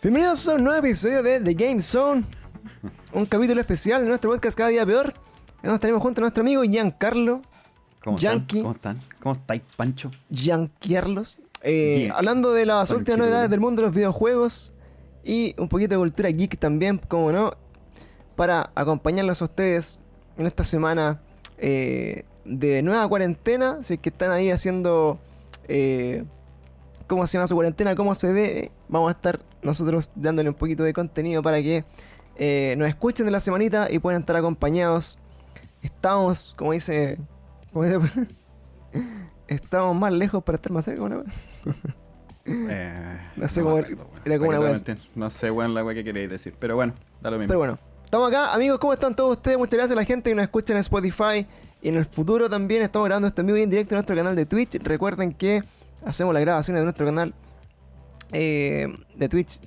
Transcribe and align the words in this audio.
Bienvenidos 0.00 0.48
a 0.48 0.54
un 0.54 0.64
nuevo 0.64 0.78
episodio 0.78 1.22
de 1.22 1.38
The 1.38 1.52
Game 1.52 1.80
Zone. 1.80 2.37
Un 3.18 3.26
capítulo 3.26 3.60
especial 3.60 4.02
de 4.02 4.08
nuestro 4.08 4.30
podcast 4.30 4.56
Cada 4.56 4.70
Día 4.70 4.86
Peor. 4.86 5.12
Nos 5.64 5.80
tenemos 5.80 6.00
junto 6.00 6.20
a 6.20 6.22
nuestro 6.22 6.42
amigo 6.42 6.62
Giancarlo. 6.62 7.40
¿Cómo 8.04 8.16
Yankee. 8.16 8.58
están? 8.58 8.62
¿Cómo 8.62 8.74
están? 8.74 9.00
¿Cómo 9.20 9.34
estáis, 9.34 9.62
Pancho? 9.76 10.10
Giancarlos. 10.30 11.40
Eh, 11.62 12.10
hablando 12.14 12.52
de 12.52 12.64
las 12.64 12.90
Pancho. 12.90 12.98
últimas 13.00 13.18
novedades 13.18 13.50
del 13.50 13.58
mundo 13.58 13.82
de 13.82 13.88
los 13.88 13.96
videojuegos. 13.96 14.72
Y 15.24 15.56
un 15.58 15.68
poquito 15.68 15.96
de 15.96 15.98
cultura 15.98 16.28
geek 16.28 16.58
también, 16.60 16.98
como 17.08 17.32
no. 17.32 17.54
Para 18.36 18.70
acompañarlos 18.76 19.42
a 19.42 19.46
ustedes 19.46 19.98
en 20.36 20.46
esta 20.46 20.62
semana 20.62 21.20
eh, 21.56 22.22
de 22.44 22.84
nueva 22.84 23.08
cuarentena. 23.08 23.82
Si 23.82 23.94
es 23.94 24.00
que 24.00 24.10
están 24.10 24.30
ahí 24.30 24.48
haciendo... 24.52 25.18
eh, 25.66 26.22
cómo 27.08 27.26
se 27.26 27.36
llama 27.36 27.48
su 27.48 27.56
cuarentena, 27.56 27.96
cómo 27.96 28.14
se 28.14 28.32
ve, 28.32 28.70
vamos 28.88 29.08
a 29.08 29.12
estar 29.12 29.40
nosotros 29.62 30.08
dándole 30.14 30.50
un 30.50 30.54
poquito 30.54 30.84
de 30.84 30.92
contenido 30.92 31.42
para 31.42 31.60
que 31.60 31.84
eh, 32.38 32.74
nos 32.78 32.88
escuchen 32.88 33.26
de 33.26 33.32
la 33.32 33.40
semanita 33.40 33.88
y 33.90 33.98
puedan 33.98 34.20
estar 34.22 34.36
acompañados. 34.36 35.18
Estamos, 35.82 36.54
como 36.56 36.72
dice, 36.72 37.18
como 37.72 37.84
dice- 37.84 38.28
estamos 39.48 39.96
más 39.96 40.12
lejos 40.12 40.42
para 40.42 40.56
estar 40.56 40.72
más 40.72 40.84
cerca. 40.84 41.08
¿no? 41.08 41.22
Eh, 42.50 43.18
No 43.36 43.46
sé 43.46 43.60
me 43.60 43.64
cómo- 43.64 43.76
acuerdo, 43.76 44.06
era 44.24 44.38
como 44.38 44.48
una 44.50 44.60
wea. 44.60 44.74
No 45.14 45.28
sé, 45.28 45.50
weón, 45.50 45.74
la 45.74 45.84
weá 45.84 45.94
que 45.94 46.02
queréis 46.02 46.30
decir. 46.30 46.54
Pero 46.58 46.76
bueno, 46.76 46.94
da 47.20 47.30
lo 47.30 47.36
mismo. 47.36 47.48
Pero 47.48 47.58
bueno, 47.58 47.78
estamos 48.06 48.26
acá, 48.28 48.54
amigos, 48.54 48.78
¿cómo 48.78 48.94
están 48.94 49.14
todos 49.14 49.32
ustedes? 49.32 49.58
Muchas 49.58 49.74
gracias 49.74 49.90
a 49.94 50.00
la 50.00 50.06
gente 50.06 50.30
que 50.30 50.34
nos 50.34 50.44
escucha 50.44 50.72
en 50.72 50.78
Spotify 50.78 51.46
y 51.82 51.88
en 51.90 51.96
el 51.96 52.06
futuro 52.06 52.48
también 52.48 52.80
estamos 52.80 53.06
grabando 53.06 53.28
este 53.28 53.42
en 53.42 53.48
vivo 53.48 53.58
y 53.58 53.62
en 53.64 53.68
directo 53.68 53.94
en 53.94 53.96
nuestro 53.96 54.16
canal 54.16 54.34
de 54.34 54.46
Twitch. 54.46 54.76
Recuerden 54.82 55.34
que 55.34 55.62
hacemos 56.06 56.32
las 56.32 56.40
grabaciones 56.40 56.80
de 56.80 56.84
nuestro 56.84 57.04
canal 57.04 57.34
eh, 58.32 58.86
de 59.14 59.28
Twitch 59.28 59.60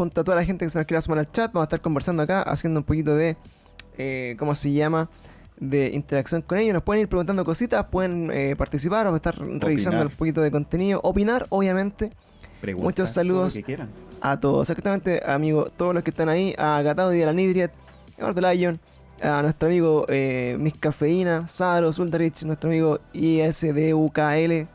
junto 0.00 0.22
a 0.22 0.24
toda 0.24 0.36
la 0.38 0.44
gente 0.46 0.64
que 0.64 0.70
se 0.70 0.78
nos 0.78 0.86
quiera 0.86 1.02
sumar 1.02 1.18
al 1.18 1.30
chat. 1.30 1.52
Vamos 1.52 1.64
a 1.64 1.66
estar 1.66 1.82
conversando 1.82 2.22
acá, 2.22 2.40
haciendo 2.40 2.80
un 2.80 2.84
poquito 2.84 3.14
de, 3.14 3.36
eh, 3.98 4.34
¿cómo 4.38 4.54
se 4.54 4.72
llama? 4.72 5.10
De 5.58 5.90
interacción 5.92 6.40
con 6.40 6.56
ellos. 6.56 6.72
Nos 6.72 6.82
pueden 6.82 7.02
ir 7.02 7.08
preguntando 7.08 7.44
cositas, 7.44 7.84
pueden 7.90 8.30
eh, 8.32 8.56
participar, 8.56 9.04
vamos 9.04 9.20
a 9.22 9.28
estar 9.28 9.46
revisando 9.60 10.00
un 10.02 10.10
poquito 10.10 10.40
de 10.40 10.50
contenido, 10.50 11.00
opinar, 11.02 11.46
obviamente. 11.50 12.12
Pregunta, 12.62 12.84
muchos 12.84 13.10
saludos. 13.10 13.58
A 14.22 14.40
todos, 14.40 14.70
exactamente, 14.70 15.20
amigos, 15.26 15.70
todos 15.76 15.94
los 15.94 16.02
que 16.02 16.10
están 16.10 16.30
ahí, 16.30 16.54
a 16.56 16.80
Gatado 16.80 17.14
y 17.14 17.22
a 17.22 17.26
la 17.26 17.34
Nidriet, 17.34 17.70
a 18.18 18.22
Lord 18.22 18.40
Lion, 18.40 18.80
a 19.22 19.42
nuestro 19.42 19.68
amigo 19.68 20.06
eh, 20.08 20.56
Miss 20.58 20.74
Cafeína, 20.80 21.46
Sadro, 21.46 21.92
Suldarich, 21.92 22.42
nuestro 22.44 22.70
amigo 22.70 23.00
ISDUKL, 23.12 24.66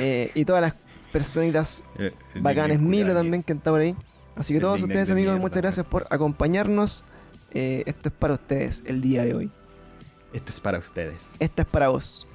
eh, 0.00 0.30
y 0.34 0.44
todas 0.44 0.60
las 0.62 0.74
personitas 1.12 1.82
Eh, 1.98 2.12
el 2.34 2.42
bacanes, 2.42 2.78
Milo 2.80 3.14
también 3.14 3.42
que 3.42 3.52
está 3.54 3.70
por 3.70 3.80
ahí. 3.80 3.96
Así 4.36 4.54
que 4.54 4.60
todos 4.60 4.80
ustedes, 4.82 5.08
de 5.08 5.12
amigos, 5.14 5.32
mierda, 5.32 5.40
muchas 5.42 5.62
gracias 5.62 5.86
por 5.86 6.06
acompañarnos. 6.10 7.04
Eh, 7.52 7.82
esto 7.86 8.08
es 8.08 8.14
para 8.14 8.34
ustedes 8.34 8.82
el 8.86 9.00
día 9.00 9.24
de 9.24 9.34
hoy. 9.34 9.50
Esto 10.32 10.50
es 10.50 10.60
para 10.60 10.78
ustedes. 10.78 11.16
Esta 11.38 11.62
es 11.62 11.68
para 11.68 11.88
vos. 11.88 12.26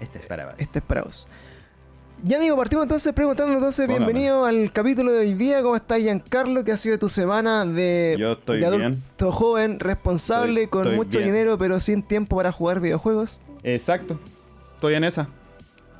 Este 0.00 0.18
es 0.18 0.26
para 0.26 0.46
vos. 0.46 0.54
Este 0.58 0.78
es 0.80 0.84
para 0.84 1.02
vos. 1.02 1.26
Ya 2.24 2.36
amigo, 2.36 2.56
partimos 2.56 2.84
entonces 2.84 3.12
preguntando 3.14 3.54
entonces, 3.54 3.86
Póngame. 3.86 4.04
bienvenido 4.06 4.44
al 4.44 4.72
capítulo 4.72 5.10
de 5.12 5.20
hoy 5.20 5.34
día. 5.34 5.62
¿Cómo 5.62 5.74
estás, 5.74 5.98
Giancarlo? 5.98 6.62
¿Qué 6.64 6.70
ha 6.72 6.76
sido 6.76 6.98
tu 6.98 7.08
semana 7.08 7.64
de, 7.64 8.16
Yo 8.18 8.32
estoy 8.32 8.60
de 8.60 8.70
bien. 8.70 8.82
adulto 8.82 9.32
joven, 9.32 9.80
responsable, 9.80 10.64
Estoy- 10.64 10.66
con 10.68 10.82
estoy 10.82 10.96
mucho 10.96 11.18
bien. 11.18 11.32
dinero, 11.32 11.58
pero 11.58 11.80
sin 11.80 12.02
tiempo 12.02 12.36
para 12.36 12.52
jugar 12.52 12.80
videojuegos? 12.80 13.42
Exacto. 13.64 14.20
Estoy 14.74 14.94
en 14.94 15.04
esa. 15.04 15.28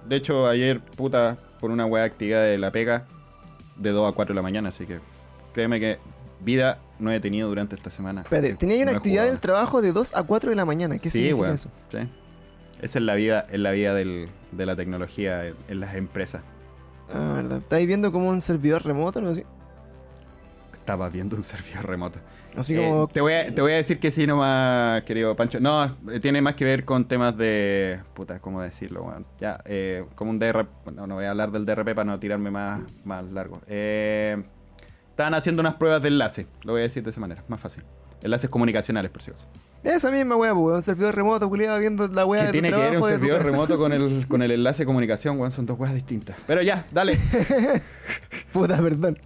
De 0.08 0.16
hecho, 0.16 0.46
ayer, 0.46 0.80
puta, 0.80 1.38
por 1.60 1.70
una 1.72 1.86
weá 1.86 2.04
actividad 2.04 2.42
de 2.44 2.58
la 2.58 2.70
pega, 2.70 3.04
de 3.76 3.90
2 3.90 4.08
a 4.12 4.14
4 4.14 4.32
de 4.32 4.36
la 4.36 4.42
mañana, 4.42 4.68
así 4.68 4.86
que 4.86 5.00
créeme 5.52 5.78
que 5.80 5.98
vida 6.40 6.78
no 6.98 7.10
he 7.12 7.20
tenido 7.20 7.48
durante 7.48 7.74
esta 7.74 7.90
semana. 7.90 8.22
Espérate, 8.22 8.54
tenía 8.54 8.82
una 8.82 8.92
no 8.92 8.98
actividad 8.98 9.24
del 9.26 9.38
trabajo 9.40 9.80
de 9.82 9.92
2 9.92 10.14
a 10.14 10.22
4 10.22 10.50
de 10.50 10.56
la 10.56 10.64
mañana. 10.64 10.98
¿Qué 10.98 11.10
sí, 11.10 11.18
significa 11.18 11.52
eso? 11.52 11.70
sí. 11.90 11.98
Esa 12.80 12.98
es 12.98 13.04
la 13.04 13.14
vida, 13.14 13.46
es 13.50 13.60
la 13.60 13.70
vida 13.70 13.94
del- 13.94 14.28
de 14.50 14.66
la 14.66 14.74
tecnología 14.74 15.46
en, 15.46 15.54
en 15.68 15.78
las 15.80 15.94
empresas. 15.94 16.42
Ah, 17.14 17.34
verdad. 17.36 17.58
¿Estáis 17.58 17.86
viendo 17.86 18.10
como 18.10 18.28
un 18.28 18.40
servidor 18.42 18.84
remoto 18.84 19.18
o 19.18 19.20
algo 19.20 19.32
así? 19.32 19.44
Estaba 20.74 21.08
viendo 21.08 21.36
un 21.36 21.42
servidor 21.44 21.86
remoto. 21.86 22.18
Así 22.56 22.74
Eh, 22.74 22.78
como... 22.78 23.08
te, 23.08 23.20
voy 23.20 23.32
a, 23.34 23.54
te 23.54 23.62
voy 23.62 23.72
a 23.72 23.76
decir 23.76 23.98
que 23.98 24.10
sí 24.10 24.26
nomás, 24.26 25.04
querido 25.04 25.34
Pancho. 25.34 25.60
No, 25.60 25.84
eh, 26.10 26.20
tiene 26.20 26.42
más 26.42 26.54
que 26.54 26.64
ver 26.64 26.84
con 26.84 27.06
temas 27.06 27.36
de... 27.38 28.00
Puta, 28.14 28.40
¿cómo 28.40 28.60
decirlo? 28.60 29.04
weón? 29.04 29.24
Ya, 29.40 29.60
eh, 29.64 30.04
como 30.14 30.30
un 30.32 30.38
DRP... 30.38 30.68
No, 30.94 31.06
no 31.06 31.14
voy 31.14 31.24
a 31.24 31.30
hablar 31.30 31.50
del 31.52 31.64
DRP 31.64 31.94
para 31.94 32.04
no 32.04 32.18
tirarme 32.18 32.50
más, 32.50 32.80
más 33.04 33.24
largo. 33.26 33.60
Eh, 33.68 34.42
estaban 35.22 35.34
haciendo 35.34 35.60
unas 35.60 35.74
pruebas 35.76 36.02
de 36.02 36.08
enlace. 36.08 36.46
Lo 36.64 36.72
voy 36.72 36.80
a 36.80 36.82
decir 36.84 37.04
de 37.04 37.10
esa 37.10 37.20
manera, 37.20 37.44
más 37.46 37.60
fácil. 37.60 37.84
Enlaces 38.22 38.50
comunicacionales, 38.50 39.10
por 39.10 39.22
si 39.22 39.30
acaso. 39.30 39.46
Esa 39.84 40.10
misma 40.10 40.34
wea, 40.36 40.52
pues, 40.52 40.76
un 40.76 40.82
servidor 40.82 41.14
remoto, 41.14 41.48
culiado, 41.48 41.78
viendo 41.78 42.06
la 42.08 42.24
wea 42.26 42.40
¿Qué 42.42 42.46
de 42.46 42.52
tiene 42.52 42.70
tu 42.70 42.76
que 42.76 42.80
ver 42.80 42.96
un 42.96 43.02
de 43.02 43.08
servidor 43.08 43.42
remoto 43.44 43.76
con 43.76 43.92
el, 43.92 44.26
con 44.28 44.42
el 44.42 44.50
enlace 44.50 44.82
de 44.82 44.86
comunicación, 44.86 45.38
weón? 45.38 45.50
Son 45.52 45.64
dos 45.64 45.78
weas 45.78 45.94
distintas. 45.94 46.36
Pero 46.46 46.60
ya, 46.62 46.86
dale. 46.90 47.16
Puta, 48.52 48.78
perdón. 48.82 49.18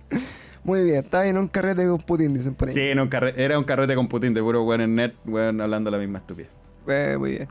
Muy 0.65 0.83
bien, 0.85 0.97
está 0.97 1.27
en 1.27 1.39
un 1.39 1.49
carrete 1.49 1.87
con 1.87 1.99
Putin, 1.99 2.35
dicen 2.35 2.55
por 2.55 2.69
ahí. 2.69 2.75
Sí, 2.75 2.81
era 2.81 3.03
un, 3.03 3.09
carre- 3.09 3.35
era 3.37 3.59
un 3.59 3.65
carrete 3.65 3.95
con 3.95 4.09
Putin 4.09 4.35
de 4.35 4.43
puro 4.43 4.65
weón 4.65 4.81
en 4.83 4.95
net, 4.97 5.15
weón, 5.25 5.61
hablando 5.61 5.91
la 5.91 5.99
misma 5.99 6.19
estupidez. 6.19 6.51
Eh, 6.89 7.17
muy 7.19 7.31
bien. 7.33 7.49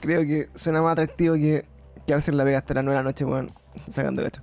Creo 0.00 0.20
que 0.22 0.48
suena 0.54 0.82
más 0.82 0.92
atractivo 0.92 1.34
que 1.34 1.64
quedarse 2.06 2.30
en 2.30 2.36
la 2.36 2.44
vega 2.44 2.58
hasta 2.58 2.74
las 2.74 2.84
9 2.84 2.96
de 2.96 3.02
la 3.04 3.08
noche, 3.08 3.24
weón, 3.24 3.50
sacando 3.88 4.22
gacho. 4.22 4.42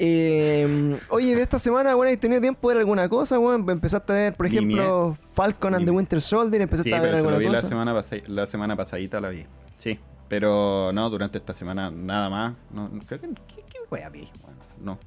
Eh, 0.00 0.98
oye, 1.10 1.34
de 1.34 1.42
esta 1.42 1.58
semana, 1.58 1.96
weón, 1.96 2.12
¿has 2.12 2.20
tenido 2.20 2.40
tiempo 2.40 2.68
de 2.68 2.74
ver 2.76 2.80
alguna 2.82 3.08
cosa, 3.08 3.38
weón? 3.38 3.68
Empezaste 3.68 4.12
a 4.12 4.16
ver, 4.16 4.34
por 4.34 4.46
ejemplo, 4.46 5.16
Falcon 5.34 5.74
and 5.74 5.84
the 5.84 5.90
Winter 5.90 6.20
Soldier, 6.20 6.62
empezaste 6.62 6.90
Sí, 6.90 6.94
a 6.96 7.00
ver 7.00 7.10
pero 7.10 7.18
se 7.18 7.22
lo 7.24 7.28
alguna 7.30 7.38
vi 7.48 7.52
la 7.52 7.58
cosa. 7.58 7.68
semana, 7.68 7.94
pasa- 7.94 8.16
la 8.26 8.46
semana 8.46 8.76
pasadita, 8.76 9.20
la 9.20 9.28
vi. 9.30 9.44
Sí, 9.78 9.98
pero 10.28 10.92
no, 10.92 11.10
durante 11.10 11.38
esta 11.38 11.52
semana 11.52 11.90
nada 11.90 12.30
más. 12.30 12.54
No, 12.72 12.88
creo 13.06 13.20
que... 13.20 13.28
¿Qué, 13.28 13.64
qué 13.70 13.78
wea 13.90 14.08
vi? 14.08 14.28
Bueno, 14.42 14.58
no. 14.82 14.98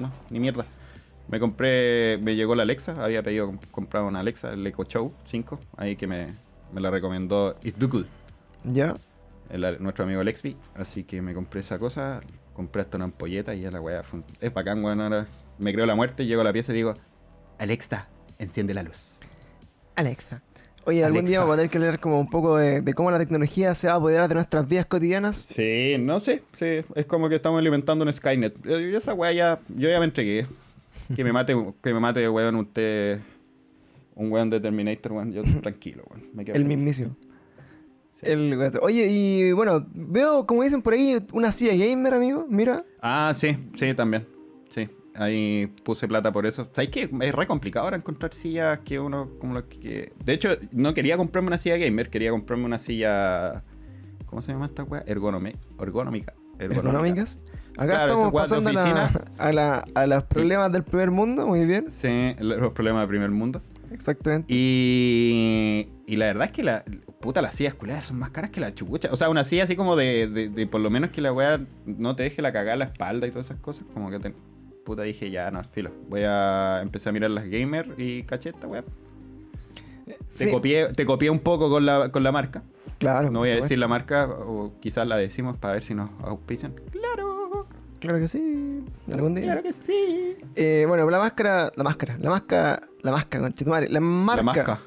No, 0.00 0.10
ni 0.30 0.40
mierda. 0.40 0.64
Me 1.28 1.38
compré... 1.38 2.18
Me 2.22 2.34
llegó 2.34 2.54
la 2.54 2.62
Alexa. 2.62 2.94
Había 3.02 3.22
pedido 3.22 3.50
comp- 3.52 3.70
comprar 3.70 4.02
una 4.04 4.20
Alexa, 4.20 4.52
el 4.52 4.66
Echo 4.66 4.84
Show 4.84 5.12
5. 5.26 5.58
Ahí 5.76 5.96
que 5.96 6.06
me, 6.06 6.28
me 6.72 6.80
la 6.80 6.90
recomendó 6.90 7.56
It's 7.62 7.78
Good, 7.78 8.06
Ya. 8.64 8.94
nuestro 9.80 10.04
amigo 10.04 10.22
Lexby. 10.22 10.56
Así 10.76 11.04
que 11.04 11.20
me 11.20 11.34
compré 11.34 11.60
esa 11.60 11.78
cosa. 11.78 12.20
Compré 12.54 12.82
hasta 12.82 12.96
una 12.96 13.04
ampolleta 13.04 13.54
y 13.54 13.62
ya 13.62 13.70
la 13.70 13.80
fue... 14.02 14.20
Es 14.40 14.52
bacán, 14.52 14.84
weón. 14.84 15.00
Ahora 15.00 15.26
me 15.58 15.72
creo 15.72 15.86
la 15.86 15.94
muerte, 15.94 16.26
llego 16.26 16.40
a 16.40 16.44
la 16.44 16.52
pieza 16.52 16.72
y 16.72 16.76
digo... 16.76 16.94
Alexa, 17.58 18.08
enciende 18.38 18.74
la 18.74 18.82
luz. 18.82 19.20
Alexa. 19.94 20.42
Oye, 20.84 21.04
algún 21.04 21.26
día 21.26 21.38
vamos 21.38 21.54
a 21.54 21.56
tener 21.58 21.70
que 21.70 21.78
leer 21.78 22.00
como 22.00 22.18
un 22.18 22.28
poco 22.28 22.56
de, 22.56 22.80
de 22.80 22.94
cómo 22.94 23.10
la 23.10 23.18
tecnología 23.18 23.72
se 23.74 23.86
va 23.86 23.92
a 23.92 23.96
apoderar 23.96 24.28
de 24.28 24.34
nuestras 24.34 24.66
vidas 24.66 24.86
cotidianas. 24.86 25.36
Sí, 25.36 25.96
no 25.98 26.18
sé, 26.18 26.42
sí, 26.58 26.80
es 26.96 27.06
como 27.06 27.28
que 27.28 27.36
estamos 27.36 27.60
alimentando 27.60 28.04
un 28.04 28.12
Skynet. 28.12 28.66
Eh, 28.66 28.90
y 28.90 28.94
esa 28.94 29.14
weá 29.14 29.32
ya, 29.32 29.60
yo 29.68 29.88
ya 29.88 29.98
me 29.98 30.06
entregué. 30.06 30.46
Que 31.16 31.24
me 31.24 31.32
mate, 31.32 31.56
que 31.82 31.94
me 31.94 32.00
mate, 32.00 32.28
weón, 32.28 32.56
usted, 32.56 33.20
un 34.14 34.30
weón 34.30 34.50
de 34.50 34.60
Terminator, 34.60 35.12
weón, 35.12 35.32
yo 35.32 35.42
tranquilo, 35.62 36.04
weón. 36.10 36.26
Me 36.34 36.44
quedo 36.44 36.56
El 36.56 36.64
mismísimo. 36.64 37.16
El- 38.22 38.58
oye, 38.80 39.08
y 39.10 39.52
bueno, 39.52 39.86
veo, 39.92 40.46
como 40.46 40.62
dicen 40.62 40.80
por 40.82 40.92
ahí, 40.94 41.18
una 41.32 41.52
silla 41.52 41.74
gamer, 41.74 42.14
amigo. 42.14 42.46
Mira. 42.48 42.84
Ah, 43.00 43.32
sí, 43.34 43.56
sí, 43.76 43.92
también. 43.94 44.26
Sí, 44.70 44.88
ahí 45.16 45.66
puse 45.84 46.06
plata 46.08 46.32
por 46.32 46.46
eso. 46.46 46.68
¿Sabes 46.72 46.90
qué? 46.90 47.10
Es 47.20 47.34
re 47.34 47.46
complicado 47.46 47.84
ahora 47.84 47.96
encontrar 47.96 48.32
sillas 48.32 48.78
que 48.84 48.98
uno, 49.00 49.30
como 49.38 49.54
lo 49.54 49.68
que... 49.68 50.12
De 50.24 50.32
hecho, 50.32 50.50
no 50.70 50.94
quería 50.94 51.16
comprarme 51.16 51.48
una 51.48 51.58
silla 51.58 51.76
gamer, 51.76 52.08
quería 52.10 52.30
comprarme 52.30 52.64
una 52.64 52.78
silla... 52.78 53.64
¿Cómo 54.26 54.40
se 54.40 54.50
llama 54.52 54.66
esta 54.66 54.84
weá? 54.84 55.02
Ergonómica. 55.06 56.32
Ergonómicas. 56.58 57.40
Acá 57.76 57.86
Claro, 57.86 58.14
estamos 58.14 58.32
pasando 58.32 58.70
a, 58.70 58.72
la- 58.72 59.10
a, 59.38 59.52
la- 59.52 59.84
a 59.94 60.06
los 60.06 60.24
problemas 60.24 60.70
del 60.72 60.84
primer 60.84 61.10
mundo, 61.10 61.46
muy 61.46 61.64
bien. 61.66 61.90
Sí, 61.90 62.34
los 62.38 62.72
problemas 62.72 63.02
del 63.02 63.08
primer 63.08 63.30
mundo. 63.30 63.60
Exactamente. 63.92 64.46
Y, 64.52 65.88
y 66.06 66.16
la 66.16 66.26
verdad 66.26 66.46
es 66.46 66.52
que 66.52 66.62
la 66.62 66.84
puta 67.20 67.40
las 67.42 67.54
sillas 67.54 67.74
culiadas 67.74 68.06
son 68.06 68.18
más 68.18 68.30
caras 68.30 68.50
que 68.50 68.60
la 68.60 68.74
chucha. 68.74 69.08
O 69.12 69.16
sea, 69.16 69.28
una 69.28 69.44
silla 69.44 69.64
así 69.64 69.76
como 69.76 69.96
de, 69.96 70.26
de, 70.28 70.48
de 70.48 70.66
por 70.66 70.80
lo 70.80 70.90
menos 70.90 71.10
que 71.10 71.20
la 71.20 71.32
weá 71.32 71.60
no 71.86 72.16
te 72.16 72.24
deje 72.24 72.42
la 72.42 72.52
cagada 72.52 72.72
en 72.74 72.78
la 72.80 72.84
espalda 72.86 73.26
y 73.26 73.30
todas 73.30 73.46
esas 73.46 73.60
cosas. 73.60 73.84
Como 73.94 74.10
que 74.10 74.18
te, 74.18 74.34
puta 74.84 75.02
dije 75.02 75.30
ya, 75.30 75.50
no, 75.50 75.62
filo. 75.64 75.90
Voy 76.08 76.22
a 76.24 76.80
empezar 76.82 77.10
a 77.10 77.12
mirar 77.12 77.30
las 77.30 77.46
gamer 77.48 77.94
y 77.98 78.22
caché 78.24 78.50
esta 78.50 78.66
weá. 78.66 78.82
Te, 80.04 80.18
Sí, 80.30 80.50
copié, 80.50 80.92
te 80.94 81.04
copié 81.06 81.30
un 81.30 81.38
poco 81.38 81.70
con 81.70 81.86
la, 81.86 82.10
con 82.10 82.22
la 82.24 82.32
marca. 82.32 82.62
claro. 82.98 83.30
No 83.30 83.40
voy 83.40 83.50
a 83.50 83.56
decir 83.56 83.78
la 83.78 83.86
marca, 83.88 84.26
o 84.28 84.72
quizás 84.80 85.06
la 85.06 85.16
decimos 85.16 85.56
para 85.58 85.74
ver 85.74 85.84
si 85.84 85.94
nos 85.94 86.10
auspician. 86.24 86.74
Claro. 86.90 87.41
Claro 88.02 88.18
que 88.18 88.26
sí. 88.26 88.84
Algún 89.12 89.34
día. 89.36 89.44
claro 89.44 89.62
que 89.62 89.72
sí. 89.72 90.36
Eh, 90.56 90.84
bueno, 90.88 91.08
la 91.08 91.18
máscara, 91.20 91.70
la 91.76 91.84
máscara, 91.84 92.18
la 92.20 92.30
máscara, 92.30 92.80
la 93.00 93.12
máscara, 93.12 93.44
conchetumare, 93.44 93.88
la 93.88 94.00
marca. 94.00 94.42
La 94.42 94.42
marca. 94.52 94.80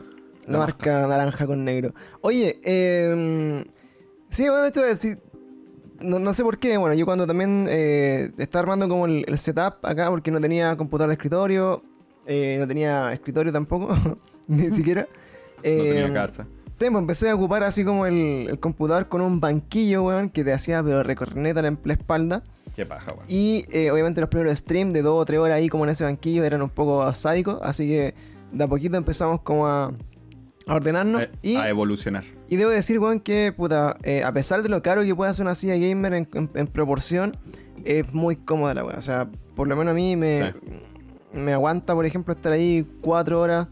La 0.47 0.57
marca 0.59 1.07
naranja 1.07 1.47
con 1.47 1.63
negro. 1.63 1.93
Oye, 2.19 2.59
eh, 2.63 3.65
sí, 4.29 4.43
bueno, 4.49 4.63
de 4.63 4.67
hecho, 4.67 4.85
eh, 4.85 4.97
sí, 4.97 5.15
no, 6.01 6.19
no 6.19 6.33
sé 6.33 6.43
por 6.43 6.57
qué. 6.59 6.75
Bueno, 6.77 6.93
yo 6.93 7.05
cuando 7.05 7.25
también 7.25 7.67
eh, 7.69 8.31
estaba 8.37 8.63
armando 8.63 8.89
como 8.89 9.05
el, 9.05 9.23
el 9.27 9.37
setup 9.37 9.77
acá, 9.83 10.09
porque 10.09 10.29
no 10.31 10.41
tenía 10.41 10.75
computador 10.75 11.07
de 11.09 11.13
escritorio, 11.13 11.81
eh, 12.27 12.57
no 12.59 12.67
tenía 12.67 13.13
escritorio 13.13 13.53
tampoco, 13.53 13.95
ni 14.47 14.71
siquiera. 14.71 15.07
No 15.57 15.61
tenía 15.63 16.07
Eh, 16.07 16.13
casa. 16.13 16.45
Temo, 16.77 16.99
empecé 16.99 17.29
a 17.29 17.35
ocupar 17.35 17.63
así 17.63 17.85
como 17.85 18.05
el, 18.05 18.47
el 18.49 18.59
computador 18.59 19.07
con 19.07 19.21
un 19.21 19.39
banquillo, 19.39 20.03
weón, 20.03 20.29
que 20.29 20.43
te 20.43 20.51
hacía 20.51 20.83
pero 20.83 21.03
recorneta 21.03 21.61
la, 21.61 21.77
la 21.83 21.93
espalda. 21.93 22.43
Qué 22.75 22.85
paja, 22.85 23.13
weón. 23.13 23.25
Y 23.29 23.65
eh, 23.71 23.91
obviamente 23.91 24.19
los 24.19 24.29
primeros 24.29 24.57
streams 24.57 24.93
de 24.93 25.01
dos 25.01 25.21
o 25.21 25.25
tres 25.25 25.39
horas 25.39 25.55
ahí 25.57 25.69
como 25.69 25.85
en 25.85 25.91
ese 25.91 26.03
banquillo 26.03 26.43
eran 26.43 26.61
un 26.61 26.69
poco 26.69 27.11
sádicos, 27.13 27.59
así 27.61 27.87
que 27.87 28.13
de 28.51 28.63
a 28.63 28.67
poquito 28.67 28.97
empezamos 28.97 29.39
como 29.41 29.67
a, 29.67 29.85
a 30.67 30.73
ordenarnos. 30.73 31.21
Eh, 31.23 31.29
y, 31.41 31.55
A 31.55 31.69
evolucionar. 31.69 32.25
y 32.49 32.57
debo 32.57 32.71
decir, 32.71 32.99
weón, 32.99 33.21
que 33.21 33.53
puta, 33.55 33.95
eh, 34.03 34.23
a 34.25 34.33
pesar 34.33 34.61
de 34.61 34.67
lo 34.67 34.81
caro 34.81 35.03
que 35.03 35.15
pueda 35.15 35.31
ser 35.31 35.45
una 35.45 35.55
silla 35.55 35.77
gamer 35.77 36.13
en, 36.13 36.27
en- 36.33 36.49
en 36.53 36.67
proporción, 36.67 37.37
es 37.85 38.13
muy 38.13 38.35
cómoda 38.35 38.73
la 38.73 38.83
weá. 38.83 38.97
O 38.97 39.01
sea, 39.01 39.29
por 39.55 39.69
lo 39.69 39.77
menos 39.77 39.93
a 39.93 39.95
mí 39.95 40.17
me, 40.17 40.53
me 41.31 41.53
aguanta, 41.53 41.93
por 41.95 42.05
ejemplo, 42.05 42.33
estar 42.33 42.51
ahí 42.51 42.85
cuatro 42.99 43.39
horas, 43.39 43.67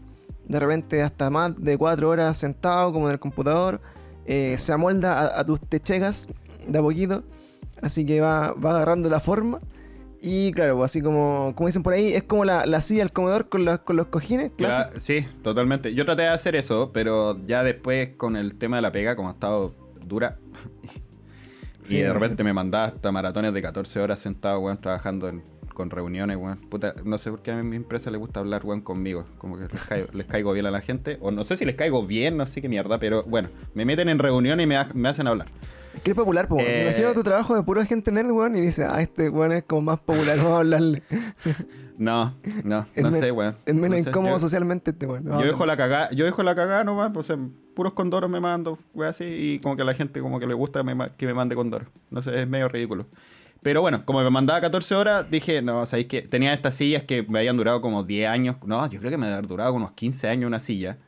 de 0.48 0.60
repente 0.60 1.02
hasta 1.02 1.30
más 1.30 1.52
de 1.60 1.76
cuatro 1.78 2.10
horas 2.10 2.36
sentado 2.36 2.92
como 2.92 3.06
en 3.08 3.12
el 3.12 3.18
computador. 3.20 3.80
Eh, 4.26 4.56
se 4.58 4.72
amolda 4.72 5.20
a, 5.20 5.40
a 5.40 5.44
tus 5.44 5.60
techegas 5.60 6.28
de 6.66 6.78
a 6.78 6.82
poquito. 6.82 7.22
Así 7.82 8.06
que 8.06 8.20
va, 8.20 8.52
va 8.52 8.70
agarrando 8.76 9.08
la 9.10 9.20
forma. 9.20 9.60
Y 10.26 10.52
claro, 10.52 10.76
pues 10.78 10.90
así 10.90 11.02
como, 11.02 11.52
como 11.54 11.66
dicen 11.68 11.82
por 11.82 11.92
ahí, 11.92 12.14
es 12.14 12.22
como 12.22 12.46
la, 12.46 12.64
la 12.64 12.80
silla 12.80 13.00
del 13.02 13.12
comedor 13.12 13.50
con, 13.50 13.66
los- 13.66 13.80
con 13.80 13.96
los 13.96 14.06
cojines. 14.06 14.52
Cla- 14.52 14.56
clásico. 14.88 15.00
sí, 15.00 15.26
totalmente. 15.42 15.92
Yo 15.94 16.06
traté 16.06 16.22
de 16.22 16.28
hacer 16.28 16.56
eso, 16.56 16.92
pero 16.94 17.38
ya 17.46 17.62
después 17.62 18.10
con 18.16 18.34
el 18.36 18.56
tema 18.56 18.76
de 18.76 18.82
la 18.82 18.90
pega, 18.92 19.16
como 19.16 19.28
ha 19.28 19.32
estado 19.32 19.74
dura, 20.06 20.38
Sí, 21.82 21.98
y 21.98 22.00
de 22.00 22.10
repente 22.14 22.42
me 22.42 22.54
mandaba 22.54 22.86
hasta 22.86 23.12
maratones 23.12 23.52
de 23.52 23.60
14 23.60 24.00
horas 24.00 24.18
sentado, 24.18 24.58
weón, 24.60 24.80
trabajando 24.80 25.28
en- 25.28 25.42
con 25.74 25.90
reuniones, 25.90 26.36
weón. 26.38 26.56
Puta, 26.70 26.94
no 27.04 27.18
sé 27.18 27.30
por 27.30 27.42
qué 27.42 27.50
a 27.52 27.62
mi 27.62 27.76
empresa 27.76 28.10
le 28.10 28.16
gusta 28.16 28.40
hablar, 28.40 28.64
weón, 28.64 28.80
conmigo. 28.80 29.24
Como 29.38 29.56
que 29.58 29.64
les 29.70 29.82
caigo, 29.84 30.06
les 30.14 30.26
caigo 30.26 30.52
bien 30.52 30.64
a 30.66 30.70
la 30.70 30.80
gente. 30.80 31.18
O 31.20 31.30
no 31.30 31.44
sé 31.44 31.56
si 31.58 31.64
les 31.66 31.74
caigo 31.74 32.06
bien, 32.06 32.36
no 32.36 32.46
sé 32.46 32.62
qué 32.62 32.68
mierda, 32.68 32.98
pero 32.98 33.22
bueno, 33.24 33.48
me 33.74 33.84
meten 33.84 34.08
en 34.08 34.18
reuniones 34.18 34.64
y 34.64 34.66
me, 34.66 34.76
ha- 34.76 34.88
me 34.94 35.08
hacen 35.08 35.26
hablar. 35.26 35.48
Es 35.94 36.00
que 36.00 36.10
es 36.10 36.16
popular, 36.16 36.48
pues. 36.48 36.66
Eh, 36.66 36.74
Me 36.84 36.90
imagino 36.90 37.14
tu 37.14 37.22
trabajo 37.22 37.54
de 37.54 37.62
pura 37.62 37.84
gente 37.84 38.10
nerd, 38.10 38.30
weón, 38.30 38.56
y 38.56 38.60
dice, 38.60 38.84
ah, 38.84 39.00
este 39.00 39.28
weón 39.28 39.52
es 39.52 39.62
como 39.64 39.82
más 39.82 40.00
popular, 40.00 40.36
vamos 40.38 40.52
a 40.54 40.58
hablarle. 40.58 41.02
No, 41.96 42.34
no, 42.64 42.86
Es 42.96 43.04
no 43.04 43.12
sé, 43.12 43.30
weón. 43.30 43.56
Es 43.66 43.72
menos 43.74 43.98
No 43.98 44.02
sé, 44.04 44.10
incómodo 44.10 44.32
yo- 44.34 44.40
socialmente 44.40 44.90
este 44.90 45.06
weón. 45.06 45.24
Yo 45.24 45.38
dejo 45.42 45.64
la 45.64 45.76
cagada, 45.76 46.10
yo 46.10 46.24
dejo 46.24 46.42
la 46.42 46.56
cagada 46.56 46.82
nomás, 46.82 47.12
pues 47.14 47.30
en 47.30 47.50
puros 47.74 47.92
condoros 47.92 48.28
me 48.28 48.40
mando, 48.40 48.78
wey, 48.94 49.08
así, 49.10 49.24
y 49.24 49.58
como 49.60 49.76
que 49.76 49.82
a 49.82 49.84
la 49.84 49.94
gente 49.94 50.20
como 50.20 50.40
que 50.40 50.46
le 50.48 50.54
gusta 50.54 50.80
que 50.80 50.84
me, 50.86 50.96
ma- 50.96 51.10
que 51.10 51.24
me 51.26 51.34
mande 51.34 51.54
condoros. 51.54 51.86
No 52.10 52.20
sé, 52.20 52.42
es 52.42 52.48
medio 52.48 52.66
ridículo. 52.68 53.06
Pero 53.64 53.80
bueno, 53.80 54.04
como 54.04 54.22
me 54.22 54.28
mandaba 54.30 54.60
14 54.60 54.94
horas, 54.94 55.30
dije, 55.30 55.62
no, 55.62 55.84
sabéis 55.86 56.06
que 56.06 56.22
tenía 56.22 56.52
estas 56.54 56.76
sillas 56.76 57.02
que 57.04 57.22
me 57.24 57.38
habían 57.40 57.56
durado 57.56 57.80
como 57.80 58.04
10 58.04 58.28
años. 58.28 58.56
No, 58.64 58.88
yo 58.90 59.00
creo 59.00 59.10
que 59.10 59.16
me 59.16 59.26
habían 59.26 59.46
durado 59.48 59.72
unos 59.72 59.92
15 59.92 60.28
años 60.28 60.46
una 60.46 60.60
silla 60.60 60.98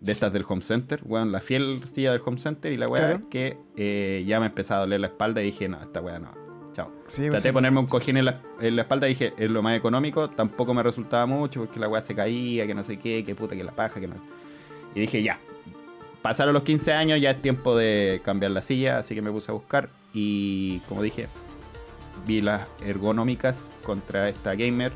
de 0.00 0.12
estas 0.12 0.30
del 0.32 0.44
home 0.46 0.60
center. 0.62 1.00
Bueno, 1.04 1.26
la 1.26 1.40
fiel 1.40 1.78
silla 1.94 2.12
del 2.12 2.20
home 2.24 2.38
center 2.38 2.70
y 2.70 2.76
la 2.76 2.86
weá 2.86 3.08
Claro. 3.08 3.28
que 3.30 3.56
eh, 3.78 4.24
ya 4.26 4.38
me 4.40 4.46
empezaba 4.46 4.80
a 4.80 4.84
doler 4.84 5.00
la 5.00 5.06
espalda 5.06 5.40
y 5.40 5.46
dije, 5.46 5.68
no, 5.68 5.80
esta 5.82 6.02
weá 6.02 6.18
no. 6.18 6.30
Chao. 6.74 6.90
Sí, 7.06 7.22
pues, 7.22 7.30
Traté 7.30 7.40
sí. 7.40 7.48
de 7.48 7.52
ponerme 7.54 7.80
un 7.80 7.86
cojín 7.86 8.18
en 8.18 8.26
la, 8.26 8.40
en 8.60 8.76
la 8.76 8.82
espalda 8.82 9.06
y 9.06 9.10
dije, 9.10 9.32
es 9.38 9.50
lo 9.50 9.62
más 9.62 9.74
económico, 9.76 10.28
tampoco 10.28 10.74
me 10.74 10.82
resultaba 10.82 11.24
mucho 11.24 11.60
porque 11.60 11.80
la 11.80 11.88
weá 11.88 12.02
se 12.02 12.14
caía, 12.14 12.66
que 12.66 12.74
no 12.74 12.84
sé 12.84 12.98
qué, 12.98 13.24
que 13.24 13.34
puta, 13.34 13.56
que 13.56 13.64
la 13.64 13.72
paja, 13.72 14.00
que 14.00 14.06
no. 14.06 14.16
Y 14.94 15.00
dije, 15.00 15.22
ya. 15.22 15.38
Pasaron 16.20 16.52
los 16.54 16.62
15 16.62 16.92
años, 16.92 17.20
ya 17.20 17.30
es 17.30 17.40
tiempo 17.42 17.74
de 17.76 18.20
cambiar 18.24 18.52
la 18.52 18.60
silla, 18.62 18.98
así 18.98 19.14
que 19.14 19.22
me 19.22 19.30
puse 19.32 19.50
a 19.50 19.54
buscar 19.54 19.88
y 20.14 20.78
como 20.88 21.02
dije, 21.02 21.26
vi 22.26 22.40
las 22.40 22.66
ergonómicas 22.84 23.56
contra 23.82 24.28
esta 24.28 24.54
gamer 24.54 24.92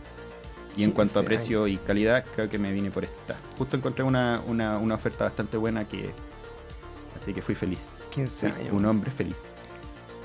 y 0.77 0.85
en 0.85 0.93
cuanto 0.93 1.19
a 1.19 1.23
15 1.23 1.27
precio 1.27 1.67
y 1.67 1.79
calidad, 1.79 2.25
creo 2.35 2.51
que 2.51 2.59
me 2.59 2.71
vine 2.73 2.91
por 2.91 3.05
esta. 3.05 3.37
Justo 3.57 3.77
encontré 3.77 4.05
una, 4.05 4.41
una, 4.47 4.79
una 4.79 4.95
oferta 4.95 5.25
bastante 5.25 5.57
buena 5.57 5.87
que... 5.87 6.11
Así 7.21 7.33
que 7.33 7.41
fui 7.41 7.55
feliz. 7.55 7.89
15 8.11 8.51
Fui 8.51 8.61
años. 8.61 8.75
Un 8.75 8.85
hombre 8.85 9.11
feliz. 9.11 9.37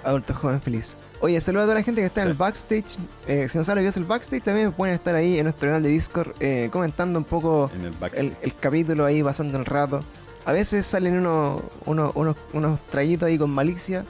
Adulto 0.03 0.33
joven 0.33 0.61
feliz. 0.61 0.97
Oye, 1.21 1.39
saludos 1.39 1.63
a 1.63 1.65
toda 1.67 1.75
la 1.75 1.83
gente 1.83 2.01
que 2.01 2.07
está 2.07 2.23
en 2.23 2.29
el 2.29 2.33
backstage. 2.33 2.97
Eh, 3.27 3.47
si 3.47 3.57
no 3.57 3.63
saben 3.63 3.83
lo 3.83 3.85
que 3.85 3.89
es 3.89 3.97
el 3.97 4.03
backstage, 4.03 4.43
también 4.43 4.73
pueden 4.73 4.95
estar 4.95 5.15
ahí 5.15 5.37
en 5.37 5.43
nuestro 5.43 5.67
canal 5.69 5.83
de 5.83 5.89
Discord 5.89 6.33
eh, 6.39 6.69
comentando 6.71 7.19
un 7.19 7.25
poco 7.25 7.71
el 7.73 7.91
backstage. 7.91 8.25
el, 8.25 8.37
el 8.41 8.55
capítulo 8.55 9.05
ahí, 9.05 9.23
pasando 9.23 9.57
el 9.57 9.65
rato. 9.65 10.01
A 10.43 10.51
veces 10.51 10.85
salen 10.85 11.17
unos, 11.17 11.61
unos, 11.85 12.11
unos, 12.15 12.35
unos 12.53 12.79
traguitos 12.87 13.27
ahí 13.27 13.37
con 13.37 13.51
malicia. 13.51 14.05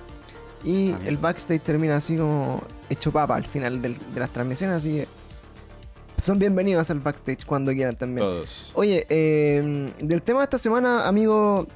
Y 0.63 0.91
Ah, 0.91 0.99
el 1.05 1.17
backstage 1.17 1.61
termina 1.61 1.95
así 1.97 2.15
como 2.15 2.61
hecho 2.89 3.11
papa 3.11 3.35
al 3.35 3.45
final 3.45 3.81
del- 3.81 3.97
de 4.13 4.19
las 4.19 4.29
transmisiones. 4.29 4.77
Así 4.77 4.91
que 4.97 5.07
son 6.17 6.37
bienvenidos 6.37 6.89
al 6.91 6.99
backstage 6.99 7.45
cuando 7.45 7.71
quieran 7.71 7.95
también. 7.95 8.25
Todos. 8.27 8.71
Oye, 8.75 9.05
eh, 9.09 9.91
del 9.99 10.21
tema 10.21 10.39
de 10.39 10.43
esta 10.45 10.57
semana, 10.59 11.07
amigo 11.07 11.67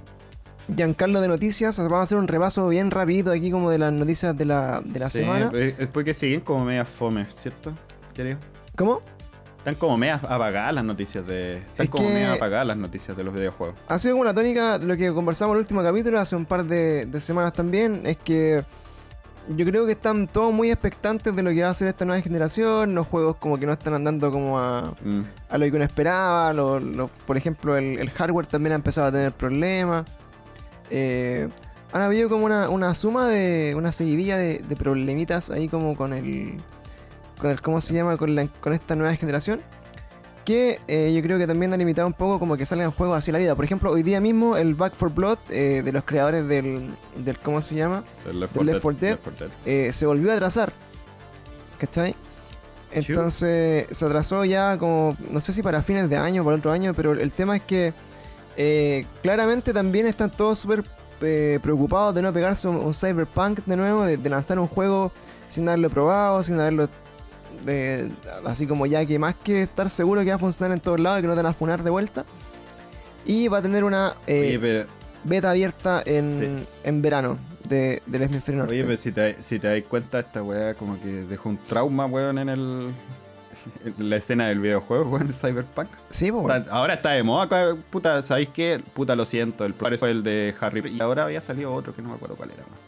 Giancarlo 0.76 1.22
de 1.22 1.28
Noticias, 1.28 1.78
vamos 1.80 1.94
a 1.94 2.02
hacer 2.02 2.18
un 2.18 2.28
repaso 2.28 2.68
bien 2.70 2.92
rápido 2.92 3.32
aquí 3.32 3.50
como 3.52 3.70
de 3.72 3.78
las 3.80 3.92
noticias 3.94 4.38
de 4.38 4.46
la, 4.46 4.82
de 4.86 5.00
la 5.00 5.10
Sí, 5.10 5.20
semana. 5.20 5.52
Es 5.56 5.80
es 5.80 5.88
porque 5.88 6.14
siguen 6.14 6.42
como 6.42 6.64
medias 6.66 6.88
fome, 6.88 7.28
¿cierto? 7.42 7.74
Creo. 8.14 8.38
¿Cómo? 8.76 9.02
Están 9.66 9.76
como 9.80 9.98
medias 9.98 10.24
apagadas 10.24 10.76
las 10.76 10.86
noticias 10.86 11.26
de. 11.26 11.58
Están 11.58 11.86
Es 11.86 11.90
como 11.90 12.08
medias 12.10 12.36
apagadas 12.36 12.68
las 12.68 12.78
noticias 12.78 13.18
de 13.18 13.24
los 13.24 13.34
videojuegos. 13.34 13.76
Ha 13.88 13.98
sido 13.98 14.14
como 14.14 14.24
la 14.24 14.34
tónica 14.36 14.78
de 14.78 14.86
lo 14.86 14.96
que 14.96 15.12
conversamos 15.12 15.54
en 15.54 15.58
el 15.58 15.62
último 15.64 15.82
capítulo 15.82 16.20
hace 16.20 16.36
un 16.36 16.46
par 16.46 16.66
de, 16.66 17.08
de 17.08 17.20
semanas 17.20 17.52
también. 17.54 18.02
Es 18.06 18.18
que 18.18 18.64
yo 19.50 19.66
creo 19.66 19.88
que 19.88 19.94
están 19.94 20.28
todos 20.28 20.54
muy 20.54 20.70
expectantes 20.70 21.36
de 21.36 21.42
lo 21.42 21.50
que 21.50 21.64
va 21.64 21.70
a 21.70 21.74
ser 21.74 21.88
esta 21.88 22.06
nueva 22.06 22.22
generación. 22.22 22.94
Los 22.94 23.08
juegos 23.08 23.38
como 23.38 23.58
que 23.58 23.66
no 23.66 23.72
están 23.74 23.96
andando 23.96 24.30
como 24.30 24.60
a, 24.60 24.94
Mm. 25.04 25.22
a 25.50 25.58
lo 25.58 25.66
que 25.66 25.72
uno 25.72 25.84
esperaba. 25.84 26.54
lo- 26.54 26.80
lo- 26.80 27.08
por 27.26 27.36
ejemplo, 27.36 27.76
el, 27.76 27.98
el 27.98 28.12
hardware 28.12 28.46
también 28.46 28.74
ha 28.74 28.76
empezado 28.76 29.08
a 29.08 29.12
tener 29.12 29.32
problemas. 29.32 30.06
Eh, 30.92 31.50
han 31.92 32.02
habido 32.04 32.30
como 32.30 32.46
una, 32.46 32.70
una 32.70 32.94
suma 32.94 33.28
de. 33.28 33.74
una 33.76 33.92
seguidilla 33.92 34.38
de, 34.38 34.60
de 34.60 34.76
problemitas 34.76 35.50
ahí 35.50 35.68
como 35.70 35.96
con 35.96 36.14
el. 36.14 36.58
Con 37.40 37.50
el. 37.52 37.62
¿cómo 37.62 37.82
se 37.82 37.94
llama? 37.94 38.18
con, 38.18 38.36
la- 38.36 38.48
con 38.62 38.74
esta 38.74 38.96
nueva 38.96 39.16
generación. 39.16 39.62
Que 40.46 40.80
eh, 40.88 41.12
yo 41.16 41.24
creo 41.24 41.40
que 41.40 41.48
también 41.48 41.74
ha 41.74 41.78
limitado 41.78 42.06
un 42.08 42.14
poco 42.14 42.38
como 42.38 42.56
que 42.56 42.68
salgan 42.68 42.92
juegos 42.92 43.18
así 43.18 43.32
la 43.32 43.40
vida. 43.40 43.56
Por 43.56 43.66
ejemplo, 43.66 43.90
hoy 43.92 44.04
día 44.04 44.22
mismo 44.22 44.58
el 44.58 44.76
Back 44.76 44.94
for 44.96 45.10
Blood 45.12 45.40
eh, 45.50 45.82
de 45.84 45.92
los 45.92 46.04
creadores 46.04 46.48
del, 46.48 46.94
del. 47.18 47.40
¿cómo 47.40 47.62
se 47.64 47.74
llama? 47.76 48.04
El 48.30 48.42
Left 48.42 48.54
Del 48.54 48.64
4 48.66 48.74
Left 48.74 48.84
4 48.84 49.00
Dead. 49.00 49.10
Left 49.12 49.24
4 49.24 49.48
Dead. 49.48 49.58
eh, 49.66 49.92
se 49.94 50.06
volvió 50.06 50.32
a 50.32 50.36
atrasar. 50.36 50.72
¿Cachai? 51.80 52.16
Entonces 52.92 53.88
se 53.92 54.06
atrasó 54.06 54.46
ya 54.46 54.78
como, 54.78 55.18
no 55.32 55.42
sé 55.42 55.52
si 55.52 55.62
para 55.62 55.82
fines 55.82 56.10
de 56.10 56.18
año 56.18 56.44
o 56.44 56.46
para 56.46 56.58
otro 56.58 56.72
año, 56.72 56.94
pero 56.94 57.12
el 57.14 57.34
tema 57.34 57.58
es 57.58 57.64
que 57.64 57.94
eh, 58.56 59.06
claramente 59.22 59.74
también 59.74 60.06
están 60.08 60.30
todos 60.32 60.60
súper 60.60 60.84
eh, 61.22 61.60
preocupados 61.62 62.16
de 62.16 62.22
no 62.22 62.32
pegarse 62.32 62.68
un, 62.70 62.78
un 62.78 62.94
cyberpunk 62.94 63.60
de 63.66 63.76
nuevo, 63.76 64.04
de, 64.04 64.16
de 64.18 64.30
lanzar 64.30 64.60
un 64.60 64.68
juego 64.68 65.12
sin 65.50 65.68
haberlo 65.68 65.90
probado, 65.90 66.42
sin 66.44 66.60
haberlo... 66.60 66.88
de- 67.64 68.10
así 68.46 68.68
como 68.68 68.86
ya 68.86 69.06
que 69.06 69.18
más 69.20 69.36
que 69.36 69.62
estar 69.62 69.90
seguro 69.90 70.22
que 70.22 70.30
va 70.30 70.36
a 70.36 70.40
funcionar 70.40 70.76
en 70.76 70.82
todos 70.82 71.00
lados 71.00 71.20
y 71.20 71.22
que 71.24 71.28
no 71.28 71.34
te 71.36 71.42
van 71.44 71.52
a 71.52 71.54
funar 71.54 71.84
de 71.84 71.90
vuelta. 71.90 72.26
Y 73.26 73.48
va 73.48 73.58
a 73.58 73.62
tener 73.62 73.84
una 73.84 74.16
eh, 74.28 74.58
Oye, 74.60 74.86
beta 75.24 75.50
abierta 75.52 76.04
en, 76.06 76.66
en 76.84 77.02
verano 77.02 77.38
de, 77.68 78.02
del 78.06 78.22
hemisferio 78.24 78.60
norte. 78.60 78.76
oye, 78.76 78.86
pero 78.86 78.98
si 78.98 79.12
te, 79.12 79.42
si 79.42 79.58
te 79.58 79.68
das 79.68 79.82
cuenta, 79.90 80.20
esta 80.20 80.44
weá 80.44 80.76
como 80.76 81.00
que 81.02 81.08
dejó 81.08 81.50
un 81.50 81.58
trauma, 81.58 82.06
weón, 82.06 82.38
en 82.38 82.50
el. 82.50 82.94
en 83.84 84.10
la 84.12 84.18
escena 84.18 84.48
del 84.48 84.60
videojuego, 84.60 85.10
weón, 85.10 85.30
el 85.30 85.34
Cyberpunk. 85.34 85.88
Sí, 86.12 86.30
bueno. 86.30 86.54
Está- 86.56 86.72
Ahora 86.72 86.94
está 86.94 87.10
de 87.14 87.24
moda, 87.24 87.76
puta, 87.90 88.22
¿sabéis 88.22 88.50
qué? 88.50 88.80
Puta, 88.94 89.16
lo 89.16 89.26
siento, 89.26 89.66
el 89.66 89.74
primero 89.74 89.98
fue 89.98 90.12
el 90.12 90.22
de 90.22 90.54
Harry 90.62 90.88
y 90.88 91.02
ahora 91.02 91.24
había 91.24 91.42
salido 91.42 91.74
otro 91.74 91.96
que 91.96 92.04
no 92.04 92.10
me 92.10 92.16
acuerdo 92.16 92.36
cuál 92.36 92.52
era. 92.52 92.62
weón. 92.62 92.85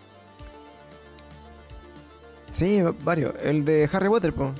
Sí, 2.51 2.81
varios. 3.03 3.33
El 3.43 3.63
de 3.65 3.89
Harry 3.91 4.07
Potter, 4.09 4.33
po. 4.33 4.51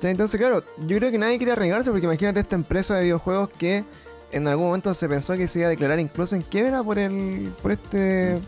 Sí, 0.00 0.08
entonces, 0.08 0.38
claro, 0.38 0.62
yo 0.86 0.96
creo 0.98 1.10
que 1.10 1.18
nadie 1.18 1.38
quiere 1.38 1.52
arriesgarse 1.52 1.90
porque 1.90 2.04
imagínate 2.06 2.40
esta 2.40 2.54
empresa 2.54 2.96
de 2.96 3.04
videojuegos 3.04 3.48
que 3.58 3.84
en 4.30 4.46
algún 4.48 4.66
momento 4.66 4.92
se 4.92 5.08
pensó 5.08 5.34
que 5.36 5.48
se 5.48 5.60
iba 5.60 5.68
a 5.68 5.70
declarar 5.70 5.98
incluso 5.98 6.36
en 6.36 6.42
quiebra 6.42 6.82
por 6.82 6.98
el 6.98 7.50
por 7.62 7.72
este 7.72 8.38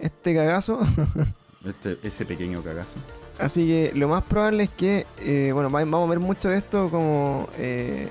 este 0.00 0.34
cagazo. 0.34 0.80
Este, 1.66 1.96
ese 2.06 2.26
pequeño 2.26 2.60
cagazo. 2.62 2.92
Así 3.38 3.66
que 3.66 3.92
lo 3.94 4.06
más 4.06 4.22
probable 4.24 4.64
es 4.64 4.68
que, 4.68 5.06
eh, 5.20 5.50
bueno, 5.54 5.70
va- 5.70 5.82
vamos 5.82 6.06
a 6.06 6.10
ver 6.10 6.18
mucho 6.20 6.50
de 6.50 6.58
esto 6.58 6.90
como 6.90 7.48
eh, 7.56 8.10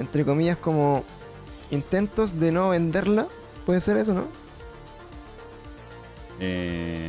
entre 0.00 0.24
comillas, 0.24 0.56
como 0.56 1.04
intentos 1.70 2.40
de 2.40 2.50
no 2.50 2.70
venderla. 2.70 3.26
Puede 3.66 3.82
ser 3.82 3.98
eso, 3.98 4.14
¿no? 4.14 4.24
Eh, 6.44 7.08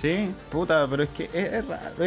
sí, 0.00 0.34
puta, 0.50 0.86
pero 0.88 1.02
es 1.02 1.10
que 1.10 1.28
es, 1.34 1.66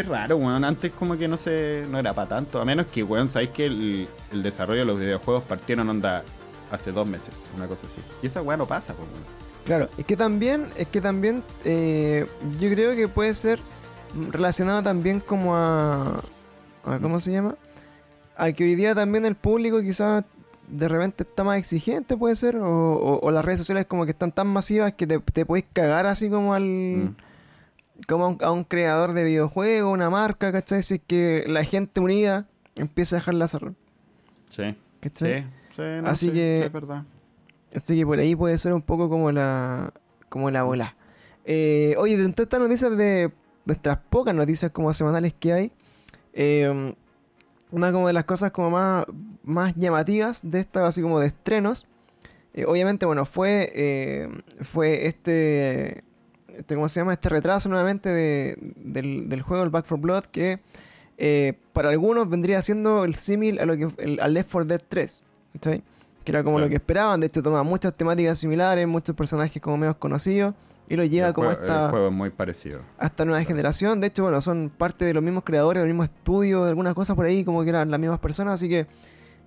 raro, 0.09 0.35
es 0.35 0.41
weón. 0.41 0.63
Antes 0.63 0.91
como 0.91 1.15
que 1.15 1.27
no 1.27 1.37
se 1.37 1.85
no 1.87 1.99
era 1.99 2.13
para 2.13 2.29
tanto. 2.29 2.59
A 2.59 2.65
menos 2.65 2.87
que, 2.87 3.03
weón, 3.03 3.29
sabéis 3.29 3.51
que 3.51 3.65
el, 3.65 4.09
desarrollo 4.31 4.79
de 4.79 4.85
los 4.85 4.99
videojuegos 4.99 5.43
partieron 5.43 5.87
onda 5.87 6.23
hace 6.71 6.91
dos 6.91 7.07
meses, 7.07 7.35
una 7.55 7.67
cosa 7.67 7.85
así. 7.85 8.01
Y 8.23 8.27
esa 8.27 8.41
weá 8.41 8.57
no 8.57 8.65
pasa, 8.65 8.93
pues, 8.95 9.07
weón. 9.07 9.23
Claro, 9.65 9.89
es 9.99 10.05
que 10.05 10.17
también, 10.17 10.67
es 10.77 10.87
que 10.87 10.99
también 10.99 11.43
eh, 11.63 12.25
yo 12.59 12.71
creo 12.71 12.95
que 12.95 13.07
puede 13.07 13.35
ser 13.35 13.59
relacionado 14.31 14.81
también 14.81 15.19
como 15.19 15.55
a, 15.55 16.21
a 16.85 16.99
¿cómo 16.99 17.19
se 17.19 17.33
llama? 17.33 17.55
A 18.35 18.51
que 18.51 18.63
hoy 18.63 18.73
día 18.73 18.95
también 18.95 19.25
el 19.25 19.35
público 19.35 19.79
quizás 19.81 20.23
de 20.69 20.87
repente 20.87 21.23
está 21.23 21.43
más 21.43 21.57
exigente, 21.57 22.15
puede 22.17 22.35
ser, 22.35 22.57
o, 22.57 22.67
o- 22.95 23.19
o 23.21 23.31
las 23.31 23.43
redes 23.43 23.59
sociales 23.59 23.85
como 23.87 24.05
que 24.05 24.11
están 24.11 24.31
tan 24.31 24.47
masivas 24.47 24.93
que 24.93 25.07
te, 25.07 25.19
te 25.19 25.45
puedes 25.45 25.65
cagar 25.73 26.05
así 26.05 26.29
como 26.29 26.53
al... 26.53 26.63
Mm. 26.63 27.15
como 28.07 28.25
a 28.25 28.27
un, 28.29 28.37
a 28.41 28.51
un 28.51 28.63
creador 28.63 29.13
de 29.13 29.23
videojuegos, 29.23 29.91
una 29.93 30.09
marca, 30.09 30.51
¿cachai? 30.51 30.81
Si 30.83 30.95
es 30.95 31.01
que 31.05 31.43
la 31.47 31.63
gente 31.63 31.99
unida 31.99 32.47
empieza 32.75 33.15
a 33.15 33.19
dejarla 33.19 33.45
hacer, 33.45 33.73
Sí. 34.51 34.63
Sí, 34.63 34.75
¿cachai? 35.01 35.43
sí, 35.75 35.81
no, 36.01 36.07
Así 36.07 36.27
sí, 36.27 36.33
que- 36.33 36.65
Es 36.65 36.71
verdad. 36.71 37.03
Así 37.75 37.95
que 37.97 38.05
por 38.05 38.17
ahí 38.19 38.35
puede 38.35 38.57
ser 38.57 38.73
un 38.73 38.81
poco 38.81 39.09
como 39.09 39.31
la 39.31 39.93
como 40.29 40.49
la 40.51 40.63
bola. 40.63 40.95
Eh, 41.45 41.95
oye, 41.97 42.17
de 42.17 42.23
todas 42.29 42.45
estas 42.45 42.59
noticias 42.59 42.95
de 42.97 43.31
nuestras 43.65 43.97
pocas 44.09 44.33
noticias 44.35 44.71
como 44.71 44.91
semanales 44.93 45.33
que 45.39 45.53
hay, 45.53 45.71
eh, 46.33 46.93
una 47.71 47.91
como 47.91 48.07
de 48.07 48.13
las 48.13 48.25
cosas 48.25 48.51
como 48.51 48.71
más, 48.71 49.05
más 49.43 49.75
llamativas 49.75 50.41
de 50.43 50.59
estas, 50.59 50.87
así 50.87 51.01
como 51.01 51.19
de 51.19 51.27
estrenos, 51.27 51.85
eh, 52.53 52.65
obviamente, 52.65 53.05
bueno, 53.05 53.25
fue, 53.25 53.71
eh, 53.75 54.29
fue 54.63 55.05
este, 55.05 56.03
este, 56.47 56.75
¿cómo 56.75 56.89
se 56.89 56.99
llama? 56.99 57.13
Este 57.13 57.29
retraso 57.29 57.69
nuevamente 57.69 58.09
de- 58.09 58.57
del, 58.75 59.29
del 59.29 59.41
juego, 59.43 59.63
el 59.63 59.69
Back 59.69 59.85
4 59.87 59.97
Blood, 59.97 60.23
que 60.25 60.57
eh, 61.17 61.53
para 61.73 61.89
algunos 61.89 62.29
vendría 62.29 62.61
siendo 62.61 63.03
el 63.05 63.13
símil 63.15 63.59
a 63.59 63.65
lo 63.65 63.75
que 63.77 63.89
el, 63.97 64.19
al 64.21 64.33
Left 64.33 64.51
4 64.51 64.67
Dead 64.67 64.81
3, 64.87 65.23
¿cachai? 65.53 65.83
Que 66.23 66.31
era 66.31 66.43
como 66.43 66.55
Claro. 66.57 66.65
lo 66.65 66.69
que 66.69 66.75
esperaban, 66.77 67.19
de 67.19 67.27
hecho 67.27 67.43
toma 67.43 67.61
muchas 67.63 67.93
temáticas 67.95 68.37
similares, 68.37 68.87
muchos 68.87 69.15
personajes 69.15 69.61
como 69.61 69.77
menos 69.77 69.97
conocidos, 69.97 70.55
y 70.89 70.95
lo 70.95 71.05
lleva 71.05 71.27
el, 71.29 71.33
como 71.33 71.49
a 71.49 71.53
juego, 71.53 71.65
esta 71.67 71.85
el 71.85 71.91
juego 71.91 72.07
es 72.07 72.13
muy 72.13 72.29
parecido. 72.31 72.81
a 72.97 73.05
esta 73.05 73.23
nueva 73.25 73.43
generación. 73.43 74.01
De 74.01 74.07
hecho, 74.07 74.23
bueno, 74.23 74.41
son 74.41 74.71
parte 74.75 75.05
de 75.05 75.13
los 75.13 75.23
mismos 75.23 75.43
creadores, 75.43 75.81
del 75.81 75.89
mismo 75.89 76.03
estudio, 76.03 76.63
de 76.63 76.69
algunas 76.69 76.93
cosas 76.95 77.15
por 77.15 77.25
ahí, 77.25 77.45
como 77.45 77.63
que 77.63 77.69
eran 77.69 77.89
las 77.91 77.99
mismas 77.99 78.19
personas. 78.19 78.55
Así 78.55 78.67
que 78.67 78.87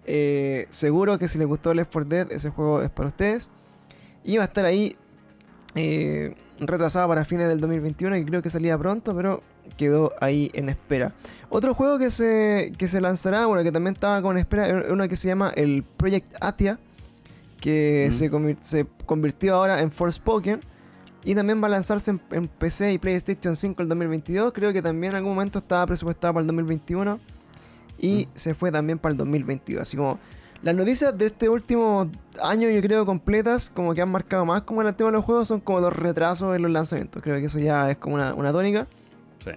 eh, 0.07 0.67
seguro 0.71 1.19
que 1.19 1.29
si 1.29 1.39
les 1.39 1.47
gustó 1.47 1.75
Left 1.75 1.93
4 1.93 2.09
Dead, 2.09 2.33
ese 2.33 2.51
juego 2.51 2.81
es 2.83 2.91
para 2.91 3.09
ustedes. 3.09 3.51
Y 4.25 4.37
va 4.37 4.45
a 4.45 4.47
estar 4.47 4.65
ahí 4.65 4.97
eh, 5.75 6.35
retrasado 6.61 7.09
para 7.09 7.25
fines 7.25 7.49
del 7.49 7.61
2021, 7.61 8.17
y 8.19 8.25
creo 8.25 8.41
que 8.43 8.51
salía 8.51 8.79
pronto, 8.79 9.15
pero 9.17 9.43
quedó 9.77 10.13
ahí 10.21 10.51
en 10.55 10.69
espera. 10.69 11.13
Otro 11.49 11.75
juego 11.75 11.99
que 11.99 12.11
se, 12.11 12.73
que 12.79 12.87
se 12.89 13.01
lanzará, 13.01 13.47
bueno, 13.47 13.65
que 13.65 13.73
también 13.73 13.95
estaba 13.95 14.23
con 14.23 14.39
espera, 14.39 14.69
es 14.69 14.91
uno 14.91 15.09
que 15.09 15.17
se 15.17 15.29
llama 15.29 15.53
el 15.57 15.83
Project 15.97 16.35
Atia, 16.41 16.79
que 17.61 18.09
Mm. 18.11 18.13
se 18.61 18.87
convirtió 19.07 19.55
ahora 19.55 19.81
en 19.83 19.91
Forspoken. 19.91 20.61
Y 21.25 21.35
también 21.35 21.63
va 21.63 21.67
a 21.67 21.71
lanzarse 21.71 22.11
en, 22.11 22.21
en 22.31 22.49
PC 22.49 22.93
y 22.93 22.99
PlayStation 22.99 23.55
5 23.55 23.83
el 23.83 23.89
2022. 23.89 24.53
Creo 24.53 24.73
que 24.73 24.83
también 24.83 25.13
en 25.13 25.19
algún 25.19 25.35
momento 25.35 25.61
estaba 25.61 25.87
presupuestado 25.87 26.35
para 26.35 26.43
el 26.43 26.47
2021. 26.49 27.21
Y 27.99 28.27
Mm. 28.27 28.29
se 28.35 28.55
fue 28.55 28.73
también 28.73 28.99
para 28.99 29.13
el 29.13 29.19
2022. 29.19 29.83
Así 29.83 29.97
como 29.97 30.19
las 30.63 30.75
noticias 30.75 31.17
de 31.17 31.27
este 31.27 31.49
último 31.49 32.11
año, 32.43 32.69
yo 32.69 32.81
creo, 32.81 33.07
completas, 33.07 33.71
como 33.71 33.95
que 33.95 34.03
han 34.03 34.11
marcado 34.11 34.45
más 34.45 34.63
como 34.63 34.81
en 34.83 34.89
el 34.89 34.95
tema 34.95 35.11
de 35.11 35.17
los 35.17 35.25
juegos, 35.25 35.49
son 35.49 35.61
como 35.61 35.81
los 35.81 35.93
retrasos 35.93 36.55
en 36.57 36.63
los 36.63 36.71
lanzamientos. 36.71 37.23
Creo 37.23 37.39
que 37.39 37.47
eso 37.47 37.59
ya 37.61 37.91
es 37.91 37.97
como 37.99 38.17
una, 38.17 38.35
una 38.35 38.53
tónica. 38.53 38.87
Sí. 39.45 39.51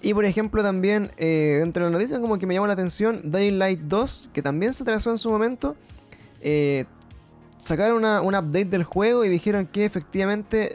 Y 0.00 0.12
por 0.14 0.24
ejemplo 0.26 0.62
también, 0.62 1.10
eh, 1.16 1.56
dentro 1.60 1.84
de 1.84 1.90
las 1.90 1.92
noticias 1.92 2.20
como 2.20 2.38
que 2.38 2.46
me 2.46 2.54
llamó 2.54 2.66
la 2.66 2.74
atención, 2.74 3.20
Daylight 3.30 3.80
2, 3.80 4.30
que 4.32 4.42
también 4.42 4.72
se 4.74 4.82
atrasó 4.82 5.10
en 5.10 5.18
su 5.18 5.30
momento, 5.30 5.76
eh, 6.42 6.84
sacaron 7.56 7.96
una, 7.98 8.20
un 8.20 8.34
update 8.34 8.66
del 8.66 8.84
juego 8.84 9.24
y 9.24 9.30
dijeron 9.30 9.66
que 9.66 9.86
efectivamente, 9.86 10.72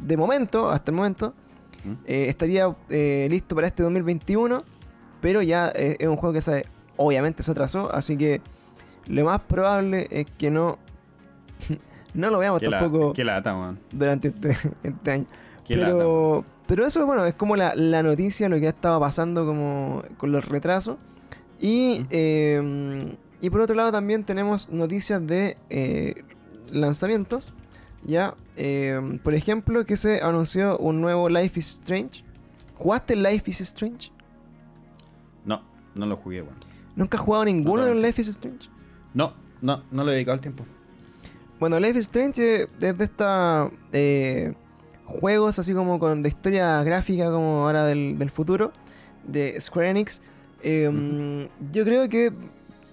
de 0.00 0.16
momento, 0.16 0.70
hasta 0.70 0.90
el 0.90 0.96
momento, 0.96 1.34
¿Mm? 1.84 1.92
eh, 2.06 2.26
estaría 2.28 2.74
eh, 2.88 3.26
listo 3.30 3.54
para 3.54 3.66
este 3.68 3.82
2021, 3.82 4.62
pero 5.20 5.42
ya 5.42 5.70
eh, 5.74 5.96
es 5.98 6.06
un 6.08 6.16
juego 6.16 6.32
que 6.32 6.40
se, 6.40 6.66
obviamente 6.96 7.42
se 7.42 7.50
atrasó, 7.50 7.92
así 7.92 8.16
que 8.16 8.40
lo 9.06 9.24
más 9.24 9.40
probable 9.40 10.06
es 10.10 10.26
que 10.38 10.50
no, 10.50 10.78
no 12.14 12.30
lo 12.30 12.38
veamos 12.38 12.60
Qué, 12.60 12.68
la- 12.68 12.80
tampoco 12.80 13.12
qué 13.12 13.24
lata, 13.24 13.54
man. 13.54 13.78
durante 13.92 14.28
este, 14.28 14.56
este 14.82 15.10
año. 15.10 15.26
Qué 15.66 15.76
lata, 15.76 15.88
man. 15.88 15.98
Pero, 15.98 16.44
pero 16.66 16.86
eso, 16.86 17.06
bueno, 17.06 17.24
es 17.24 17.34
como 17.34 17.56
la, 17.56 17.74
la 17.74 18.02
noticia, 18.02 18.48
lo 18.48 18.58
que 18.58 18.66
ha 18.66 18.70
estado 18.70 18.98
pasando 19.00 19.46
como 19.46 20.02
con 20.16 20.32
los 20.32 20.44
retrasos. 20.48 20.96
Y, 21.60 22.04
eh, 22.10 23.16
y 23.40 23.50
por 23.50 23.60
otro 23.60 23.74
lado 23.76 23.90
también 23.92 24.24
tenemos 24.24 24.68
noticias 24.68 25.24
de 25.26 25.56
lanzamientos. 26.70 27.52
Ya, 28.04 28.34
eh, 28.56 29.18
por 29.22 29.34
ejemplo, 29.34 29.84
que 29.84 29.96
se 29.96 30.20
anunció 30.22 30.78
un 30.78 31.00
nuevo 31.00 31.28
Life 31.28 31.58
is 31.58 31.74
Strange. 31.74 32.24
¿Jugaste 32.76 33.16
Life 33.16 33.50
is 33.50 33.60
Strange? 33.60 34.12
No, 35.44 35.62
no 35.94 36.06
lo 36.06 36.16
jugué. 36.16 36.44
¿Nunca 36.94 37.18
has 37.18 37.24
jugado 37.24 37.44
ninguno 37.44 37.84
de 37.84 37.94
los. 37.94 38.02
Life 38.02 38.20
is 38.20 38.28
Strange? 38.28 38.68
No, 39.14 39.34
no, 39.60 39.82
no 39.90 40.04
le 40.04 40.12
he 40.12 40.14
dedicado 40.14 40.34
el 40.36 40.40
tiempo. 40.40 40.64
Bueno, 41.58 41.80
Life 41.80 41.98
is 41.98 42.04
Strange 42.06 42.62
eh, 42.62 42.68
es 42.80 42.98
de 42.98 43.04
estos 43.04 43.72
juegos 45.04 45.58
así 45.58 45.72
como 45.72 45.98
con 45.98 46.22
de 46.22 46.28
historia 46.28 46.82
gráfica 46.82 47.30
como 47.30 47.64
ahora 47.66 47.84
del, 47.84 48.18
del 48.18 48.30
futuro 48.30 48.72
de 49.24 49.60
Square 49.60 49.90
Enix. 49.90 50.20
Eh, 50.62 51.48
Yo 51.72 51.84
creo 51.84 52.08
que 52.08 52.32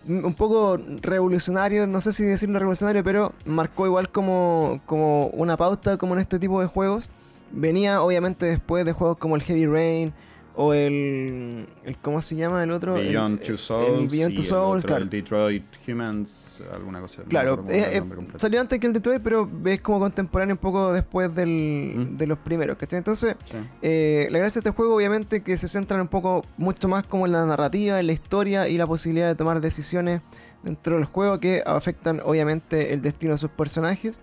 un 0.07 0.33
poco 0.33 0.77
revolucionario, 1.01 1.87
no 1.87 2.01
sé 2.01 2.11
si 2.13 2.23
decirlo 2.23 2.59
revolucionario, 2.59 3.03
pero 3.03 3.33
marcó 3.45 3.85
igual 3.85 4.09
como, 4.09 4.81
como 4.85 5.27
una 5.27 5.57
pauta 5.57 5.97
como 5.97 6.13
en 6.13 6.19
este 6.19 6.39
tipo 6.39 6.59
de 6.61 6.67
juegos. 6.67 7.09
Venía 7.51 8.01
obviamente 8.01 8.45
después 8.45 8.85
de 8.85 8.93
juegos 8.93 9.17
como 9.17 9.35
el 9.35 9.43
Heavy 9.43 9.65
Rain 9.65 10.13
o 10.55 10.73
el, 10.73 11.65
el 11.83 11.97
¿cómo 11.97 12.21
se 12.21 12.35
llama 12.35 12.63
el 12.63 12.71
otro? 12.71 12.95
El- 12.97 13.07
Beyond 13.07 13.41
el- 13.41 13.47
Two 13.47 13.57
Souls. 13.57 13.99
El 14.01 14.07
Beyond 14.07 14.33
Two 14.35 14.41
el 14.41 14.47
Souls, 14.47 14.77
otro, 14.83 14.87
claro. 14.87 15.03
El 15.03 15.09
Detroit 15.09 15.63
Humans, 15.87 16.61
alguna 16.71 17.01
cosa. 17.01 17.21
no 17.23 17.29
Claro, 17.29 17.65
era 17.69 17.87
el 17.87 17.93
eh, 17.95 17.97
eh, 17.97 18.27
salió 18.37 18.61
antes 18.61 18.79
que 18.79 18.87
el 18.87 18.93
Detroit, 18.93 19.21
pero 19.23 19.49
es 19.65 19.81
como 19.81 19.99
contemporáneo 19.99 20.53
un 20.55 20.59
poco 20.59 20.93
después 20.93 21.33
del, 21.33 21.49
Mm. 21.95 22.17
de 22.17 22.27
los 22.27 22.37
primeros, 22.37 22.77
¿cachai? 22.77 22.97
Entonces, 22.99 23.35
Sí. 23.49 23.57
eh, 23.81 24.27
la 24.31 24.37
gracia 24.39 24.61
de 24.61 24.69
este 24.69 24.75
juego, 24.77 24.95
obviamente, 24.95 25.41
que 25.41 25.57
se 25.57 25.67
centra 25.67 26.01
un 26.01 26.07
poco 26.07 26.43
mucho 26.57 26.87
más 26.87 27.03
como 27.07 27.25
en 27.25 27.31
la 27.31 27.45
narrativa, 27.45 27.99
en 27.99 28.07
la 28.07 28.13
historia 28.13 28.67
y 28.67 28.77
la 28.77 28.85
posibilidad 28.87 29.27
de 29.27 29.35
tomar 29.35 29.59
decisiones 29.61 30.21
dentro 30.61 30.95
del 30.95 31.05
juego 31.05 31.39
que 31.39 31.61
afectan, 31.65 32.21
obviamente, 32.23 32.93
el 32.93 33.01
destino 33.01 33.33
de 33.33 33.37
sus 33.39 33.49
personajes. 33.49 34.19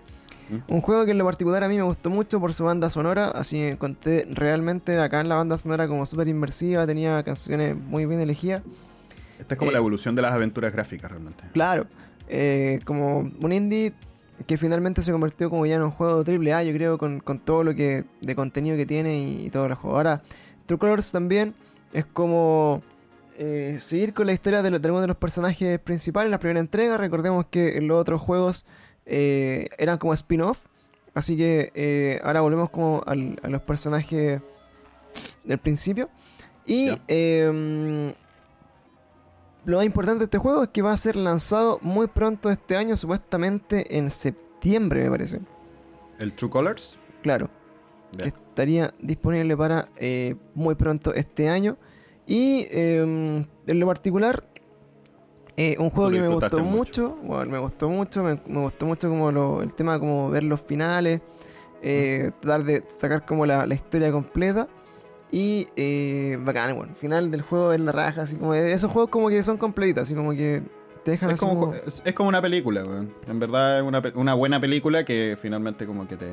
Un 0.69 0.81
juego 0.81 1.05
que 1.05 1.13
en 1.13 1.19
lo 1.19 1.25
particular 1.25 1.63
a 1.65 1.69
mí 1.69 1.77
me 1.77 1.83
gustó 1.83 2.11
mucho 2.11 2.41
por 2.41 2.53
su 2.55 2.65
banda 2.65 2.91
sonora, 2.91 3.29
así 3.29 3.57
que 3.57 3.71
encontré 3.71 4.27
realmente 4.31 4.99
acá 4.99 5.21
en 5.21 5.29
la 5.29 5.37
banda 5.37 5.57
sonora 5.59 5.87
como 5.89 6.05
súper 6.07 6.29
inmersiva, 6.29 6.87
tenía 6.87 7.23
canciones 7.23 7.77
muy 7.77 8.07
bien 8.07 8.21
elegidas. 8.21 8.63
Esta 9.39 9.55
es 9.55 9.59
como 9.59 9.71
eh, 9.71 9.75
la 9.75 9.79
evolución 9.79 10.15
de 10.15 10.23
las 10.23 10.33
aventuras 10.33 10.73
gráficas, 10.73 11.11
realmente. 11.11 11.45
Claro, 11.53 11.87
eh, 12.29 12.81
como 12.85 13.21
un 13.21 13.53
indie 13.53 13.93
que 14.47 14.57
finalmente 14.59 15.03
se 15.03 15.13
convirtió 15.13 15.51
como 15.51 15.67
ya 15.67 15.77
en 15.77 15.83
un 15.83 15.91
juego 15.91 16.25
triple 16.25 16.53
A, 16.55 16.63
yo 16.65 16.73
creo, 16.73 16.99
con, 16.99 17.21
con 17.21 17.39
todo 17.39 17.63
lo 17.65 17.75
que 17.75 18.05
de 18.21 18.35
contenido 18.35 18.77
que 18.77 18.87
tiene 18.87 19.19
y, 19.19 19.47
y 19.47 19.51
todo 19.51 19.67
el 19.67 19.75
juego. 19.75 19.97
Ahora, 19.97 20.23
True 20.67 20.79
Colors 20.79 21.13
también 21.13 21.55
es 21.93 22.05
como 22.07 22.83
eh, 23.39 23.77
seguir 23.81 24.15
con 24.15 24.27
la 24.27 24.33
historia 24.33 24.63
de, 24.63 24.71
lo- 24.71 24.79
de 24.79 24.87
algunos 24.87 25.03
de 25.03 25.09
los 25.09 25.17
personajes 25.17 25.79
principales 25.79 26.27
en 26.27 26.31
la 26.33 26.39
primera 26.39 26.61
entrega. 26.61 26.97
Recordemos 26.97 27.47
que 27.51 27.77
en 27.79 27.87
los 27.89 28.01
otros 28.01 28.21
juegos 28.21 28.65
eh, 29.11 29.69
eran 29.79 29.99
como 29.99 30.15
spin-off. 30.15 30.59
Así 31.13 31.37
que 31.37 31.73
eh, 31.75 32.21
ahora 32.23 32.41
volvemos 32.41 32.71
como 32.71 33.03
al- 33.07 33.39
a 33.43 33.49
los 33.49 33.61
personajes 33.63 34.41
del 35.45 35.59
principio. 35.59 36.09
Y 36.67 36.91
em, 37.09 38.13
lo 39.65 39.77
más 39.79 39.87
importante 39.87 40.21
de 40.21 40.25
este 40.25 40.39
juego 40.39 40.63
es 40.63 40.69
que 40.71 40.83
va 40.83 40.93
a 40.93 40.97
ser 40.97 41.17
lanzado 41.17 41.79
muy 41.83 42.07
pronto 42.07 42.49
este 42.49 42.77
año, 42.77 42.97
supuestamente 42.97 43.99
en 43.99 44.11
septiembre, 44.11 45.03
me 45.05 45.11
parece. 45.11 45.41
¿El 46.19 46.33
True 46.35 46.51
Colors? 46.51 46.97
Claro, 47.23 47.51
que 48.17 48.29
estaría 48.29 48.95
disponible 49.01 49.57
para 49.57 49.89
eh, 49.97 50.37
muy 50.55 50.75
pronto 50.77 51.13
este 51.13 51.49
año. 51.49 51.77
Y 52.27 52.67
em, 52.71 53.45
en 53.67 53.81
lo 53.81 53.87
particular, 53.87 54.45
eh, 55.63 55.77
un 55.79 55.91
juego 55.91 56.11
que 56.11 56.21
me 56.21 56.29
gustó 56.29 56.59
mucho, 56.61 57.17
bueno, 57.23 57.53
me 57.53 57.59
gustó 57.59 57.89
mucho, 57.89 58.23
me, 58.23 58.41
me 58.47 58.61
gustó 58.61 58.87
mucho 58.87 59.09
como 59.11 59.31
lo- 59.31 59.63
el 59.63 59.75
tema 59.75 59.99
como 59.99 60.31
ver 60.31 60.43
los 60.45 60.61
finales, 60.61 61.21
eh, 61.83 62.31
tratar 62.41 62.65
de 62.65 62.85
sacar 62.89 63.25
como 63.27 63.45
la, 63.47 63.67
la 63.67 63.75
historia 63.75 64.11
completa. 64.13 64.69
Y 65.33 65.69
eh, 65.77 66.39
bacán, 66.41 66.75
bueno, 66.77 66.93
final 66.95 67.31
del 67.31 67.43
juego 67.43 67.73
es 67.73 67.81
la 67.81 67.93
raja, 67.93 68.23
así 68.23 68.37
como 68.37 68.53
de 68.53 68.73
esos 68.73 68.91
juegos 68.91 69.11
como 69.11 69.29
que 69.29 69.43
son 69.43 69.59
completitos, 69.59 70.03
así 70.03 70.15
como 70.15 70.33
que 70.33 70.63
te 71.05 71.13
dejan 71.13 71.31
Es 71.31 71.35
así 71.35 71.47
como, 71.47 71.61
como... 71.61 71.75
es, 71.75 72.03
es 72.05 72.15
como 72.15 72.29
una 72.29 72.43
película, 72.43 72.83
weón. 72.83 73.15
En 73.29 73.39
verdad 73.39 73.79
es 73.79 73.85
una, 73.85 74.03
una 74.17 74.35
buena 74.35 74.61
película 74.61 75.05
que 75.05 75.39
finalmente 75.41 75.87
como 75.87 76.09
que 76.09 76.17
te, 76.17 76.33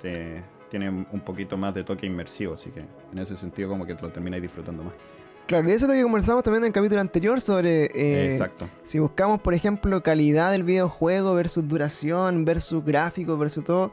te 0.00 0.42
tiene 0.70 0.88
un 0.88 1.20
poquito 1.20 1.56
más 1.58 1.74
de 1.74 1.84
toque 1.84 2.06
inmersivo, 2.06 2.54
así 2.54 2.70
que 2.70 2.80
en 3.12 3.18
ese 3.18 3.36
sentido 3.36 3.68
como 3.68 3.84
que 3.84 3.94
te 3.94 4.02
lo 4.02 4.10
termináis 4.10 4.42
disfrutando 4.42 4.84
más. 4.84 4.94
Claro, 5.46 5.68
y 5.68 5.72
eso 5.72 5.84
es 5.84 5.88
lo 5.90 5.94
que 5.94 6.02
conversamos 6.02 6.42
también 6.42 6.62
en 6.64 6.68
el 6.68 6.72
capítulo 6.72 7.00
anterior 7.02 7.38
sobre... 7.40 7.84
eh, 7.94 8.32
Exacto. 8.32 8.66
Si 8.84 8.98
buscamos, 8.98 9.40
por 9.40 9.52
ejemplo, 9.52 10.02
calidad 10.02 10.52
del 10.52 10.62
videojuego 10.62 11.34
versus 11.34 11.68
duración, 11.68 12.44
versus 12.46 12.82
gráficos, 12.84 13.38
versus 13.38 13.62
todo. 13.64 13.92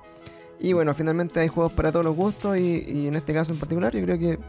Y 0.60 0.72
bueno, 0.74 0.93
finalmente 0.93 1.39
hay 1.41 1.50
juegos 1.50 1.74
para 1.74 1.91
todos 1.91 2.05
los 2.05 2.15
gustos 2.15 2.58
y, 2.58 2.86
y 2.88 3.08
en 3.08 3.15
este 3.15 3.34
caso 3.34 3.51
en 3.51 3.60
particular 3.60 3.93
yo 3.93 4.01
creo 4.03 4.17
que, 4.17 4.39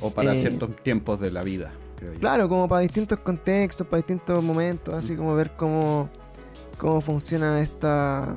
O 0.00 0.10
para 0.10 0.34
eh, 0.34 0.40
ciertos 0.40 0.76
tiempos 0.82 1.20
de 1.20 1.30
la 1.30 1.42
vida, 1.42 1.70
creo 1.96 2.12
yo. 2.14 2.18
claro, 2.20 2.48
como 2.48 2.68
para 2.68 2.80
distintos 2.82 3.18
contextos, 3.20 3.86
para 3.86 3.98
distintos 3.98 4.42
momentos, 4.44 4.92
así 4.92 5.14
como 5.16 5.34
ver 5.36 5.52
cómo, 5.56 6.10
cómo 6.78 7.00
funciona 7.00 7.60
esta, 7.60 8.34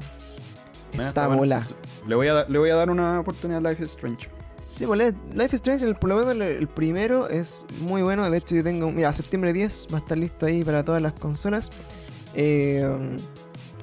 esta 0.93 1.27
bola. 1.27 1.65
Le 2.07 2.13
voy, 2.15 2.27
a, 2.27 2.33
dar- 2.35 2.49
le 2.49 2.59
voy 2.59 2.69
a 2.69 2.75
dar 2.75 2.89
una 2.91 3.19
oportunidad 3.19 3.65
a 3.65 3.69
Life 3.71 3.83
is 3.83 3.89
Strange. 3.89 4.29
Sí, 4.75 4.85
pues 4.85 5.13
Life 5.33 5.55
is 5.55 5.61
Strange, 5.61 5.85
el, 5.85 5.95
por 5.95 6.09
lo 6.09 6.17
menos 6.17 6.33
el, 6.33 6.41
el 6.41 6.67
primero 6.67 7.29
es 7.29 7.65
muy 7.79 8.01
bueno. 8.01 8.29
De 8.29 8.37
hecho, 8.37 8.55
yo 8.55 8.63
tengo, 8.63 8.91
mira, 8.91 9.13
septiembre 9.13 9.53
10 9.53 9.87
va 9.93 9.99
a 9.99 10.01
estar 10.01 10.17
listo 10.17 10.45
ahí 10.45 10.65
para 10.65 10.83
todas 10.83 11.01
las 11.01 11.13
consolas. 11.13 11.71
Eh, 12.33 12.85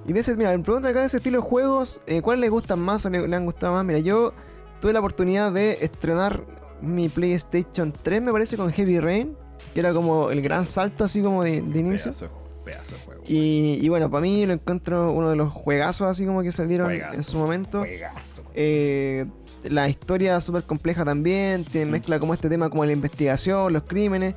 y 0.06 0.12
de 0.12 0.20
ese, 0.20 0.36
mira, 0.36 0.54
me 0.54 0.62
preguntan 0.62 0.90
acá 0.90 1.00
de 1.00 1.06
ese 1.06 1.16
estilo 1.16 1.38
de 1.40 1.44
juegos, 1.48 1.98
eh, 2.06 2.20
¿cuáles 2.20 2.42
les 2.42 2.50
gustan 2.50 2.78
más 2.78 3.06
o 3.06 3.10
le, 3.10 3.26
le 3.26 3.34
han 3.34 3.46
gustado 3.46 3.72
más? 3.72 3.86
Mira, 3.86 4.00
yo 4.00 4.34
tuve 4.82 4.92
la 4.92 4.98
oportunidad 4.98 5.50
de 5.50 5.78
estrenar 5.80 6.44
mi 6.82 7.08
PlayStation 7.08 7.90
3, 7.90 8.20
me 8.20 8.30
parece, 8.30 8.58
con 8.58 8.70
Heavy 8.70 9.00
Rain, 9.00 9.34
que 9.72 9.80
era 9.80 9.94
como 9.94 10.30
el 10.30 10.42
gran 10.42 10.66
salto 10.66 11.04
así 11.04 11.22
como 11.22 11.42
de, 11.42 11.62
de 11.62 11.80
inicio. 11.80 12.12
Pedazo, 12.12 12.28
pedazo 12.66 12.94
de 12.96 13.00
juego. 13.00 13.22
Y, 13.26 13.78
y 13.80 13.88
bueno, 13.88 14.10
para 14.10 14.20
mí 14.20 14.44
lo 14.44 14.52
encuentro 14.52 15.10
uno 15.12 15.30
de 15.30 15.36
los 15.36 15.50
juegazos 15.50 16.06
así 16.06 16.26
como 16.26 16.42
que 16.42 16.52
salieron 16.52 16.88
Juegazo. 16.88 17.14
en 17.14 17.22
su 17.22 17.38
momento. 17.38 17.78
Juegazo. 17.78 18.42
Eh, 18.54 19.24
la 19.70 19.88
historia 19.88 20.40
súper 20.40 20.62
compleja 20.64 21.04
también, 21.04 21.64
te 21.64 21.86
mezcla 21.86 22.18
como 22.18 22.34
este 22.34 22.48
tema 22.48 22.70
como 22.70 22.84
la 22.84 22.92
investigación, 22.92 23.72
los 23.72 23.84
crímenes, 23.84 24.34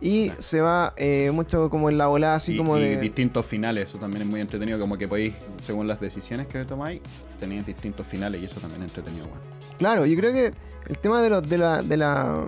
y 0.00 0.30
se 0.38 0.60
va 0.60 0.92
eh, 0.96 1.30
mucho 1.32 1.70
como 1.70 1.88
en 1.88 1.98
la 1.98 2.06
volada 2.06 2.36
así 2.36 2.54
y, 2.54 2.56
como 2.58 2.76
y 2.78 2.82
de... 2.82 3.00
distintos 3.00 3.46
finales, 3.46 3.88
eso 3.88 3.98
también 3.98 4.22
es 4.22 4.28
muy 4.28 4.40
entretenido, 4.40 4.78
como 4.78 4.98
que 4.98 5.08
podéis, 5.08 5.34
según 5.64 5.88
las 5.88 6.00
decisiones 6.00 6.46
que 6.48 6.64
tomáis, 6.64 7.00
tenéis 7.40 7.64
distintos 7.66 8.06
finales 8.06 8.42
y 8.42 8.44
eso 8.44 8.60
también 8.60 8.82
es 8.82 8.90
entretenido, 8.90 9.26
weón. 9.26 9.38
Claro, 9.78 10.06
yo 10.06 10.16
creo 10.16 10.32
que 10.32 10.52
el 10.88 10.98
tema 10.98 11.22
de, 11.22 11.30
los 11.30 11.48
de 11.48 11.58
la... 11.58 11.82
De 11.82 11.96
la 11.96 12.46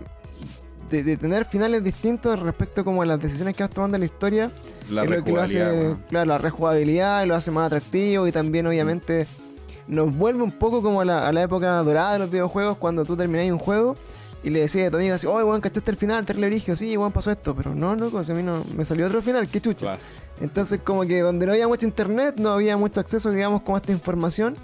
de, 0.91 1.03
de 1.03 1.19
tener 1.19 1.45
finales 1.45 1.85
distintos 1.85 2.41
respecto 2.41 2.83
como 2.83 3.03
a 3.03 3.07
las 3.07 3.21
decisiones 3.21 3.55
que 3.55 3.63
vas 3.63 3.71
tomando 3.71 3.97
en 3.97 4.01
la 4.01 4.07
historia 4.07 4.51
La 4.91 5.05
es 5.05 5.11
lo 5.11 5.23
que 5.23 5.33
lo 5.33 5.41
hace, 5.43 5.63
weón. 5.63 6.03
claro, 6.09 6.25
la 6.27 6.39
rejugabilidad 6.39 7.27
lo 7.27 7.35
hace 7.35 7.51
más 7.51 7.67
atractivo 7.67 8.27
y 8.27 8.33
también 8.33 8.67
obviamente 8.67 9.27
nos 9.89 10.15
vuelve 10.15 10.43
un 10.43 10.53
poco 10.53 10.83
como 10.83 11.01
a 11.01 11.05
la, 11.05 11.27
a 11.27 11.33
la 11.33 11.43
época 11.43 11.83
dorada 11.83 12.15
de 12.15 12.19
los 12.21 12.31
videojuegos 12.31 12.79
cuando 12.79 13.05
tú 13.05 13.17
termináis 13.17 13.51
un 13.51 13.59
juego 13.59 13.97
y 14.43 14.51
le 14.51 14.61
decías 14.61 14.89
a 14.89 14.91
tu 14.91 14.97
amigo 14.99 15.15
así, 15.15 15.27
oye, 15.27 15.43
weón, 15.45 15.61
¿cachaste 15.61 15.91
el 15.91 15.97
final? 15.97 16.25
Terrible 16.25 16.47
origen, 16.47 16.77
sí, 16.77 16.97
weón, 16.97 17.11
pasó 17.11 17.31
esto, 17.31 17.55
pero 17.55 17.75
no, 17.75 17.97
loco, 17.97 18.23
si 18.23 18.33
a 18.33 18.35
mí 18.35 18.43
no, 18.43 18.63
me 18.77 18.85
salió 18.85 19.07
otro 19.07 19.21
final, 19.21 19.49
qué 19.49 19.61
chucha. 19.61 19.87
Claro. 19.87 20.01
Entonces 20.41 20.81
como 20.83 21.03
que 21.03 21.21
donde 21.21 21.47
no 21.47 21.53
había 21.53 21.67
mucho 21.67 21.87
internet, 21.87 22.37
no 22.39 22.51
había 22.51 22.77
mucho 22.77 23.01
acceso, 23.01 23.31
digamos, 23.31 23.63
como 23.63 23.77
a 23.77 23.81
esta 23.81 23.93
información, 23.93 24.57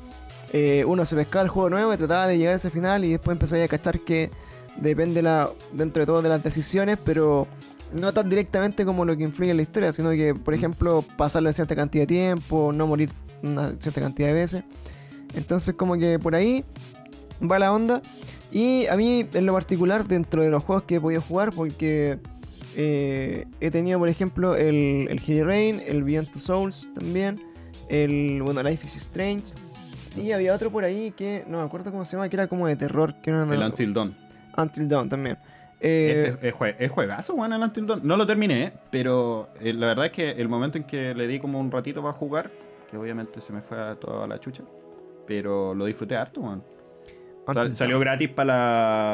eh, 0.52 0.84
uno 0.86 1.04
se 1.04 1.16
pescaba 1.16 1.42
el 1.42 1.48
juego 1.48 1.70
nuevo 1.70 1.92
y 1.92 1.96
trataba 1.96 2.28
de 2.28 2.38
llegar 2.38 2.54
a 2.54 2.56
ese 2.58 2.70
final 2.70 3.04
y 3.04 3.10
después 3.10 3.34
empezaba 3.34 3.64
a 3.64 3.68
cachar 3.68 3.98
que 4.00 4.30
depende 4.76 5.22
la, 5.22 5.50
dentro 5.72 6.00
de 6.00 6.06
todo 6.06 6.22
de 6.22 6.28
las 6.28 6.42
decisiones, 6.42 6.98
pero 7.04 7.48
no 7.92 8.12
tan 8.12 8.30
directamente 8.30 8.84
como 8.84 9.04
lo 9.04 9.16
que 9.16 9.24
influye 9.24 9.50
en 9.50 9.56
la 9.56 9.62
historia, 9.62 9.92
sino 9.92 10.10
que, 10.10 10.34
por 10.34 10.54
ejemplo, 10.54 11.04
pasarlo 11.16 11.48
en 11.48 11.54
cierta 11.54 11.74
cantidad 11.74 12.02
de 12.02 12.06
tiempo, 12.06 12.72
no 12.72 12.86
morir 12.86 13.10
una 13.42 13.72
cierta 13.80 14.00
cantidad 14.00 14.28
de 14.28 14.34
veces. 14.34 14.64
Entonces 15.34 15.74
como 15.74 15.96
que 15.98 16.18
por 16.18 16.34
ahí 16.34 16.64
va 17.42 17.58
la 17.58 17.72
onda. 17.72 18.00
Y 18.52 18.86
a 18.86 18.96
mí 18.96 19.26
en 19.32 19.46
lo 19.46 19.52
particular 19.52 20.06
dentro 20.06 20.42
de 20.42 20.50
los 20.50 20.62
juegos 20.62 20.84
que 20.84 20.96
he 20.96 21.00
podido 21.00 21.20
jugar, 21.20 21.50
porque 21.54 22.18
eh, 22.76 23.46
he 23.60 23.70
tenido 23.70 23.98
por 23.98 24.08
ejemplo 24.08 24.54
el, 24.56 25.06
el 25.10 25.20
Heavy 25.20 25.42
Rain, 25.42 25.82
el 25.84 26.04
Beyond 26.04 26.30
Two 26.30 26.38
Souls 26.40 26.88
también, 26.94 27.40
el 27.88 28.42
bueno 28.42 28.62
Life 28.62 28.86
is 28.86 28.96
Strange. 28.96 29.44
Y 30.16 30.30
había 30.30 30.54
otro 30.54 30.70
por 30.70 30.84
ahí 30.84 31.10
que 31.10 31.44
no 31.48 31.58
me 31.58 31.64
acuerdo 31.64 31.90
cómo 31.90 32.04
se 32.04 32.16
llama, 32.16 32.28
que 32.28 32.36
era 32.36 32.46
como 32.46 32.68
de 32.68 32.76
terror, 32.76 33.16
que 33.20 33.30
era 33.30 33.42
El 33.42 33.60
Until 33.62 33.92
Dawn. 33.92 34.16
Until 34.56 34.86
Dawn 34.88 35.08
también. 35.08 35.36
Eh, 35.80 36.36
es, 36.40 36.54
jue- 36.54 36.76
es 36.78 36.90
juegazo, 36.92 37.34
weón, 37.34 37.52
el 37.52 37.60
Until 37.62 37.86
Dawn. 37.88 38.00
No 38.04 38.16
lo 38.16 38.24
terminé, 38.24 38.72
pero 38.92 39.48
eh, 39.60 39.72
la 39.72 39.88
verdad 39.88 40.06
es 40.06 40.12
que 40.12 40.30
el 40.30 40.48
momento 40.48 40.78
en 40.78 40.84
que 40.84 41.12
le 41.14 41.26
di 41.26 41.40
como 41.40 41.58
un 41.58 41.72
ratito 41.72 42.00
para 42.00 42.14
jugar, 42.14 42.52
que 42.88 42.96
obviamente 42.96 43.40
se 43.40 43.52
me 43.52 43.60
fue 43.60 43.76
a 43.80 43.96
toda 43.96 44.28
la 44.28 44.38
chucha, 44.38 44.62
pero 45.26 45.74
lo 45.74 45.84
disfruté 45.86 46.16
harto. 46.16 46.40
Sal- 46.42 46.62
Until 47.46 47.76
salió 47.76 47.98
gratis 47.98 48.30
para 48.30 48.46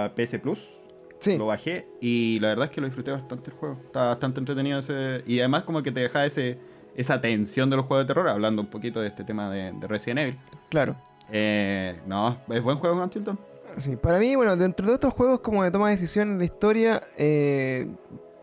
la 0.09 0.13
PS 0.15 0.39
Plus. 0.39 0.77
Sí, 1.19 1.37
Lo 1.37 1.47
bajé 1.47 1.87
y 2.01 2.39
la 2.41 2.49
verdad 2.49 2.67
es 2.67 2.71
que 2.71 2.81
lo 2.81 2.87
disfruté 2.87 3.11
bastante 3.11 3.51
el 3.51 3.57
juego. 3.57 3.79
Está 3.85 4.07
bastante 4.07 4.39
entretenido 4.41 4.79
ese. 4.79 5.23
Y 5.27 5.39
además 5.41 5.65
como 5.65 5.83
que 5.83 5.93
te 5.93 6.01
deja 6.01 6.25
ese, 6.25 6.57
esa 6.95 7.21
tensión 7.21 7.69
de 7.69 7.77
los 7.77 7.85
juegos 7.85 8.07
de 8.07 8.15
terror, 8.15 8.27
hablando 8.29 8.63
un 8.63 8.69
poquito 8.71 9.01
de 9.01 9.09
este 9.09 9.25
tema 9.25 9.51
de, 9.51 9.73
de 9.73 9.87
Resident 9.87 10.21
Evil. 10.21 10.39
claro. 10.71 10.97
Eh, 11.33 12.01
no, 12.07 12.39
es 12.49 12.61
buen 12.63 12.79
juego 12.79 13.01
Until 13.03 13.23
Dawn. 13.25 13.39
Sí, 13.77 13.95
para 13.97 14.19
mí, 14.19 14.35
bueno, 14.35 14.57
dentro 14.57 14.89
de 14.89 14.95
estos 14.95 15.13
juegos 15.15 15.41
como 15.41 15.63
de 15.63 15.71
toma 15.71 15.87
de 15.87 15.93
decisiones 15.93 16.39
de 16.41 16.45
historia, 16.47 17.01
eh, 17.19 17.87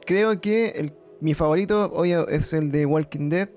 creo 0.05 0.39
que 0.39 0.67
el- 0.69 0.93
mi 1.19 1.33
favorito 1.33 1.89
hoy 1.91 2.11
es 2.13 2.53
el 2.53 2.71
de 2.71 2.85
Walking 2.85 3.27
Dead. 3.29 3.49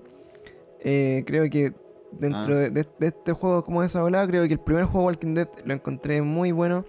Eh, 0.80 1.22
creo 1.26 1.48
que 1.50 1.72
dentro 2.12 2.54
Ah. 2.54 2.58
de, 2.58 2.70
de- 2.70 2.86
de 2.98 3.06
este 3.06 3.32
juego 3.32 3.64
como 3.64 3.82
esa 3.82 4.02
volada, 4.02 4.26
creo 4.26 4.46
que 4.46 4.52
el 4.54 4.60
primer 4.60 4.84
juego 4.84 5.06
Walking 5.06 5.34
Dead 5.34 5.48
lo 5.64 5.74
encontré 5.74 6.22
muy 6.22 6.52
bueno. 6.52 6.84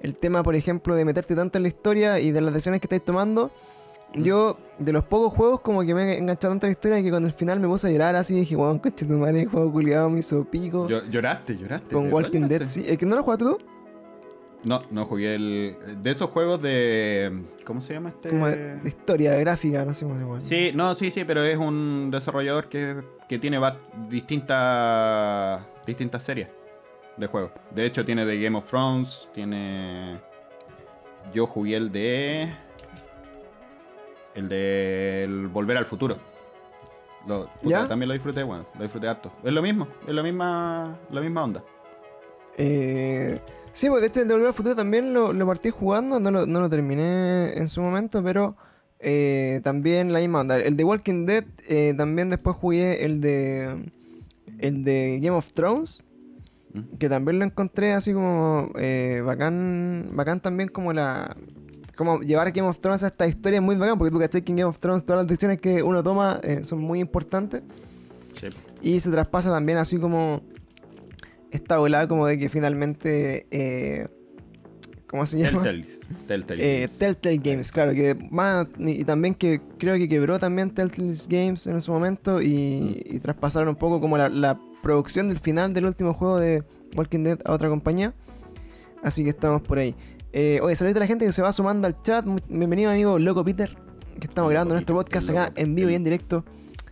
El 0.00 0.16
tema, 0.16 0.42
por 0.42 0.54
ejemplo, 0.54 0.94
de 0.94 1.04
meterte 1.04 1.34
tanto 1.34 1.58
en 1.58 1.62
la 1.62 1.68
historia 1.68 2.20
y 2.20 2.30
de 2.30 2.40
las 2.40 2.52
decisiones 2.54 2.80
que 2.80 2.86
estáis 2.86 3.04
tomando. 3.04 3.50
Mm. 4.14 4.22
Yo, 4.22 4.56
de 4.78 4.92
los 4.92 5.04
pocos 5.04 5.32
juegos, 5.34 5.60
como 5.60 5.82
que 5.82 5.94
me 5.94 6.14
he 6.14 6.18
enganchado 6.18 6.52
tanto 6.52 6.66
en 6.66 6.70
la 6.70 6.72
historia 6.72 7.02
que 7.02 7.10
cuando 7.10 7.26
al 7.28 7.34
final 7.34 7.60
me 7.60 7.68
puse 7.68 7.86
a 7.86 7.90
llorar 7.90 8.16
así, 8.16 8.34
dije, 8.34 8.56
weón, 8.56 8.78
coche 8.78 9.04
tu 9.06 9.12
madre, 9.14 9.46
juego 9.46 9.70
culiado, 9.70 10.08
me 10.10 10.20
hizo 10.20 10.44
pico. 10.44 10.88
Yo- 10.88 11.04
lloraste, 11.04 11.56
lloraste. 11.56 11.94
con 11.94 12.06
¿de 12.06 12.12
Walking 12.14 12.48
Dead, 12.48 12.66
sí. 12.66 12.82
¿Es 12.86 12.96
que 12.98 13.06
no 13.06 13.16
lo 13.16 13.22
jugaste 13.22 13.44
tú? 13.44 13.58
No, 14.64 14.82
no 14.90 15.06
jugué 15.06 15.34
el. 15.36 15.76
De 16.02 16.10
esos 16.10 16.28
juegos 16.30 16.60
de. 16.60 17.44
¿Cómo 17.64 17.80
se 17.80 17.94
llama 17.94 18.10
este? 18.10 18.28
Como 18.28 18.46
de, 18.46 18.78
historia, 18.84 19.34
gráfica, 19.36 19.84
no 19.84 19.94
sé 19.94 20.04
cómo 20.04 20.16
se 20.16 20.22
llama. 20.22 20.40
Sí, 20.40 20.70
no, 20.74 20.94
sí, 20.94 21.10
sí, 21.10 21.24
pero 21.24 21.42
es 21.44 21.56
un 21.56 22.10
desarrollador 22.10 22.68
que, 22.68 22.96
que 23.28 23.38
tiene 23.38 23.58
distintas 24.10 25.62
distintas 25.86 26.22
series 26.22 26.48
de 27.16 27.26
juegos. 27.26 27.52
De 27.74 27.86
hecho, 27.86 28.04
tiene 28.04 28.26
de 28.26 28.40
Game 28.40 28.56
of 28.58 28.66
Thrones, 28.66 29.28
tiene. 29.34 30.18
Yo 31.32 31.46
jugué 31.46 31.76
el 31.76 31.90
de. 31.90 32.52
El 34.34 34.48
de 34.48 35.24
el 35.24 35.48
Volver 35.48 35.76
al 35.78 35.86
Futuro. 35.86 36.16
Lo- 37.26 37.46
puta, 37.62 37.82
¿Ya? 37.82 37.88
También 37.88 38.08
lo 38.08 38.14
disfruté, 38.14 38.42
bueno, 38.42 38.66
lo 38.76 38.82
disfruté 38.82 39.08
harto. 39.08 39.32
Es 39.42 39.52
lo 39.52 39.60
mismo, 39.62 39.88
es 40.06 40.14
la 40.14 40.22
misma, 40.22 40.98
la 41.10 41.20
misma 41.20 41.44
onda. 41.44 41.62
Eh, 42.56 43.40
sí, 43.72 43.88
pues 43.88 44.00
de 44.00 44.08
hecho 44.08 44.20
el 44.20 44.28
de 44.28 44.34
Volver 44.34 44.48
al 44.48 44.54
Futuro 44.54 44.76
también 44.76 45.12
lo, 45.12 45.32
lo 45.32 45.46
partí 45.46 45.70
jugando, 45.70 46.20
no 46.20 46.30
lo, 46.30 46.46
no 46.46 46.60
lo 46.60 46.68
terminé 46.68 47.52
en 47.56 47.68
su 47.68 47.80
momento, 47.80 48.22
pero 48.22 48.56
eh, 49.00 49.60
también 49.64 50.12
la 50.12 50.20
misma 50.20 50.40
onda. 50.40 50.56
El 50.56 50.76
de 50.76 50.84
Walking 50.84 51.24
Dead, 51.24 51.44
eh, 51.68 51.94
también 51.96 52.28
después 52.28 52.56
jugué 52.56 53.04
el 53.04 53.20
de 53.20 53.90
el 54.58 54.84
de 54.84 55.18
Game 55.22 55.36
of 55.36 55.52
Thrones, 55.54 56.02
¿Mm? 56.74 56.96
que 56.98 57.08
también 57.08 57.38
lo 57.38 57.46
encontré 57.46 57.92
así 57.92 58.12
como 58.12 58.70
eh, 58.76 59.22
bacán, 59.24 60.10
bacán 60.12 60.40
también 60.40 60.68
como 60.68 60.92
la... 60.92 61.36
Como 61.96 62.20
llevar 62.20 62.50
Game 62.52 62.66
of 62.66 62.80
Thrones 62.80 63.02
a 63.02 63.08
esta 63.08 63.26
historia 63.26 63.58
es 63.58 63.62
muy 63.62 63.76
bacán, 63.76 63.98
porque 63.98 64.10
tú 64.10 64.18
cachai 64.18 64.42
que 64.42 64.52
en 64.52 64.56
Game 64.56 64.68
of 64.68 64.78
Thrones 64.78 65.04
todas 65.04 65.22
las 65.22 65.26
decisiones 65.26 65.60
que 65.60 65.82
uno 65.82 66.02
toma 66.02 66.40
son 66.62 66.80
muy 66.80 66.98
importantes. 66.98 67.62
Sí. 68.40 68.48
Y 68.80 69.00
se 69.00 69.10
traspasa 69.10 69.50
también 69.50 69.76
así 69.76 69.98
como 69.98 70.40
esta 71.50 71.78
volada 71.78 72.06
como 72.08 72.26
de 72.26 72.38
que 72.38 72.48
finalmente... 72.48 73.46
eh, 73.50 74.08
¿Cómo 75.06 75.26
se 75.26 75.38
llama? 75.38 75.64
Telltale, 75.64 75.86
Telltale 76.28 76.62
Eh, 76.62 76.80
Games. 76.82 76.98
Telltale 76.98 77.38
Games, 77.38 77.72
claro, 77.72 77.92
que 77.94 78.14
más, 78.30 78.68
y 78.78 79.04
también 79.04 79.34
que 79.34 79.60
creo 79.76 79.96
que 79.96 80.08
quebró 80.08 80.38
también 80.38 80.70
Telltale 80.70 81.12
Games 81.28 81.66
en 81.66 81.80
su 81.80 81.90
momento 81.90 82.40
y, 82.40 83.02
y 83.04 83.18
traspasaron 83.18 83.70
un 83.70 83.74
poco 83.74 84.00
como 84.00 84.16
la, 84.16 84.28
la 84.28 84.60
producción 84.84 85.28
del 85.28 85.38
final 85.38 85.74
del 85.74 85.86
último 85.86 86.14
juego 86.14 86.38
de 86.38 86.62
Walking 86.96 87.24
Dead 87.24 87.38
a 87.44 87.52
otra 87.52 87.68
compañía. 87.68 88.14
Así 89.02 89.24
que 89.24 89.30
estamos 89.30 89.62
por 89.62 89.78
ahí. 89.78 89.96
Eh, 90.32 90.60
oye, 90.62 90.76
saludos 90.76 90.96
a 90.98 91.00
la 91.00 91.06
gente 91.08 91.26
que 91.26 91.32
se 91.32 91.42
va 91.42 91.50
sumando 91.50 91.88
al 91.88 92.00
chat. 92.02 92.24
Bienvenido 92.48 92.92
amigo 92.92 93.18
Loco 93.18 93.44
Peter, 93.44 93.76
que 94.20 94.28
estamos 94.28 94.48
Loco 94.48 94.50
grabando 94.50 94.74
nuestro 94.74 94.94
podcast 94.94 95.28
acá 95.30 95.52
en 95.56 95.74
vivo 95.74 95.90
y 95.90 95.96
en 95.96 96.04
directo. 96.04 96.44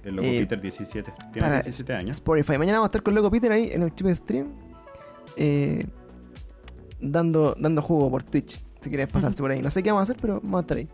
El 0.09 0.17
loco 0.17 0.27
eh, 0.29 0.41
Peter 0.41 0.61
17. 0.61 1.13
Tiene 1.33 1.41
para 1.49 1.55
17 1.63 1.93
años. 1.93 2.17
Spotify. 2.17 2.59
Mañana 2.59 2.79
vamos 2.79 2.87
a 2.87 2.91
estar 2.91 3.03
con 3.03 3.15
Loco 3.15 3.31
Peter 3.31 3.51
ahí 3.53 3.71
en 3.73 3.83
el 3.83 3.95
chip 3.95 4.09
stream. 4.09 4.49
eh, 5.37 5.87
dando, 7.01 7.55
dando 7.59 7.83
jugo 7.83 8.11
por 8.11 8.25
Twitch. 8.25 8.65
Si 8.81 8.89
quieres 8.91 9.09
pasarse 9.09 9.41
por 9.43 9.51
ahí. 9.51 9.61
No 9.63 9.71
sé 9.71 9.83
qué 9.83 9.91
vamos 9.91 10.09
a 10.09 10.13
hacer, 10.13 10.21
pero 10.21 10.41
vamos 10.43 10.59
a 10.59 10.61
estar 10.63 10.77
ahí. 10.79 10.89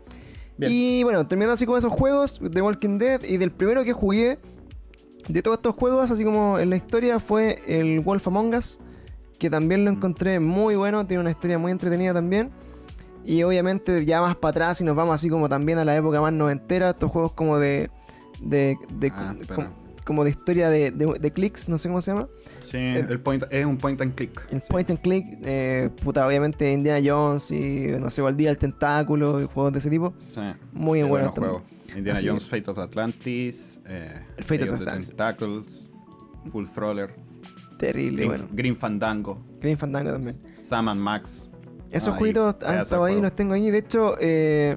Bien. 0.57 0.71
Y 0.71 1.03
bueno, 1.03 1.25
terminando 1.27 1.53
así 1.53 1.65
con 1.65 1.77
esos 1.77 1.91
juegos 1.91 2.39
de 2.41 2.61
Walking 2.61 2.97
Dead 2.97 3.23
y 3.23 3.37
del 3.37 3.51
primero 3.51 3.83
que 3.83 3.93
jugué 3.93 4.39
de 5.27 5.41
todos 5.41 5.57
estos 5.57 5.75
juegos, 5.75 6.11
así 6.11 6.23
como 6.23 6.59
en 6.59 6.69
la 6.69 6.75
historia, 6.77 7.19
fue 7.19 7.59
el 7.67 7.99
Wolf 7.99 8.27
Among 8.27 8.55
Us, 8.55 8.77
que 9.39 9.49
también 9.49 9.83
lo 9.85 9.91
Mm. 9.91 9.95
encontré 9.95 10.39
muy 10.39 10.75
bueno, 10.75 11.05
tiene 11.05 11.21
una 11.21 11.31
historia 11.31 11.57
muy 11.57 11.71
entretenida 11.71 12.13
también. 12.13 12.51
Y 13.25 13.41
obviamente 13.43 14.05
ya 14.05 14.21
más 14.21 14.35
para 14.35 14.51
atrás 14.51 14.81
y 14.81 14.83
nos 14.83 14.95
vamos 14.95 15.15
así 15.15 15.29
como 15.29 15.49
también 15.49 15.79
a 15.79 15.85
la 15.85 15.95
época 15.95 16.21
más 16.21 16.31
noventera, 16.33 16.91
estos 16.91 17.11
juegos 17.11 17.33
como 17.33 17.57
de... 17.57 17.89
de, 18.41 18.77
de- 18.93 19.11
Ah, 19.15 19.35
como, 20.05 20.23
de 20.23 20.29
historia 20.29 20.69
de, 20.69 20.91
de, 20.91 21.13
de 21.19 21.31
clics, 21.31 21.67
no 21.67 21.77
sé 21.79 21.87
cómo 21.89 21.99
se 22.01 22.11
llama. 22.11 22.27
Sí, 22.69 22.77
el 22.77 23.19
point, 23.19 23.43
es 23.49 23.65
un 23.65 23.77
point 23.77 23.99
and 24.01 24.13
click. 24.15 24.39
El 24.51 24.61
Sí. 24.61 24.67
point 24.69 24.89
and 24.91 24.99
click, 25.01 25.25
eh, 25.43 25.89
puta, 26.03 26.27
obviamente 26.27 26.71
Indiana 26.71 27.01
Jones 27.03 27.49
y 27.51 27.87
no 27.99 28.09
sé, 28.11 28.21
el 28.23 28.37
día 28.37 28.49
del 28.49 28.57
tentáculo 28.59 29.41
y 29.41 29.45
juegos 29.45 29.73
de 29.73 29.79
ese 29.79 29.89
tipo. 29.89 30.13
Sí. 30.33 30.41
Muy 30.73 31.01
buenos 31.03 31.31
juegos. 31.31 31.63
Indiana 31.95 32.19
Así 32.19 32.27
Jones, 32.27 32.45
Fate 32.45 32.69
of 32.69 32.77
Atlantis, 32.77 33.79
eh, 33.87 34.11
El 34.37 34.43
Fate 34.43 34.63
of 34.63 34.67
Day 34.69 34.77
the 34.77 34.83
Atlantis. 34.83 35.07
Tentacles, 35.07 35.85
Full 36.51 36.65
Thrower, 36.73 37.15
Terrible, 37.79 38.15
Green, 38.17 38.27
bueno. 38.29 38.47
Green 38.51 38.75
Fandango, 38.77 39.41
Green 39.61 39.77
Fandango 39.77 40.11
también. 40.11 40.35
Sam 40.59 40.89
and 40.89 40.99
Max. 41.01 41.49
Esos 41.91 42.13
Ay, 42.13 42.19
jueguitos 42.19 42.55
han 42.63 42.81
estado 42.81 43.05
ahí, 43.05 43.19
los 43.21 43.33
tengo 43.33 43.53
ahí. 43.53 43.69
De 43.71 43.77
hecho, 43.77 44.15
eh, 44.19 44.75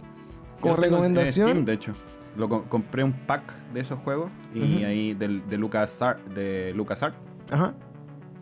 como 0.61 0.77
en 0.77 0.83
recomendación, 0.83 1.49
Steam, 1.51 1.65
de 1.65 1.73
hecho. 1.73 1.95
Lo 2.39 2.49
co- 2.49 2.65
compré 2.69 3.03
un 3.05 3.13
pack 3.27 3.43
de 3.75 3.81
esos 3.81 3.99
juegos 4.01 4.31
y 4.55 4.85
ahí 4.85 5.13
del, 5.15 5.47
de 5.49 5.59
LucasArts, 5.59 6.35
de 6.35 6.73
LucasArts, 6.75 7.17
ajá, 7.51 7.75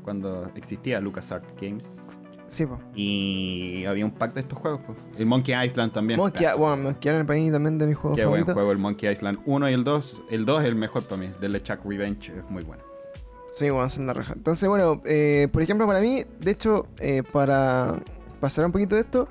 cuando 0.05 0.49
existía 0.55 1.01
LucasArts 1.01 1.49
Games. 1.61 2.05
sí, 2.47 2.65
po. 2.67 2.79
Y 2.95 3.85
había 3.87 4.05
un 4.05 4.13
pack 4.13 4.35
de 4.35 4.41
estos 4.43 4.59
juegos. 4.59 4.81
pues. 4.87 4.99
El 5.19 5.27
Monkey 5.27 5.55
Island 5.67 5.93
también. 5.93 6.19
Monkey, 6.21 6.47
bueno, 6.59 6.77
Monkey 6.85 7.11
Island 7.11 7.27
para 7.27 7.41
mí 7.41 7.51
también 7.51 7.79
de 7.79 7.87
mis 7.87 7.97
juegos 7.97 8.17
Qué 8.19 8.25
buen 8.27 8.41
favoritos. 8.43 8.55
juego 8.55 8.73
el 8.73 8.79
Monkey 8.79 9.11
Island 9.11 9.39
1 9.47 9.71
y 9.71 9.73
el 9.73 9.83
2. 9.85 10.23
El 10.31 10.45
2 10.45 10.61
es 10.63 10.69
el 10.69 10.75
mejor 10.77 11.03
para 11.05 11.17
mí. 11.23 11.31
Del 11.41 11.53
LeChuck 11.53 11.85
Revenge 11.85 12.33
es 12.39 12.51
muy 12.51 12.63
bueno. 12.63 12.83
Sí, 13.53 13.71
bueno, 13.71 13.85
hacen 13.87 14.07
la 14.07 14.13
raja. 14.13 14.35
Entonces, 14.37 14.69
bueno, 14.69 15.01
eh, 15.07 15.49
por 15.51 15.63
ejemplo, 15.63 15.87
para 15.87 16.01
mí, 16.01 16.23
de 16.41 16.51
hecho, 16.51 16.87
eh, 16.99 17.23
para 17.33 17.97
pasar 18.39 18.67
un 18.67 18.73
poquito 18.73 18.95
de 18.95 19.01
esto, 19.01 19.29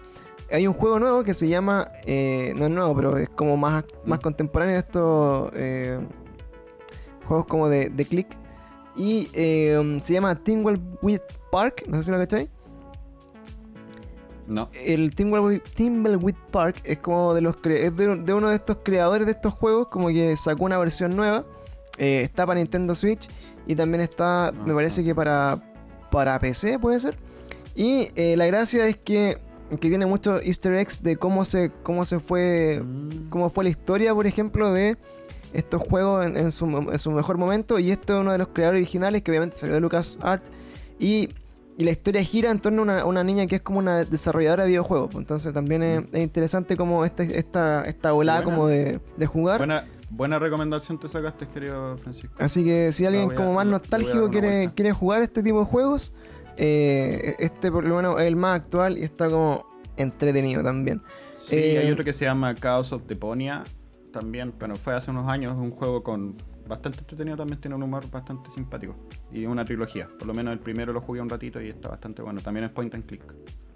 hay 0.52 0.68
un 0.68 0.74
juego 0.74 1.00
nuevo 1.00 1.24
que 1.24 1.34
se 1.34 1.48
llama, 1.48 1.92
eh, 2.06 2.54
no 2.56 2.66
es 2.66 2.72
nuevo, 2.72 2.96
pero 2.96 3.18
es 3.18 3.30
como 3.30 3.58
más, 3.58 3.84
más 4.06 4.20
Mm. 4.20 4.22
contemporáneo 4.22 4.74
de 4.76 4.80
estos 4.80 5.52
eh, 5.56 6.00
juegos 7.28 7.46
como 7.48 7.68
de, 7.70 7.90
de 7.90 8.06
click. 8.06 8.28
Y 8.96 9.30
eh, 9.34 10.00
se 10.02 10.14
llama 10.14 10.36
Timbleweed 10.36 11.22
Park, 11.52 11.84
no 11.88 11.98
sé 11.98 12.04
si 12.04 12.12
lo 12.12 12.18
cacháis. 12.18 12.50
No. 14.48 14.70
El 14.74 15.16
Timbleweed, 15.16 16.36
Park 16.52 16.82
es 16.84 17.00
como 17.00 17.34
de 17.34 17.42
los 17.42 17.56
es 17.66 17.96
de, 17.96 18.16
de 18.18 18.34
uno 18.34 18.50
de 18.50 18.56
estos 18.56 18.78
creadores 18.84 19.26
de 19.26 19.32
estos 19.32 19.54
juegos, 19.54 19.88
como 19.88 20.10
que 20.10 20.38
sacó 20.38 20.66
una 20.66 20.78
versión 20.78 21.16
nueva. 21.16 21.44
Eh, 21.98 22.22
está 22.22 22.46
para 22.46 22.60
Nintendo 22.60 22.94
Switch 22.94 23.28
y 23.66 23.76
también 23.76 24.02
está, 24.02 24.52
me 24.54 24.62
Ajá. 24.66 24.74
parece 24.76 25.04
que 25.04 25.16
para, 25.16 25.60
para 26.12 26.38
PC, 26.40 26.78
puede 26.78 27.00
ser. 27.00 27.18
Y 27.74 28.10
eh, 28.16 28.38
la 28.38 28.46
gracia 28.46 28.88
es 28.88 28.98
que, 28.98 29.40
que 29.78 29.90
tiene 29.90 30.06
muchos 30.06 30.42
easter 30.44 30.74
eggs 30.74 31.02
de 31.04 31.18
cómo 31.18 31.46
se, 31.46 31.72
cómo 31.84 32.06
se 32.06 32.20
fue, 32.20 32.84
cómo 33.30 33.50
fue 33.50 33.64
la 33.66 33.70
historia, 33.70 34.14
por 34.14 34.28
ejemplo, 34.28 34.72
de 34.72 34.98
estos 35.54 35.82
juegos 35.82 36.26
en, 36.26 36.38
en 36.38 36.52
su, 36.52 36.66
en 36.66 36.98
su 37.00 37.12
mejor 37.12 37.38
momento. 37.38 37.80
Y 37.80 37.92
este 37.92 38.14
es 38.14 38.20
uno 38.20 38.32
de 38.32 38.38
los 38.38 38.50
creadores 38.50 38.80
originales 38.80 39.22
que 39.22 39.32
obviamente 39.32 39.58
salió 39.58 39.76
de 39.76 39.82
LucasArts. 39.82 40.52
Y, 41.00 41.30
y 41.78 41.84
la 41.84 41.92
historia 41.92 42.24
gira 42.24 42.52
en 42.52 42.60
torno 42.60 42.82
a 42.82 42.84
una, 42.84 43.06
una 43.06 43.24
niña 43.24 43.48
que 43.48 43.58
es 43.58 43.62
como 43.62 43.80
una 43.80 44.06
desarrolladora 44.06 44.64
de 44.64 44.70
videojuegos. 44.70 45.16
Entonces 45.16 45.54
también 45.54 45.84
es, 45.84 46.04
es 46.12 46.22
interesante 46.22 46.78
como 46.78 47.06
esta, 47.06 47.24
esta, 47.24 47.86
esta 47.86 48.12
volada 48.12 48.42
buena. 48.42 48.56
como 48.56 48.68
de, 48.68 49.00
de 49.18 49.26
jugar. 49.26 49.58
Buena, 49.58 49.86
buena 50.10 50.40
recomendación 50.40 51.00
te 51.00 51.10
sacaste, 51.10 51.48
querido 51.48 51.98
Francisco. 51.98 52.34
Así 52.40 52.64
que 52.64 52.92
si 52.92 53.06
alguien 53.06 53.34
como 53.34 53.54
más 53.54 53.68
nostálgico 53.68 54.30
quiere, 54.30 54.72
quiere 54.74 54.94
jugar 54.94 55.22
este 55.22 55.44
tipo 55.44 55.60
de 55.60 55.66
juegos, 55.66 56.14
eh, 56.58 57.36
este 57.40 57.72
por 57.72 57.86
lo 57.86 57.96
menos 57.96 58.20
es 58.20 58.28
el 58.28 58.36
más 58.36 58.56
actual 58.62 58.98
y 58.98 59.02
está 59.04 59.30
como 59.30 59.66
entretenido 59.98 60.64
también. 60.64 61.02
Sí, 61.48 61.56
Eh, 61.56 61.78
hay 61.80 61.92
otro 61.92 62.04
que 62.04 62.14
se 62.14 62.26
llama 62.26 62.56
Chaos 62.56 62.92
of 62.92 63.04
Deponia 63.08 63.64
también, 64.12 64.54
pero 64.58 64.76
fue 64.76 64.96
hace 64.96 65.12
unos 65.12 65.30
años, 65.30 65.56
un 65.58 65.72
juego 65.72 66.02
con 66.02 66.36
bastante 66.68 67.00
entretenido, 67.00 67.38
también 67.38 67.62
tiene 67.62 67.76
un 67.76 67.84
humor 67.84 68.10
bastante 68.10 68.50
simpático. 68.50 68.96
Y 69.32 69.46
una 69.46 69.64
trilogía, 69.66 70.08
por 70.18 70.28
lo 70.28 70.34
menos 70.34 70.54
el 70.54 70.60
primero 70.60 70.92
lo 70.94 71.02
jugué 71.02 71.22
un 71.22 71.30
ratito 71.30 71.62
y 71.62 71.70
está 71.70 71.90
bastante 71.90 72.24
bueno. 72.24 72.42
También 72.42 72.66
es 72.66 72.72
point 72.72 72.94
and 72.96 73.06
click. 73.06 73.22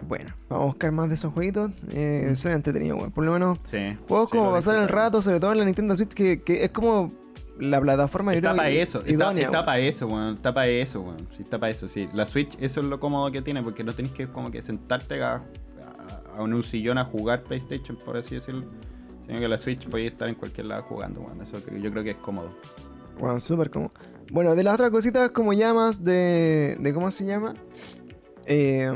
Bueno, 0.08 0.30
vamos 0.48 0.64
a 0.64 0.66
buscar 0.66 0.90
más 0.92 1.08
de 1.08 1.14
esos 1.14 1.32
jueguitos. 1.32 1.70
Eh, 1.92 2.32
son 2.34 2.52
entretenidos, 2.52 2.98
weón. 2.98 3.12
Por 3.12 3.24
lo 3.24 3.32
menos 3.32 3.58
Sí. 3.64 3.96
juegos 4.08 4.30
sí, 4.30 4.36
como 4.38 4.50
pasar 4.50 4.78
el 4.82 4.88
rato, 4.88 5.22
sobre 5.22 5.38
todo 5.38 5.52
en 5.52 5.58
la 5.58 5.64
Nintendo 5.66 5.94
Switch, 5.94 6.12
que, 6.14 6.42
que 6.42 6.64
es 6.64 6.70
como 6.70 7.08
la 7.60 7.80
plataforma 7.80 8.34
Está 8.34 8.54
para 8.54 8.70
eso, 8.70 9.02
idónea, 9.06 9.44
está 9.44 9.52
weón. 9.58 9.64
para 9.66 9.78
eso, 9.78 10.06
weón. 10.08 10.34
Está 10.34 10.54
para 10.54 10.66
eso, 10.68 11.00
weón. 11.02 11.28
Sí, 11.36 11.42
está 11.42 11.58
para 11.58 11.70
eso, 11.70 11.88
sí. 11.88 12.08
La 12.12 12.26
Switch, 12.26 12.56
eso 12.60 12.80
es 12.80 12.86
lo 12.86 12.98
cómodo 12.98 13.30
que 13.30 13.42
tiene, 13.42 13.62
porque 13.62 13.84
no 13.84 13.92
tenés 13.94 14.12
que 14.12 14.26
como 14.28 14.50
que 14.50 14.60
sentarte 14.62 15.22
a, 15.22 15.34
a- 15.36 16.38
a 16.38 16.44
en 16.44 16.54
un 16.54 16.64
sillón 16.64 16.98
a 16.98 17.04
jugar 17.04 17.42
PlayStation, 17.44 17.96
por 18.04 18.16
así 18.16 18.34
decirlo. 18.36 18.64
Sino 19.26 19.38
que 19.38 19.48
la 19.48 19.58
Switch 19.58 19.86
podéis 19.88 20.12
estar 20.12 20.28
en 20.28 20.34
cualquier 20.34 20.66
lado 20.66 20.82
jugando, 20.84 21.20
weón. 21.20 21.40
Eso 21.42 21.58
yo 21.58 21.90
creo 21.90 22.02
que 22.02 22.10
es 22.10 22.16
cómodo. 22.16 22.50
Bueno, 23.18 23.38
súper 23.40 23.70
como. 23.70 23.92
Bueno, 24.32 24.54
de 24.54 24.62
las 24.64 24.74
otras 24.74 24.90
cositas 24.90 25.30
como 25.30 25.52
llamas 25.52 26.02
de. 26.04 26.76
de 26.80 26.94
¿Cómo 26.94 27.10
se 27.10 27.26
llama? 27.26 27.54
Eh, 28.46 28.90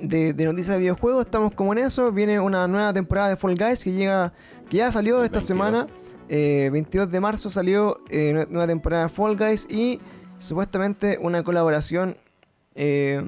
de, 0.00 0.32
de 0.32 0.44
noticias 0.44 0.76
de 0.76 0.80
videojuegos, 0.80 1.26
estamos 1.26 1.52
como 1.52 1.72
en 1.72 1.78
eso. 1.80 2.10
Viene 2.12 2.40
una 2.40 2.66
nueva 2.66 2.92
temporada 2.92 3.28
de 3.30 3.36
Fall 3.36 3.54
Guys 3.56 3.84
que 3.84 3.92
llega. 3.92 4.32
que 4.68 4.78
ya 4.78 4.90
salió 4.92 5.16
esta 5.24 5.38
22. 5.40 5.44
semana. 5.44 5.86
Eh, 6.32 6.70
22 6.72 7.10
de 7.10 7.18
marzo 7.20 7.50
salió 7.50 7.98
eh, 8.08 8.32
nue- 8.32 8.46
nueva 8.48 8.66
temporada 8.68 9.02
de 9.04 9.08
Fall 9.08 9.36
Guys 9.36 9.66
y 9.68 9.98
supuestamente 10.38 11.18
una 11.20 11.42
colaboración 11.42 12.16
eh, 12.76 13.20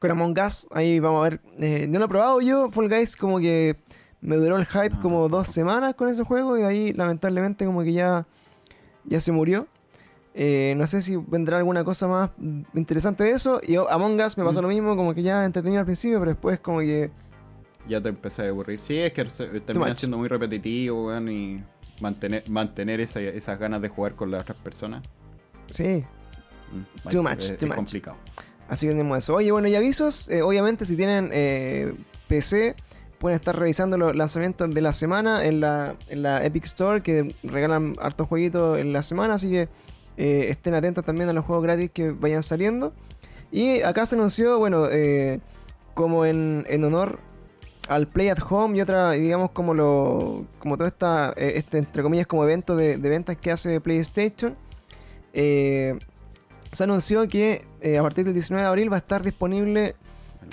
con 0.00 0.10
Among 0.10 0.34
Us. 0.44 0.66
Ahí 0.72 0.98
vamos 0.98 1.24
a 1.24 1.30
ver. 1.30 1.40
eh, 1.60 1.86
no 1.88 2.00
lo 2.00 2.06
he 2.06 2.08
probado 2.08 2.40
yo. 2.40 2.70
Fall 2.72 2.88
Guys 2.88 3.14
como 3.16 3.38
que 3.38 3.76
me 4.20 4.34
duró 4.36 4.58
el 4.58 4.66
hype 4.66 4.90
No, 4.96 5.00
como 5.00 5.28
dos 5.28 5.46
semanas 5.46 5.94
con 5.94 6.08
ese 6.08 6.24
juego 6.24 6.58
y 6.58 6.62
de 6.62 6.66
ahí 6.66 6.92
lamentablemente 6.92 7.64
como 7.64 7.82
que 7.84 7.92
ya, 7.92 8.26
ya 9.04 9.20
se 9.20 9.30
murió. 9.30 9.68
Eh, 10.34 10.74
no 10.76 10.86
sé 10.88 11.02
si 11.02 11.14
vendrá 11.16 11.58
alguna 11.58 11.84
cosa 11.84 12.08
más 12.08 12.30
interesante 12.74 13.22
de 13.24 13.30
eso. 13.30 13.60
Y 13.64 13.76
oh, 13.76 13.88
Among 13.88 14.20
Us 14.20 14.36
me 14.36 14.42
pasó 14.44 14.58
Mm. 14.58 14.62
lo 14.62 14.68
mismo, 14.68 14.96
como 14.96 15.14
que 15.14 15.22
ya 15.22 15.44
entretenido 15.44 15.78
al 15.80 15.86
principio, 15.86 16.18
pero 16.18 16.32
después 16.32 16.58
como 16.58 16.80
que... 16.80 17.10
Ya 17.88 18.00
te 18.02 18.08
empecé 18.08 18.42
a 18.42 18.48
aburrir. 18.48 18.80
Sí, 18.80 18.98
es 18.98 19.12
que 19.12 19.24
termina 19.60 19.94
siendo 19.94 20.18
muy 20.18 20.28
repetitivo, 20.28 21.06
weón, 21.06 21.28
y 21.30 21.64
mantener, 22.00 22.48
mantener 22.48 23.00
esa- 23.00 23.20
esas 23.20 23.58
ganas 23.58 23.80
de 23.82 23.88
jugar 23.88 24.14
con 24.14 24.30
las 24.30 24.42
otras 24.42 24.58
personas. 24.58 25.02
Sí, 25.70 26.04
mm, 27.04 27.08
Too 27.08 27.22
much, 27.22 27.42
es, 27.42 27.48
too 27.48 27.54
es 27.56 27.66
much. 27.66 27.76
complicado. 27.76 28.16
Así 28.68 28.86
que 28.86 28.92
tenemos 28.92 29.18
eso. 29.18 29.34
Oye, 29.34 29.50
bueno, 29.50 29.68
y 29.68 29.74
avisos. 29.74 30.28
eh, 30.28 30.42
obviamente, 30.42 30.84
si 30.84 30.96
tienen 30.96 31.30
eh, 31.32 31.94
PC, 32.28 32.74
pueden 33.18 33.36
estar 33.36 33.58
revisando 33.58 33.96
los 33.98 34.14
lanzamientos 34.14 34.72
de 34.74 34.80
la 34.82 34.92
semana 34.92 35.44
en 35.44 35.60
la, 35.60 35.96
en 36.08 36.22
la 36.22 36.44
Epic 36.44 36.64
Store, 36.66 37.02
que 37.02 37.34
regalan 37.42 37.94
hartos 38.00 38.28
jueguitos 38.28 38.78
en 38.78 38.92
la 38.92 39.02
semana. 39.02 39.34
Así 39.34 39.50
que 39.50 39.68
eh, 40.18 40.46
estén 40.50 40.74
atentos 40.74 41.04
también 41.04 41.28
a 41.28 41.32
los 41.32 41.44
juegos 41.44 41.64
gratis 41.64 41.90
que 41.92 42.10
vayan 42.10 42.42
saliendo. 42.42 42.92
Y 43.50 43.80
acá 43.82 44.04
se 44.04 44.14
anunció, 44.16 44.58
bueno, 44.58 44.86
como 45.94 46.26
en, 46.26 46.64
en 46.68 46.84
honor 46.84 47.18
al 47.88 48.06
Play 48.06 48.28
at 48.28 48.38
Home 48.50 48.76
y 48.76 48.80
otra, 48.80 49.12
digamos, 49.12 49.50
como 49.50 49.74
lo 49.74 50.44
como 50.58 50.76
todo 50.76 50.86
esta, 50.86 51.32
eh, 51.36 51.54
este, 51.56 51.78
entre 51.78 52.02
comillas, 52.02 52.26
como 52.26 52.44
evento 52.44 52.76
de, 52.76 52.98
de 52.98 53.08
ventas 53.08 53.36
que 53.36 53.50
hace 53.50 53.80
PlayStation. 53.80 54.56
eh, 55.32 55.98
se 56.72 56.84
anunció 56.84 57.26
que 57.28 57.64
eh, 57.80 57.96
a 57.96 58.02
partir 58.02 58.24
del 58.26 58.34
19 58.34 58.62
de 58.62 58.68
abril 58.68 58.92
va 58.92 58.96
a 58.96 58.98
estar 58.98 59.22
disponible 59.22 59.94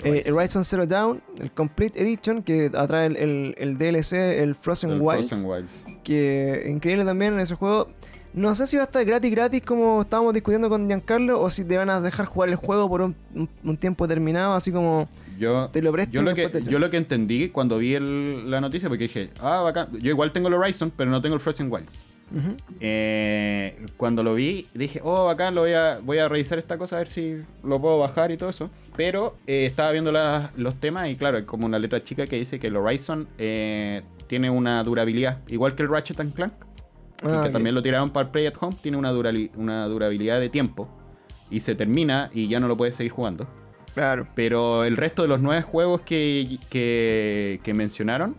eh, 0.02 0.32
Horizon 0.32 0.64
Zero 0.64 0.86
Dawn, 0.86 1.22
el 1.38 1.52
Complete 1.52 2.00
Edition, 2.02 2.42
que 2.42 2.70
atrae 2.74 3.06
el, 3.06 3.16
el- 3.16 3.54
el 3.58 3.76
DLC, 3.78 4.14
el 4.14 4.54
Frozen 4.54 4.90
El 4.92 5.00
Wilds, 5.02 5.28
Frozen 5.28 5.50
Wilds. 5.50 5.84
que 6.04 6.66
increíble 6.68 7.04
también 7.04 7.34
en 7.34 7.40
ese 7.40 7.54
juego. 7.54 7.88
No 8.36 8.54
sé 8.54 8.66
si 8.66 8.76
va 8.76 8.82
a 8.82 8.86
estar 8.86 9.04
gratis, 9.04 9.30
gratis, 9.30 9.62
como 9.62 10.02
estábamos 10.02 10.34
discutiendo 10.34 10.68
con 10.68 10.86
Giancarlo, 10.86 11.40
o 11.40 11.48
si 11.50 11.64
te 11.64 11.76
van 11.78 11.88
a 11.90 12.00
dejar 12.00 12.26
jugar 12.26 12.50
el 12.50 12.56
juego 12.56 12.88
por 12.88 13.00
un, 13.00 13.16
un- 13.34 13.48
un 13.64 13.76
tiempo 13.78 14.06
determinado, 14.06 14.52
así 14.54 14.70
como 14.70 15.08
Yo, 15.38 15.68
te 15.72 15.80
lo 15.82 15.90
presto 15.90 16.12
yo, 16.12 16.22
lo 16.22 16.34
que, 16.34 16.48
te 16.48 16.62
yo 16.62 16.78
lo 16.78 16.90
que 16.90 16.98
entendí 16.98 17.48
cuando 17.48 17.78
vi 17.78 17.94
el- 17.94 18.50
la 18.50 18.60
noticia, 18.60 18.88
porque 18.90 19.04
dije, 19.04 19.30
ah, 19.40 19.62
bacán. 19.62 19.88
Yo 20.00 20.10
igual 20.10 20.32
tengo 20.32 20.48
el 20.48 20.54
Horizon, 20.54 20.92
pero 20.96 21.10
no 21.10 21.20
tengo 21.22 21.34
el 21.34 21.40
Frozen 21.40 21.72
Wilds. 21.72 22.04
Eh, 22.80 23.86
cuando 23.96 24.22
lo 24.22 24.34
vi, 24.34 24.66
dije, 24.74 25.00
oh, 25.02 25.24
bacán, 25.24 25.54
lo 25.54 25.62
voy 25.62 25.72
a, 25.72 25.98
voy 26.02 26.18
a 26.18 26.28
revisar 26.28 26.58
esta 26.58 26.76
cosa, 26.76 26.96
a 26.96 26.98
ver 26.98 27.08
si 27.08 27.36
lo 27.64 27.80
puedo 27.80 27.98
bajar 27.98 28.30
y 28.30 28.36
todo 28.36 28.50
eso. 28.50 28.68
Pero 28.96 29.36
eh, 29.46 29.64
estaba 29.66 29.92
viendo 29.92 30.12
las- 30.12 30.50
los 30.56 30.74
temas 30.78 31.08
y 31.08 31.16
claro, 31.16 31.38
hay 31.38 31.44
como 31.44 31.66
una 31.66 31.78
letra 31.78 32.02
chica 32.04 32.26
que 32.26 32.36
dice 32.36 32.58
que 32.58 32.66
el 32.66 32.76
Horizon 32.76 33.28
eh, 33.38 34.02
tiene 34.26 34.50
una 34.50 34.82
durabilidad, 34.82 35.38
igual 35.48 35.74
que 35.74 35.82
el 35.84 35.88
Ratchet 35.88 36.20
and 36.20 36.34
Clank, 36.34 36.52
y 37.22 37.26
Ah, 37.26 37.42
que 37.44 37.50
también 37.50 37.74
lo 37.74 37.82
tiraron 37.82 38.10
para 38.10 38.26
el 38.26 38.30
Play 38.32 38.46
at 38.46 38.54
Home, 38.60 38.76
tiene 38.80 38.96
una, 38.96 39.12
durali- 39.12 39.50
una 39.56 39.86
durabilidad 39.86 40.38
de 40.40 40.48
tiempo. 40.48 40.88
Y 41.50 41.60
se 41.60 41.74
termina 41.74 42.30
y 42.34 42.48
ya 42.48 42.58
no 42.60 42.66
lo 42.68 42.76
puedes 42.76 42.96
seguir 42.96 43.12
jugando. 43.12 43.46
Claro. 43.94 44.26
Pero 44.34 44.84
el 44.84 44.96
resto 44.96 45.22
de 45.22 45.28
los 45.28 45.40
nueve 45.40 45.62
juegos 45.62 46.00
que, 46.02 46.58
que, 46.68 47.60
que 47.62 47.72
mencionaron 47.74 48.34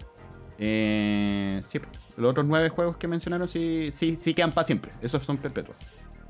Eh, 0.60 1.62
sí, 1.66 1.80
los 2.18 2.32
otros 2.32 2.46
nueve 2.48 2.70
juegos 2.70 2.98
que 2.98 3.08
mencionaron 3.08 3.48
sí, 3.48 3.90
sí, 3.94 4.18
sí 4.20 4.34
quedan 4.34 4.52
para 4.52 4.66
siempre. 4.68 4.92
Esos 5.02 5.24
son 5.26 5.38
perpetuos. 5.38 5.78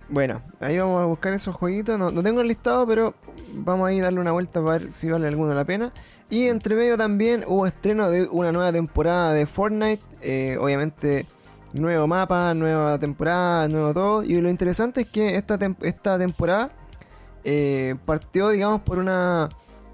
Bueno, 0.09 0.41
ahí 0.59 0.77
vamos 0.77 1.01
a 1.01 1.05
buscar 1.05 1.33
esos 1.33 1.55
jueguitos. 1.55 1.97
No, 1.97 2.11
no 2.11 2.23
tengo 2.23 2.41
el 2.41 2.47
listado, 2.47 2.85
pero 2.87 3.13
vamos 3.53 3.87
a 3.87 3.93
ir 3.93 4.01
a 4.01 4.05
darle 4.05 4.19
una 4.21 4.31
vuelta 4.31 4.61
para 4.63 4.79
ver 4.79 4.91
si 4.91 5.09
vale 5.09 5.27
alguno 5.27 5.53
la 5.53 5.65
pena. 5.65 5.91
Y 6.29 6.47
entre 6.47 6.75
medio 6.75 6.97
también 6.97 7.43
hubo 7.47 7.65
estreno 7.65 8.09
de 8.09 8.27
una 8.29 8.51
nueva 8.51 8.71
temporada 8.71 9.33
de 9.33 9.45
Fortnite. 9.45 10.01
Eh, 10.21 10.57
obviamente, 10.59 11.25
nuevo 11.73 12.07
mapa, 12.07 12.53
nueva 12.53 12.97
temporada, 12.99 13.67
nuevo 13.67 13.93
todo. 13.93 14.23
Y 14.23 14.39
lo 14.41 14.49
interesante 14.49 15.01
es 15.01 15.07
que 15.09 15.35
esta, 15.35 15.57
tem- 15.59 15.75
esta 15.81 16.17
temporada 16.17 16.71
eh, 17.43 17.95
partió, 18.05 18.49
digamos, 18.49 18.81
por 18.81 18.97
una, 18.99 19.49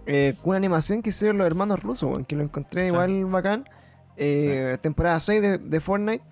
eh, 0.06 0.36
una 0.44 0.58
animación 0.58 1.02
que 1.02 1.10
hicieron 1.10 1.38
los 1.38 1.48
hermanos 1.48 1.82
rusos, 1.82 2.20
que 2.28 2.36
lo 2.36 2.44
encontré 2.44 2.88
igual 2.88 3.26
bacán. 3.26 3.68
Eh, 4.18 4.78
Temporada 4.82 5.20
6 5.20 5.42
de, 5.42 5.58
de 5.58 5.80
Fortnite. 5.80 6.24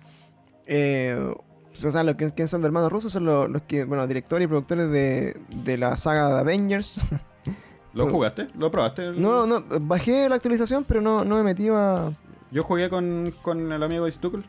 O 1.84 1.90
sea, 1.90 2.04
los 2.04 2.14
que, 2.16 2.30
que 2.30 2.46
son 2.46 2.60
de 2.60 2.66
hermanos 2.66 2.92
rusos 2.92 3.12
son 3.12 3.24
los, 3.24 3.48
los 3.50 3.62
que, 3.62 3.84
bueno, 3.84 4.06
directores 4.06 4.44
y 4.44 4.48
productores 4.48 4.90
de, 4.90 5.36
de 5.64 5.78
la 5.78 5.96
saga 5.96 6.32
de 6.34 6.40
Avengers. 6.40 7.00
¿Lo 7.94 8.08
jugaste? 8.08 8.48
¿Lo 8.56 8.70
probaste? 8.70 9.12
no, 9.12 9.46
no, 9.46 9.62
bajé 9.80 10.28
la 10.28 10.36
actualización, 10.36 10.84
pero 10.84 11.00
no, 11.00 11.24
no 11.24 11.36
me 11.36 11.42
metí 11.42 11.68
a. 11.68 12.10
Yo 12.50 12.62
jugué 12.62 12.88
con, 12.88 13.34
con 13.42 13.70
el 13.72 13.82
amigo 13.82 14.10
Stuckle 14.10 14.44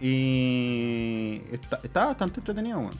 Y 0.00 1.42
está, 1.52 1.80
está 1.82 2.06
bastante 2.06 2.40
entretenido, 2.40 2.78
weón. 2.78 2.92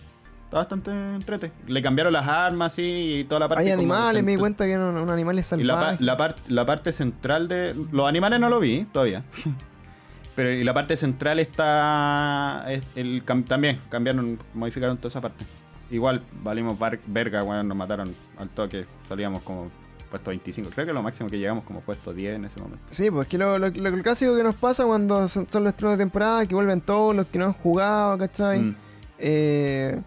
Está 0.45 0.59
bastante 0.59 0.91
entrete. 0.91 1.51
Le 1.67 1.81
cambiaron 1.83 2.13
las 2.13 2.29
armas 2.29 2.75
sí, 2.75 2.83
y 3.21 3.25
toda 3.25 3.41
la 3.41 3.49
parte. 3.49 3.65
Hay 3.65 3.71
animales, 3.71 4.23
me 4.23 4.33
di 4.33 4.37
cuenta 4.39 4.65
que 4.67 4.73
eran 4.73 4.95
unos 4.95 5.09
animales 5.11 5.51
Y 5.53 5.63
la, 5.63 5.75
salvajes. 5.75 6.01
la, 6.03 6.17
par- 6.17 6.37
la 6.49 6.67
parte 6.67 6.93
central 6.93 7.49
de. 7.49 7.75
Los 7.91 8.07
animales 8.09 8.39
no 8.39 8.49
lo 8.51 8.61
vi 8.61 8.85
todavía. 8.93 9.25
Pero 10.37 10.51
y 10.51 10.63
la 10.65 10.75
parte 10.75 10.97
central 10.97 11.39
está. 11.39 12.65
es 12.69 12.87
el, 12.97 13.23
también 13.47 13.79
cambiaron, 13.89 14.39
modificaron 14.55 14.97
toda 14.99 15.09
esa 15.09 15.21
parte. 15.23 15.45
Igual 15.91 16.23
valimos 16.43 16.79
verga, 17.07 17.43
weón, 17.43 17.69
nos 17.69 17.77
mataron 17.77 18.15
al 18.39 18.49
toque. 18.51 18.87
Salíamos 19.09 19.43
como 19.43 19.71
puesto 20.13 20.31
25. 20.31 20.71
Creo 20.71 20.87
que 20.87 20.93
lo 20.93 21.03
máximo 21.03 21.29
que 21.29 21.39
llegamos 21.39 21.65
como 21.65 21.81
puesto 21.81 22.13
10 22.13 22.37
en 22.37 22.45
ese 22.45 22.61
momento. 22.61 22.85
Sí, 22.91 23.11
pues 23.11 23.27
que 23.27 23.37
lo, 23.39 23.59
lo- 23.59 23.73
clásico 24.03 24.37
que 24.37 24.45
nos 24.45 24.55
pasa 24.55 24.85
cuando 24.85 25.27
son, 25.27 25.49
son 25.49 25.65
los 25.65 25.73
estrenos 25.73 25.99
de 25.99 26.05
temporada, 26.05 26.47
que 26.47 26.55
vuelven 26.55 26.81
todos 26.81 27.17
los 27.17 27.27
que 27.27 27.39
no 27.39 27.47
han 27.47 27.53
jugado, 27.55 28.17
¿cachai? 28.19 28.61
Mm. 28.61 28.77
Eh, 29.19 30.01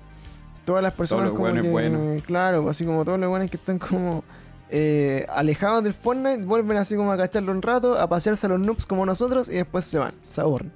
todas 0.63 0.83
las 0.83 0.93
personas 0.93 1.25
los 1.25 1.31
como 1.33 1.45
buenos 1.45 1.63
que, 1.65 1.69
buenos. 1.69 2.23
claro, 2.23 2.69
así 2.69 2.85
como 2.85 3.03
todos 3.03 3.19
los 3.19 3.29
buenos 3.29 3.49
que 3.51 3.57
están 3.57 3.79
como 3.79 4.23
eh, 4.69 5.25
alejados 5.29 5.83
del 5.83 5.93
Fortnite, 5.93 6.43
vuelven 6.43 6.77
así 6.77 6.95
como 6.95 7.11
a 7.11 7.17
cacharlo 7.17 7.51
un 7.51 7.61
rato, 7.61 7.99
a 7.99 8.07
pasearse 8.07 8.45
a 8.47 8.49
los 8.49 8.59
noobs 8.59 8.85
como 8.85 9.05
nosotros 9.05 9.49
y 9.49 9.53
después 9.55 9.85
se 9.85 9.99
van, 9.99 10.13
se 10.25 10.41
aburren. 10.41 10.71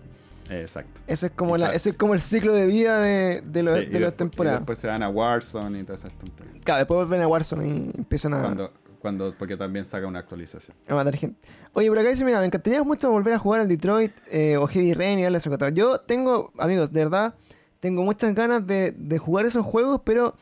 Exacto. 0.51 0.99
Ese 1.05 1.27
es 1.27 1.31
como 1.33 1.57
la, 1.57 1.73
ese 1.73 1.91
es 1.91 1.95
como 1.95 2.15
el 2.15 2.21
ciclo 2.21 2.53
de 2.53 2.65
vida 2.65 2.99
de, 2.99 3.41
de, 3.41 3.61
lo- 3.63 3.77
Sí, 3.77 3.85
de 3.85 3.99
las 3.99 4.15
temporadas. 4.15 4.57
Y 4.57 4.61
después 4.61 4.79
se 4.79 4.87
van 4.87 5.03
a 5.03 5.09
Warzone 5.09 5.79
y 5.79 5.83
todas 5.83 6.03
esas 6.05 6.13
tonterías. 6.17 6.55
Claro, 6.65 6.79
después 6.79 6.97
vuelven 7.07 7.21
a 7.21 7.27
Warzone 7.27 7.67
y 7.67 7.91
empiezan 7.97 8.33
a, 8.33 8.41
Cuando, 8.41 8.71
cuando, 8.99 9.33
porque 9.37 9.55
también 9.57 9.85
saca 9.85 10.05
una 10.07 10.19
actualización. 10.19 10.75
a 10.87 10.93
matar 10.95 11.15
gente. 11.15 11.39
Oye, 11.73 11.87
por 11.89 11.97
acá 11.99 12.09
dice, 12.09 12.23
mira, 12.25 12.39
me 12.39 12.45
encantaría 12.45 12.83
mucho 12.83 13.09
volver 13.09 13.33
a 13.33 13.39
jugar 13.39 13.61
al 13.61 13.67
Detroit 13.67 14.11
eh, 14.31 14.57
o 14.57 14.67
Heavy 14.67 14.93
Rain 14.93 15.19
y 15.19 15.23
darle 15.23 15.39
cota. 15.39 15.69
Yo 15.69 15.99
tengo, 15.99 16.51
amigos, 16.57 16.91
de 16.91 16.99
verdad, 17.05 17.33
tengo 17.79 18.03
muchas 18.03 18.33
ganas 18.35 18.65
de, 18.67 18.91
de 18.91 19.17
jugar 19.17 19.45
esos 19.45 19.65
juegos, 19.65 20.01
pero 20.03 20.35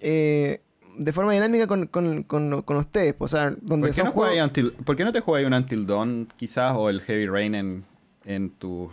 eh, 0.00 0.60
de 0.98 1.12
forma 1.12 1.32
dinámica 1.32 1.66
con, 1.66 1.86
con, 1.88 2.22
con, 2.22 2.62
con 2.62 2.76
ustedes. 2.76 3.12
pues, 3.14 3.34
o 3.34 3.36
sea, 3.36 3.50
donde 3.60 3.88
¿Por 3.88 3.96
qué, 3.96 4.02
no 4.04 4.12
juegos... 4.12 4.50
Until- 4.50 4.72
¿Por 4.84 4.96
qué 4.96 5.04
no 5.04 5.12
te 5.12 5.20
jugáis 5.20 5.46
un 5.46 5.52
Until 5.54 5.86
Dawn 5.86 6.28
quizás 6.36 6.74
o 6.76 6.88
el 6.88 7.00
Heavy 7.02 7.26
Rain 7.26 7.54
en, 7.54 7.84
en 8.24 8.50
tu 8.50 8.90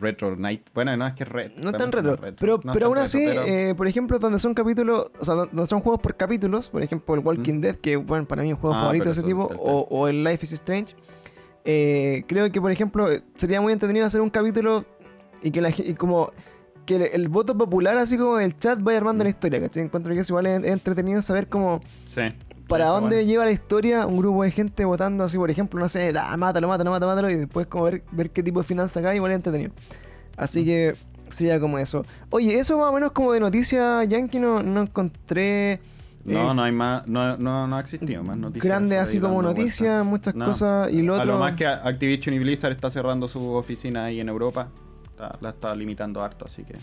Retro 0.00 0.36
Night? 0.36 0.62
Bueno, 0.74 0.96
no 0.96 1.06
es 1.06 1.14
que 1.14 1.22
es 1.24 1.28
retro. 1.28 1.62
No 1.62 1.70
tan 1.72 1.90
también 1.90 2.12
retro, 2.14 2.26
es 2.28 2.34
pero, 2.38 2.60
No 2.64 2.72
es 2.72 2.74
pero 2.74 2.74
tan 2.74 2.82
aún 2.84 2.94
retro, 2.94 3.02
así, 3.04 3.24
pero- 3.26 3.42
eh, 3.44 3.74
por 3.74 3.86
ejemplo, 3.88 4.18
donde 4.18 4.38
son 4.38 4.54
capítulos, 4.54 5.10
o 5.18 5.24
sea, 5.24 5.34
donde 5.34 5.66
son 5.66 5.80
juegos 5.80 6.00
por 6.00 6.14
capítulos, 6.16 6.70
por 6.70 6.82
ejemplo, 6.82 7.14
el 7.14 7.20
Walking 7.20 7.60
Dead, 7.60 7.76
que 7.76 7.96
bueno, 7.96 8.26
para 8.26 8.42
mí 8.42 8.48
es 8.48 8.54
un 8.54 8.60
juego 8.60 8.76
Ah, 8.76 8.80
favorito 8.80 9.04
de 9.06 9.10
ese 9.12 9.22
tipo, 9.22 9.44
o, 9.44 9.80
o 9.90 10.08
el 10.08 10.22
Life 10.24 10.44
is 10.44 10.52
Strange, 10.52 10.94
eh, 11.64 12.24
creo 12.26 12.50
que, 12.52 12.60
por 12.60 12.70
ejemplo, 12.70 13.08
sería 13.36 13.60
muy 13.60 13.72
entretenido 13.72 14.04
hacer 14.06 14.20
un 14.20 14.30
capítulo 14.30 14.84
y 15.42 15.50
que 15.50 15.60
la 15.60 15.70
y 15.70 15.94
como 15.94 16.32
que 16.86 16.96
el, 16.96 17.02
el 17.02 17.28
voto 17.28 17.56
popular, 17.56 17.96
así 17.96 18.18
como 18.18 18.36
del 18.36 18.58
chat, 18.58 18.78
vaya 18.82 18.98
armando 18.98 19.24
Mm. 19.24 19.26
la 19.26 19.30
historia, 19.30 19.60
¿cachai? 19.60 19.82
Encuentro 19.84 20.12
que 20.12 20.20
es 20.20 20.28
igual 20.28 20.46
es, 20.46 20.58
es 20.64 20.70
entretenido 20.70 21.22
saber 21.22 21.48
cómo, 21.48 21.80
Sí. 22.06 22.20
Para 22.68 22.86
dónde 22.86 23.16
bueno. 23.16 23.28
lleva 23.28 23.44
la 23.44 23.50
historia 23.50 24.06
un 24.06 24.16
grupo 24.18 24.42
de 24.42 24.50
gente 24.50 24.84
votando 24.84 25.24
así, 25.24 25.36
por 25.36 25.50
ejemplo, 25.50 25.78
no 25.80 25.88
sé, 25.88 26.12
ah, 26.18 26.36
mátalo, 26.36 26.68
mátalo, 26.68 26.90
mátalo, 26.90 27.10
mátalo, 27.12 27.30
y 27.30 27.36
después 27.36 27.66
como 27.66 27.84
ver, 27.84 28.02
ver 28.12 28.30
qué 28.30 28.42
tipo 28.42 28.60
de 28.60 28.64
final 28.66 28.88
saca, 28.88 29.14
igual 29.14 29.32
es 29.32 29.36
entretenido. 29.36 29.72
Así 30.36 30.62
Mm. 30.62 30.64
que 30.64 30.96
sería 31.28 31.58
como 31.60 31.78
eso. 31.78 32.04
Oye, 32.30 32.58
eso 32.58 32.78
más 32.78 32.88
o 32.88 32.92
menos 32.92 33.12
como 33.12 33.32
de 33.32 33.40
noticia 33.40 34.02
yankee 34.04 34.38
no, 34.38 34.62
no 34.62 34.82
encontré 34.82 35.80
No, 36.24 36.52
eh, 36.52 36.54
no 36.54 36.62
hay 36.62 36.72
más, 36.72 37.06
no, 37.06 37.36
no, 37.36 37.66
no 37.66 37.76
ha 37.76 37.80
existido 37.80 38.22
más 38.24 38.36
noticias. 38.38 38.64
grandes 38.64 38.98
así 38.98 39.20
como 39.20 39.42
noticias, 39.42 40.04
muchas 40.06 40.34
No. 40.34 40.46
cosas. 40.46 40.90
Y 40.90 41.02
lo 41.02 41.14
A 41.14 41.18
otro, 41.18 41.32
lo 41.34 41.38
más 41.38 41.54
que 41.56 41.66
Activision 41.66 42.34
y 42.34 42.38
Blizzard 42.38 42.72
está 42.72 42.90
cerrando 42.90 43.28
su 43.28 43.52
oficina 43.52 44.04
ahí 44.06 44.20
en 44.20 44.28
Europa. 44.30 44.68
La 45.40 45.50
está 45.50 45.74
limitando 45.76 46.22
harto, 46.22 46.44
así 46.46 46.64
que 46.64 46.74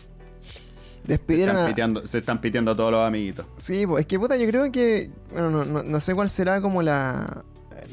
se 1.02 1.08
despidieron 1.08 1.56
están, 1.56 1.66
a... 1.66 1.70
piteando, 1.70 2.08
se 2.08 2.18
están 2.18 2.42
piteando 2.42 2.72
a 2.72 2.76
todos 2.76 2.92
los 2.92 3.08
amiguitos. 3.08 3.46
Sí, 3.58 3.86
pues 3.86 4.02
es 4.02 4.08
que 4.08 4.20
puta, 4.20 4.38
yo 4.38 4.48
creo 4.48 4.72
que. 4.72 5.10
Bueno, 5.32 5.50
no, 5.50 5.66
no, 5.66 5.84
no 5.84 6.00
sé 6.00 6.16
cuál 6.16 6.30
será 6.30 6.62
como 6.62 6.82
la, 6.82 7.44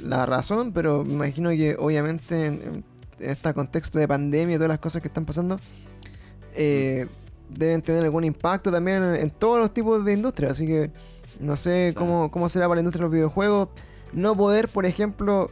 la 0.03 0.27
razón, 0.27 0.73
pero 0.73 1.05
me 1.05 1.15
imagino 1.15 1.51
que 1.51 1.77
obviamente 1.79 2.47
en, 2.47 2.85
en 3.19 3.31
este 3.31 3.53
contexto 3.55 3.99
de 3.99 4.07
pandemia 4.07 4.55
y 4.55 4.59
todas 4.59 4.69
las 4.69 4.79
cosas 4.79 5.03
que 5.03 5.09
están 5.09 5.25
pasando, 5.25 5.59
eh, 6.55 7.07
deben 7.49 7.83
tener 7.83 8.05
algún 8.05 8.25
impacto 8.25 8.71
también 8.71 9.03
en, 9.03 9.15
en 9.17 9.31
todos 9.31 9.59
los 9.59 9.73
tipos 9.73 10.05
de 10.05 10.13
industria. 10.13 10.51
Así 10.51 10.67
que 10.67 10.91
no 11.41 11.57
sé 11.57 11.95
cómo, 11.97 12.31
cómo 12.31 12.49
será 12.49 12.67
para 12.67 12.77
la 12.77 12.81
industria 12.81 13.03
de 13.03 13.09
los 13.09 13.13
videojuegos. 13.13 13.69
No 14.13 14.35
poder, 14.37 14.69
por 14.69 14.87
ejemplo, 14.87 15.51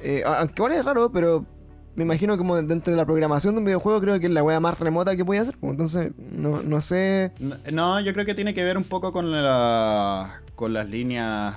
eh, 0.00 0.22
aunque 0.26 0.54
igual 0.56 0.72
es 0.72 0.84
raro, 0.84 1.10
pero 1.10 1.46
me 1.96 2.04
imagino 2.04 2.36
como 2.38 2.56
dentro 2.60 2.90
de 2.92 2.96
la 2.96 3.04
programación 3.04 3.54
de 3.54 3.60
un 3.60 3.64
videojuego, 3.66 4.00
creo 4.00 4.18
que 4.20 4.26
es 4.26 4.32
la 4.32 4.42
wea 4.42 4.60
más 4.60 4.78
remota 4.80 5.16
que 5.16 5.24
puede 5.24 5.40
hacer. 5.40 5.56
pues, 5.58 5.70
Entonces, 5.72 6.12
no, 6.18 6.62
no 6.62 6.80
sé. 6.80 7.32
No, 7.40 7.56
No, 7.72 8.00
yo 8.00 8.12
creo 8.12 8.24
que 8.26 8.34
tiene 8.34 8.54
que 8.54 8.64
ver 8.64 8.76
un 8.76 8.84
poco 8.84 9.12
con 9.12 9.30
la, 9.30 10.40
con 10.56 10.72
las 10.72 10.88
líneas 10.88 11.54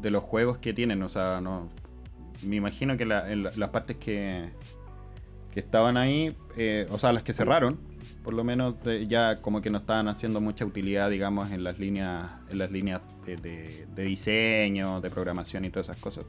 de 0.00 0.10
los 0.10 0.22
juegos 0.22 0.58
que 0.58 0.72
tienen. 0.72 1.02
O 1.02 1.08
sea, 1.08 1.40
no. 1.40 1.68
Me 2.42 2.56
imagino 2.56 2.96
que 2.96 3.04
la- 3.06 3.30
en 3.32 3.42
la- 3.44 3.52
las 3.56 3.70
partes 3.70 3.96
que, 3.96 4.50
que 5.52 5.60
estaban 5.60 5.96
ahí, 5.96 6.36
eh, 6.56 6.86
o 6.90 6.98
sea, 6.98 7.12
las 7.12 7.22
que 7.22 7.32
cerraron, 7.32 7.78
por 8.22 8.34
lo 8.34 8.42
menos 8.44 8.74
ya 9.08 9.40
como 9.42 9.60
que 9.62 9.70
no 9.70 9.78
estaban 9.78 10.08
haciendo 10.08 10.40
mucha 10.40 10.64
utilidad, 10.64 11.10
digamos, 11.10 11.50
en 11.52 11.62
las 11.62 11.78
líneas, 11.78 12.26
en 12.50 12.58
las 12.58 12.70
líneas 12.70 13.00
de, 13.26 13.36
de- 13.36 13.86
de 13.94 14.02
diseño, 14.02 15.00
de 15.00 15.10
programación 15.10 15.64
y 15.64 15.70
todas 15.70 15.88
esas 15.88 16.00
cosas. 16.00 16.24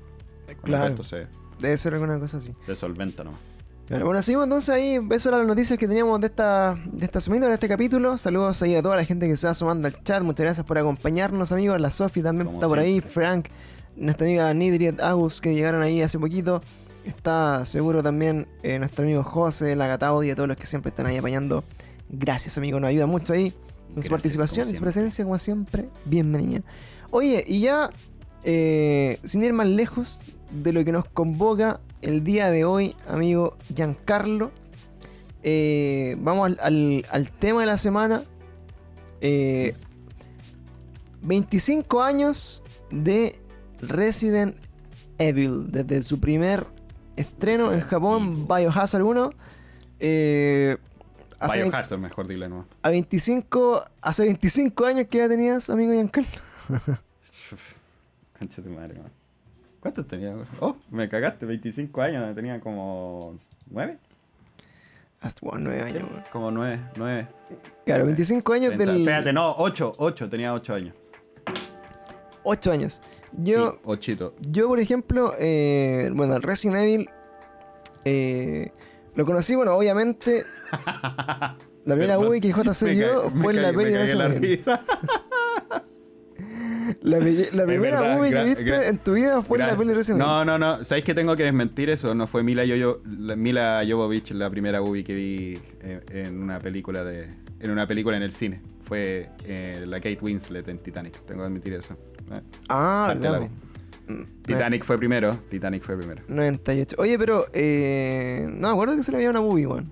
Claro. 0.63 1.03
se, 1.03 1.27
Debe 1.59 1.77
ser 1.77 1.93
alguna 1.93 2.19
cosa 2.19 2.37
así. 2.37 2.53
se 2.65 2.75
solventa 2.75 3.23
nomás. 3.23 3.39
Pero 3.87 4.05
bueno, 4.05 4.21
seguimos 4.23 4.45
entonces 4.45 4.69
ahí. 4.69 4.99
Eso 5.11 5.29
eran 5.29 5.41
las 5.41 5.47
noticias 5.47 5.77
que 5.77 5.87
teníamos 5.87 6.19
de 6.19 6.27
esta, 6.27 6.75
de 6.91 7.05
esta 7.05 7.21
semana, 7.21 7.47
de 7.47 7.53
este 7.53 7.67
capítulo. 7.67 8.17
Saludos 8.17 8.61
ahí 8.63 8.73
a 8.75 8.81
toda 8.81 8.95
la 8.95 9.05
gente 9.05 9.27
que 9.27 9.37
se 9.37 9.45
va 9.45 9.53
sumando 9.53 9.87
al 9.87 10.03
chat. 10.03 10.23
Muchas 10.23 10.43
gracias 10.43 10.65
por 10.65 10.77
acompañarnos, 10.79 11.51
amigos. 11.51 11.79
La 11.79 11.91
Sofi 11.91 12.23
también 12.23 12.47
Como 12.47 12.55
está 12.57 12.67
por 12.67 12.79
ahí. 12.79 12.99
Frank, 12.99 13.49
nuestra 13.95 14.25
amiga 14.25 14.51
Nidriet, 14.55 14.99
Agus, 15.01 15.39
que 15.39 15.53
llegaron 15.53 15.83
ahí 15.83 16.01
hace 16.01 16.17
poquito. 16.17 16.63
Está 17.03 17.63
seguro 17.65 18.01
también 18.01 18.47
eh, 18.63 18.79
nuestro 18.79 19.05
amigo 19.05 19.23
José, 19.23 19.75
la 19.75 19.85
Gataudi, 19.85 20.31
a 20.31 20.35
todos 20.35 20.47
los 20.47 20.57
que 20.57 20.65
siempre 20.65 20.89
están 20.89 21.05
ahí 21.05 21.17
apañando. 21.17 21.63
Gracias, 22.09 22.57
amigos. 22.57 22.81
Nos 22.81 22.89
ayuda 22.89 23.05
mucho 23.05 23.33
ahí. 23.33 23.53
Con 23.93 24.01
su 24.01 24.09
participación 24.09 24.67
y 24.67 24.73
su 24.73 24.81
presencia, 24.81 25.23
como 25.23 25.37
siempre. 25.37 25.89
Bienvenida. 26.05 26.63
Oye, 27.11 27.43
y 27.45 27.61
ya, 27.61 27.91
eh, 28.43 29.19
sin 29.23 29.43
ir 29.43 29.53
más 29.53 29.67
lejos 29.67 30.21
de 30.51 30.73
lo 30.73 30.83
que 30.85 30.91
nos 30.91 31.05
convoca 31.09 31.79
el 32.01 32.23
día 32.23 32.51
de 32.51 32.65
hoy, 32.65 32.95
amigo 33.07 33.57
Giancarlo, 33.73 34.51
eh, 35.43 36.15
vamos 36.19 36.45
al, 36.47 36.57
al- 36.61 37.05
al 37.11 37.31
tema 37.31 37.61
de 37.61 37.65
la 37.67 37.77
semana. 37.77 38.23
Eh, 39.21 39.73
25 41.21 42.01
años 42.03 42.61
de 42.91 43.39
Resident 43.81 44.55
Evil, 45.17 45.71
desde 45.71 46.03
su 46.03 46.19
primer 46.19 46.65
estreno 47.15 47.73
en 47.73 47.81
Japón. 47.81 48.47
Biohazard 48.47 49.03
1. 49.03 49.31
eh, 49.99 50.77
hace 51.39 51.63
Biohazard, 51.63 51.99
mejor 51.99 52.27
dile 52.27 52.47
nomás. 52.49 52.67
a 52.83 52.89
25, 52.89 53.85
hace 54.01 54.23
25 54.23 54.85
años 54.85 55.07
que 55.09 55.17
ya 55.19 55.27
tenías, 55.29 55.69
amigo 55.69 55.93
Giancarlo. 55.93 56.29
Concha 58.39 58.61
tu 58.61 58.69
madre, 58.69 58.95
man. 58.99 59.11
¿Cuántos 59.85 60.07
tenía? 60.07 60.35
Oh, 60.61 60.75
me 60.89 61.07
cagaste, 61.07 61.45
25 61.45 62.01
años, 62.01 62.33
tenía 62.33 62.59
como 62.59 63.37
9. 63.69 63.99
Hasta 65.21 65.39
bueno, 65.45 65.65
9 65.69 65.81
años, 65.83 66.03
weón. 66.09 66.23
Como 66.31 66.49
9, 66.49 66.79
9. 66.95 67.27
Claro, 67.85 68.05
25 68.05 68.53
años 68.53 68.77
del. 68.79 69.01
Espérate, 69.01 69.31
no, 69.31 69.53
8, 69.59 69.93
8, 69.99 70.27
tenía 70.27 70.55
8 70.55 70.73
años. 70.73 70.95
8 72.41 72.71
años. 72.71 73.03
Yo, 73.37 73.73
Sí, 73.73 73.79
ochito. 73.83 74.33
yo 74.49 74.67
por 74.69 74.79
ejemplo, 74.79 75.33
eh, 75.37 76.09
bueno, 76.13 76.35
el 76.35 76.41
Resident 76.41 76.77
Evil 76.79 77.09
Eh, 78.05 78.71
lo 79.13 79.23
conocí, 79.23 79.53
bueno, 79.53 79.75
obviamente. 79.75 80.45
La 81.85 81.93
primera 81.93 82.17
movie 82.17 82.41
que 82.41 82.51
JC 82.51 82.85
vio 82.89 83.29
fue 83.29 83.53
en 83.53 83.61
la 83.61 83.71
peli 83.71 83.91
de 83.91 83.97
Resident 83.99 84.35
Evil. 84.37 84.63
La, 87.01 87.17
primera 87.19 88.01
verdad, 88.01 88.17
movie 88.17 88.31
que 88.31 88.43
viste 88.43 88.87
en 88.87 88.97
tu 88.99 89.13
vida 89.13 89.41
fue 89.41 89.59
en 89.59 89.67
la 89.67 89.75
peli 89.77 89.91
Evil. 89.91 90.17
No, 90.17 90.45
no, 90.45 90.57
no. 90.57 90.83
¿Sabéis 90.83 91.05
que 91.05 91.13
tengo 91.15 91.35
que 91.35 91.43
desmentir 91.43 91.89
eso? 91.89 92.13
No 92.13 92.27
fue 92.27 92.43
Mila, 92.43 92.63
Yoyo, 92.65 93.01
la- 93.19 93.35
Mila 93.35 93.83
Jovovich 93.87 94.31
la 94.31 94.49
primera 94.49 94.81
movie 94.81 95.03
que 95.03 95.15
vi 95.15 95.59
eh, 95.81 96.01
en 96.09 96.41
una 96.41 96.59
película 96.59 97.03
de 97.03 97.27
en 97.59 97.71
una 97.71 97.87
película 97.87 98.17
en 98.17 98.23
el 98.23 98.33
cine. 98.33 98.61
Fue 98.83 99.29
eh, 99.45 99.83
la 99.87 99.97
Kate 99.97 100.19
Winslet 100.21 100.67
en 100.67 100.77
Titanic. 100.77 101.19
Tengo 101.25 101.41
que 101.41 101.47
admitir 101.47 101.73
eso. 101.73 101.95
Eh, 102.31 102.41
Ah, 102.69 103.13
po. 103.19 103.49
Mm, 104.07 104.23
Titanic 104.43 104.83
fue 104.83 104.97
primero. 104.97 105.35
Titanic 105.49 105.83
fue 105.83 105.97
primero. 105.97 106.21
98. 106.27 106.95
Oye, 106.99 107.17
pero. 107.17 107.45
Eh, 107.53 108.45
no, 108.51 108.67
me 108.67 108.73
acuerdo 108.73 108.95
que 108.95 109.01
se 109.03 109.11
le 109.11 109.17
veía 109.17 109.31
una 109.31 109.41
movie, 109.41 109.65
weón. 109.65 109.85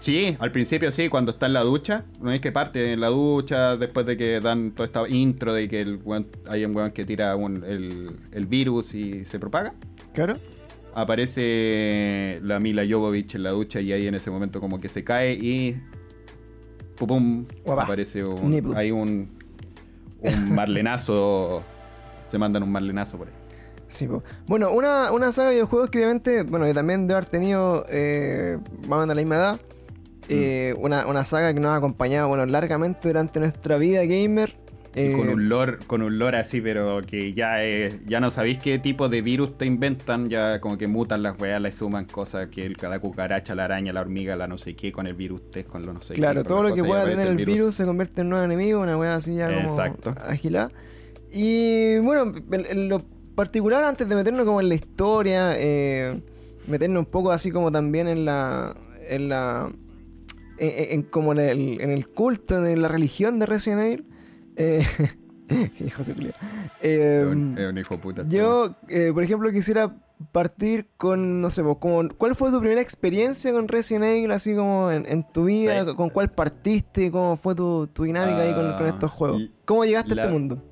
Sí, 0.00 0.36
al 0.38 0.52
principio 0.52 0.92
sí, 0.92 1.08
cuando 1.08 1.32
está 1.32 1.46
en 1.46 1.52
la 1.54 1.62
ducha, 1.62 2.04
no 2.20 2.30
es 2.30 2.40
que 2.40 2.52
parte 2.52 2.92
en 2.92 3.00
la 3.00 3.08
ducha, 3.08 3.76
después 3.76 4.06
de 4.06 4.16
que 4.16 4.38
dan 4.40 4.70
toda 4.70 4.86
esta 4.86 5.08
intro 5.08 5.52
de 5.52 5.68
que 5.68 5.80
el 5.80 6.02
weón- 6.04 6.26
hay 6.48 6.64
un 6.64 6.74
weón 6.76 6.92
que 6.92 7.04
tira 7.04 7.34
un- 7.34 7.64
el, 7.64 8.12
el 8.32 8.46
virus 8.46 8.94
y 8.94 9.24
se 9.24 9.38
propaga. 9.40 9.74
Claro. 10.14 10.34
Aparece 10.94 12.40
la 12.42 12.60
Mila 12.60 12.82
Jovovich 12.88 13.34
en 13.34 13.42
la 13.42 13.50
ducha 13.52 13.80
y 13.80 13.92
ahí 13.92 14.06
en 14.06 14.14
ese 14.14 14.30
momento 14.30 14.60
como 14.60 14.80
que 14.80 14.88
se 14.88 15.02
cae 15.04 15.32
y 15.34 15.76
pum, 16.96 17.06
pum 17.08 17.46
Guapa. 17.64 17.82
aparece 17.84 18.24
un, 18.24 18.50
Nipple. 18.50 18.72
hay 18.76 18.90
un 18.90 19.36
un 20.20 20.54
marlenazo, 20.54 21.62
se 22.30 22.38
mandan 22.38 22.62
un 22.62 22.70
marlenazo 22.72 23.18
por 23.18 23.28
ahí. 23.28 23.34
Sí, 23.88 24.06
po. 24.06 24.20
Bueno, 24.46 24.70
una, 24.72 25.10
una 25.12 25.32
saga 25.32 25.48
de 25.48 25.54
videojuegos 25.54 25.90
que 25.90 25.98
obviamente, 25.98 26.42
bueno, 26.42 26.66
que 26.66 26.74
también 26.74 27.06
debe 27.06 27.18
haber 27.18 27.28
tenido 27.30 27.84
eh, 27.90 28.58
más 28.88 28.98
o 28.98 29.00
menos 29.00 29.08
la 29.08 29.14
misma 29.22 29.36
edad. 29.36 29.60
Eh, 30.28 30.74
Mm. 30.76 30.82
una, 30.84 31.06
una 31.06 31.24
saga 31.24 31.52
que 31.54 31.60
nos 31.60 31.70
ha 31.70 31.76
acompañado, 31.76 32.28
bueno, 32.28 32.44
largamente 32.46 33.08
durante 33.08 33.40
nuestra 33.40 33.76
vida 33.78 34.04
gamer. 34.04 34.54
Y 34.94 35.00
Eh, 35.00 35.12
con 35.16 35.28
un 35.28 35.48
lore, 35.48 35.76
con 35.86 36.02
un 36.02 36.18
lore 36.18 36.38
así, 36.38 36.60
pero 36.60 37.02
que 37.02 37.32
ya 37.34 37.62
es, 37.62 38.04
ya 38.06 38.20
no 38.20 38.30
sabéis 38.30 38.58
qué 38.58 38.78
tipo 38.78 39.08
de 39.08 39.20
virus 39.22 39.56
te 39.56 39.64
inventan, 39.66 40.28
ya 40.28 40.60
como 40.60 40.76
que 40.78 40.86
mutan 40.88 41.22
las 41.22 41.38
weas, 41.40 41.60
le 41.60 41.72
suman 41.72 42.06
cosas 42.06 42.48
que 42.48 42.64
el, 42.66 42.76
cada 42.76 42.98
cucaracha, 42.98 43.54
la 43.54 43.66
araña, 43.66 43.92
la 43.92 44.00
hormiga, 44.00 44.34
la 44.34 44.48
no 44.48 44.58
sé 44.58 44.74
qué, 44.74 44.90
con 44.90 45.06
el 45.06 45.14
virus 45.14 45.50
test, 45.50 45.68
con 45.68 45.84
lo 45.86 45.92
no 45.92 46.00
sé 46.02 46.14
qué. 46.14 46.20
Claro, 46.20 46.40
con 46.42 46.48
todo 46.48 46.62
lo 46.64 46.74
que 46.74 46.82
pueda 46.82 47.04
tener 47.04 47.28
el 47.28 47.36
virus. 47.36 47.74
se 47.76 47.84
convierte 47.84 48.22
en 48.22 48.26
un 48.28 48.30
nuevo 48.30 48.44
enemigo, 48.46 48.80
una 48.80 48.96
wea 48.98 49.14
así 49.14 49.34
ya 49.34 49.46
como 49.54 49.70
Exacto. 49.78 50.14
agilada. 50.20 50.70
Y 51.30 51.98
bueno, 51.98 52.32
en, 52.52 52.66
en 52.66 52.88
lo 52.88 53.02
particular, 53.34 53.84
antes 53.84 54.08
de 54.08 54.16
meternos 54.16 54.44
como 54.46 54.60
en 54.60 54.68
la 54.68 54.74
historia, 54.74 55.52
eh, 55.58 56.20
meternos 56.66 57.00
un 57.04 57.10
poco 57.10 57.30
así 57.30 57.50
como 57.50 57.70
también 57.70 58.08
en 58.08 58.24
la. 58.24 58.74
en 59.08 59.28
la. 59.28 59.70
En, 60.58 60.68
en- 60.84 60.90
en 60.92 61.02
como 61.02 61.32
en 61.32 61.38
el, 61.40 61.80
en 61.80 61.90
el 61.90 62.08
culto 62.08 62.60
de 62.60 62.76
la 62.76 62.88
religión 62.88 63.38
de 63.38 63.46
Resident 63.46 63.80
Evil. 63.82 64.06
Eh, 64.56 64.82
hijo 65.80 66.02
de 66.02 66.14
culiao. 66.14 66.34
Eh, 66.82 67.20
Es 67.22 67.26
un, 67.32 67.58
es 67.58 67.70
un 67.70 67.78
hijo 67.78 67.94
de 67.94 68.00
puta. 68.00 68.24
yo, 68.28 68.74
eh, 68.88 69.10
por 69.14 69.22
ejemplo, 69.22 69.50
quisiera 69.50 69.94
partir 70.32 70.88
con, 70.96 71.40
no 71.40 71.48
sé, 71.48 71.62
como, 71.78 72.08
¿cuál 72.18 72.34
fue 72.34 72.50
tu 72.50 72.58
primera 72.60 72.80
experiencia 72.80 73.52
con 73.52 73.68
Resident 73.68 74.04
Evil, 74.04 74.32
así 74.32 74.54
como 74.56 74.90
en, 74.90 75.06
en 75.06 75.24
tu 75.32 75.44
vida? 75.44 75.84
Sí. 75.86 75.94
¿Con 75.94 76.10
cuál 76.10 76.30
partiste? 76.32 77.10
¿Cómo 77.10 77.36
fue 77.36 77.54
tu, 77.54 77.86
tu 77.86 78.02
dinámica 78.04 78.38
ahí 78.42 78.52
con, 78.52 78.72
con 78.72 78.86
Ah, 78.86 78.88
estos 78.88 79.10
juegos? 79.12 79.42
¿Cómo 79.64 79.84
llegaste 79.84 80.12
a 80.12 80.16
la- 80.16 80.22
este 80.22 80.32
mundo? 80.32 80.64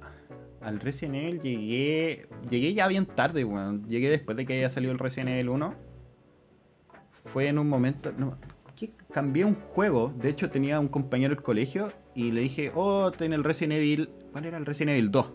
Al 0.61 0.81
Resident 0.81 1.15
Evil 1.15 1.41
llegué. 1.43 2.27
Llegué 2.51 2.75
ya 2.75 2.89
bien 2.89 3.07
tarde, 3.07 3.45
weón. 3.45 3.87
Llegué 3.89 4.11
después 4.11 4.37
de 4.37 4.47
que 4.47 4.55
haya 4.55 4.69
salido 4.69 4.91
el 4.93 4.99
Resident 4.99 5.31
Evil 5.31 5.51
1. 5.51 5.75
Fue 7.33 7.47
en 7.49 7.59
un 7.59 7.69
momento. 7.69 8.11
No, 8.19 8.37
que 8.77 8.91
cambié 9.13 9.45
un 9.45 9.55
juego. 9.55 10.13
De 10.17 10.29
hecho, 10.29 10.51
tenía 10.51 10.79
un 10.79 10.89
compañero 10.89 11.35
del 11.35 11.43
colegio 11.43 11.93
y 12.15 12.31
le 12.31 12.43
dije, 12.43 12.71
oh, 12.75 13.11
tiene 13.11 13.35
el 13.35 13.43
Resident 13.43 13.75
Evil. 13.75 14.11
¿Cuál 14.33 14.45
era 14.45 14.59
el 14.59 14.67
Resident 14.67 14.93
Evil 14.93 15.11
2? 15.11 15.27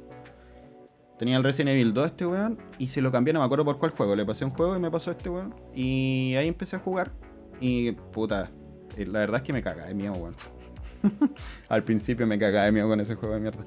Tenía 1.20 1.38
el 1.38 1.44
Resident 1.44 1.72
Evil 1.72 1.94
2 1.94 2.08
este 2.08 2.26
weón 2.26 2.58
y 2.80 2.88
se 2.88 3.02
lo 3.02 3.12
cambié, 3.12 3.34
no 3.34 3.40
me 3.40 3.46
acuerdo 3.46 3.66
por 3.66 3.78
cuál 3.78 3.92
juego. 3.92 4.16
Le 4.16 4.26
pasé 4.26 4.46
un 4.46 4.52
juego 4.52 4.76
y 4.76 4.80
me 4.80 4.90
pasó 4.90 5.12
este 5.12 5.30
weón. 5.30 5.54
Y 5.76 6.36
ahí 6.36 6.48
empecé 6.48 6.78
a 6.78 6.80
jugar. 6.80 7.12
Y 7.60 7.92
puta, 7.92 8.50
eh, 8.98 9.06
la 9.06 9.20
verdad 9.20 9.38
es 9.38 9.44
que 9.44 9.54
me 9.54 9.62
caga 9.62 9.86
de 9.86 9.94
miedo, 9.94 10.14
weón. 10.14 10.36
Al 11.70 11.84
principio 11.84 12.26
me 12.26 12.40
cagaba 12.40 12.66
de 12.66 12.72
miedo 12.72 12.88
con 12.88 13.00
ese 13.00 13.16
juego 13.16 13.36
de 13.36 13.42
mierda. 13.42 13.64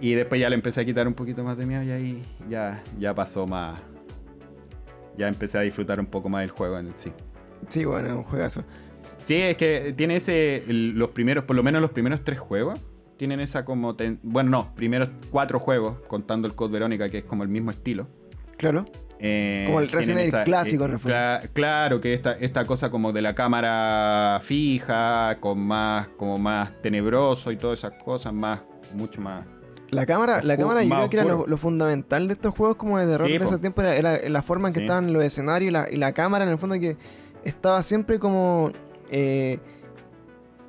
Y 0.00 0.14
después 0.14 0.40
ya 0.40 0.48
le 0.48 0.54
empecé 0.54 0.80
a 0.80 0.84
quitar 0.84 1.06
un 1.06 1.14
poquito 1.14 1.44
más 1.44 1.58
de 1.58 1.66
miedo 1.66 1.82
y 1.82 1.90
ahí 1.90 2.22
ya, 2.48 2.82
ya 2.98 3.14
pasó 3.14 3.46
más. 3.46 3.80
Ya 5.18 5.28
empecé 5.28 5.58
a 5.58 5.60
disfrutar 5.60 6.00
un 6.00 6.06
poco 6.06 6.28
más 6.28 6.40
del 6.40 6.50
juego 6.50 6.78
en 6.78 6.92
sí. 6.96 7.12
Sí, 7.68 7.84
bueno, 7.84 8.08
es 8.08 8.14
un 8.14 8.22
juegazo. 8.24 8.64
Sí, 9.24 9.34
es 9.36 9.56
que 9.56 9.94
tiene 9.96 10.16
ese. 10.16 10.64
los 10.68 11.10
primeros, 11.10 11.44
por 11.44 11.54
lo 11.56 11.62
menos 11.62 11.80
los 11.82 11.90
primeros 11.90 12.24
tres 12.24 12.38
juegos, 12.38 12.80
tienen 13.16 13.40
esa 13.40 13.64
como. 13.64 13.94
ten- 13.96 14.18
bueno, 14.22 14.50
no, 14.50 14.74
primeros 14.74 15.10
cuatro 15.30 15.58
juegos, 15.60 15.98
contando 16.08 16.48
el 16.48 16.54
Code 16.54 16.72
Verónica, 16.72 17.08
que 17.10 17.18
es 17.18 17.24
como 17.24 17.42
el 17.42 17.48
mismo 17.48 17.70
estilo. 17.70 18.06
Claro. 18.56 18.84
Eh, 19.22 19.64
Como 19.66 19.80
el 19.80 19.88
Resident 19.88 20.32
Evil 20.32 20.44
clásico, 20.44 20.84
fondo. 20.88 20.98
cla- 20.98 21.46
claro, 21.52 22.00
que 22.00 22.14
esta, 22.14 22.32
esta 22.32 22.66
cosa 22.66 22.90
como 22.90 23.12
de 23.12 23.20
la 23.20 23.34
cámara 23.34 24.40
fija, 24.42 25.36
con 25.40 25.60
más, 25.60 26.08
como 26.16 26.38
más 26.38 26.70
tenebroso 26.80 27.52
y 27.52 27.56
todas 27.58 27.80
esas 27.80 27.92
cosas, 28.02 28.32
más, 28.32 28.60
mucho 28.94 29.20
más. 29.20 29.44
La 29.90 30.06
cámara, 30.06 30.42
la 30.42 30.56
cámara 30.56 30.82
yo 30.82 30.88
creo 30.88 31.10
que 31.10 31.16
era 31.18 31.24
lo, 31.46 31.56
fundamental 31.58 32.28
de 32.28 32.32
estos 32.34 32.54
juegos 32.54 32.76
como 32.76 32.96
de 32.98 33.06
terror 33.06 33.26
Sí, 33.26 33.32
de 33.34 33.38
po. 33.40 33.44
esos 33.44 33.60
tiempos, 33.60 33.84
era, 33.84 34.16
era 34.16 34.28
la 34.30 34.40
forma 34.40 34.68
en 34.68 34.74
que 34.74 34.80
Sí. 34.80 34.84
estaban 34.84 35.12
los 35.12 35.22
escenarios 35.22 35.68
y 35.68 35.72
la, 35.72 35.90
y 35.90 35.96
la 35.96 36.12
cámara 36.12 36.44
en 36.46 36.50
el 36.52 36.58
fondo 36.58 36.78
que 36.78 36.96
estaba 37.44 37.82
siempre 37.82 38.18
como... 38.18 38.72
eh, 39.10 39.58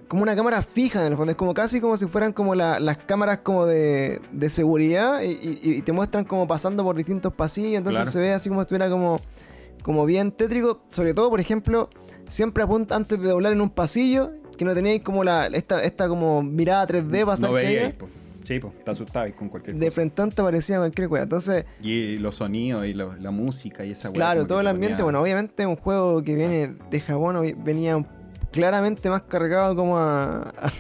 como 0.08 0.24
una 0.24 0.36
cámara 0.36 0.62
fija 0.62 1.00
en 1.06 1.14
el 1.14 1.18
fondo, 1.18 1.32
es 1.32 1.38
como 1.38 1.54
casi 1.54 1.80
como 1.80 1.96
si 1.96 2.06
fueran 2.06 2.34
como 2.34 2.54
la- 2.54 2.82
las 2.82 2.98
cámaras 2.98 3.40
como 3.44 3.66
de, 3.66 4.20
de 4.34 4.50
seguridad 4.50 5.22
y, 5.22 5.28
y- 5.28 5.60
y 5.78 5.82
te 5.84 5.94
muestran 5.94 6.26
como 6.26 6.46
pasando 6.48 6.84
por 6.84 6.98
distintos 6.98 7.34
pasillos, 7.34 7.76
entonces 7.78 8.00
Claro. 8.02 8.12
se 8.12 8.20
ve 8.20 8.34
así 8.34 8.50
como 8.50 8.60
si 8.60 8.64
estuviera 8.64 8.90
como, 8.90 9.22
como 9.84 10.06
bien 10.06 10.34
tétrico, 10.34 10.82
sobre 10.90 11.14
todo 11.14 11.30
por 11.30 11.40
ejemplo, 11.40 11.90
siempre 12.28 12.62
apunta 12.62 12.98
antes 12.98 13.22
de 13.22 13.30
doblar 13.30 13.54
en 13.54 13.62
un 13.62 13.70
pasillo, 13.70 14.32
que 14.58 14.66
no 14.66 14.74
teníais 14.74 15.02
como 15.02 15.24
la, 15.24 15.48
esta, 15.48 15.82
esta 15.82 16.10
como 16.10 16.44
mirada 16.44 16.86
3D 16.88 17.26
pasar 17.26 17.50
no 17.52 17.56
que. 17.56 17.96
Sí, 18.52 18.60
pues, 18.60 18.78
te 18.84 18.92
asustabas 18.92 19.32
con 19.34 19.48
cualquier 19.50 19.76
De 19.78 19.86
cosa. 19.88 19.96
frente 19.96 20.28
te 20.36 20.44
parecía 20.44 20.78
cualquier 20.78 21.08
cosa. 21.08 21.24
Entonces, 21.24 21.66
Y 21.82 22.18
los 22.18 22.36
sonidos 22.36 22.86
y 22.86 22.94
lo- 22.94 23.16
la 23.16 23.32
música 23.32 23.86
y 23.86 23.92
esa 23.92 24.10
weá 24.10 24.14
claro, 24.14 24.46
todo 24.48 24.60
el 24.60 24.66
te 24.66 24.72
ambiente, 24.72 24.96
ponía- 24.98 25.04
bueno, 25.06 25.22
obviamente 25.22 25.66
un 25.66 25.78
juego 25.78 26.22
que 26.24 26.36
viene 26.36 26.76
de 26.90 27.00
Japón, 27.00 27.38
venía 27.64 28.06
claramente 28.52 29.10
más 29.10 29.22
cargado 29.22 29.76
como 29.76 29.98
a, 29.98 30.50
a, 30.50 30.72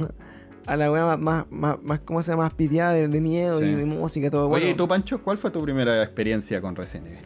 a 0.65 0.75
la 0.77 0.91
weá 0.91 1.15
más, 1.17 1.45
más, 1.49 1.99
¿cómo 2.03 2.21
se 2.21 2.31
llama? 2.31 2.43
Más 2.43 2.53
piteada 2.55 2.93
de, 2.93 3.07
de 3.07 3.21
miedo 3.21 3.59
Sí. 3.59 3.65
y 3.65 3.75
de 3.75 3.85
música 3.85 4.29
todo. 4.29 4.49
Bueno, 4.49 4.63
Oye, 4.65 4.73
¿y 4.73 4.75
tú, 4.75 4.87
Pancho, 4.87 5.21
cuál 5.23 5.37
fue 5.37 5.49
tu 5.51 5.61
primera 5.63 6.03
experiencia 6.03 6.59
con 6.59 6.75
Resident 6.75 7.07
Evil? 7.07 7.19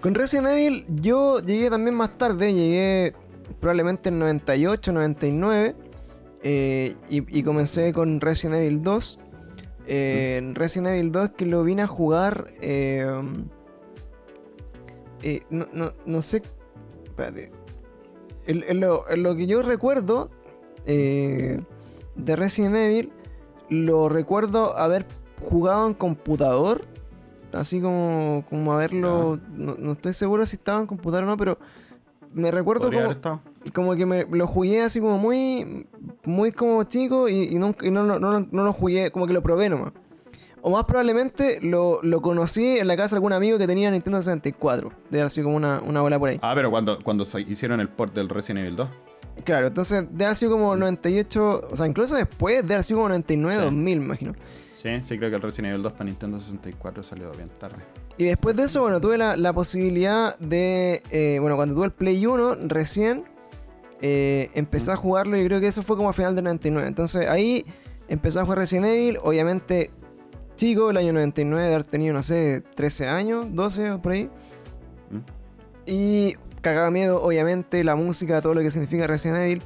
Con 0.00 0.14
Resident 0.14 0.48
Evil 0.48 0.86
yo 0.88 1.40
llegué 1.40 1.68
también 1.68 1.94
más 1.94 2.16
tarde, 2.16 2.54
llegué 2.54 3.12
probablemente 3.60 4.08
en 4.08 4.18
98, 4.18 4.92
99 4.94 5.74
eh, 6.42 6.96
y, 7.10 7.38
y 7.38 7.42
comencé 7.42 7.92
con 7.92 8.18
Resident 8.22 8.56
Evil 8.56 8.82
2. 8.82 9.18
Eh, 9.92 10.36
en 10.38 10.54
Resident 10.54 10.86
Evil 10.94 11.10
2 11.10 11.30
que 11.30 11.46
lo 11.46 11.64
vine 11.64 11.82
a 11.82 11.86
jugar... 11.88 12.52
eh, 12.60 13.04
eh, 15.22 15.42
no, 15.50 15.66
no- 15.72 15.92
no 16.06 16.22
sé... 16.22 16.42
Espérate. 17.04 17.50
En, 18.46 18.62
en 18.68 18.80
lo, 18.80 19.08
en 19.10 19.22
lo 19.24 19.34
que 19.34 19.46
yo 19.46 19.62
recuerdo 19.62 20.30
de 20.86 22.36
Resident 22.36 22.76
Evil, 22.76 23.12
lo 23.68 24.08
recuerdo 24.08 24.76
haber 24.76 25.06
jugado 25.42 25.86
en 25.88 25.94
computador. 25.94 26.82
Así 27.52 27.80
como, 27.80 28.44
como 28.48 28.72
haberlo. 28.72 29.38
No, 29.50 29.74
no 29.74 29.92
estoy 29.92 30.12
seguro 30.12 30.46
si 30.46 30.54
estaba 30.56 30.80
en 30.80 30.86
computador 30.86 31.24
o 31.24 31.26
no, 31.26 31.36
pero 31.36 31.58
me 32.32 32.50
recuerdo 32.52 32.84
¿Podría 32.84 33.18
como? 33.20 33.40
Como 33.74 33.94
que 33.96 34.06
me 34.06 34.24
lo 34.24 34.46
jugué 34.46 34.82
así 34.82 35.00
como 35.00 35.18
muy. 35.18 35.86
Muy 36.24 36.52
como 36.52 36.82
chico 36.84 37.28
y, 37.28 37.44
y 37.44 37.54
nunca- 37.58 37.86
y 37.86 37.90
no, 37.90 38.04
no, 38.04 38.18
no, 38.18 38.40
no 38.50 38.64
lo 38.64 38.72
jugué, 38.72 39.10
como 39.10 39.26
que 39.26 39.32
lo 39.32 39.42
probé 39.42 39.68
nomás. 39.70 39.92
O 40.62 40.70
más 40.70 40.84
probablemente 40.84 41.58
lo, 41.62 42.00
lo 42.02 42.20
conocí 42.20 42.78
en 42.78 42.86
la 42.86 42.94
casa 42.96 43.14
de 43.14 43.18
algún 43.18 43.32
amigo 43.32 43.56
que 43.56 43.66
tenía 43.66 43.90
Nintendo 43.90 44.20
64. 44.20 44.92
De 45.10 45.20
haber 45.20 45.30
sido 45.30 45.46
como 45.46 45.56
una, 45.56 45.80
una 45.80 46.02
bola 46.02 46.18
por 46.18 46.28
ahí. 46.28 46.38
Ah, 46.42 46.52
pero 46.54 46.70
cuando, 46.70 46.98
cuando 47.02 47.24
se 47.24 47.40
hicieron 47.40 47.80
el 47.80 47.88
port 47.88 48.14
del 48.14 48.28
Resident 48.28 48.60
Evil 48.66 48.76
2. 48.76 48.88
Claro, 49.44 49.68
entonces 49.68 50.04
de 50.10 50.24
haber 50.26 50.36
sido 50.36 50.52
como 50.52 50.76
98. 50.76 51.68
O 51.72 51.76
sea, 51.76 51.86
incluso 51.86 52.14
después 52.14 52.66
de 52.66 52.74
haber 52.74 52.84
sido 52.84 52.98
como 52.98 53.08
99, 53.08 53.56
Sí. 53.58 53.64
2000, 53.64 53.98
me 54.00 54.04
imagino. 54.04 54.34
Sí, 54.76 54.88
sí 55.02 55.16
creo 55.18 55.30
que 55.30 55.36
el 55.36 55.42
Resident 55.42 55.70
Evil 55.72 55.82
2 55.82 55.92
para 55.92 56.04
Nintendo 56.04 56.38
64 56.40 57.02
salió 57.02 57.30
bien 57.32 57.48
tarde. 57.58 57.76
Y 58.18 58.24
después 58.24 58.54
de 58.54 58.64
eso, 58.64 58.82
bueno, 58.82 59.00
tuve 59.00 59.16
la, 59.16 59.38
la 59.38 59.54
posibilidad 59.54 60.38
de. 60.38 61.02
eh, 61.10 61.38
bueno, 61.40 61.56
cuando 61.56 61.74
tuve 61.74 61.86
el 61.86 61.92
Play 61.92 62.26
1, 62.26 62.56
recién 62.66 63.24
eh, 64.00 64.50
empecé 64.54 64.92
a 64.92 64.96
jugarlo 64.96 65.36
y 65.36 65.44
creo 65.44 65.60
que 65.60 65.68
eso 65.68 65.82
fue 65.82 65.96
como 65.96 66.08
al 66.08 66.14
final 66.14 66.34
del 66.34 66.44
99. 66.44 66.88
Entonces 66.88 67.28
ahí 67.28 67.64
empecé 68.08 68.40
a 68.40 68.42
jugar 68.42 68.58
Resident 68.58 68.86
Evil, 68.86 69.18
obviamente 69.22 69.90
chico, 70.60 70.90
el 70.90 70.98
año 70.98 71.14
99, 71.14 71.68
de 71.68 71.74
haber 71.74 71.86
tenido, 71.86 72.12
no 72.12 72.22
sé, 72.22 72.62
13 72.74 73.08
años, 73.08 73.46
12 73.50 73.92
o 73.92 74.02
por 74.02 74.12
ahí. 74.12 74.30
¿Mm? 75.10 75.18
Y 75.86 76.34
cagaba 76.60 76.90
miedo, 76.90 77.22
obviamente, 77.22 77.82
la 77.82 77.96
música, 77.96 78.42
todo 78.42 78.52
lo 78.52 78.60
que 78.60 78.70
significa 78.70 79.06
Resident 79.06 79.38
Evil. 79.38 79.62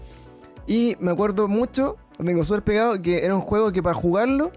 Y 0.69 0.97
me 1.01 1.11
acuerdo 1.11 1.49
mucho, 1.49 1.97
tengo 2.25 2.45
súper 2.45 2.63
pegado, 2.63 3.03
que 3.03 3.25
era 3.25 3.35
un 3.35 3.41
juego 3.41 3.73
que 3.73 3.83
para 3.83 3.95
jugarlo, 3.95 4.53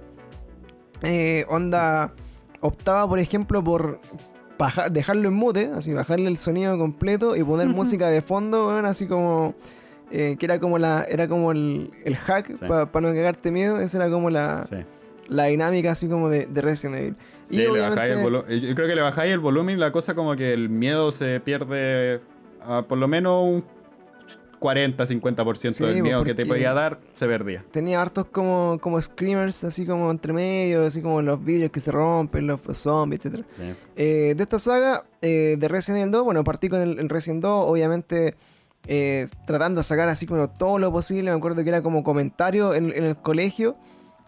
eh, 1.01 1.45
onda, 1.49 2.13
optaba, 2.61 3.07
por 3.09 3.17
ejemplo, 3.17 3.63
por 3.63 3.99
bajar- 4.57 4.91
dejarlo 4.91 5.29
en 5.29 5.35
mute, 5.35 5.69
así 5.75 5.93
bajarle 5.93 6.27
el 6.27 6.37
sonido 6.37 6.77
completo 6.77 7.35
y 7.35 7.43
poner 7.43 7.67
música 7.67 8.09
de 8.09 8.21
fondo, 8.21 8.67
weón, 8.67 8.85
así 8.85 9.07
como... 9.07 9.55
eh, 10.11 10.35
que 10.39 10.45
era 10.45 10.59
como 10.59 10.77
la 10.79 11.03
era 11.09 11.27
como 11.27 11.51
el, 11.51 11.91
el 12.05 12.15
hack 12.15 12.47
Sí. 12.47 12.65
para 12.67 12.85
no 12.85 13.13
cagarte 13.13 13.51
miedo. 13.51 13.79
Esa 13.79 13.97
era 13.97 14.09
como 14.09 14.29
la, 14.29 14.65
Sí. 14.65 14.75
la 15.27 15.45
dinámica 15.45 15.91
así 15.91 16.07
como 16.07 16.29
de, 16.29 16.45
de 16.45 16.61
Resident 16.61 16.95
Evil. 16.97 17.15
Sí, 17.49 17.57
le 17.57 17.67
bajáis 17.79 18.13
el 18.13 18.23
volumen. 18.23 18.59
Yo 18.61 18.75
creo 18.75 18.87
que 18.87 18.95
le 18.95 19.01
bajáis 19.01 19.31
el 19.33 19.39
volumen 19.39 19.75
y 19.77 19.79
la 19.79 19.91
cosa 19.91 20.15
como 20.15 20.35
que 20.35 20.53
el 20.53 20.69
miedo 20.69 21.11
se 21.11 21.39
pierde 21.39 22.21
a 22.61 22.81
por 22.83 22.97
lo 22.97 23.07
menos 23.07 23.43
un 23.45 23.63
40-50% 24.59 25.71
Sí, 25.71 25.83
del 25.85 26.03
miedo 26.03 26.23
que 26.23 26.33
te 26.33 26.45
podía 26.45 26.73
dar, 26.73 26.99
se 27.15 27.27
perdía. 27.27 27.63
Tenía 27.71 28.01
hartos 28.01 28.25
como, 28.25 28.77
como 28.81 29.01
screamers, 29.01 29.63
así 29.63 29.85
como 29.85 30.09
entre 30.11 30.33
medio, 30.33 30.83
así 30.85 31.01
como 31.01 31.21
los 31.21 31.43
vidrios 31.43 31.71
que 31.71 31.79
se 31.79 31.91
rompen, 31.91 32.47
los, 32.47 32.59
zombies, 32.73 33.25
etc. 33.25 33.45
Sí. 33.57 33.73
Eh, 33.95 34.33
de 34.35 34.43
esta 34.43 34.59
saga, 34.59 35.05
eh, 35.21 35.55
de 35.59 35.67
Resident 35.67 36.01
Evil 36.01 36.11
2, 36.11 36.23
bueno, 36.25 36.43
partí 36.43 36.69
con 36.69 36.79
el, 36.81 36.99
el 36.99 37.09
Resident 37.09 37.41
2, 37.43 37.69
obviamente 37.69 38.35
eh, 38.87 39.27
tratando 39.45 39.79
de 39.81 39.83
sacar 39.83 40.07
así 40.09 40.25
como 40.25 40.49
todo 40.49 40.79
lo 40.79 40.91
posible. 40.91 41.29
Me 41.31 41.37
acuerdo 41.37 41.63
que 41.63 41.69
era 41.69 41.81
como 41.81 42.03
comentario 42.03 42.73
en, 42.73 42.91
en 42.95 43.03
el 43.03 43.17
colegio. 43.17 43.75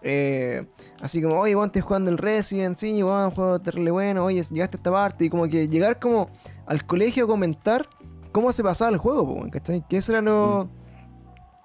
eh, 0.02 0.66
así 1.00 1.22
como, 1.22 1.38
oye, 1.40 1.54
estoy 1.64 1.82
jugando 1.82 2.10
el 2.10 2.18
Resident, 2.18 2.76
sí, 2.76 3.02
weón, 3.02 3.30
juego 3.30 3.58
terrible 3.60 3.90
bueno, 3.90 4.24
oye, 4.24 4.42
llegaste 4.42 4.76
a 4.76 4.78
esta 4.78 4.90
parte. 4.90 5.24
Y 5.24 5.30
como 5.30 5.48
que 5.48 5.68
llegar 5.68 5.98
como 5.98 6.30
al 6.66 6.84
colegio 6.86 7.24
a 7.24 7.26
comentar 7.26 7.88
cómo 8.32 8.52
se 8.52 8.62
pasaba 8.62 8.90
el 8.90 8.98
juego, 8.98 9.46
¿cachai? 9.50 9.84
Que 9.88 9.98
eso 9.98 10.12
era 10.12 10.20
lo... 10.20 10.68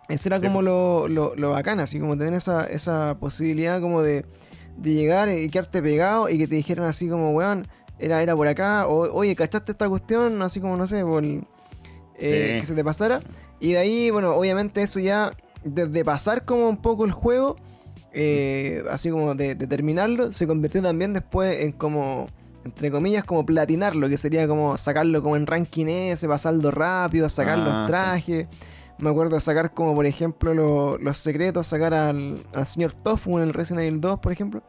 Eso 0.08 0.30
era 0.30 0.40
como 0.40 0.62
lo, 0.62 1.08
lo, 1.08 1.36
lo 1.36 1.50
bacán, 1.50 1.80
así 1.80 2.00
como 2.00 2.16
tener 2.16 2.36
esa, 2.36 2.66
esa 2.66 3.18
posibilidad 3.20 3.82
como 3.82 4.04
de, 4.04 4.24
de 4.78 4.94
llegar 4.94 5.30
y 5.30 5.50
quedarte 5.50 5.82
pegado 5.82 6.30
y 6.30 6.38
que 6.38 6.48
te 6.48 6.54
dijeran 6.56 6.86
así 6.86 7.10
como, 7.10 7.32
weón, 7.32 7.66
era, 7.98 8.22
era 8.22 8.36
por 8.36 8.48
acá, 8.48 8.86
o 8.88 9.12
oye, 9.12 9.36
¿cachaste 9.36 9.72
esta 9.72 9.90
cuestión? 9.90 10.44
Así 10.44 10.60
como, 10.60 10.78
no 10.78 10.86
sé, 10.86 11.04
por, 11.04 11.24
eh, 11.26 11.42
Sí. 12.54 12.60
que 12.60 12.66
se 12.66 12.76
te 12.76 12.84
pasara. 12.84 13.20
Y 13.60 13.72
de 13.72 13.78
ahí, 13.80 14.10
bueno, 14.12 14.36
obviamente 14.36 14.84
eso 14.84 15.00
ya, 15.00 15.32
desde 15.64 16.06
pasar 16.06 16.46
como 16.46 16.70
un 16.70 16.78
poco 16.78 17.04
el 17.06 17.12
juego, 17.12 17.56
eh, 18.14 18.84
así 18.92 19.10
como 19.10 19.34
de, 19.34 19.56
de 19.56 19.66
terminarlo, 19.66 20.32
se 20.32 20.46
convirtió 20.46 20.84
también 20.84 21.14
después 21.14 21.64
en 21.64 21.72
como, 21.72 22.28
entre 22.66 22.92
comillas, 22.92 23.24
como 23.24 23.46
platinarlo, 23.46 24.10
que 24.10 24.18
sería 24.18 24.48
como 24.48 24.78
sacarlo 24.78 25.22
como 25.24 25.36
en 25.38 25.46
ranking 25.48 25.86
S, 25.88 26.28
pasarlo 26.28 26.72
rápido, 26.72 27.30
sacar 27.30 27.60
Ah, 27.60 27.64
los 27.64 27.74
sí. 27.74 27.86
trajes. 27.88 28.48
Me 28.98 29.10
acuerdo 29.10 29.36
de 29.36 29.42
sacar 29.42 29.74
como, 29.74 29.94
por 29.94 30.06
ejemplo, 30.06 30.54
lo- 30.54 30.98
los 30.98 31.18
secretos, 31.18 31.68
sacar 31.68 31.94
al, 31.94 32.38
al 32.54 32.66
señor 32.66 32.94
Tofu 32.94 33.38
en 33.38 33.44
el 33.44 33.54
Resident 33.54 33.82
Evil 33.88 34.02
2, 34.02 34.20
por 34.20 34.32
ejemplo. 34.32 34.64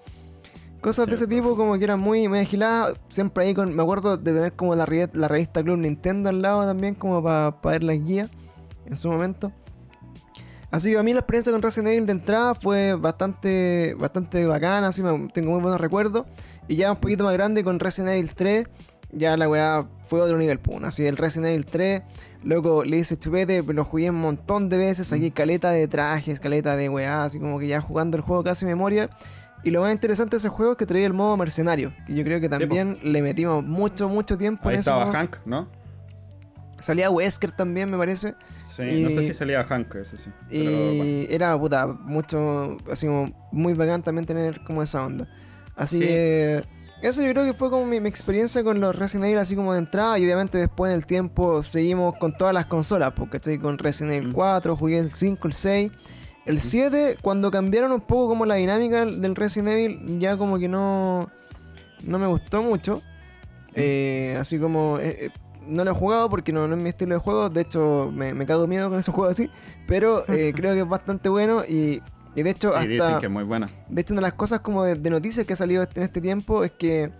Cosas 0.80 1.06
de 1.06 1.14
ese 1.14 1.26
tipo 1.26 1.56
como 1.56 1.78
que 1.78 1.84
eran 1.84 1.98
muy, 2.00 2.28
muy 2.28 2.38
agiladas. 2.40 2.94
Siempre 3.08 3.44
ahí 3.44 3.54
con... 3.54 3.74
Me 3.74 3.82
acuerdo 3.82 4.16
de 4.18 4.32
tener 4.32 4.52
como 4.52 4.74
la, 4.74 4.84
re- 4.86 5.08
la 5.14 5.26
revista 5.26 5.62
Club 5.62 5.78
Nintendo 5.78 6.28
al 6.28 6.42
lado 6.42 6.64
también, 6.66 6.94
como 6.94 7.22
para 7.22 7.56
ver 7.64 7.82
las 7.82 8.04
guías 8.04 8.30
en 8.84 8.94
su 8.94 9.10
momento. 9.10 9.52
Así 10.70 10.90
que 10.92 10.98
a 10.98 11.02
mí 11.02 11.12
la 11.12 11.20
experiencia 11.20 11.52
con 11.52 11.62
Resident 11.62 11.88
Evil 11.88 12.06
de 12.06 12.12
entrada 12.12 12.54
fue 12.54 12.94
bastante, 12.94 13.94
bastante 13.98 14.44
bacana, 14.46 14.88
así 14.88 15.02
me- 15.02 15.28
tengo 15.28 15.52
muy 15.52 15.60
buenos 15.62 15.80
recuerdos. 15.80 16.26
Y 16.68 16.76
ya 16.76 16.92
un 16.92 16.98
poquito 16.98 17.24
más 17.24 17.32
grande 17.32 17.62
con 17.64 17.78
Resident 17.78 18.10
Evil 18.14 18.34
3, 18.34 18.66
ya 19.12 19.36
la 19.36 19.48
weá 19.48 19.86
fue 20.04 20.20
otro 20.20 20.36
nivel, 20.38 20.58
pum. 20.58 20.84
Así 20.84 21.06
el 21.06 21.16
Resident 21.16 21.48
Evil 21.52 21.64
3, 21.64 22.02
luego 22.42 22.84
le 22.84 22.98
hice 22.98 23.16
chupete, 23.16 23.62
lo 23.62 23.84
jugué 23.84 24.10
un 24.10 24.20
montón 24.20 24.68
de 24.68 24.76
veces, 24.78 25.12
aquí 25.12 25.30
caleta 25.30 25.70
de 25.70 25.86
trajes, 25.88 26.40
caleta 26.40 26.76
de 26.76 26.88
weá, 26.88 27.24
así 27.24 27.38
como 27.38 27.58
que 27.58 27.68
ya 27.68 27.80
jugando 27.80 28.16
el 28.16 28.22
juego 28.22 28.42
casi 28.42 28.64
memoria. 28.66 29.08
Y 29.62 29.70
lo 29.70 29.80
más 29.80 29.92
interesante 29.92 30.32
de 30.32 30.38
ese 30.38 30.48
juego 30.48 30.72
es 30.72 30.78
que 30.78 30.86
traía 30.86 31.06
el 31.06 31.12
modo 31.12 31.36
mercenario, 31.36 31.92
que 32.06 32.14
yo 32.14 32.22
creo 32.24 32.40
que 32.40 32.48
también 32.48 32.98
le 33.02 33.22
metimos 33.22 33.64
mucho, 33.64 34.08
mucho 34.08 34.36
tiempo 34.38 34.68
Ahí 34.68 34.74
en 34.74 34.80
estaba. 34.80 35.10
Hank, 35.12 35.36
¿no? 35.44 35.68
Salía 36.78 37.10
Wesker 37.10 37.52
también, 37.52 37.90
me 37.90 37.96
parece. 37.96 38.34
Sí, 38.76 38.82
Y- 38.82 39.02
no 39.04 39.08
sé 39.10 39.22
si 39.22 39.34
salía 39.34 39.64
Hank, 39.64 39.94
ese 39.94 40.16
sí. 40.18 40.30
Y 40.50 40.64
Pero 40.64 40.76
bueno. 40.96 41.26
era 41.30 41.58
puta, 41.58 41.86
mucho, 41.86 42.76
así 42.90 43.06
como 43.06 43.48
muy 43.50 43.72
bacán 43.72 44.02
también 44.02 44.26
tener 44.26 44.62
como 44.64 44.82
esa 44.82 45.04
onda. 45.04 45.26
Así 45.76 45.98
Sí. 45.98 46.04
que 46.06 46.64
eso 47.02 47.22
yo 47.22 47.30
creo 47.32 47.44
que 47.44 47.52
fue 47.54 47.70
como 47.70 47.84
mi, 47.86 48.00
mi 48.00 48.08
experiencia 48.08 48.64
con 48.64 48.80
los 48.80 48.96
Resident 48.96 49.26
Evil 49.26 49.38
así 49.38 49.54
como 49.54 49.74
de 49.74 49.78
entrada 49.80 50.18
y 50.18 50.24
obviamente 50.24 50.56
después 50.58 50.90
en 50.90 50.96
el 50.96 51.06
tiempo 51.06 51.62
seguimos 51.62 52.14
con 52.18 52.36
todas 52.36 52.54
las 52.54 52.66
consolas, 52.66 53.12
porque 53.14 53.36
estoy 53.36 53.58
con 53.58 53.78
Resident 53.78 54.14
Evil 54.14 54.28
Mm. 54.30 54.32
4, 54.32 54.76
jugué 54.76 54.98
el 54.98 55.10
5, 55.12 55.46
el 55.48 55.52
6. 55.54 55.92
El 56.46 56.60
7, 56.60 57.18
cuando 57.20 57.50
cambiaron 57.50 57.92
un 57.92 58.00
poco 58.00 58.28
como 58.28 58.46
la 58.46 58.54
dinámica 58.54 59.04
del 59.04 59.34
Resident 59.36 59.68
Evil, 59.68 60.18
ya 60.20 60.36
como 60.36 60.58
que 60.58 60.68
no, 60.68 61.28
no 62.04 62.18
me 62.18 62.26
gustó 62.26 62.62
mucho. 62.62 63.02
Eh, 63.74 64.36
así 64.40 64.58
como... 64.58 64.98
eh, 64.98 65.26
eh, 65.26 65.30
no 65.68 65.84
lo 65.84 65.90
he 65.90 65.94
jugado 65.94 66.30
porque 66.30 66.52
no, 66.52 66.68
no 66.68 66.76
es 66.76 66.82
mi 66.82 66.90
estilo 66.90 67.14
de 67.16 67.20
juego. 67.20 67.50
De 67.50 67.62
hecho, 67.62 68.10
me, 68.14 68.32
me 68.34 68.46
cago 68.46 68.68
miedo 68.68 68.88
con 68.88 69.00
esos 69.00 69.12
juegos 69.14 69.32
así. 69.32 69.50
Pero 69.88 70.22
eh, 70.32 70.52
creo 70.56 70.72
que 70.74 70.80
es 70.80 70.88
bastante 70.88 71.28
bueno. 71.28 71.64
Y, 71.64 72.00
y 72.36 72.42
de 72.42 72.50
hecho, 72.50 72.72
Sí, 72.80 72.86
dicen 72.86 73.06
hasta. 73.06 73.20
que 73.20 73.26
es 73.26 73.32
muy 73.32 73.42
buena. 73.44 73.66
De 73.88 74.00
hecho, 74.00 74.14
una 74.14 74.20
de 74.20 74.28
las 74.28 74.34
cosas 74.34 74.60
como 74.60 74.84
de, 74.84 74.94
de 74.94 75.10
noticias 75.10 75.44
que 75.46 75.54
ha 75.54 75.56
salido 75.56 75.82
en 75.94 76.02
este 76.02 76.20
tiempo 76.20 76.62
es 76.62 76.70
que. 76.72 77.10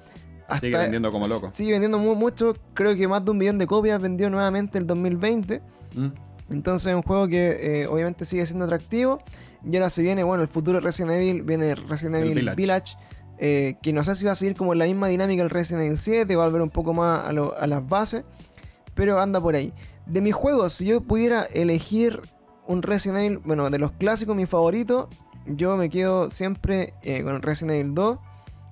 Hasta, 0.48 0.60
Sigue 0.60 0.78
vendiendo 0.78 1.10
como 1.10 1.26
loco. 1.26 1.50
Sigue 1.52 1.72
vendiendo 1.72 1.98
mu- 1.98 2.14
mucho. 2.14 2.54
Creo 2.74 2.94
que 2.94 3.08
más 3.08 3.24
de 3.24 3.32
un 3.32 3.38
millón 3.38 3.58
de 3.58 3.66
copias 3.66 4.00
vendió 4.00 4.30
nuevamente 4.30 4.78
el 4.78 4.86
2020. 4.86 5.60
Mm. 5.96 6.06
Entonces 6.50 6.86
es 6.90 6.94
un 6.94 7.02
juego 7.02 7.26
que 7.26 7.82
eh, 7.82 7.86
obviamente 7.88 8.24
sigue 8.24 8.46
siendo 8.46 8.64
atractivo. 8.64 9.20
Y 9.64 9.74
ahora 9.76 9.90
se 9.90 10.02
viene, 10.02 10.22
bueno, 10.22 10.44
el 10.44 10.48
futuro 10.48 10.78
de 10.78 10.84
Resident 10.84 11.12
Evil, 11.14 11.42
viene 11.42 11.74
Resident 11.74 12.16
Evil 12.16 12.34
Village. 12.34 12.56
Village. 12.56 12.96
eh, 13.38 13.74
que 13.82 13.92
no 13.92 14.04
sé 14.04 14.14
si 14.14 14.24
va 14.24 14.32
a 14.32 14.34
seguir 14.36 14.54
como 14.56 14.72
la 14.74 14.84
misma 14.86 15.08
dinámica 15.08 15.42
el 15.42 15.50
Resident 15.50 15.84
Evil 15.86 15.98
7, 15.98 16.36
va 16.36 16.44
a 16.44 16.46
volver 16.46 16.62
un 16.62 16.70
poco 16.70 16.94
más 16.94 17.26
a, 17.26 17.32
lo- 17.32 17.56
a 17.58 17.66
las 17.66 17.86
bases. 17.88 18.22
Pero 18.94 19.20
anda 19.20 19.40
por 19.40 19.56
ahí. 19.56 19.72
De 20.06 20.20
mis 20.20 20.32
juegos, 20.34 20.74
si 20.74 20.86
yo 20.86 21.00
pudiera 21.00 21.42
elegir 21.42 22.20
un 22.66 22.82
Resident 22.82 23.18
Evil, 23.18 23.38
bueno, 23.44 23.68
de 23.70 23.78
los 23.78 23.92
clásicos, 23.92 24.34
mi 24.36 24.46
favorito, 24.46 25.08
yo 25.46 25.76
me 25.76 25.90
quedo 25.90 26.30
siempre 26.30 26.94
eh, 27.02 27.22
con 27.22 27.34
el 27.36 27.42
Resident 27.42 27.78
Evil 27.80 27.94
2. 27.94 28.18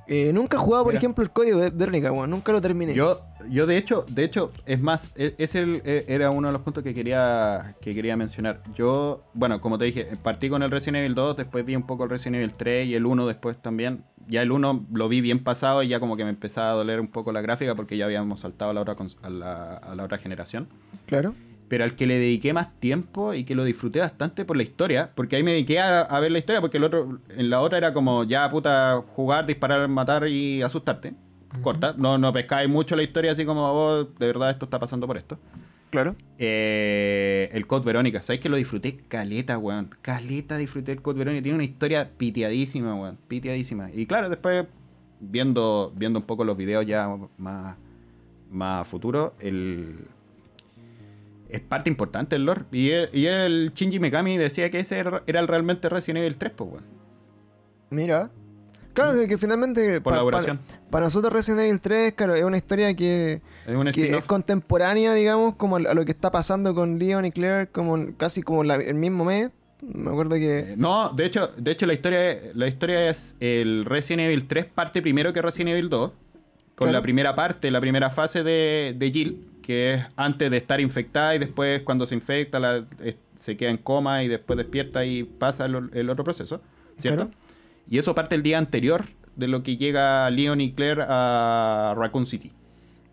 Eh, 0.06 0.32
nunca 0.34 0.58
he 0.58 0.60
jugado, 0.60 0.84
por 0.84 0.92
Mira. 0.92 0.98
ejemplo, 0.98 1.24
el 1.24 1.30
código 1.30 1.58
de 1.60 1.70
Verónica, 1.70 2.12
weón. 2.12 2.28
Nunca 2.28 2.52
lo 2.52 2.60
terminé. 2.60 2.92
Yo, 2.92 3.22
yo 3.48 3.64
de 3.66 3.78
hecho, 3.78 4.04
de 4.10 4.24
hecho, 4.24 4.52
es 4.66 4.78
más, 4.78 5.14
e- 5.16 5.34
ese 5.38 5.60
el- 5.60 5.82
e- 5.86 6.04
era 6.08 6.30
uno 6.30 6.48
de 6.48 6.52
los 6.52 6.60
puntos 6.60 6.82
que 6.84 6.92
quería, 6.92 7.74
que 7.80 7.94
quería 7.94 8.14
mencionar. 8.14 8.60
Yo, 8.74 9.22
bueno, 9.32 9.62
como 9.62 9.78
te 9.78 9.86
dije, 9.86 10.08
partí 10.22 10.50
con 10.50 10.62
el 10.62 10.70
Resident 10.70 10.98
Evil 10.98 11.14
2, 11.14 11.38
después 11.38 11.64
vi 11.64 11.74
un 11.74 11.84
poco 11.86 12.04
el 12.04 12.10
Resident 12.10 12.36
Evil 12.36 12.52
3 12.54 12.86
y 12.86 12.94
el 12.96 13.06
1 13.06 13.26
después 13.26 13.56
también. 13.62 14.04
Ya 14.28 14.42
el 14.42 14.52
1 14.52 14.84
lo 14.92 15.08
vi 15.08 15.22
bien 15.22 15.42
pasado 15.42 15.82
y 15.82 15.88
ya 15.88 16.00
como 16.00 16.18
que 16.18 16.24
me 16.24 16.30
empezaba 16.30 16.70
a 16.70 16.74
doler 16.74 17.00
un 17.00 17.08
poco 17.08 17.32
la 17.32 17.40
gráfica 17.40 17.74
porque 17.74 17.96
ya 17.96 18.04
habíamos 18.04 18.40
saltado 18.40 18.72
a 18.72 18.74
la 18.74 18.82
otra, 18.82 18.96
a 19.22 19.30
la, 19.30 19.76
a 19.76 19.94
la 19.94 20.04
otra 20.04 20.18
generación. 20.18 20.68
Claro. 21.06 21.34
Pero 21.68 21.84
al 21.84 21.96
que 21.96 22.06
le 22.06 22.18
dediqué 22.18 22.52
más 22.52 22.78
tiempo 22.78 23.34
y 23.34 23.44
que 23.44 23.54
lo 23.54 23.64
disfruté 23.64 24.00
bastante 24.00 24.44
por 24.44 24.56
la 24.56 24.62
historia, 24.62 25.10
porque 25.14 25.36
ahí 25.36 25.42
me 25.42 25.52
dediqué 25.52 25.80
a, 25.80 26.02
a 26.02 26.20
ver 26.20 26.30
la 26.30 26.38
historia, 26.38 26.60
porque 26.60 26.76
el 26.76 26.84
otro, 26.84 27.20
en 27.30 27.50
la 27.50 27.60
otra 27.60 27.78
era 27.78 27.94
como 27.94 28.24
ya 28.24 28.50
puta 28.50 29.02
jugar, 29.14 29.46
disparar, 29.46 29.88
matar 29.88 30.28
y 30.28 30.62
asustarte. 30.62 31.14
Corta, 31.62 31.94
no, 31.96 32.18
no 32.18 32.32
pescáis 32.32 32.68
mucho 32.68 32.96
la 32.96 33.02
historia 33.02 33.32
así 33.32 33.44
como 33.44 33.72
vos, 33.72 34.08
de 34.18 34.26
verdad 34.26 34.50
esto 34.50 34.64
está 34.64 34.78
pasando 34.78 35.06
por 35.06 35.16
esto. 35.16 35.38
Claro. 35.90 36.16
Eh, 36.38 37.48
el 37.52 37.68
Code 37.68 37.84
Verónica, 37.84 38.20
¿sabéis 38.20 38.42
que 38.42 38.48
lo 38.48 38.56
disfruté? 38.56 38.96
Caleta, 39.06 39.56
weón. 39.58 39.94
Caleta 40.02 40.56
disfruté 40.56 40.90
el 40.90 41.00
Code 41.00 41.20
Verónica. 41.20 41.44
Tiene 41.44 41.54
una 41.54 41.64
historia 41.64 42.10
pitiadísima, 42.16 42.96
weón. 42.96 43.16
Pitiadísima. 43.28 43.90
Y 43.92 44.04
claro, 44.06 44.28
después, 44.28 44.66
viendo, 45.20 45.92
viendo 45.94 46.18
un 46.18 46.24
poco 46.26 46.42
los 46.42 46.56
videos 46.56 46.84
ya 46.84 47.08
más, 47.38 47.76
más 48.50 48.88
futuro, 48.88 49.34
el, 49.38 49.98
es 51.56 51.62
parte 51.62 51.88
importante 51.90 52.34
del 52.36 52.44
lore. 52.46 52.62
Y 52.72 52.90
el, 52.90 53.08
y 53.12 53.26
el 53.26 53.72
Shinji 53.74 53.98
Mikami 54.00 54.36
decía 54.38 54.70
que 54.70 54.80
ese 54.80 54.98
era 55.26 55.46
realmente 55.46 55.88
Resident 55.88 56.18
Evil 56.18 56.36
3, 56.36 56.52
pues, 56.56 56.70
weón. 56.70 56.84
Mira. 57.90 58.30
Claro, 58.92 59.18
que, 59.18 59.26
que 59.26 59.38
finalmente. 59.38 60.00
Por 60.00 60.14
pa- 60.14 60.30
pa- 60.42 60.58
Para 60.90 61.06
nosotros 61.06 61.32
Resident 61.32 61.62
Evil 61.62 61.80
3, 61.80 62.12
claro, 62.12 62.34
es 62.36 62.44
una 62.44 62.56
historia 62.56 62.94
que, 62.94 63.40
Es 63.66 63.74
un 63.74 63.90
que 63.90 64.16
es 64.16 64.24
contemporánea, 64.24 65.12
digamos, 65.14 65.56
como 65.56 65.76
a 65.76 65.80
lo 65.94 66.04
que 66.04 66.12
está 66.12 66.30
pasando 66.30 66.74
con 66.74 66.98
Leon 66.98 67.24
y 67.24 67.32
Claire, 67.32 67.66
como 67.68 68.16
casi 68.16 68.42
como 68.42 68.62
la- 68.62 68.76
el 68.76 68.94
mismo 68.94 69.24
mes. 69.24 69.50
Me 69.82 70.10
acuerdo 70.10 70.36
que... 70.36 70.58
Eh, 70.60 70.74
No, 70.76 71.10
de 71.10 71.26
hecho, 71.26 71.48
de 71.58 71.70
hecho 71.72 71.86
la 71.86 71.94
historia 71.94 72.30
es- 72.30 72.56
la 72.56 72.68
historia 72.68 73.10
es 73.10 73.36
el 73.40 73.84
Resident 73.84 74.22
Evil 74.26 74.46
3 74.46 74.66
parte 74.66 75.02
primero 75.02 75.32
que 75.32 75.42
Resident 75.42 75.70
Evil 75.70 75.88
2. 75.88 76.10
Con 76.76 76.86
Claro. 76.86 76.92
la 76.92 77.02
primera 77.02 77.34
parte, 77.34 77.70
la 77.70 77.80
primera 77.80 78.10
fase 78.10 78.42
de, 78.42 78.94
de 78.96 79.10
Jill, 79.12 79.46
que 79.64 79.94
es 79.94 80.02
antes 80.16 80.50
de 80.50 80.56
estar 80.58 80.80
infectada 80.80 81.34
y 81.34 81.38
después 81.38 81.82
cuando 81.82 82.04
se 82.06 82.14
infecta 82.14 82.58
la- 82.58 82.84
eh, 83.00 83.16
se 83.36 83.56
queda 83.56 83.70
en 83.70 83.78
coma 83.78 84.22
y 84.22 84.28
después 84.28 84.56
despierta 84.56 85.04
y 85.04 85.24
pasa 85.24 85.64
el, 85.66 85.90
el 85.94 86.10
otro 86.10 86.22
proceso, 86.24 86.60
¿cierto? 86.98 87.26
Claro. 87.28 87.38
Y 87.88 87.98
eso 87.98 88.14
parte 88.14 88.34
el 88.34 88.42
día 88.42 88.58
anterior 88.58 89.04
de 89.36 89.48
lo 89.48 89.62
que 89.62 89.76
llega 89.76 90.28
Leon 90.30 90.60
y 90.60 90.72
Claire 90.72 91.02
a 91.08 91.94
Raccoon 91.96 92.26
City. 92.26 92.52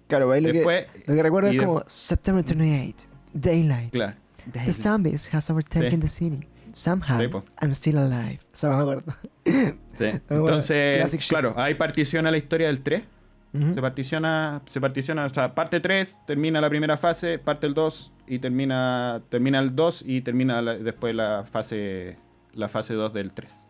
Claro, 0.08 0.32
ahí 0.32 0.42
lo, 0.42 0.50
Después- 0.52 0.90
que, 0.90 1.04
lo 1.08 1.16
que 1.16 1.24
recuerdo 1.24 1.50
es 1.50 1.60
como 1.62 1.84
September 1.88 2.44
28, 2.46 3.08
Daylight. 3.34 3.92
Claro. 3.92 4.14
The 4.66 4.74
zombies 4.74 5.34
has 5.34 5.50
overtaken 5.50 5.92
Sí. 5.92 5.98
the 5.98 6.08
city. 6.08 6.48
Somehow, 6.74 7.20
Sí. 7.20 7.28
I'm 7.62 7.72
still 7.72 7.98
alive. 7.98 8.40
Eso 8.54 8.70
me 8.70 8.76
acuerdo. 8.82 9.14
Sí. 9.46 10.06
Entonces, 10.30 11.28
claro, 11.28 11.54
ahí 11.58 11.76
particiona 11.76 12.32
la 12.32 12.38
historia 12.38 12.68
del 12.68 12.82
3. 12.82 13.04
Ujú. 13.54 13.74
Se 13.74 13.82
particiona, 13.82 14.62
se 14.66 14.80
particiona, 14.80 15.26
o 15.26 15.30
sea, 15.30 15.54
parte 15.54 15.80
3, 15.82 16.20
termina 16.26 16.62
la 16.62 16.70
primera 16.70 16.98
fase, 16.98 17.38
parte 17.38 17.68
el 17.68 17.74
2 17.74 18.14
y 18.28 18.40
termina 18.40 19.22
termina 19.30 19.60
el 19.60 19.76
2 19.76 20.04
y 20.06 20.22
termina 20.22 20.62
la- 20.62 20.76
después 20.78 21.14
la 21.14 21.44
fase 21.52 22.18
la 22.54 22.70
fase 22.70 22.94
2 22.94 23.14
del 23.14 23.32
3. 23.34 23.68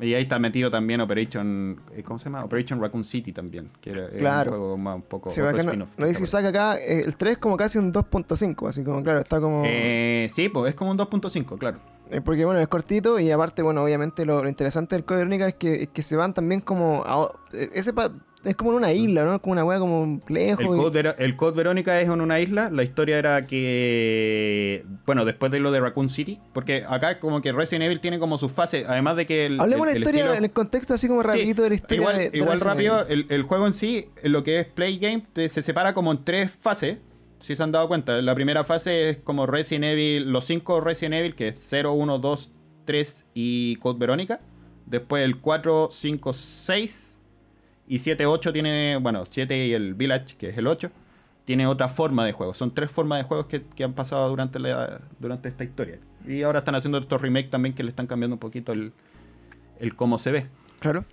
Y 0.00 0.12
ahí 0.14 0.22
está 0.24 0.38
metido 0.40 0.70
también 0.70 1.00
Operation 1.00 1.80
eh, 1.94 2.02
¿cómo 2.02 2.18
se 2.18 2.24
llama? 2.24 2.44
Operation 2.44 2.80
Raccoon 2.80 3.04
City 3.04 3.32
también, 3.32 3.70
que 3.80 3.90
era 3.90 4.08
Claro. 4.08 4.50
un 4.52 4.58
juego 4.58 4.76
más 4.78 4.96
un 4.96 5.02
poco 5.02 5.30
Sí, 5.30 5.40
otro 5.40 5.56
spin-off, 5.58 5.88
no 5.96 6.06
dice 6.06 6.20
¿te 6.20 6.26
saca 6.26 6.48
acá 6.48 6.76
eh, 6.78 7.02
el 7.06 7.16
3 7.16 7.38
como 7.38 7.56
casi 7.56 7.78
un 7.78 7.92
2.5, 7.92 8.68
así 8.68 8.82
como, 8.82 9.02
claro, 9.04 9.20
está 9.20 9.38
como... 9.40 9.62
Eh, 9.66 10.28
sí, 10.32 10.48
pues 10.48 10.70
es 10.70 10.74
como 10.74 10.90
un 10.90 10.98
2.5, 10.98 11.56
claro. 11.58 11.78
Eh, 12.10 12.20
Porque 12.20 12.44
bueno, 12.44 12.60
es 12.60 12.68
cortito 12.68 13.18
y 13.18 13.30
aparte, 13.30 13.62
bueno, 13.62 13.82
obviamente 13.82 14.24
lo, 14.26 14.42
lo 14.42 14.48
interesante 14.48 14.94
del 14.94 15.04
Code 15.04 15.18
Verónica 15.20 15.48
es 15.48 15.54
que, 15.54 15.82
es 15.84 15.88
que 15.88 16.02
se 16.02 16.16
van 16.16 16.34
también 16.34 16.60
como... 16.60 17.02
a 17.06 17.28
eh, 17.52 17.70
ese 17.74 17.92
pa- 17.92 18.12
es 18.44 18.54
como 18.56 18.72
en 18.72 18.76
una 18.76 18.92
isla, 18.92 19.24
¿no? 19.24 19.40
Como 19.40 19.52
una 19.52 19.64
weá 19.64 19.78
como 19.78 20.20
lejos. 20.28 20.60
El 20.62 20.66
y- 20.74 20.76
Code, 20.76 21.14
el 21.16 21.34
Code 21.34 21.56
Verónica 21.56 21.98
es 21.98 22.08
en 22.10 22.20
una 22.20 22.40
isla. 22.40 22.68
La 22.68 22.82
historia 22.82 23.18
era 23.18 23.46
que. 23.46 24.84
Bueno, 25.06 25.24
después 25.24 25.50
de 25.50 25.60
lo 25.60 25.72
de 25.72 25.80
Raccoon 25.80 26.10
City. 26.10 26.40
Porque 26.52 26.84
acá, 26.86 27.20
como 27.20 27.40
que 27.40 27.52
Resident 27.52 27.84
Evil 27.84 28.00
tiene 28.00 28.18
como 28.18 28.36
sus 28.36 28.52
fases. 28.52 28.86
Además 28.86 29.16
de 29.16 29.24
que. 29.24 29.46
El, 29.46 29.60
Hablemos 29.60 29.88
el- 29.88 29.94
de 29.94 29.98
la 30.00 30.02
historia 30.02 30.24
estilo- 30.26 30.36
en 30.36 30.44
el 30.44 30.50
contexto 30.50 30.92
así 30.92 31.08
como 31.08 31.22
Sí, 31.22 31.28
rapidito 31.28 31.62
de 31.62 31.68
la 31.70 31.74
historia 31.74 31.96
igual, 32.00 32.18
de, 32.18 32.30
de 32.30 32.36
igual 32.38 32.60
rápido, 32.60 33.06
el, 33.08 33.26
el 33.30 33.42
juego 33.44 33.66
en 33.66 33.72
sí, 33.72 34.08
lo 34.22 34.44
que 34.44 34.60
es 34.60 34.66
Play 34.66 34.98
Game, 34.98 35.26
te- 35.32 35.48
se 35.48 35.62
separa 35.62 35.94
como 35.94 36.12
en 36.12 36.22
tres 36.24 36.50
fases. 36.60 36.98
Si 37.44 37.56
se 37.56 37.62
han 37.62 37.72
dado 37.72 37.88
cuenta. 37.88 38.22
La 38.22 38.34
primera 38.34 38.64
fase 38.64 39.10
es 39.10 39.16
como 39.18 39.44
Resident 39.44 39.84
Evil, 39.84 40.32
los 40.32 40.46
cinco 40.46 40.80
Resident 40.80 41.16
Evil, 41.16 41.34
que 41.34 41.48
es 41.48 41.56
0, 41.58 41.92
1, 41.92 42.18
2, 42.18 42.50
3 42.86 43.26
y 43.34 43.76
Code 43.76 43.98
Verónica. 43.98 44.40
Después 44.86 45.22
el 45.22 45.36
4, 45.40 45.90
5, 45.92 46.32
6. 46.32 47.18
Y 47.86 47.98
7, 47.98 48.24
8 48.24 48.50
tiene, 48.50 48.96
bueno, 48.96 49.26
7 49.28 49.66
y 49.66 49.74
el 49.74 49.92
Village, 49.92 50.36
que 50.38 50.48
es 50.48 50.56
el 50.56 50.66
8, 50.66 50.90
tiene 51.44 51.66
otra 51.66 51.90
forma 51.90 52.24
de 52.24 52.32
juego. 52.32 52.54
Son 52.54 52.72
tres 52.72 52.90
formas 52.90 53.18
de 53.18 53.24
juegos 53.24 53.44
que, 53.44 53.62
que 53.62 53.84
han 53.84 53.92
pasado 53.92 54.26
durante, 54.30 54.58
la, 54.58 55.02
durante 55.18 55.50
esta 55.50 55.64
historia. 55.64 55.98
Y 56.26 56.44
ahora 56.44 56.60
están 56.60 56.76
haciendo 56.76 56.96
estos 56.96 57.20
remakes 57.20 57.50
también 57.50 57.74
que 57.74 57.82
le 57.82 57.90
están 57.90 58.06
cambiando 58.06 58.36
un 58.36 58.40
poquito 58.40 58.72
el, 58.72 58.94
el 59.80 59.94
cómo 59.94 60.16
se 60.16 60.32
ve. 60.32 60.46
Claro. 60.80 61.04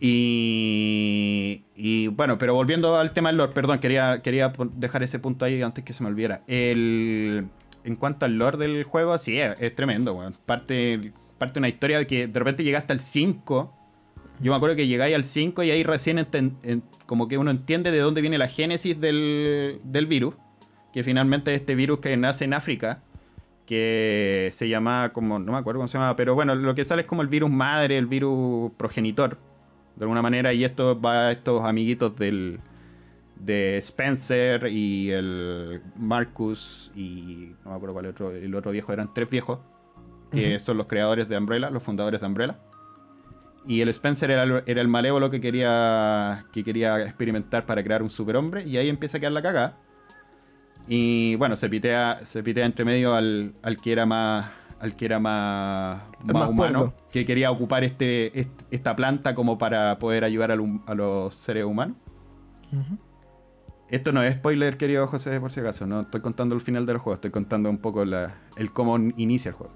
Y, 0.00 1.64
y, 1.74 2.06
bueno, 2.08 2.38
pero 2.38 2.54
volviendo 2.54 2.96
al 2.96 3.12
tema 3.12 3.30
del 3.30 3.38
lore, 3.38 3.52
perdón, 3.52 3.80
quería, 3.80 4.22
quería 4.22 4.52
dejar 4.74 5.02
ese 5.02 5.18
punto 5.18 5.44
ahí 5.44 5.60
antes 5.60 5.84
que 5.84 5.92
se 5.92 6.02
me 6.02 6.08
olvidara. 6.08 6.42
El, 6.46 7.48
en 7.84 7.96
cuanto 7.96 8.24
al 8.24 8.38
lore 8.38 8.58
del 8.58 8.84
juego, 8.84 9.18
sí, 9.18 9.38
es, 9.40 9.74
tremendo, 9.74 10.14
weón. 10.14 10.34
Parte, 10.46 11.12
parte 11.38 11.58
una 11.58 11.68
historia 11.68 12.06
que 12.06 12.28
de 12.28 12.38
repente 12.38 12.62
llegaste 12.62 12.92
al 12.92 13.00
5. 13.00 13.74
Yo 14.40 14.52
me 14.52 14.56
acuerdo 14.56 14.76
que 14.76 14.86
llegáis 14.86 15.16
al 15.16 15.24
5 15.24 15.64
y 15.64 15.70
ahí 15.72 15.82
recién 15.82 16.26
como 17.06 17.26
que 17.26 17.38
uno 17.38 17.50
entiende 17.50 17.90
de 17.90 17.98
dónde 17.98 18.20
viene 18.20 18.38
la 18.38 18.48
génesis 18.48 19.00
del, 19.00 19.80
del 19.82 20.06
virus. 20.06 20.34
Que 20.92 21.02
finalmente 21.02 21.54
este 21.54 21.74
virus 21.74 21.98
que 21.98 22.16
nace 22.16 22.44
en 22.44 22.54
África, 22.54 23.02
que 23.66 24.50
se 24.54 24.68
llama 24.68 25.10
como, 25.12 25.38
no 25.38 25.52
me 25.52 25.58
acuerdo 25.58 25.80
cómo 25.80 25.88
se 25.88 25.98
llama, 25.98 26.16
pero 26.16 26.34
bueno, 26.34 26.54
lo 26.54 26.74
que 26.74 26.84
sale 26.84 27.02
es 27.02 27.08
como 27.08 27.20
el 27.20 27.28
virus 27.28 27.50
madre, 27.50 27.98
el 27.98 28.06
virus 28.06 28.72
progenitor, 28.78 29.38
de 29.98 30.04
alguna 30.04 30.22
manera, 30.22 30.52
y 30.52 30.64
esto 30.64 30.98
va 31.00 31.28
a 31.28 31.32
estos 31.32 31.64
amiguitos 31.64 32.16
del 32.16 32.60
de 33.36 33.78
Spencer 33.78 34.66
y 34.68 35.10
el 35.10 35.80
Marcus 35.96 36.90
y 36.94 37.52
no 37.64 37.70
me 37.70 37.76
acuerdo 37.76 37.94
cuál 37.94 38.06
otro, 38.06 38.30
el 38.32 38.54
otro 38.54 38.72
viejo, 38.72 38.92
eran 38.92 39.12
tres 39.12 39.28
viejos, 39.28 39.58
que 40.30 40.58
son 40.60 40.76
los 40.76 40.86
creadores 40.86 41.28
de 41.28 41.36
Umbrella, 41.36 41.70
los 41.70 41.82
fundadores 41.82 42.20
de 42.20 42.26
Umbrella. 42.26 42.58
Y 43.66 43.80
el 43.80 43.88
Spencer 43.88 44.30
era 44.30 44.44
el, 44.44 44.62
era 44.66 44.80
el 44.80 44.88
malévolo 44.88 45.30
que 45.30 45.40
quería, 45.40 46.46
que 46.52 46.64
quería 46.64 47.02
experimentar 47.02 47.66
para 47.66 47.82
crear 47.82 48.02
un 48.02 48.08
superhombre. 48.08 48.64
Y 48.64 48.76
ahí 48.76 48.88
empieza 48.88 49.18
a 49.18 49.20
quedar 49.20 49.32
la 49.32 49.42
cagada. 49.42 49.76
Y 50.86 51.34
bueno, 51.36 51.56
se 51.56 51.68
pitea, 51.68 52.20
se 52.24 52.42
pitea 52.42 52.64
entre 52.64 52.84
medio 52.84 53.14
al, 53.14 53.52
al 53.62 53.76
que 53.76 53.92
era 53.92 54.06
más. 54.06 54.50
Al 54.80 54.94
que 54.94 55.06
era 55.06 55.18
más, 55.18 56.02
más 56.24 56.34
más 56.34 56.48
humano. 56.50 56.54
cuerdo. 56.56 56.94
Que 57.12 57.26
quería 57.26 57.50
ocupar 57.50 57.82
este, 57.84 58.38
est- 58.38 58.62
esta 58.70 58.94
planta 58.94 59.34
como 59.34 59.58
para 59.58 59.98
poder 59.98 60.22
ayudar 60.24 60.50
al 60.52 60.80
a 60.86 60.94
los 60.94 61.34
seres 61.34 61.64
humanos. 61.64 61.96
Esto 63.90 64.12
no 64.12 64.22
es 64.22 64.34
spoiler, 64.34 64.76
querido 64.76 65.06
José, 65.06 65.40
por 65.40 65.50
si 65.50 65.60
acaso. 65.60 65.86
No 65.86 66.02
estoy 66.02 66.20
contando 66.20 66.54
el 66.54 66.60
final 66.60 66.84
del 66.86 66.98
juego, 66.98 67.14
estoy 67.14 67.30
contando 67.30 67.70
un 67.70 67.78
poco 67.78 68.04
la- 68.04 68.34
el 68.56 68.70
cómo 68.72 68.96
inicia 69.16 69.48
el 69.48 69.54
juego. 69.54 69.72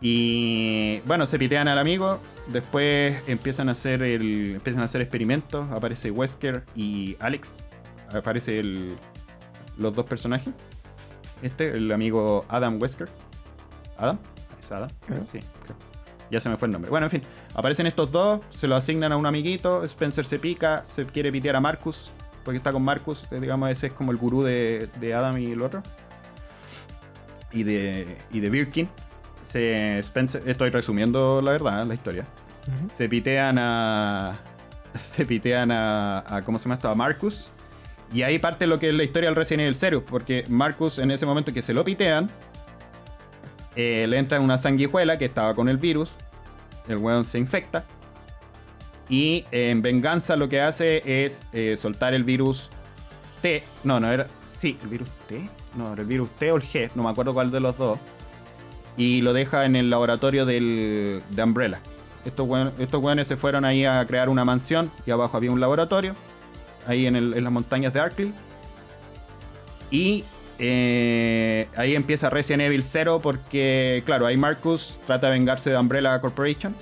Y 0.00 1.00
bueno, 1.06 1.24
se 1.26 1.38
pitean 1.38 1.66
al 1.66 1.78
amigo. 1.78 2.20
Después 2.52 3.26
empiezan 3.28 3.68
a 3.70 3.72
hacer 3.72 4.02
el, 4.02 4.56
empiezan 4.56 4.82
a 4.82 4.84
hacer 4.84 5.00
experimentos. 5.00 5.70
Aparece 5.72 6.10
Wesker 6.10 6.64
y 6.76 7.16
Alex. 7.20 7.54
Aparece 8.14 8.60
el- 8.60 8.96
los 9.78 9.94
dos 9.94 10.04
personajes. 10.04 10.52
Este, 11.42 11.70
el 11.72 11.90
amigo 11.90 12.44
Adam 12.48 12.78
Wesker. 12.80 13.08
¿Adam? 13.98 14.18
¿Es 14.62 14.70
Adam? 14.72 14.88
Claro. 15.06 15.24
Sí, 15.32 15.38
creo. 15.64 15.76
Ya 16.30 16.40
se 16.40 16.48
me 16.48 16.56
fue 16.56 16.66
el 16.66 16.72
nombre. 16.72 16.90
Bueno, 16.90 17.06
en 17.06 17.10
fin, 17.10 17.22
aparecen 17.54 17.86
estos 17.86 18.10
dos, 18.10 18.40
se 18.56 18.66
lo 18.66 18.76
asignan 18.76 19.12
a 19.12 19.16
un 19.16 19.26
amiguito, 19.26 19.84
Spencer 19.84 20.24
se 20.24 20.38
pica, 20.38 20.84
se 20.90 21.04
quiere 21.06 21.30
pitear 21.30 21.54
a 21.56 21.60
Marcus, 21.60 22.10
porque 22.44 22.56
está 22.56 22.72
con 22.72 22.82
Marcus, 22.82 23.24
eh, 23.30 23.40
digamos, 23.40 23.70
ese 23.70 23.88
es 23.88 23.92
como 23.92 24.10
el 24.10 24.16
gurú 24.18 24.42
de, 24.42 24.88
de 25.00 25.14
Adam 25.14 25.36
y 25.38 25.52
el 25.52 25.62
otro. 25.62 25.82
Y 27.52 27.62
de, 27.62 28.16
y 28.32 28.40
de 28.40 28.50
Birkin. 28.50 28.88
Se, 29.44 29.98
Spencer, 30.00 30.42
estoy 30.48 30.70
resumiendo 30.70 31.40
la 31.40 31.52
verdad, 31.52 31.86
la 31.86 31.94
historia. 31.94 32.24
Se 32.96 33.08
pitean 33.08 33.58
a. 33.58 34.38
Se 34.98 35.24
pitean 35.26 35.70
a, 35.70 36.24
a- 36.26 36.42
¿Cómo 36.42 36.58
se 36.58 36.64
llama 36.64 36.76
esto? 36.76 36.88
A 36.88 36.94
Marcus. 36.94 37.50
Y 38.12 38.22
ahí 38.22 38.38
parte 38.38 38.66
lo 38.66 38.78
que 38.78 38.88
es 38.90 38.94
la 38.94 39.02
historia 39.04 39.28
del 39.28 39.36
Resident 39.36 39.62
Evil 39.62 39.74
0. 39.76 40.04
Porque 40.08 40.44
Marcus, 40.48 40.98
en 40.98 41.10
ese 41.10 41.26
momento 41.26 41.52
que 41.52 41.62
se 41.62 41.74
lo 41.74 41.84
pitean, 41.84 42.30
eh, 43.76 44.06
le 44.08 44.18
entra 44.18 44.40
una 44.40 44.58
sanguijuela 44.58 45.16
que 45.18 45.24
estaba 45.24 45.54
con 45.54 45.68
el 45.68 45.78
virus. 45.78 46.10
El 46.88 46.98
weón 46.98 47.24
se 47.24 47.38
infecta. 47.38 47.84
Y 49.08 49.44
en 49.50 49.82
venganza 49.82 50.36
lo 50.36 50.48
que 50.48 50.60
hace 50.60 51.24
es 51.24 51.42
eh, 51.52 51.76
soltar 51.76 52.14
el 52.14 52.24
virus 52.24 52.70
T. 53.42 53.62
No, 53.82 54.00
no 54.00 54.10
era. 54.10 54.26
Sí, 54.58 54.78
el 54.82 54.88
virus 54.88 55.10
T. 55.28 55.48
No, 55.76 55.92
era 55.92 56.02
el 56.02 56.08
virus 56.08 56.30
T 56.38 56.50
o 56.50 56.56
el 56.56 56.62
G. 56.62 56.90
No 56.94 57.02
me 57.02 57.10
acuerdo 57.10 57.34
cuál 57.34 57.50
de 57.50 57.60
los 57.60 57.76
dos. 57.76 57.98
Y 58.96 59.20
lo 59.20 59.32
deja 59.32 59.66
en 59.66 59.76
el 59.76 59.90
laboratorio 59.90 60.46
del, 60.46 61.22
de 61.30 61.42
Umbrella. 61.42 61.80
Estos 62.24 62.48
estos 62.78 63.02
weones 63.02 63.28
se 63.28 63.36
fueron 63.36 63.64
ahí 63.64 63.84
a 63.84 64.04
crear 64.06 64.28
una 64.28 64.44
mansión. 64.44 64.90
Y 65.04 65.10
abajo 65.10 65.36
había 65.36 65.50
un 65.50 65.60
laboratorio. 65.60 66.14
Ahí 66.86 67.06
en, 67.06 67.30
las 67.44 67.52
montañas 67.52 67.92
de 67.92 68.00
Arkley. 68.00 68.32
Y 69.90 70.24
eh, 70.58 71.68
ahí 71.76 71.94
empieza 71.94 72.30
Resident 72.30 72.62
Evil 72.62 72.82
0 72.82 73.20
porque, 73.22 74.02
claro, 74.06 74.26
ahí 74.26 74.36
Marcus 74.36 74.94
trata 75.06 75.26
de 75.28 75.32
vengarse 75.34 75.70
de 75.70 75.76
Umbrella 75.78 76.20
Corporation. 76.20 76.74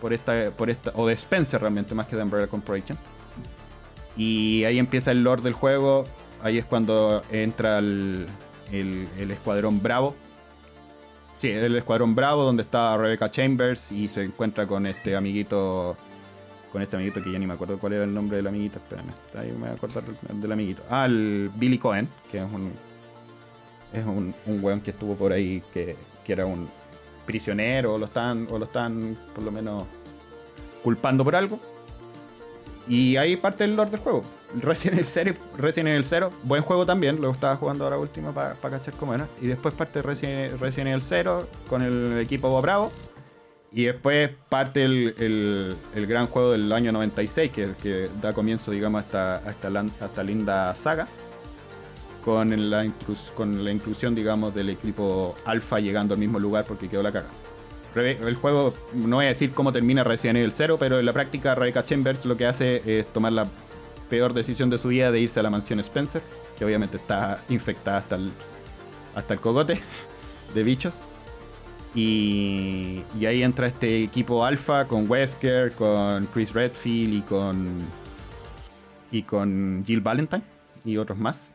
Por 0.00 0.12
esta, 0.12 0.50
por 0.56 0.70
esta, 0.70 0.92
o 0.94 1.06
de 1.08 1.14
Spencer 1.14 1.60
realmente, 1.60 1.94
más 1.94 2.06
que 2.06 2.14
de 2.16 2.22
Umbrella 2.22 2.46
Corporation. 2.46 2.96
Y 4.16 4.64
ahí 4.64 4.78
empieza 4.78 5.10
el 5.10 5.22
lore 5.24 5.42
del 5.42 5.52
juego. 5.52 6.04
Ahí 6.42 6.58
es 6.58 6.64
cuando 6.64 7.22
entra 7.32 7.78
el, 7.78 8.26
el- 8.72 9.30
escuadrón 9.30 9.82
Bravo. 9.82 10.14
Sí, 11.40 11.50
el 11.50 11.76
escuadrón 11.76 12.14
Bravo, 12.14 12.42
donde 12.44 12.62
está 12.62 12.96
Rebecca 12.96 13.30
Chambers 13.30 13.92
y 13.92 14.08
se 14.08 14.22
encuentra 14.24 14.66
con 14.66 14.86
este 14.86 15.14
amiguito. 15.16 15.96
Con 16.72 16.82
este 16.82 16.96
amiguito 16.96 17.22
que 17.22 17.32
ya 17.32 17.38
ni 17.38 17.46
me 17.46 17.54
acuerdo 17.54 17.78
cuál 17.78 17.94
era 17.94 18.04
el 18.04 18.12
nombre 18.12 18.36
del 18.36 18.46
amiguito. 18.46 18.78
Espérame, 18.78 19.12
ahí 19.36 19.50
me 19.52 19.58
voy 19.60 19.68
a 19.70 19.72
acordar 19.72 20.04
del 20.04 20.52
amiguito. 20.52 20.82
Ah, 20.90 21.06
el 21.06 21.50
Billy 21.56 21.78
Cohen, 21.78 22.08
que 22.30 22.38
es 22.38 22.44
un. 22.44 22.72
Es 23.92 24.04
un, 24.04 24.34
un 24.46 24.62
weón 24.64 24.80
que 24.80 24.90
estuvo 24.90 25.14
por 25.14 25.32
ahí 25.32 25.62
que, 25.72 25.96
que 26.24 26.32
era 26.32 26.44
un 26.46 26.68
prisionero, 27.26 27.94
o 27.94 27.98
lo 27.98 28.06
están, 28.06 28.46
o 28.50 28.58
lo 28.58 28.64
están 28.64 29.16
por 29.34 29.44
lo 29.44 29.50
menos 29.50 29.84
culpando 30.82 31.24
por 31.24 31.34
algo. 31.36 31.58
Y 32.88 33.16
ahí 33.16 33.36
parte 33.36 33.64
el 33.64 33.76
lore 33.76 33.90
del 33.90 34.00
juego. 34.00 34.22
Resident 34.62 34.94
Evil 35.00 35.06
0, 35.06 35.34
Resident 35.58 35.88
Evil 35.90 36.04
0, 36.06 36.30
buen 36.44 36.62
juego 36.62 36.86
también, 36.86 37.20
lo 37.20 37.30
estaba 37.30 37.56
jugando 37.56 37.84
ahora 37.84 37.98
último 37.98 38.32
para 38.32 38.54
cachar 38.54 38.94
cómo 38.94 39.14
era. 39.14 39.28
Y 39.42 39.46
después 39.46 39.74
parte 39.74 40.00
Resident, 40.00 40.58
Resident 40.58 40.88
Evil 40.88 41.02
0 41.02 41.46
con 41.68 41.82
el 41.82 42.18
equipo 42.18 42.60
Bravo. 42.62 42.90
Y 43.70 43.84
después 43.84 44.30
parte 44.48 44.82
el, 44.86 45.14
el- 45.18 45.76
el 45.94 46.06
gran 46.06 46.28
juego 46.28 46.52
del 46.52 46.72
año 46.72 46.90
96, 46.92 47.52
que, 47.52 47.72
que 47.82 48.08
da 48.22 48.32
comienzo, 48.32 48.70
digamos, 48.70 49.02
a 49.02 49.04
esta, 49.04 49.34
a 49.46 49.50
esta, 49.50 49.68
a 49.68 50.06
esta 50.06 50.22
linda 50.22 50.74
saga. 50.76 51.06
Con 52.24 52.70
la, 52.70 52.84
inclusión, 52.84 54.14
digamos, 54.14 54.54
del 54.54 54.70
equipo 54.70 55.34
Alpha 55.44 55.80
llegando 55.80 56.14
al 56.14 56.20
mismo 56.20 56.38
lugar 56.38 56.64
porque 56.66 56.88
quedó 56.88 57.02
la 57.02 57.12
caga. 57.12 57.28
El 57.94 58.36
juego, 58.36 58.74
no 58.92 59.16
voy 59.16 59.24
a 59.24 59.28
decir 59.28 59.50
cómo 59.52 59.72
termina 59.72 60.04
Resident 60.04 60.36
Evil 60.38 60.52
0, 60.54 60.76
pero 60.78 61.00
en 61.00 61.06
la 61.06 61.12
práctica 61.12 61.54
Rebecca 61.54 61.84
Chambers 61.84 62.24
lo 62.26 62.36
que 62.36 62.46
hace 62.46 62.82
es 62.84 63.06
tomar 63.12 63.32
la, 63.32 63.46
peor 64.08 64.34
decisión 64.34 64.70
de 64.70 64.78
su 64.78 64.88
vida 64.88 65.10
de 65.10 65.20
irse 65.20 65.40
a 65.40 65.42
la 65.42 65.50
mansión 65.50 65.80
Spencer, 65.80 66.22
que 66.56 66.64
obviamente 66.64 66.96
está 66.96 67.42
infectada 67.48 67.98
hasta 67.98 68.16
el, 68.16 68.30
hasta 69.14 69.34
el 69.34 69.40
cogote 69.40 69.80
de 70.54 70.62
bichos. 70.62 71.00
Y, 71.94 73.02
y 73.18 73.26
ahí 73.26 73.42
entra 73.42 73.66
este 73.66 74.02
equipo 74.02 74.44
alfa 74.44 74.86
con 74.86 75.10
Wesker, 75.10 75.72
con 75.72 76.26
Chris 76.26 76.52
Redfield 76.52 77.14
y 77.14 77.22
con 77.22 77.78
y 79.10 79.22
con 79.22 79.82
Jill 79.86 80.02
Valentine 80.02 80.42
y 80.84 80.98
otros 80.98 81.18
más. 81.18 81.54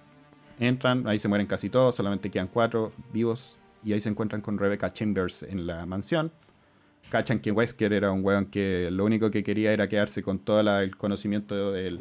Entran, 0.59 1.07
ahí 1.07 1.19
se 1.19 1.27
mueren 1.27 1.47
casi 1.47 1.69
todos, 1.69 1.95
solamente 1.95 2.29
quedan 2.29 2.47
cuatro 2.47 2.91
vivos 3.11 3.57
y 3.83 3.93
ahí 3.93 3.99
se 3.99 4.09
encuentran 4.09 4.41
con 4.41 4.57
Rebecca 4.57 4.89
Chambers 4.89 5.43
en 5.43 5.67
la 5.67 5.85
mansión. 5.85 6.31
Cachan 7.09 7.39
que 7.39 7.51
Wesker 7.51 7.93
era 7.93 8.11
un 8.11 8.23
weón 8.23 8.45
que 8.45 8.89
lo 8.91 9.05
único 9.05 9.29
que 9.29 9.43
quería 9.43 9.73
era 9.73 9.87
quedarse 9.87 10.23
con 10.23 10.39
todo 10.39 10.61
el 10.79 10.95
conocimiento 10.95 11.71
del, 11.71 11.99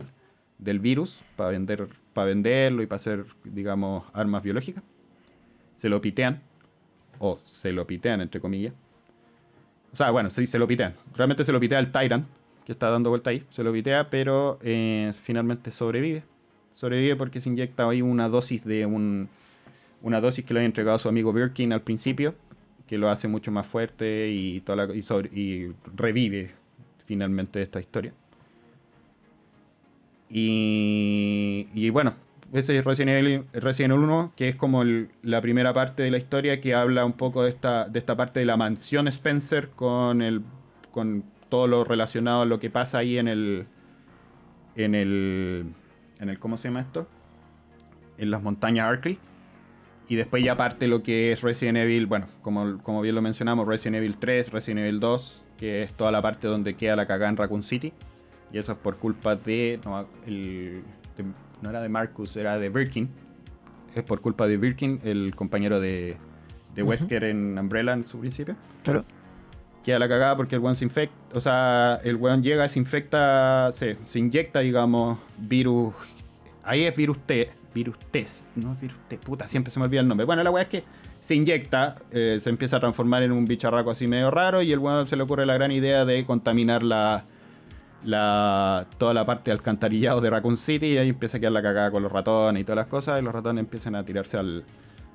del 0.59 0.79
virus 0.79 1.23
para 1.37 1.51
vender, 1.51 1.89
para 2.13 2.27
venderlo 2.29 2.83
y 2.83 2.87
para 2.87 2.97
hacer, 2.97 3.27
digamos, 3.45 4.05
armas 4.13 4.43
biológicas. 4.43 4.85
Se 5.77 5.89
lo 5.89 6.01
pitean, 6.01 6.41
o 7.19 7.41
se 7.45 7.73
lo 7.73 7.87
pitean, 7.87 8.21
entre 8.21 8.41
comillas. 8.41 8.75
O 9.93 9.97
sea, 9.97 10.11
bueno, 10.11 10.31
sí, 10.31 10.47
se 10.47 10.59
lo 10.59 10.67
pitean. 10.67 10.95
Realmente 11.15 11.45
se 11.45 11.53
lo 11.53 11.61
pitea 11.61 11.79
el 11.79 11.91
Tyrant, 11.91 12.27
que 12.65 12.73
está 12.73 12.89
dando 12.91 13.11
vuelta 13.11 13.31
ahí. 13.31 13.45
Se 13.51 13.63
lo 13.63 13.73
pitea, 13.73 14.09
pero 14.09 14.59
eh, 14.63 15.11
finalmente 15.23 15.71
sobrevive. 15.71 16.23
Sobrevive 16.75 17.17
porque 17.17 17.41
se 17.41 17.49
inyecta 17.51 17.89
ahí 17.89 18.03
una 18.03 18.29
dosis 18.29 18.65
de 18.65 18.87
un, 18.87 19.29
una 20.03 20.21
dosis 20.21 20.45
que 20.45 20.55
le 20.55 20.61
había 20.61 20.67
entregado 20.67 20.99
su 20.99 21.09
amigo 21.09 21.33
Birkin 21.33 21.73
al 21.73 21.83
principio, 21.83 22.35
que 22.87 22.99
lo 22.99 23.09
hace 23.11 23.29
mucho 23.29 23.51
más 23.53 23.67
fuerte 23.67 24.31
y, 24.31 24.61
toda 24.61 24.87
la- 24.87 24.95
y, 24.95 25.73
revive 25.97 26.51
finalmente 27.07 27.63
esta 27.63 27.81
historia. 27.81 28.13
Y, 30.31 31.69
y 31.75 31.91
bueno, 31.91 32.15
ese 32.53 32.79
es 32.79 32.85
Resident 32.85 33.11
Evil, 33.19 33.45
Resident 33.53 33.93
Evil 33.93 34.05
1, 34.05 34.33
que 34.37 34.49
es 34.49 34.57
como 34.57 34.83
el- 34.83 35.09
la 35.23 35.41
primera 35.41 35.73
parte 35.75 36.03
de 36.03 36.11
la 36.11 36.19
historia 36.19 36.61
que 36.61 36.75
habla 36.75 37.05
un 37.05 37.13
poco 37.15 37.43
de 37.45 37.51
esta, 37.51 37.89
de 37.89 37.99
esta 37.99 38.17
parte 38.17 38.41
de 38.41 38.47
la 38.47 38.57
mansión 38.57 39.09
Spencer 39.09 39.69
con, 39.71 40.23
el, 40.23 40.43
con 40.91 41.25
todo 41.49 41.67
lo 41.67 41.85
relacionado 41.85 42.43
a 42.43 42.47
lo 42.47 42.59
que 42.61 42.71
pasa 42.71 42.99
ahí 42.99 43.19
en 43.19 43.29
el, 43.29 43.67
en 44.77 44.95
el, 44.95 45.67
en 46.23 46.31
el, 46.31 46.39
¿cómo 46.39 46.57
se 46.57 46.69
llama 46.69 46.81
esto? 46.81 47.07
En 48.17 48.31
las 48.31 48.43
montañas 48.43 48.87
Arkley. 48.87 49.19
Y 50.09 50.17
después 50.17 50.43
ya 50.45 50.57
parte 50.57 50.89
lo 50.89 51.03
que 51.03 51.33
es 51.33 51.41
Resident 51.43 51.79
Evil, 51.79 52.07
bueno, 52.07 52.27
como, 52.43 52.79
como 52.83 53.01
bien 53.03 53.15
lo 53.15 53.23
mencionamos, 53.23 53.67
Resident 53.67 53.97
Evil 53.97 54.17
3, 54.19 54.51
Resident 54.51 54.81
Evil 54.81 55.01
2, 55.01 55.45
que 55.57 55.83
es 55.83 55.93
toda 55.95 56.11
la 56.11 56.21
parte 56.23 56.49
donde 56.49 56.75
queda 56.75 56.97
la 56.97 57.07
cagada 57.07 57.31
en 57.31 57.37
Raccoon 57.37 57.63
City. 57.63 57.93
Y 58.53 58.59
eso 58.59 58.73
es 58.73 58.79
por 58.79 58.97
culpa 58.97 59.37
de, 59.37 59.81
no, 59.85 60.07
el- 60.27 60.83
de- 61.17 61.25
no 61.63 61.71
era 61.71 61.81
de 61.81 61.89
Marcus, 61.89 62.37
era 62.37 62.59
de 62.59 62.69
Birkin. 62.69 63.09
Es 63.95 64.03
por 64.03 64.21
culpa 64.21 64.47
de 64.47 64.57
Birkin, 64.57 65.01
el 65.05 65.35
compañero 65.35 65.81
de, 65.81 66.17
de. 66.75 66.83
Wesker 66.83 67.25
en 67.25 67.59
Umbrella 67.59 67.93
en 67.93 68.07
su 68.07 68.19
principio. 68.19 68.57
Claro. 68.83 69.05
Queda 69.85 69.99
la 69.99 70.09
cagada 70.09 70.37
porque 70.37 70.55
el 70.57 70.61
weón 70.61 70.77
se 70.77 70.85
infecta, 70.85 71.15
o 71.35 71.41
sea, 71.41 72.01
el 72.05 72.17
weón 72.17 72.43
llega, 72.43 72.69
se 72.69 72.79
infecta, 72.79 73.71
se, 73.73 73.97
se 74.07 74.19
inyecta, 74.19 74.61
digamos, 74.61 75.19
virus. 75.39 75.93
Ahí 76.65 76.85
es 76.85 76.95
virus 76.95 77.19
T, 77.27 77.51
virus 77.75 77.99
T, 78.11 78.27
no 78.57 78.77
virus 78.81 78.99
T, 79.09 79.19
puta, 79.19 79.49
siempre 79.49 79.73
se 79.73 79.79
me 79.79 79.87
olvida 79.87 80.01
el 80.01 80.09
nombre. 80.09 80.25
Bueno, 80.27 80.43
la 80.43 80.51
weá 80.51 80.65
es 80.65 80.69
que 80.69 80.85
se 81.21 81.35
inyecta, 81.35 81.97
eh, 82.11 82.39
se 82.41 82.51
empieza 82.51 82.77
a 82.77 82.81
transformar 82.81 83.23
en 83.23 83.33
un 83.33 83.45
bicharraco 83.45 83.91
así 83.91 84.07
medio 84.07 84.31
raro 84.31 84.63
y 84.63 84.73
el 84.73 84.79
weón 84.79 85.07
se 85.07 85.17
le 85.17 85.23
ocurre 85.23 85.47
la 85.47 85.55
gran 85.55 85.73
idea 85.73 86.05
de 86.05 86.25
contaminar 86.25 86.83
la, 86.83 87.25
la, 88.05 88.87
toda 88.99 89.15
la 89.15 89.25
parte 89.25 89.51
de 89.51 89.53
alcantarillado 89.53 90.21
de 90.21 90.31
Raccoon 90.31 90.57
City 90.57 90.87
y 90.87 90.99
ahí 90.99 91.09
empieza 91.09 91.37
a 91.37 91.41
quedar 91.41 91.53
la 91.53 91.63
cagada 91.63 91.91
con 91.91 92.03
los 92.03 92.11
ratones 92.11 92.61
y 92.61 92.65
todas 92.65 92.77
las 92.77 92.87
cosas 92.87 93.21
y 93.21 93.25
los 93.25 93.33
ratones 93.33 93.63
empiezan 93.63 93.95
a 93.95 94.05
tirarse 94.05 94.37
al, 94.37 94.65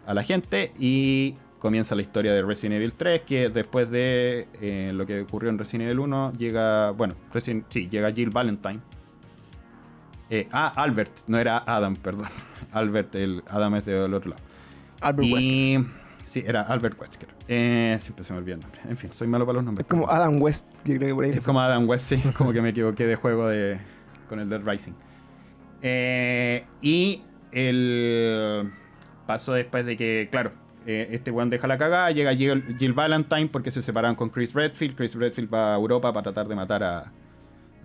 a 0.06 0.14
la 0.14 0.24
gente 0.24 0.72
y 0.80 1.36
comienza 1.60 1.96
la 1.96 2.02
historia 2.02 2.34
de 2.34 2.42
Resident 2.42 2.76
Evil 2.76 2.94
3 2.94 3.22
que 3.24 3.50
después 3.50 3.90
de 3.90 4.48
eh, 4.62 4.92
lo 4.94 5.06
que 5.06 5.22
ocurrió 5.22 5.50
en 5.50 5.58
Resident 5.58 5.90
Evil 5.90 6.00
1 6.00 6.34
llega, 6.38 6.92
bueno, 6.92 7.16
Resident, 7.34 7.66
sí, 7.70 7.90
llega 7.90 8.12
Jill 8.12 8.30
Valentine. 8.30 8.80
Eh, 10.30 10.48
ah, 10.52 10.74
Albert, 10.76 11.12
no 11.28 11.38
era 11.38 11.58
Adam, 11.66 11.96
perdón. 11.96 12.28
Albert, 12.72 13.16
el 13.16 13.44
Adam 13.48 13.76
es 13.76 13.86
del 13.86 14.14
otro 14.14 14.32
lado. 14.32 14.44
Albert 15.02 15.32
Wesker. 15.32 15.54
y, 15.54 15.88
Sí, 16.28 16.44
era 16.46 16.62
Albert 16.62 17.00
Wesker. 17.00 17.30
Eh, 17.48 17.98
siempre 18.02 18.26
se 18.26 18.34
me 18.34 18.40
olvida 18.40 18.56
el 18.56 18.62
nombre. 18.62 18.82
En 18.84 18.98
fin, 18.98 19.14
soy 19.14 19.28
malo 19.28 19.46
para 19.46 19.56
los 19.56 19.64
nombres. 19.64 19.86
Es 19.86 19.90
como 19.90 20.10
Adam 20.10 20.42
West, 20.42 20.70
yo 20.84 20.96
creo 20.96 21.08
que 21.08 21.16
por 21.16 21.24
ahí. 21.24 21.32
Es 21.32 21.42
como 21.42 21.62
Adam 21.62 21.88
West, 21.88 22.10
sí, 22.10 22.22
como 22.38 22.52
que 22.52 22.62
me 22.62 22.70
equivoqué 22.70 23.08
de 23.08 23.16
juego 23.16 23.48
de, 23.48 23.80
con 24.28 24.40
el 24.42 24.50
Dead 24.50 24.62
Rising. 24.62 24.92
Eh, 25.82 26.66
y 26.82 27.24
el 27.54 28.72
pasó 29.26 29.54
después 29.54 29.86
de 29.86 29.96
que, 29.96 30.28
claro, 30.30 30.52
eh, 30.86 31.08
este 31.12 31.32
weón 31.32 31.50
deja 31.50 31.66
la 31.68 31.78
cagada, 31.78 32.12
llega 32.12 32.36
Jill, 32.36 32.76
Jill 32.78 32.92
Valentine 32.92 33.48
porque 33.48 33.72
se 33.72 33.82
separaron 33.82 34.18
con 34.18 34.30
Chris 34.30 34.54
Redfield. 34.54 34.98
Chris 34.98 35.16
Redfield 35.16 35.54
va 35.54 35.74
a 35.74 35.76
Europa 35.78 36.12
para 36.12 36.24
tratar 36.24 36.50
de 36.50 36.56
matar 36.56 36.84
a. 36.84 37.12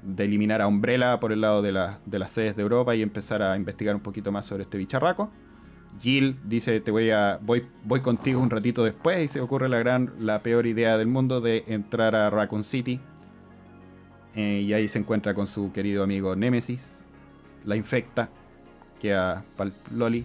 de 0.03 0.24
eliminar 0.24 0.61
a 0.61 0.66
Umbrella 0.66 1.18
por 1.20 1.32
el 1.32 1.40
lado 1.40 1.62
de, 1.62 1.72
la- 1.72 1.98
de 2.07 2.18
las 2.18 2.32
sedes 2.32 2.57
de 2.57 2.62
Europa 2.62 2.94
y 2.94 3.03
empezar 3.03 3.42
a 3.42 3.57
investigar 3.57 3.94
un 3.94 4.00
poquito 4.03 4.32
más 4.32 4.46
sobre 4.46 4.64
este 4.64 4.76
bicharraco. 4.78 5.30
Jill 6.00 6.36
dice, 6.44 6.80
te 6.80 6.90
voy 6.90 7.11
a. 7.11 7.38
voy, 7.42 7.66
voy 7.84 8.00
contigo 8.00 8.40
un 8.40 8.50
ratito 8.50 8.82
después 8.82 9.24
y 9.24 9.28
se 9.28 9.40
ocurre 9.40 9.68
la 9.68 9.78
gran, 9.78 10.12
la 10.18 10.42
peor 10.42 10.66
idea 10.66 10.96
del 10.98 11.07
mundo 11.07 11.40
de 11.40 11.64
entrar 11.68 12.14
a 12.16 12.30
Raccoon 12.30 12.64
City. 12.64 12.98
Eh, 14.34 14.62
y 14.66 14.72
ahí 14.72 14.88
se 14.88 14.98
encuentra 14.98 15.34
con 15.34 15.46
su 15.46 15.72
querido 15.72 16.03
amigo 16.03 16.34
Nemesis. 16.34 17.05
La 17.64 17.76
infecta. 17.76 18.28
Queda 19.00 19.44
pa'l 19.57 19.72
Loli. 19.94 20.24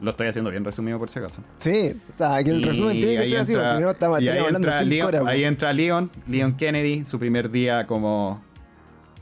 Lo 0.00 0.10
estoy 0.12 0.26
haciendo 0.28 0.50
bien 0.50 0.64
resumido 0.64 0.98
por 0.98 1.10
si 1.10 1.18
acaso. 1.18 1.42
Sí, 1.58 1.94
o 2.08 2.12
sea, 2.12 2.42
que 2.42 2.50
el 2.50 2.60
Y 2.60 2.64
resumen 2.64 2.98
tiene 3.00 3.22
que 3.22 3.28
ser 3.28 3.38
así, 3.38 3.54
porque 3.54 3.68
si 3.70 3.82
no 3.82 3.90
estamos 3.90 4.16
hablando 4.18 4.56
entra 4.58 4.72
5 4.78 4.84
Leon- 4.90 5.06
horas. 5.06 5.26
Ahí 5.26 5.44
entra 5.44 5.72
Leon, 5.72 6.10
Leon 6.28 6.56
Kennedy, 6.56 7.04
su 7.04 7.18
primer 7.20 7.50
día 7.50 7.86
como, 7.86 8.42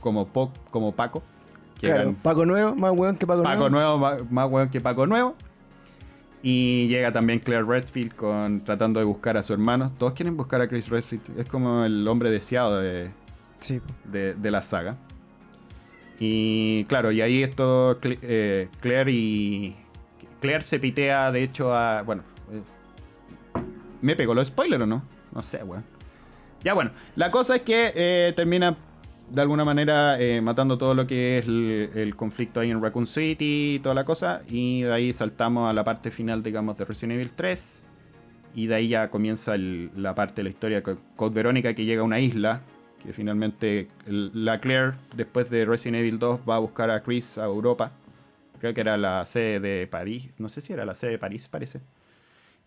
como, 0.00 0.26
Po- 0.28 0.52
como 0.70 0.92
Paco. 0.92 1.22
que 1.80 1.86
Claro, 1.86 2.02
eran 2.02 2.14
Paco 2.16 2.44
Nuevo, 2.46 2.74
más 2.74 2.92
weón 2.92 3.16
que 3.16 3.26
Paco, 3.26 3.42
Paco 3.42 3.70
Nuevo, 3.70 3.98
más, 3.98 4.30
más 4.30 4.50
weón 4.50 4.68
que 4.70 4.80
Paco 4.80 5.06
Nuevo. 5.06 5.34
Y 6.42 6.88
llega 6.88 7.12
también 7.12 7.38
Claire 7.40 7.64
Redfield 7.64 8.14
con, 8.14 8.64
tratando 8.64 8.98
de 8.98 9.04
buscar 9.06 9.36
a 9.36 9.42
su 9.42 9.52
hermano. 9.52 9.92
Todos 9.98 10.14
quieren 10.14 10.36
buscar 10.38 10.60
a 10.62 10.68
Chris 10.68 10.88
Redfield. 10.88 11.38
Es 11.38 11.48
como 11.48 11.84
el 11.84 12.08
hombre 12.08 12.30
deseado 12.30 12.78
de, 12.80 13.10
Sí, 13.58 13.80
de, 14.04 14.34
de 14.34 14.50
la 14.50 14.62
saga. 14.62 14.96
Y 16.18 16.84
claro, 16.84 17.12
y 17.12 17.20
ahí 17.20 17.42
esto, 17.42 17.98
eh, 18.02 18.68
Claire 18.80 19.12
y... 19.12 19.76
Claire 20.40 20.62
se 20.62 20.78
pitea, 20.78 21.30
de 21.32 21.42
hecho, 21.42 21.74
a... 21.74 22.02
Bueno, 22.02 22.22
eh, 22.50 22.62
¿me 24.00 24.16
pegó 24.16 24.34
lo 24.34 24.42
spoiler 24.44 24.80
o 24.82 24.86
no? 24.86 25.02
No 25.32 25.42
sé, 25.42 25.62
weón. 25.62 25.84
Ya 26.64 26.72
bueno, 26.74 26.90
la 27.16 27.30
cosa 27.30 27.56
es 27.56 27.62
que 27.62 27.92
eh, 27.94 28.32
termina 28.36 28.76
de 29.30 29.40
alguna 29.40 29.64
manera 29.64 30.20
eh, 30.20 30.40
matando 30.40 30.76
todo 30.76 30.94
lo 30.94 31.06
que 31.06 31.38
es 31.38 31.46
el, 31.46 32.14
conflicto 32.16 32.60
ahí 32.60 32.70
en 32.70 32.82
Raccoon 32.82 33.06
City 33.06 33.76
y 33.76 33.78
toda 33.78 33.94
la 33.94 34.04
cosa. 34.04 34.42
Y 34.48 34.82
de 34.82 34.92
ahí 34.92 35.12
saltamos 35.12 35.70
a 35.70 35.72
la 35.72 35.84
parte 35.84 36.10
final, 36.10 36.42
digamos, 36.42 36.76
de 36.76 36.84
Resident 36.84 37.12
Evil 37.12 37.30
3. 37.34 37.86
Y 38.54 38.66
de 38.66 38.74
ahí 38.74 38.88
ya 38.88 39.10
comienza 39.10 39.56
la 39.56 40.14
parte 40.14 40.36
de 40.36 40.44
la 40.44 40.50
historia 40.50 40.82
con 40.82 40.98
Code 41.16 41.34
Verónica 41.34 41.74
que 41.74 41.84
llega 41.84 42.02
a 42.02 42.04
una 42.04 42.18
isla. 42.20 42.62
Que 43.02 43.12
finalmente 43.12 43.88
la 44.06 44.60
Claire, 44.60 44.92
después 45.14 45.48
de 45.48 45.64
Resident 45.64 45.98
Evil 46.00 46.18
2, 46.18 46.40
va 46.48 46.56
a 46.56 46.58
buscar 46.58 46.90
a 46.90 47.02
Chris 47.02 47.38
a 47.38 47.44
Europa. 47.44 47.92
Creo 48.60 48.74
que 48.74 48.80
era 48.82 48.98
la 48.98 49.24
sede 49.24 49.60
de 49.60 49.86
París. 49.86 50.28
No 50.38 50.48
sé 50.48 50.60
si 50.60 50.72
era 50.72 50.84
la 50.84 50.94
sede 50.94 51.12
de 51.12 51.18
París, 51.18 51.48
parece. 51.48 51.80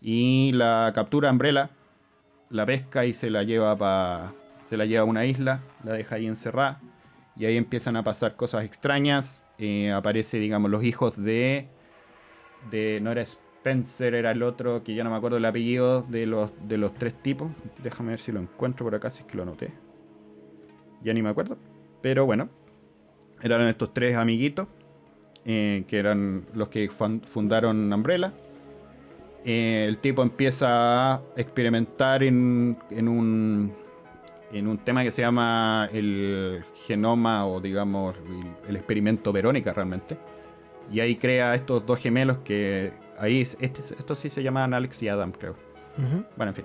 Y 0.00 0.50
la 0.52 0.90
captura 0.94 1.30
Umbrella, 1.30 1.70
la 2.50 2.66
pesca 2.66 3.06
y 3.06 3.12
se 3.12 3.30
la 3.30 3.44
lleva 3.44 3.76
pa- 3.76 4.32
se 4.74 4.78
la 4.78 4.86
lleva 4.86 5.02
a 5.02 5.04
una 5.04 5.24
isla, 5.24 5.60
la 5.84 5.92
deja 5.92 6.16
ahí 6.16 6.26
encerrada. 6.26 6.80
Y 7.36 7.44
ahí 7.46 7.56
empiezan 7.56 7.94
a 7.96 8.02
pasar 8.02 8.34
cosas 8.34 8.64
extrañas. 8.64 9.46
Eh, 9.58 9.92
aparece, 9.92 10.38
digamos, 10.38 10.68
los 10.68 10.82
hijos 10.82 11.14
de. 11.16 11.68
de. 12.72 12.98
No 13.00 13.12
era 13.12 13.22
Spencer, 13.22 14.14
era 14.14 14.32
el 14.32 14.42
otro, 14.42 14.82
que 14.82 14.96
ya 14.96 15.04
no 15.04 15.10
me 15.10 15.16
acuerdo 15.16 15.36
el 15.36 15.44
apellido 15.44 16.02
de 16.02 16.26
los, 16.26 16.50
de 16.66 16.76
los 16.76 16.92
tres 16.94 17.14
tipos. 17.22 17.52
Déjame 17.84 18.10
ver 18.10 18.20
si 18.20 18.32
lo 18.32 18.40
encuentro 18.40 18.84
por 18.84 18.96
acá, 18.96 19.10
si 19.12 19.20
es 19.20 19.26
que 19.26 19.36
lo 19.36 19.44
anoté. 19.44 19.72
Ya 21.02 21.12
ni 21.12 21.22
me 21.22 21.28
acuerdo. 21.28 21.56
Pero 22.02 22.26
bueno. 22.26 22.48
Eran 23.42 23.62
estos 23.68 23.94
tres 23.94 24.16
amiguitos. 24.16 24.66
eh, 25.44 25.84
que 25.86 25.98
eran 25.98 26.46
los 26.54 26.68
que 26.68 26.88
fun- 26.90 27.20
fundaron 27.24 27.92
Umbrella. 27.92 28.32
Eh, 29.44 29.84
el 29.88 29.98
tipo 29.98 30.22
empieza 30.22 31.14
a 31.14 31.22
experimentar 31.36 32.22
en, 32.22 32.78
en 32.90 33.08
un 33.08 33.74
en 34.52 34.66
un 34.68 34.78
tema 34.78 35.02
que 35.02 35.10
se 35.10 35.22
llama 35.22 35.88
el 35.92 36.62
genoma 36.86 37.46
o 37.46 37.60
digamos 37.60 38.14
el, 38.16 38.68
el 38.70 38.76
experimento 38.76 39.32
Verónica 39.32 39.72
realmente. 39.72 40.16
Y 40.92 41.00
ahí 41.00 41.16
crea 41.16 41.54
estos 41.54 41.84
dos 41.86 41.98
gemelos 41.98 42.38
que 42.44 42.92
ahí 43.18 43.40
es- 43.40 43.56
este, 43.60 43.80
estos 43.80 44.18
sí 44.18 44.28
se 44.28 44.42
llaman 44.42 44.74
Alex 44.74 45.02
y 45.02 45.08
Adam 45.08 45.32
creo. 45.32 45.54
Bueno 46.36 46.50
en 46.50 46.54
fin. 46.56 46.64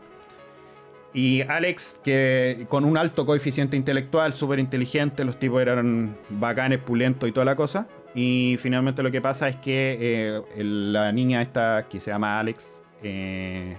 Y 1.14 1.42
Alex, 1.42 2.00
que 2.04 2.68
con 2.70 2.86
un 2.86 2.96
alto 2.98 3.26
coeficiente 3.26 3.76
intelectual, 3.76 4.34
súper 4.34 4.60
inteligente, 4.60 5.24
los 5.24 5.40
tipos 5.40 5.60
eran 5.62 6.16
bacanes, 6.30 6.80
pulentos 6.80 7.28
y 7.28 7.32
toda 7.32 7.46
la 7.46 7.56
cosa. 7.56 7.88
Y 8.14 8.58
finalmente 8.62 9.02
lo 9.02 9.10
que 9.10 9.20
pasa 9.22 9.50
es 9.50 9.56
que 9.56 9.98
eh, 10.00 10.42
la 10.66 11.12
niña 11.12 11.42
esta, 11.42 11.88
que 11.90 12.00
se 12.00 12.12
llama 12.12 12.40
Alex, 12.40 12.84
eh, 13.02 13.78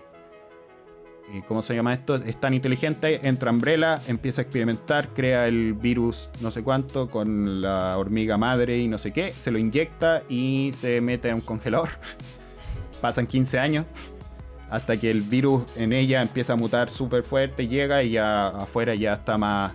¿cómo 1.46 1.62
se 1.62 1.74
llama 1.74 1.94
esto? 1.94 2.16
Es 2.16 2.38
tan 2.40 2.54
inteligente, 2.54 3.26
entra 3.26 3.50
a 3.50 3.52
Umbrella, 3.52 4.00
empieza 4.08 4.40
a 4.40 4.44
experimentar, 4.44 5.08
crea 5.08 5.46
el 5.46 5.74
virus 5.74 6.28
no 6.40 6.50
sé 6.50 6.62
cuánto 6.62 7.10
con 7.10 7.60
la 7.60 7.96
hormiga 7.98 8.36
madre 8.36 8.78
y 8.78 8.88
no 8.88 8.98
sé 8.98 9.12
qué, 9.12 9.32
se 9.32 9.50
lo 9.50 9.58
inyecta 9.58 10.22
y 10.28 10.72
se 10.72 11.00
mete 11.00 11.28
en 11.28 11.36
un 11.36 11.40
congelador. 11.40 11.90
Pasan 13.00 13.26
15 13.26 13.58
años 13.58 13.86
hasta 14.70 14.96
que 14.96 15.10
el 15.10 15.22
virus 15.22 15.62
en 15.76 15.92
ella 15.92 16.22
empieza 16.22 16.52
a 16.52 16.56
mutar 16.56 16.88
súper 16.90 17.24
fuerte, 17.24 17.66
llega 17.66 18.02
y 18.02 18.10
ya 18.10 18.48
afuera 18.48 18.94
ya 18.94 19.14
está 19.14 19.36
más, 19.36 19.72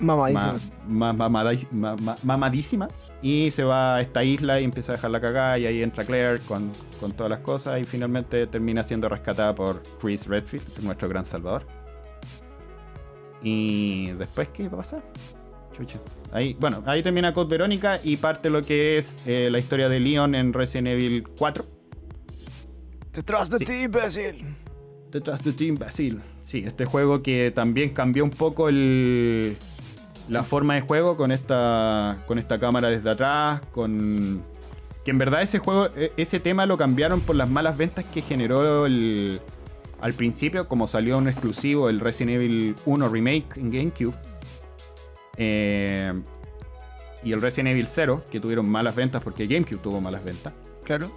Mamadísimo. 0.00 0.52
más, 0.88 1.16
más 1.16 1.30
mamadi- 1.30 1.68
ma- 1.70 1.96
ma- 1.96 2.16
mamadísima 2.24 2.88
y 3.22 3.50
se 3.52 3.62
va 3.64 3.96
a 3.96 4.00
esta 4.00 4.24
isla 4.24 4.60
y 4.60 4.64
empieza 4.64 4.92
a 4.92 4.96
dejar 4.96 5.10
la 5.12 5.20
cagada 5.20 5.58
y 5.58 5.66
ahí 5.66 5.82
entra 5.82 6.04
Claire 6.04 6.40
con, 6.40 6.70
con 7.00 7.12
todas 7.12 7.30
las 7.30 7.40
cosas 7.40 7.80
y 7.80 7.84
finalmente 7.84 8.46
termina 8.48 8.82
siendo 8.82 9.08
rescatada 9.08 9.54
por 9.54 9.82
Chris 10.00 10.26
Redfield, 10.26 10.82
nuestro 10.82 11.08
gran 11.08 11.24
salvador. 11.24 11.64
Y 13.42 14.10
después, 14.12 14.48
¿qué 14.48 14.68
va 14.68 14.74
a 14.74 14.82
pasar? 14.82 15.02
Chucha. 15.76 15.98
Ahí, 16.32 16.56
bueno, 16.58 16.82
ahí 16.86 17.02
termina 17.02 17.34
Code 17.34 17.50
Verónica 17.50 17.98
y 18.02 18.16
parte 18.16 18.48
lo 18.50 18.62
que 18.62 18.96
es 18.98 19.18
eh, 19.26 19.48
la 19.50 19.58
historia 19.58 19.88
de 19.88 20.00
Leon 20.00 20.34
en 20.34 20.52
Resident 20.52 20.88
Evil 20.88 21.24
4. 21.38 21.64
Detrás 23.12 23.50
de 23.50 23.58
Sí. 23.58 23.64
ti, 23.64 23.72
imbécil. 23.84 24.56
Detrás 25.10 25.42
de 25.44 25.52
ti, 25.52 25.66
imbécil. 25.66 26.20
Sí, 26.42 26.64
este 26.66 26.84
juego 26.84 27.22
que 27.22 27.52
también 27.54 27.90
cambió 27.90 28.24
un 28.24 28.30
poco 28.30 28.68
el, 28.68 29.56
la 30.28 30.42
forma 30.42 30.74
de 30.74 30.80
juego 30.80 31.16
con 31.16 31.32
esta, 31.32 32.16
con 32.26 32.38
esta 32.38 32.58
cámara 32.58 32.88
desde 32.88 33.10
atrás, 33.10 33.60
con... 33.72 34.42
Que 35.04 35.10
en 35.10 35.18
verdad 35.18 35.42
ese 35.42 35.58
juego, 35.58 35.88
e- 35.96 36.12
ese 36.16 36.40
tema 36.40 36.64
lo 36.64 36.78
cambiaron 36.78 37.20
por 37.20 37.36
las 37.36 37.48
malas 37.50 37.76
ventas 37.76 38.06
que 38.06 38.22
generó 38.22 38.86
el, 38.86 39.38
al 40.00 40.14
principio, 40.14 40.66
como 40.66 40.88
salió 40.88 41.18
un 41.18 41.28
exclusivo, 41.28 41.90
el 41.90 42.00
Resident 42.00 42.36
Evil 42.36 42.74
1 42.86 43.08
Remake 43.10 43.46
en 43.56 43.70
GameCube. 43.70 44.14
Eh, 45.36 46.12
y 47.22 47.32
el 47.32 47.40
Resident 47.42 47.70
Evil 47.70 47.86
0, 47.88 48.22
que 48.30 48.40
tuvieron 48.40 48.68
malas 48.68 48.94
ventas 48.94 49.22
porque 49.22 49.46
GameCube 49.46 49.78
tuvo 49.82 50.00
malas 50.00 50.24
ventas 50.24 50.52
Claro. 50.84 51.10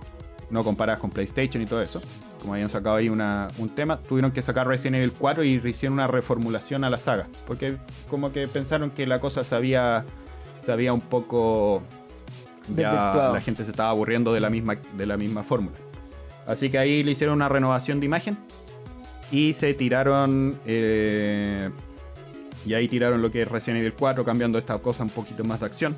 no 0.49 0.63
comparadas 0.63 0.99
con 0.99 1.09
PlayStation 1.09 1.61
y 1.61 1.65
todo 1.65 1.81
eso. 1.81 2.01
Como 2.41 2.53
habían 2.53 2.69
sacado 2.69 2.95
ahí 2.97 3.09
una- 3.09 3.49
un 3.57 3.69
tema, 3.69 3.97
tuvieron 3.97 4.31
que 4.31 4.41
sacar 4.41 4.67
Resident 4.67 4.97
Evil 4.97 5.11
4 5.17 5.43
y 5.43 5.55
hicieron 5.65 5.93
una 5.93 6.07
reformulación 6.07 6.83
a 6.83 6.89
la 6.89 6.97
saga. 6.97 7.27
Porque 7.47 7.77
como 8.09 8.31
que 8.31 8.47
pensaron 8.47 8.91
que 8.91 9.05
la 9.07 9.19
cosa 9.19 9.43
se 9.43 9.55
había, 9.55 10.05
se 10.63 10.71
había 10.71 10.93
un 10.93 11.01
poco... 11.01 11.81
Ya 12.75 12.91
la 13.33 13.41
gente 13.41 13.63
se 13.63 13.71
estaba 13.71 13.89
aburriendo 13.89 14.33
de 14.33 14.39
la 14.41 14.49
misma, 14.49 14.75
de 14.97 15.05
la 15.05 15.15
misma 15.17 15.43
fórmula. 15.43 15.75
Así 16.45 16.69
que 16.69 16.77
ahí 16.77 17.01
le 17.03 17.11
hicieron 17.11 17.35
una 17.35 17.49
renovación 17.49 17.99
de 17.99 18.05
imagen 18.05 18.37
y 19.31 19.53
se 19.53 19.73
tiraron... 19.73 20.57
eh, 20.65 21.69
y 22.65 22.73
ahí 22.73 22.87
tiraron 22.89 23.21
lo 23.21 23.31
que 23.31 23.43
es 23.43 23.47
Resident 23.47 23.79
Evil 23.79 23.93
4, 23.97 24.25
cambiando 24.25 24.57
esta 24.57 24.77
cosa 24.79 25.03
un 25.03 25.09
poquito 25.09 25.43
más 25.45 25.61
de 25.61 25.65
acción. 25.67 25.95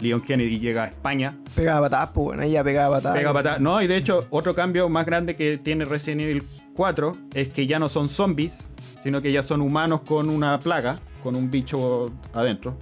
Leon 0.00 0.20
Kennedy 0.20 0.58
llega 0.58 0.84
a 0.84 0.86
España 0.88 1.34
Pegaba 1.54 1.86
patadas, 1.86 2.10
pues 2.14 2.24
bueno, 2.26 2.42
ella 2.42 2.62
pegaba 2.62 2.96
patadas. 2.96 3.18
Pega 3.18 3.32
patada. 3.32 3.58
No, 3.58 3.80
y 3.80 3.86
de 3.86 3.96
hecho, 3.96 4.26
otro 4.30 4.54
cambio 4.54 4.88
más 4.88 5.06
grande 5.06 5.36
que 5.36 5.58
tiene 5.58 5.84
Resident 5.86 6.20
Evil 6.22 6.42
4 6.74 7.16
es 7.34 7.48
que 7.48 7.66
ya 7.66 7.78
no 7.78 7.88
son 7.88 8.08
zombies, 8.08 8.68
sino 9.02 9.22
que 9.22 9.32
ya 9.32 9.42
son 9.42 9.60
humanos 9.62 10.02
con 10.06 10.28
una 10.28 10.58
plaga, 10.58 10.96
con 11.22 11.34
un 11.34 11.50
bicho 11.50 12.10
adentro, 12.34 12.76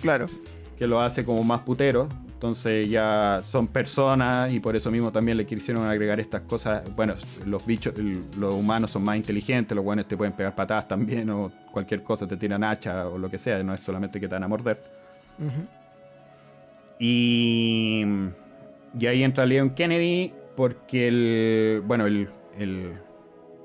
Claro. 0.00 0.26
que 0.78 0.86
lo 0.86 1.00
hace 1.00 1.24
como 1.24 1.42
más 1.42 1.60
putero. 1.62 2.08
Entonces 2.34 2.88
ya 2.88 3.40
son 3.44 3.66
personas 3.66 4.50
y 4.50 4.60
por 4.60 4.74
eso 4.74 4.90
mismo 4.90 5.12
también 5.12 5.36
le 5.36 5.44
quisieron 5.44 5.84
agregar 5.84 6.18
estas 6.20 6.40
cosas. 6.42 6.82
Bueno, 6.96 7.14
los 7.44 7.66
bichos, 7.66 7.92
los 8.38 8.54
humanos 8.54 8.92
son 8.92 9.02
más 9.04 9.16
inteligentes, 9.16 9.76
los 9.76 9.84
buenos 9.84 10.08
te 10.08 10.16
pueden 10.16 10.32
pegar 10.32 10.54
patadas 10.54 10.88
también 10.88 11.28
o 11.28 11.52
cualquier 11.70 12.02
cosa, 12.02 12.26
te 12.26 12.38
tiran 12.38 12.64
hacha 12.64 13.06
o 13.08 13.18
lo 13.18 13.28
que 13.30 13.36
sea, 13.36 13.62
no 13.62 13.74
es 13.74 13.80
solamente 13.82 14.18
que 14.18 14.26
te 14.26 14.32
van 14.34 14.44
a 14.44 14.48
morder. 14.48 14.82
Ujú. 15.38 15.66
Y, 17.02 18.04
y 18.98 19.06
ahí 19.06 19.22
entra 19.22 19.46
Leon 19.46 19.70
Kennedy 19.70 20.34
porque 20.54 21.08
el, 21.08 21.82
bueno, 21.86 22.06
el, 22.06 22.28
el, 22.58 22.92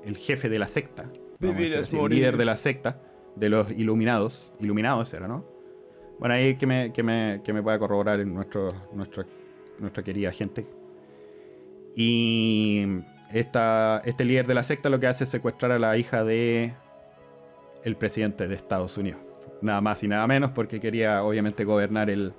el 0.04 0.16
jefe 0.16 0.48
de 0.48 0.58
la 0.58 0.68
secta, 0.68 1.04
Vivir 1.38 1.74
es 1.74 1.92
morir. 1.92 2.18
líder 2.18 2.36
de 2.38 2.46
la 2.46 2.56
secta, 2.56 2.98
de 3.34 3.50
los 3.50 3.70
iluminados, 3.70 4.50
iluminados 4.58 5.12
era, 5.12 5.28
¿no? 5.28 5.44
Bueno, 6.18 6.34
ahí 6.34 6.56
que 6.56 6.66
me, 6.66 6.94
que 6.94 7.02
me, 7.02 7.42
que 7.44 7.52
me 7.52 7.62
pueda 7.62 7.78
corroborar 7.78 8.20
en 8.20 8.32
nuestro, 8.32 8.68
nuestra, 8.94 9.26
nuestra 9.78 10.02
querida 10.02 10.32
gente. 10.32 10.66
Y 11.94 12.86
esta, 13.30 14.00
este 14.06 14.24
líder 14.24 14.46
de 14.46 14.54
la 14.54 14.64
secta 14.64 14.88
lo 14.88 14.98
que 14.98 15.08
hace 15.08 15.24
es 15.24 15.30
secuestrar 15.30 15.72
a 15.72 15.78
la 15.78 15.98
hija 15.98 16.24
de 16.24 16.72
el 17.84 17.96
presidente 17.96 18.48
de 18.48 18.54
Estados 18.54 18.96
Unidos. 18.96 19.20
Nada 19.60 19.82
más 19.82 20.02
y 20.02 20.08
nada 20.08 20.26
menos 20.26 20.52
porque 20.52 20.80
quería 20.80 21.22
obviamente 21.22 21.64
gobernar 21.64 22.08
el... 22.08 22.32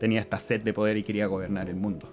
Tenía 0.00 0.20
esta 0.20 0.38
sed 0.38 0.60
de 0.62 0.72
poder 0.72 0.96
y 0.96 1.02
quería 1.02 1.26
gobernar 1.26 1.68
el 1.68 1.76
mundo. 1.76 2.12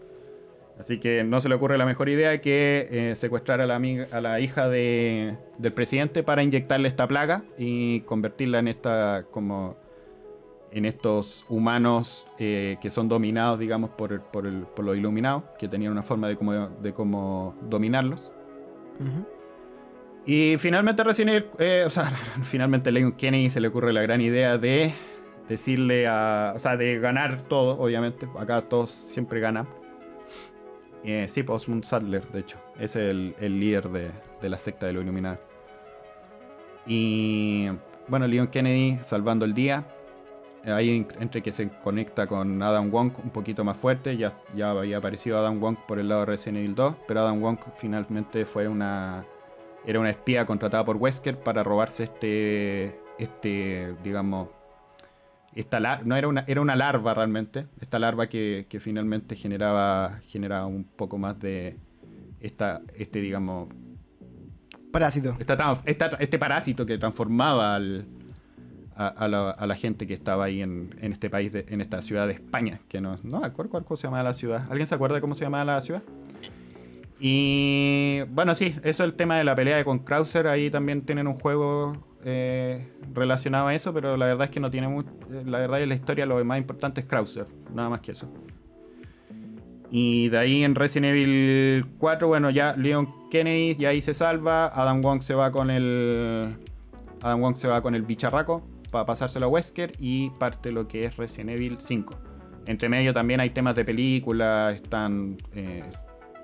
Así 0.80 1.00
que 1.00 1.24
no 1.24 1.40
se 1.40 1.48
le 1.48 1.56
ocurre 1.56 1.78
la 1.78 1.86
mejor 1.86 2.10
idea 2.10 2.42
que 2.42 2.88
eh, 2.92 3.16
secuestrar 3.16 3.62
a 3.62 3.66
la, 3.66 3.76
amiga- 3.76 4.08
a 4.12 4.20
la 4.20 4.40
hija 4.42 4.68
de- 4.68 5.38
del 5.58 5.72
presidente 5.72 6.22
para 6.22 6.44
inyectarle 6.44 6.90
esta 6.90 7.08
plaga 7.08 7.44
y 7.58 8.02
convertirla 8.02 8.60
en 8.60 8.68
esta 8.68 9.26
como 9.32 9.78
en 10.72 10.84
estos 10.84 11.46
humanos 11.48 12.28
eh, 12.40 12.76
que 12.82 12.90
son 12.90 13.08
dominados, 13.08 13.58
digamos, 13.60 13.92
por, 13.92 14.12
el- 14.12 14.20
por, 14.20 14.46
el- 14.46 14.64
por 14.76 14.84
los 14.84 14.98
iluminados, 14.98 15.44
que 15.58 15.70
tenían 15.70 15.94
una 15.94 16.04
forma 16.04 16.28
de 16.28 16.36
cómo, 16.36 16.52
de 16.82 16.94
cómo 16.94 17.56
dominarlos. 17.70 18.32
Y 20.26 20.56
finalmente 20.58 21.04
Evil, 21.04 21.46
eh, 21.60 21.84
o 21.86 21.90
sea, 21.90 22.12
finalmente 22.44 22.92
Leon 22.92 23.14
Kennedy 23.14 23.50
se 23.50 23.62
le 23.62 23.68
ocurre 23.70 23.94
la 23.94 24.02
gran 24.02 24.20
idea 24.20 24.58
de 24.58 24.94
decirle 25.50 26.08
a, 26.08 26.54
o 26.56 26.60
sea, 26.60 26.76
de 26.78 27.00
ganar 27.00 27.44
todo, 27.48 27.80
obviamente, 27.80 28.28
acá 28.40 28.62
todos 28.64 28.90
siempre 28.92 29.40
ganan. 29.40 29.68
Eh, 31.04 31.28
sí, 31.30 31.44
pues, 31.44 31.64
Osmond 31.64 31.84
Sadler, 31.86 32.28
de 32.30 32.40
hecho, 32.40 32.58
es 32.80 32.96
el, 32.96 33.36
el 33.40 33.60
líder 33.60 33.90
de, 33.90 34.12
de 34.42 34.50
la 34.50 34.58
secta 34.58 34.88
de 34.88 34.94
los 34.94 35.04
Illuminati. 35.04 35.42
Y 36.88 37.68
bueno, 38.08 38.28
Leon 38.28 38.48
Kennedy 38.48 39.00
salvando 39.04 39.46
el 39.46 39.54
día. 39.54 39.86
Ahí 40.66 40.98
en- 40.98 41.08
entre 41.22 41.44
que 41.44 41.52
se 41.52 41.70
conecta 41.84 42.26
con 42.26 42.62
Adam 42.64 42.90
Wong 42.90 43.12
un 43.24 43.30
poquito 43.30 43.64
más 43.64 43.78
fuerte, 43.78 44.18
ya, 44.18 44.34
ya 44.56 44.72
había 44.72 44.98
aparecido 44.98 45.38
Adam 45.38 45.60
Wong 45.60 45.78
por 45.88 46.00
el 46.00 46.10
lado 46.10 46.22
de 46.22 46.26
Resident 46.26 46.58
Evil 46.58 46.74
2, 46.74 46.96
pero 47.08 47.20
Adam 47.22 47.40
Wong 47.40 47.60
finalmente 47.78 48.46
fue 48.46 48.68
una, 48.68 49.24
era 49.86 50.00
una 50.00 50.10
espía 50.10 50.44
contratada 50.48 50.84
por 50.84 50.98
Wesker 50.98 51.38
para 51.38 51.62
robarse 51.64 52.06
este, 52.06 53.00
este 53.20 53.94
digamos, 54.04 54.48
esta 55.56 55.80
lar- 55.80 56.04
no 56.06 56.16
era 56.16 56.28
una, 56.28 56.44
era 56.48 56.62
una 56.62 56.76
larva 56.76 57.14
realmente, 57.14 57.66
esta 57.82 57.98
larva 58.00 58.28
que, 58.28 58.66
que 58.70 58.80
finalmente 58.80 59.36
generaba, 59.36 60.20
generaba 60.28 60.66
un 60.68 60.84
poco 60.84 61.18
más 61.18 61.40
de 61.40 61.78
esta, 62.42 62.82
este, 62.98 63.22
digamos, 63.22 63.70
Parásito. 64.92 65.36
esta 65.40 65.82
esta- 65.86 66.18
este 66.20 66.38
parásito 66.40 66.86
que 66.86 66.98
transformaba 66.98 67.76
al- 67.76 68.06
a, 68.98 69.08
a 69.08 69.28
la, 69.28 69.50
a 69.52 69.68
la 69.68 69.76
gente 69.76 70.08
que 70.08 70.14
estaba 70.14 70.46
ahí 70.46 70.62
en, 70.62 70.96
en 71.02 71.12
este 71.14 71.30
país, 71.30 71.52
de- 71.52 71.66
en 71.68 71.82
esta 71.82 72.02
ciudad 72.02 72.28
de 72.28 72.34
España, 72.34 72.80
que 72.88 73.02
no, 73.02 73.18
no 73.24 73.42
me 73.42 73.48
acuerdo 73.48 73.72
cuál 73.72 73.84
cosa 73.84 74.02
se 74.02 74.08
llamaba 74.08 74.24
la 74.24 74.34
ciudad. 74.34 74.66
¿Alguien 74.70 74.88
se 74.88 74.96
acuerda 74.96 75.16
de 75.16 75.22
cómo 75.22 75.36
se 75.36 75.44
llamaba 75.44 75.66
la 75.66 75.82
ciudad? 75.82 76.02
Y 77.20 78.22
bueno, 78.30 78.56
sí, 78.56 78.76
eso 78.84 79.04
es 79.04 79.10
el 79.10 79.14
tema 79.14 79.38
de 79.38 79.44
la 79.44 79.56
pelea 79.56 79.78
de 79.78 79.86
con 79.86 80.00
Krauser. 80.00 80.48
Ahí 80.48 80.70
también 80.70 81.02
tienen 81.02 81.28
un 81.28 81.40
juego 81.40 81.98
eh, 82.28 82.88
relacionado 83.14 83.68
a 83.68 83.76
eso, 83.76 83.94
pero 83.94 84.18
la 84.18 84.26
verdad 84.26 84.46
es 84.46 84.50
que 84.50 84.60
no 84.60 84.72
tiene 84.72 84.88
mucho. 84.88 85.12
La 85.46 85.60
verdad 85.60 85.80
es 85.80 85.88
la 85.88 85.94
historia 85.94 86.26
lo 86.26 86.44
más 86.44 86.58
importante 86.58 87.02
es 87.02 87.06
Krauser, 87.06 87.46
nada 87.74 87.88
más 87.90 88.02
que 88.02 88.14
eso. 88.14 88.28
Y 89.92 90.30
de 90.30 90.38
ahí 90.40 90.64
en 90.64 90.74
Resident 90.74 91.12
Evil 91.12 91.86
4, 92.00 92.28
bueno, 92.28 92.50
ya 92.50 92.76
Leon 92.76 93.30
Kennedy 93.30 93.76
ya 93.76 93.90
ahí 93.90 94.02
se 94.02 94.16
salva. 94.16 94.68
Adam 94.68 95.02
Wong 95.02 95.22
se 95.22 95.36
va 95.36 95.52
con 95.52 95.70
el. 95.70 96.56
Adam 97.22 97.42
Wong 97.42 97.58
se 97.58 97.68
va 97.68 97.84
con 97.84 97.94
el 97.94 98.02
bicharraco 98.02 98.68
para 98.90 99.06
pasárselo 99.06 99.46
a 99.46 99.50
Wesker 99.50 99.94
y 100.00 100.32
parte 100.32 100.72
lo 100.72 100.88
que 100.88 101.06
es 101.06 101.18
Resident 101.18 101.52
Evil 101.52 101.78
5. 101.80 102.16
Entre 102.66 102.90
medio 102.90 103.14
también 103.14 103.40
hay 103.40 103.52
temas 103.52 103.76
de 103.76 103.86
película, 103.86 104.72
están 104.72 105.38
eh, 105.54 105.84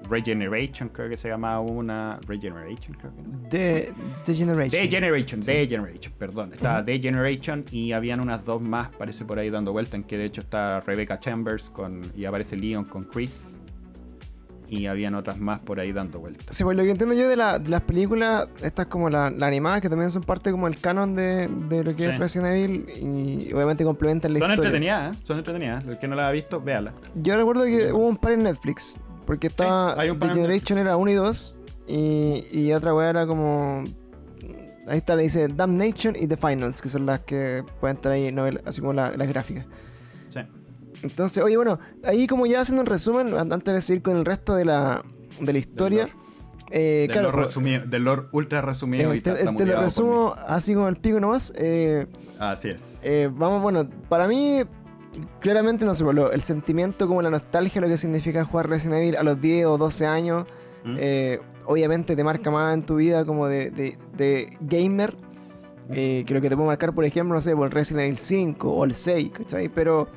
Regeneration, 0.09 0.89
creo 0.89 1.09
que 1.09 1.17
se 1.17 1.29
llamaba 1.29 1.59
una. 1.61 2.19
Regeneration, 2.27 2.95
creo 2.99 3.13
que 3.15 3.21
no. 3.21 3.49
The, 3.49 3.93
The 4.25 4.33
Generation. 4.35 4.81
Degeneration, 4.83 5.39
Degeneration, 5.41 6.13
perdón. 6.17 6.53
Estaba 6.53 6.81
Degeneration 6.81 7.65
y 7.71 7.91
habían 7.93 8.19
unas 8.19 8.43
dos 8.43 8.61
más, 8.61 8.89
parece 8.89 9.23
por 9.25 9.39
ahí 9.39 9.49
dando 9.49 9.71
vuelta, 9.71 9.95
en 9.95 10.03
que 10.03 10.17
de 10.17 10.25
hecho 10.25 10.41
está 10.41 10.79
Rebecca 10.81 11.19
Chambers 11.19 11.69
con, 11.69 12.01
y 12.15 12.25
aparece 12.25 12.57
Leon 12.57 12.85
con 12.85 13.03
Chris. 13.05 13.59
y 14.73 14.85
habían 14.85 15.15
otras 15.15 15.37
más 15.37 15.61
por 15.61 15.81
ahí 15.81 15.91
dando 15.91 16.19
vueltas. 16.21 16.55
Sí, 16.55 16.63
pues 16.63 16.77
lo 16.77 16.83
que 16.83 16.91
entiendo 16.91 17.13
yo 17.13 17.27
de, 17.27 17.35
la- 17.35 17.59
de 17.59 17.69
las 17.69 17.81
películas, 17.81 18.47
estas 18.63 18.85
como 18.85 19.09
las 19.09 19.33
la 19.33 19.47
animadas, 19.47 19.81
que 19.81 19.89
también 19.89 20.09
son 20.09 20.23
parte 20.23 20.49
como 20.49 20.65
el 20.69 20.77
canon 20.77 21.13
de, 21.13 21.49
de 21.49 21.83
lo 21.83 21.93
que 21.93 22.05
es 22.05 22.11
Sí. 22.13 22.17
Resident 22.17 22.47
Evil 22.55 22.85
y 23.49 23.51
obviamente 23.53 23.83
complementan 23.83 24.31
la 24.31 24.39
Son 24.39 24.49
historia. 24.51 24.69
entretenidas, 24.69 25.17
¿eh? 25.17 25.19
son 25.25 25.37
entretenidas. 25.39 25.85
El 25.85 25.99
que 25.99 26.07
no 26.07 26.15
la 26.15 26.29
ha 26.29 26.31
visto, 26.31 26.61
véala. 26.61 26.93
Yo 27.15 27.35
recuerdo 27.35 27.65
que 27.65 27.91
hubo 27.91 28.07
un 28.07 28.15
par 28.15 28.31
en 28.31 28.43
Netflix, 28.43 28.97
porque 29.31 29.47
estaba 29.47 29.95
The 29.95 30.07
en 30.07 30.19
Generation 30.19 30.77
era 30.77 30.97
1 30.97 31.09
y 31.11 31.13
2 31.13 31.57
y, 31.87 32.45
y 32.51 32.73
otra 32.73 32.93
weá 32.93 33.09
era 33.11 33.25
como... 33.25 33.85
Ahí 34.87 34.97
está, 34.97 35.15
le 35.15 35.23
dice 35.23 35.47
Damnation 35.47 36.17
y 36.19 36.27
The 36.27 36.35
Finals, 36.35 36.81
que 36.81 36.89
son 36.89 37.05
las 37.05 37.21
que 37.21 37.63
pueden 37.79 37.95
estar 37.95 38.11
ahí, 38.11 38.29
novel- 38.29 38.61
así 38.65 38.81
como 38.81 38.91
la- 38.91 39.15
las 39.15 39.27
gráficas. 39.29 39.65
Sí. 40.31 40.41
Entonces, 41.01 41.41
oye, 41.41 41.55
bueno, 41.55 41.79
ahí 42.03 42.27
como 42.27 42.45
ya 42.45 42.59
haciendo 42.59 42.81
un 42.81 42.87
resumen, 42.87 43.33
an- 43.37 43.53
antes 43.53 43.73
de 43.73 43.79
seguir 43.79 44.03
con 44.03 44.17
el 44.17 44.25
resto 44.25 44.53
de 44.53 44.65
la, 44.65 45.01
de 45.39 45.53
la 45.53 45.59
historia, 45.59 46.09
eh, 46.71 47.05
del, 47.07 47.11
claro, 47.11 47.27
lore 47.27 47.37
pues, 47.37 47.47
resumido, 47.47 47.85
del 47.85 48.03
lore 48.03 48.23
ultra 48.33 48.59
resumido 48.61 49.13
eh, 49.13 49.17
y 49.17 49.21
te, 49.21 49.29
está 49.29 49.39
te 49.39 49.45
lo 49.45 49.51
muteado 49.53 49.73
por 49.75 49.83
resumo 49.85 50.35
así 50.45 50.73
como 50.73 50.89
el 50.89 50.97
pico 50.97 51.21
nomás. 51.21 51.53
eh. 51.55 52.05
Así 52.37 52.67
es. 52.69 52.83
eh, 53.01 53.29
vamos, 53.31 53.61
bueno, 53.61 53.87
para 54.09 54.27
mí, 54.27 54.63
claramente 55.39 55.85
no 55.85 55.93
sé, 55.93 56.03
pues, 56.03 56.15
lo- 56.15 56.31
el 56.31 56.41
sentimiento 56.41 57.07
como 57.07 57.21
la 57.21 57.29
nostalgia, 57.29 57.81
lo 57.81 57.87
que 57.87 57.97
significa 57.97 58.45
jugar 58.45 58.69
Resident 58.69 59.01
Evil 59.01 59.15
a 59.17 59.23
los 59.23 59.39
10 59.41 59.65
o 59.65 59.77
12 59.77 60.05
años, 60.05 60.45
¿Mm? 60.83 60.95
eh, 60.99 61.39
obviamente 61.65 62.15
te 62.15 62.23
marca 62.23 62.49
más 62.51 62.73
en 62.73 62.85
tu 62.85 62.95
vida 62.95 63.25
como 63.25 63.47
de, 63.47 63.71
de- 63.71 63.97
de 64.15 64.57
gamer, 64.61 65.15
eh, 65.89 66.23
que 66.25 66.33
lo 66.33 66.41
que 66.41 66.49
te 66.49 66.55
puede 66.55 66.67
marcar, 66.67 66.93
por 66.93 67.03
ejemplo, 67.05 67.33
no 67.35 67.41
sé, 67.41 67.55
por 67.55 67.65
el 67.65 67.71
Resident 67.71 68.03
Evil 68.05 68.17
5 68.17 68.71
o 68.71 68.85
el 68.85 68.93
6, 68.93 69.31
¿cachai? 69.33 69.67
Pero 69.69 70.07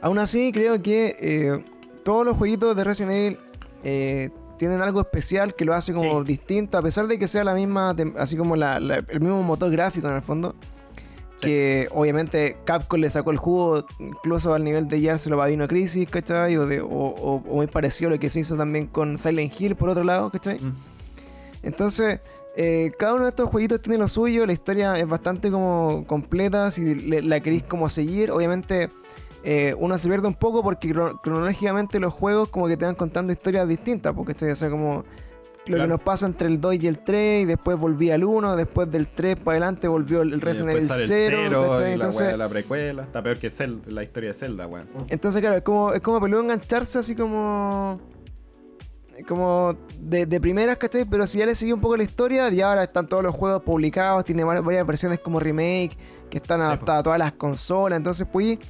aún 0.00 0.18
así 0.18 0.52
creo 0.52 0.80
que 0.82 1.16
eh, 1.18 1.64
todos 2.04 2.24
los 2.24 2.36
jueguitos 2.36 2.76
de 2.76 2.84
Resident 2.84 3.12
Evil 3.12 3.38
eh, 3.84 4.30
tienen 4.58 4.80
algo 4.82 5.00
especial 5.00 5.54
que 5.54 5.64
lo 5.64 5.72
hace 5.72 5.92
como 5.94 6.20
Sí. 6.22 6.26
distinto, 6.26 6.76
a 6.78 6.82
pesar 6.82 7.06
de 7.06 7.18
que 7.18 7.28
sea 7.28 7.44
la 7.44 7.54
misma, 7.54 7.94
así 8.18 8.36
como 8.36 8.56
la- 8.56 8.80
la- 8.80 8.96
el 9.08 9.20
mismo 9.20 9.42
motor 9.42 9.70
gráfico 9.70 10.08
en 10.08 10.16
el 10.16 10.22
fondo. 10.22 10.54
Que 11.40 11.86
obviamente 11.92 12.56
Capcom 12.64 13.00
le 13.00 13.08
sacó 13.10 13.30
el 13.30 13.36
jugo 13.36 13.84
incluso 14.00 14.54
al 14.54 14.64
nivel 14.64 14.88
de 14.88 15.00
llevárselo 15.00 15.40
a 15.40 15.46
Dino 15.46 15.68
Crisis, 15.68 16.08
¿cachai? 16.08 16.56
O, 16.56 16.66
de, 16.66 16.80
o, 16.80 16.86
o- 16.88 17.36
o 17.36 17.54
muy 17.54 17.66
parecido 17.68 18.08
a 18.10 18.14
lo 18.14 18.18
que 18.18 18.28
se 18.28 18.40
hizo 18.40 18.56
también 18.56 18.88
con 18.88 19.18
Silent 19.18 19.52
Hill 19.60 19.76
por 19.76 19.88
otro 19.90 20.02
lado, 20.04 20.30
¿cachai? 20.30 20.58
Mm. 20.58 20.74
Entonces, 21.62 22.20
eh, 22.56 22.92
cada 22.98 23.14
uno 23.14 23.24
de 23.24 23.30
estos 23.30 23.48
jueguitos 23.50 23.80
tiene 23.80 23.98
lo 23.98 24.08
suyo, 24.08 24.46
la 24.46 24.52
historia 24.52 24.98
es 24.98 25.06
bastante 25.06 25.50
como 25.50 26.04
completa, 26.06 26.70
si 26.70 26.94
le- 26.94 27.22
la 27.22 27.40
queréis 27.40 27.62
como 27.62 27.88
seguir, 27.88 28.30
obviamente 28.30 28.88
eh, 29.44 29.74
uno 29.78 29.96
se 29.96 30.08
pierde 30.08 30.26
un 30.26 30.34
poco 30.34 30.62
porque 30.64 30.88
cro- 30.88 31.20
cronológicamente 31.22 32.00
los 32.00 32.12
juegos 32.12 32.48
como 32.48 32.66
que 32.66 32.76
te 32.76 32.84
van 32.84 32.96
contando 32.96 33.30
historias 33.32 33.68
distintas, 33.68 34.12
porque 34.12 34.32
o 34.50 34.56
sea, 34.56 34.70
como 34.70 35.04
lo 35.68 35.74
que 35.74 35.78
Claro. 35.78 35.88
nos 35.88 36.00
pasa 36.00 36.26
entre 36.26 36.48
el 36.48 36.60
2 36.60 36.74
y 36.82 36.86
el 36.86 36.98
3, 37.00 37.42
y 37.42 37.44
después 37.46 37.78
volví 37.78 38.10
al 38.10 38.24
1, 38.24 38.56
después 38.56 38.90
del 38.90 39.08
3 39.08 39.36
para 39.36 39.52
adelante 39.58 39.86
volvió 39.88 40.22
el 40.22 40.40
Resident 40.40 40.70
Evil 40.70 40.88
después 40.88 41.06
sale 41.08 41.26
el 41.26 41.30
0, 41.32 41.42
cero, 41.48 41.66
¿cachai? 41.70 41.84
y 41.84 41.88
la, 41.88 41.94
Entonces, 41.94 42.36
la 42.38 42.48
precuela. 42.48 43.02
Está 43.04 43.22
peor 43.22 43.38
que 43.38 43.50
Zelda, 43.50 43.82
la 43.90 44.02
historia 44.02 44.28
de 44.30 44.34
Zelda, 44.34 44.66
weón. 44.66 44.88
entonces, 45.08 45.40
claro, 45.40 45.56
es 45.56 45.62
como, 45.62 45.92
es 45.92 46.00
como 46.00 46.20
peludo 46.20 46.42
engancharse 46.42 46.98
así 46.98 47.14
como. 47.14 48.00
Como 49.26 49.74
de, 49.98 50.26
de 50.26 50.40
primeras, 50.40 50.76
¿cachai? 50.76 51.04
Pero 51.04 51.26
si 51.26 51.38
ya 51.38 51.46
le 51.46 51.56
sigue 51.56 51.72
un 51.72 51.80
poco 51.80 51.96
la 51.96 52.04
historia, 52.04 52.48
y 52.52 52.60
ahora 52.60 52.84
están 52.84 53.08
todos 53.08 53.22
los 53.24 53.34
juegos 53.34 53.62
publicados, 53.62 54.24
tiene 54.24 54.44
var- 54.44 54.62
varias 54.62 54.86
versiones 54.86 55.18
como 55.18 55.40
remake, 55.40 55.96
que 56.30 56.36
están 56.38 56.60
adaptadas 56.60 57.00
a 57.00 57.02
todas 57.02 57.18
las 57.18 57.32
consolas, 57.32 57.96
entonces 57.96 58.28
puedes 58.32 58.60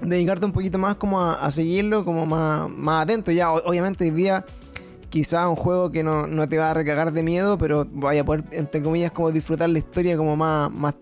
dedicarte 0.00 0.46
un 0.46 0.52
poquito 0.52 0.78
más 0.78 0.94
como 0.94 1.20
a, 1.20 1.44
a 1.44 1.50
seguirlo, 1.50 2.04
como 2.04 2.24
más, 2.24 2.70
más 2.70 3.02
atento. 3.02 3.32
Ya, 3.32 3.50
obviamente 3.50 4.04
hoy 4.04 4.10
día 4.12 4.44
quizá 5.10 5.48
un 5.48 5.56
juego 5.56 5.90
que 5.90 6.02
no, 6.02 6.26
no 6.26 6.48
te 6.48 6.58
va 6.58 6.70
a 6.70 6.74
recagar 6.74 7.12
de 7.12 7.22
miedo, 7.22 7.58
pero 7.58 7.86
vaya 7.90 8.22
a 8.22 8.24
poder, 8.24 8.44
entre 8.52 8.82
comillas, 8.82 9.12
como 9.12 9.30
disfrutar 9.32 9.70
la 9.70 9.78
historia 9.78 10.16
como 10.16 10.36
más, 10.36 10.70
más, 10.70 10.94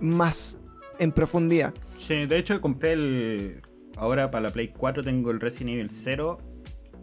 más 0.00 0.58
en 0.98 1.12
profundidad. 1.12 1.74
Sí, 1.98 2.26
de 2.26 2.38
hecho 2.38 2.60
compré 2.60 2.92
el. 2.92 3.62
Ahora 3.96 4.30
para 4.30 4.42
la 4.42 4.50
Play 4.50 4.68
4 4.68 5.02
tengo 5.02 5.30
el 5.30 5.40
Resident 5.40 5.70
Evil 5.70 5.90
0, 5.90 6.38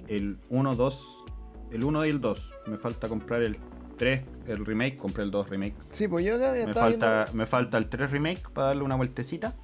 el 0.08 0.38
1, 0.49 0.76
2, 0.76 1.26
el 1.72 1.84
1 1.84 2.06
y 2.06 2.10
el 2.10 2.22
2. 2.22 2.53
Me 2.68 2.78
falta 2.78 3.10
comprar 3.10 3.41
el 3.41 3.58
3, 3.97 4.22
el 4.47 4.66
remake, 4.66 4.97
compré 4.97 5.24
el 5.24 5.32
2 5.32 5.49
remake. 5.49 5.76
Sí, 5.89 6.08
pues 6.08 6.26
yo 6.26 6.38
ya 6.38 6.53
Me 6.53 6.74
falta, 6.74 7.26
me 7.34 7.45
falta 7.45 7.78
el 7.78 7.89
3 7.89 8.12
remake 8.12 8.49
para 8.49 8.68
darle 8.68 8.84
una 8.84 8.95
vueltecita. 8.95 9.56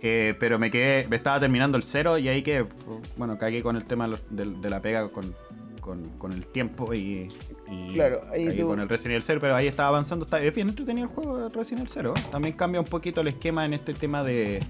Eh, 0.00 0.34
pero 0.38 0.58
me 0.58 0.70
quedé, 0.70 1.08
me 1.08 1.16
estaba 1.16 1.40
terminando 1.40 1.76
el 1.76 1.82
0 1.82 2.18
y 2.18 2.28
ahí 2.28 2.42
que, 2.42 2.64
bueno, 3.16 3.36
cagué 3.36 3.62
con 3.62 3.74
el 3.76 3.84
tema 3.84 4.08
de, 4.30 4.70
la 4.70 4.80
pega 4.80 5.08
con, 5.08 5.34
con, 5.80 6.04
con 6.18 6.32
el 6.32 6.46
tiempo 6.46 6.94
y, 6.94 7.28
y 7.68 7.94
Claro, 7.94 8.20
ahí 8.30 8.44
cagué 8.46 8.60
tú- 8.60 8.68
con 8.68 8.78
el 8.80 8.88
Resident 8.88 9.12
Evil 9.14 9.22
0, 9.24 9.38
pero 9.40 9.56
ahí 9.56 9.66
estaba 9.66 9.88
avanzando, 9.88 10.24
está 10.24 10.38
es 10.40 10.54
bien 10.54 10.68
entretenido 10.68 11.08
el 11.08 11.12
juego 11.14 11.38
de 11.38 11.48
Resident 11.48 11.80
Evil 11.80 11.90
0. 11.92 12.14
También 12.30 12.54
cambia 12.54 12.80
un 12.80 12.86
poquito 12.86 13.20
el 13.22 13.28
esquema 13.28 13.66
en 13.66 13.72
este 13.74 13.92
tema 13.92 14.22
de, 14.22 14.60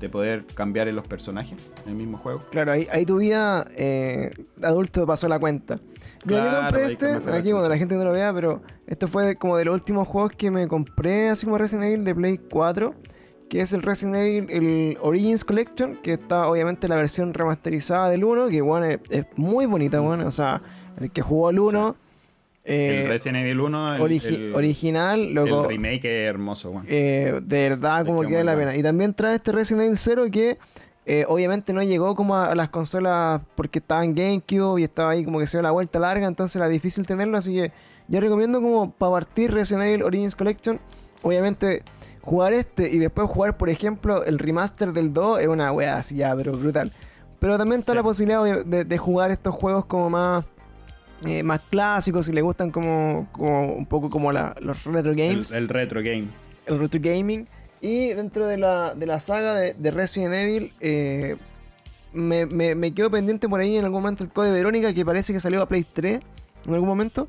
de 0.00 0.08
poder 0.08 0.44
cambiar 0.46 0.88
en 0.88 0.96
los 0.96 1.06
personajes 1.06 1.70
en 1.84 1.90
el 1.90 1.94
mismo 1.96 2.18
juego. 2.18 2.40
Claro, 2.50 2.72
ahí, 2.72 2.88
ahí 2.90 3.06
tu 3.06 3.18
vida 3.18 3.64
eh, 3.76 4.32
adulto 4.62 5.06
pasó 5.06 5.28
la 5.28 5.38
cuenta. 5.38 5.78
Mira, 6.24 6.40
yo 6.42 6.48
Claro, 6.50 6.66
compré 6.76 6.92
este, 6.92 7.30
aquí 7.38 7.50
cuando 7.52 7.68
la 7.68 7.76
gente 7.78 7.94
no 7.94 8.02
lo 8.02 8.10
vea, 8.10 8.32
pero 8.34 8.62
esto 8.88 9.06
fue 9.06 9.36
como 9.36 9.56
de 9.58 9.66
los 9.66 9.74
últimos 9.74 10.08
juegos 10.08 10.32
que 10.36 10.50
me 10.50 10.66
compré, 10.66 11.28
así 11.28 11.46
como 11.46 11.56
Resident 11.56 11.84
Evil 11.84 12.04
de 12.04 12.14
Play 12.16 12.38
4, 12.38 12.94
que 13.48 13.60
es 13.60 13.72
el 13.72 13.82
Resident 13.82 14.16
Evil, 14.16 14.46
el 14.50 14.98
Origins 15.00 15.44
Collection, 15.44 15.96
que 16.02 16.14
está 16.14 16.48
obviamente 16.48 16.88
la 16.88 16.96
versión 16.96 17.34
remasterizada 17.34 18.10
del 18.10 18.24
1, 18.24 18.48
que 18.48 18.60
bueno, 18.62 18.86
es, 18.86 18.98
es 19.10 19.26
muy 19.36 19.66
bonita, 19.66 20.00
bueno, 20.00 20.26
o 20.26 20.30
sea, 20.30 20.60
el 21.00 21.10
que 21.10 21.22
jugó 21.22 21.50
el 21.50 21.58
1, 21.58 21.96
eh, 22.64 23.02
el 23.02 23.08
Resident 23.08 23.38
Evil 23.44 23.60
1, 23.60 23.96
el, 23.96 24.02
origi- 24.02 24.34
el- 24.34 24.54
original, 24.54 25.34
loco, 25.34 25.64
el 25.64 25.68
remake 25.68 26.04
es 26.06 26.28
hermoso, 26.30 26.70
weón. 26.70 26.86
eh, 26.88 27.40
de 27.42 27.68
verdad 27.68 28.06
como 28.06 28.22
que 28.22 28.32
vale 28.32 28.44
la 28.44 28.52
pena. 28.52 28.64
bueno. 28.66 28.80
Y 28.80 28.82
también 28.82 29.12
trae 29.14 29.34
este 29.36 29.52
Resident 29.52 29.82
Evil 29.84 29.96
0 29.98 30.24
que 30.32 30.58
eh, 31.06 31.26
obviamente 31.28 31.74
no 31.74 31.82
llegó 31.82 32.14
como 32.14 32.34
a, 32.34 32.46
a 32.46 32.54
las 32.54 32.70
consolas 32.70 33.42
porque 33.54 33.78
estaba 33.80 34.02
en 34.02 34.14
GameCube 34.14 34.80
y 34.80 34.84
estaba 34.84 35.10
ahí 35.10 35.22
como 35.22 35.38
que 35.38 35.46
se 35.46 35.58
dio 35.58 35.62
la 35.62 35.70
vuelta 35.72 35.98
larga, 35.98 36.26
entonces 36.26 36.56
era 36.56 36.66
difícil 36.68 37.06
tenerlo, 37.06 37.36
así 37.36 37.52
que 37.52 37.70
yo 38.08 38.20
recomiendo 38.20 38.62
como 38.62 38.90
para 38.92 39.12
partir 39.12 39.52
Resident 39.52 39.84
Evil 39.84 40.02
Origins 40.02 40.34
Collection, 40.34 40.80
obviamente 41.22 41.82
jugar 42.24 42.52
este 42.52 42.90
y 42.90 42.98
después 42.98 43.28
jugar 43.28 43.56
por 43.56 43.68
ejemplo 43.68 44.24
el 44.24 44.38
remaster 44.38 44.92
del 44.92 45.12
2 45.12 45.40
es 45.40 45.46
una 45.48 45.70
wea 45.72 45.96
así 45.98 46.16
ya, 46.16 46.34
pero 46.34 46.52
brutal. 46.52 46.92
Pero 47.38 47.58
también 47.58 47.80
está 47.80 47.92
Sí. 47.92 47.96
la 47.96 48.02
posibilidad 48.02 48.64
de, 48.64 48.84
de 48.84 48.98
jugar 48.98 49.30
estos 49.30 49.54
juegos 49.54 49.84
como 49.84 50.08
más... 50.10 50.44
eh, 51.26 51.42
más 51.42 51.60
clásicos, 51.70 52.26
si 52.26 52.32
le 52.32 52.40
gustan 52.42 52.70
como, 52.70 53.28
como 53.32 53.72
un 53.74 53.86
poco 53.86 54.08
como 54.10 54.32
la- 54.32 54.54
los 54.60 54.84
retro 54.84 55.12
El, 55.12 55.16
games 55.18 55.52
el 55.52 55.68
retro 55.68 56.00
game. 56.02 56.28
el 56.66 56.78
retro 56.78 57.00
gaming. 57.02 57.46
Y 57.80 58.08
dentro 58.14 58.46
de 58.46 58.56
la, 58.56 58.94
de 58.94 59.06
la 59.06 59.20
saga 59.20 59.54
de, 59.56 59.74
de 59.74 59.90
Resident 59.90 60.32
Evil, 60.34 60.72
eh, 60.80 61.36
me, 62.14 62.46
me, 62.46 62.74
me 62.74 62.92
quedo 62.94 63.10
pendiente 63.10 63.46
por 63.48 63.60
ahí 63.60 63.76
en 63.76 63.84
algún 63.84 64.00
momento 64.00 64.24
el 64.24 64.30
code 64.30 64.50
Verónica, 64.50 64.94
que 64.94 65.04
parece 65.04 65.32
que 65.34 65.40
salió 65.40 65.60
a 65.60 65.66
Play 65.68 65.84
3 65.92 66.20
en 66.66 66.72
algún 66.74 66.88
momento. 66.88 67.28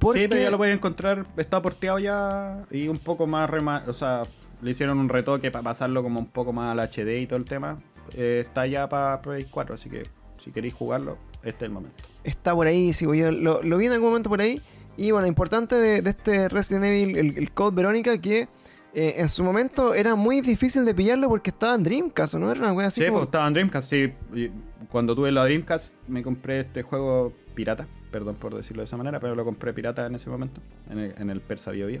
Porque, 0.00 0.22
Sí, 0.22 0.28
pero 0.28 0.42
ya 0.42 0.50
lo 0.50 0.56
puedes 0.56 0.74
encontrar, 0.74 1.26
está 1.36 1.60
porteado 1.62 1.98
ya 1.98 2.62
y 2.70 2.88
un 2.88 2.98
poco 2.98 3.26
más 3.26 3.48
rema 3.48 3.84
o 3.86 3.92
sea, 3.92 4.22
le 4.62 4.70
hicieron 4.72 4.98
un 4.98 5.08
retoque 5.08 5.50
para 5.50 5.62
pasarlo 5.62 6.02
como 6.02 6.18
un 6.20 6.26
poco 6.26 6.52
más 6.52 6.72
al 6.72 6.80
HD 6.80 7.20
y 7.20 7.26
todo 7.26 7.36
el 7.38 7.44
tema. 7.44 7.78
Eh, 8.14 8.44
está 8.46 8.66
ya 8.66 8.88
para 8.88 9.20
Play 9.22 9.46
4, 9.50 9.74
así 9.74 9.88
que 9.90 10.02
si 10.42 10.50
queréis 10.50 10.74
jugarlo, 10.74 11.18
este 11.44 11.64
es 11.64 11.68
el 11.68 11.70
momento. 11.70 12.02
está 12.24 12.54
por 12.54 12.66
ahí, 12.66 12.92
sí, 12.92 13.04
yo 13.06 13.30
lo, 13.30 13.62
lo 13.62 13.76
vi 13.78 13.86
en 13.86 13.92
algún 13.92 14.08
momento 14.08 14.28
por 14.30 14.40
ahí. 14.40 14.60
Y 14.96 15.12
bueno, 15.12 15.26
importante 15.26 15.76
de, 15.76 16.02
de 16.02 16.10
este 16.10 16.48
Resident 16.48 16.84
Evil, 16.84 17.16
el, 17.16 17.38
el 17.38 17.50
code 17.52 17.74
Verónica, 17.76 18.18
que 18.18 18.48
eh, 18.92 19.14
en 19.18 19.28
su 19.28 19.44
momento 19.44 19.94
era 19.94 20.14
muy 20.14 20.40
difícil 20.40 20.84
de 20.84 20.94
pillarlo 20.94 21.28
porque 21.28 21.50
estaba 21.50 21.74
en 21.74 21.82
Dreamcast, 21.84 22.34
¿o 22.34 22.38
¿no? 22.38 22.50
Era 22.50 22.60
una 22.60 22.72
wea 22.72 22.88
así 22.88 23.00
Sí, 23.02 23.06
como- 23.06 23.18
pues 23.20 23.28
estaba 23.28 23.46
en 23.46 23.52
Dreamcast, 23.54 23.88
sí. 23.88 24.12
y 24.34 24.50
Cuando 24.90 25.14
tuve 25.14 25.30
la 25.30 25.44
Dreamcast 25.44 25.94
me 26.08 26.22
compré 26.22 26.60
este 26.60 26.82
juego 26.82 27.32
pirata, 27.60 27.86
perdón 28.10 28.36
por 28.36 28.54
decirlo 28.54 28.80
de 28.80 28.86
esa 28.86 28.96
manera, 28.96 29.20
pero 29.20 29.34
lo 29.34 29.44
compré 29.44 29.74
pirata 29.74 30.06
en 30.06 30.14
ese 30.14 30.30
momento, 30.30 30.62
en 30.90 30.98
el, 30.98 31.14
en 31.18 31.28
el 31.28 31.42
Persa 31.42 31.72
Bio 31.72 31.88
Bio. 31.88 32.00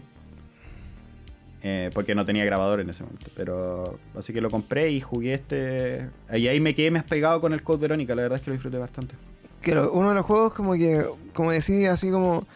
Eh, 1.62 1.90
porque 1.92 2.14
no 2.14 2.24
tenía 2.24 2.46
grabador 2.46 2.80
en 2.80 2.88
ese 2.88 3.02
momento. 3.02 3.26
Pero 3.36 3.98
así 4.16 4.32
que 4.32 4.40
lo 4.40 4.48
compré 4.48 4.90
y 4.90 5.02
jugué 5.02 5.34
este. 5.34 6.08
Y 6.32 6.48
ahí 6.48 6.58
me 6.60 6.74
quedé 6.74 6.90
más 6.90 7.04
pegado 7.04 7.42
con 7.42 7.52
el 7.52 7.62
Code 7.62 7.82
Verónica, 7.82 8.14
la 8.14 8.22
verdad 8.22 8.36
es 8.36 8.42
que 8.42 8.50
lo 8.50 8.54
disfruté 8.54 8.78
bastante. 8.78 9.14
Claro, 9.60 9.92
uno 9.92 10.08
de 10.08 10.14
los 10.14 10.24
juegos 10.24 10.54
como 10.54 10.72
que, 10.72 11.04
como 11.34 11.50
decía, 11.50 11.92
así 11.92 12.10
como... 12.10 12.46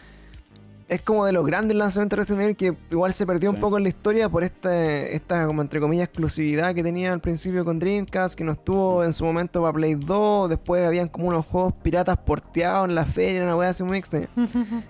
Es 0.87 1.01
como 1.01 1.25
de 1.25 1.31
los 1.31 1.43
grandes 1.47 1.75
lanzamientos 1.75 2.15
de 2.15 2.21
Resident 2.21 2.41
Evil 2.43 2.55
que 2.55 2.77
igual 2.91 3.11
se 3.11 3.25
perdió 3.25 3.49
un 3.49 3.55
Sí. 3.55 3.61
poco 3.61 3.77
en 3.77 3.83
la 3.83 3.89
historia 3.89 4.29
por 4.29 4.43
esta, 4.43 5.01
esta 5.07 5.47
como 5.47 5.63
entre 5.63 5.79
comillas 5.79 6.05
exclusividad 6.07 6.75
que 6.75 6.83
tenía 6.83 7.11
al 7.11 7.21
principio 7.21 7.65
con 7.65 7.79
Dreamcast, 7.79 8.35
que 8.35 8.43
no 8.43 8.51
estuvo 8.51 9.03
en 9.03 9.11
su 9.11 9.25
momento 9.25 9.61
para 9.61 9.73
Play 9.73 9.95
2, 9.95 10.47
después 10.49 10.85
habían 10.85 11.07
como 11.07 11.29
unos 11.29 11.43
juegos 11.47 11.73
piratas 11.81 12.17
porteados 12.17 12.87
en 12.87 12.93
la 12.93 13.03
feria, 13.05 13.41
una 13.41 13.55
wea 13.55 13.69
así 13.69 13.83
muy 13.83 13.97
extraña. 13.99 14.29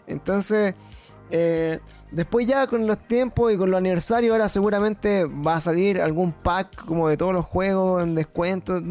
Entonces, 0.06 0.76
eh, 1.32 1.80
después 2.12 2.46
ya 2.46 2.68
con 2.68 2.86
los 2.86 2.98
tiempos 3.08 3.54
y 3.54 3.58
con 3.58 3.72
los 3.72 3.78
aniversarios, 3.78 4.34
ahora 4.34 4.50
seguramente 4.50 5.24
va 5.26 5.56
a 5.56 5.60
salir 5.62 6.02
algún 6.02 6.34
pack 6.34 6.84
como 6.86 7.08
de 7.08 7.16
todos 7.16 7.32
los 7.32 7.46
juegos 7.46 8.04
en 8.04 8.16
descuento. 8.16 8.82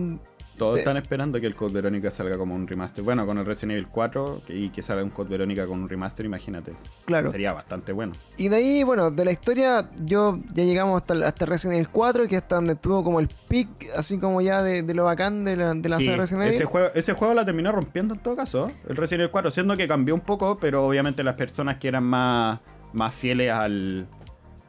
Todos 0.59 0.75
de- 0.75 0.81
están 0.81 0.97
esperando 0.97 1.41
que 1.41 1.47
el 1.47 1.55
Code 1.57 1.73
Verónica 1.75 2.11
salga 2.11 2.37
como 2.39 2.55
un 2.55 2.67
remaster. 2.67 3.03
Bueno, 3.03 3.27
con 3.27 3.39
el 3.39 3.45
Resident 3.47 3.73
Evil 3.73 3.89
4 3.89 4.41
que- 4.47 4.55
y 4.57 4.71
que 4.71 4.83
salga 4.83 5.03
un 5.03 5.11
Code 5.11 5.31
Verónica 5.31 5.67
con 5.67 5.83
un 5.83 5.89
remaster, 5.89 6.25
imagínate. 6.27 6.73
Claro. 7.05 7.31
Sería 7.33 7.53
bastante 7.53 7.93
bueno. 7.93 8.13
Y 8.37 8.49
de 8.49 8.57
ahí, 8.57 8.83
bueno, 8.85 9.11
de 9.11 9.25
la 9.25 9.33
historia, 9.33 9.89
yo 10.05 10.39
ya 10.55 10.65
llegamos 10.65 11.01
hasta, 11.01 11.15
el- 11.15 11.25
hasta 11.25 11.45
Resident 11.47 11.75
Evil 11.77 11.89
4, 11.91 12.29
que 12.29 12.37
hasta 12.37 12.55
donde 12.57 12.77
tuvo 12.77 13.03
como 13.03 13.19
el 13.21 13.29
pick, 13.49 13.69
así 13.97 14.19
como 14.19 14.41
ya 14.41 14.63
de, 14.63 14.83
de 14.83 14.95
lo 14.95 15.05
bacán 15.05 15.45
de 15.45 15.57
la, 15.57 15.75
de 15.75 15.89
la 15.89 15.99
Sí, 15.99 16.05
saga 16.05 16.19
Resident 16.19 16.43
Evil. 16.45 16.55
ese, 16.55 16.65
juego, 16.67 16.89
ese 16.95 17.13
juego 17.15 17.35
la 17.35 17.45
terminó 17.45 17.73
rompiendo 17.73 18.15
en 18.15 18.21
todo 18.21 18.37
caso, 18.37 18.71
el 18.89 18.97
Resident 18.97 19.23
Evil 19.23 19.31
4, 19.33 19.51
siendo 19.51 19.77
que 19.77 19.89
cambió 19.89 20.15
un 20.15 20.21
poco, 20.21 20.59
pero 20.61 20.87
obviamente 20.87 21.23
las 21.25 21.35
personas 21.35 21.79
que 21.79 21.89
eran 21.89 22.05
más, 22.05 22.61
más 22.93 23.13
fieles 23.15 23.51
al, 23.53 24.07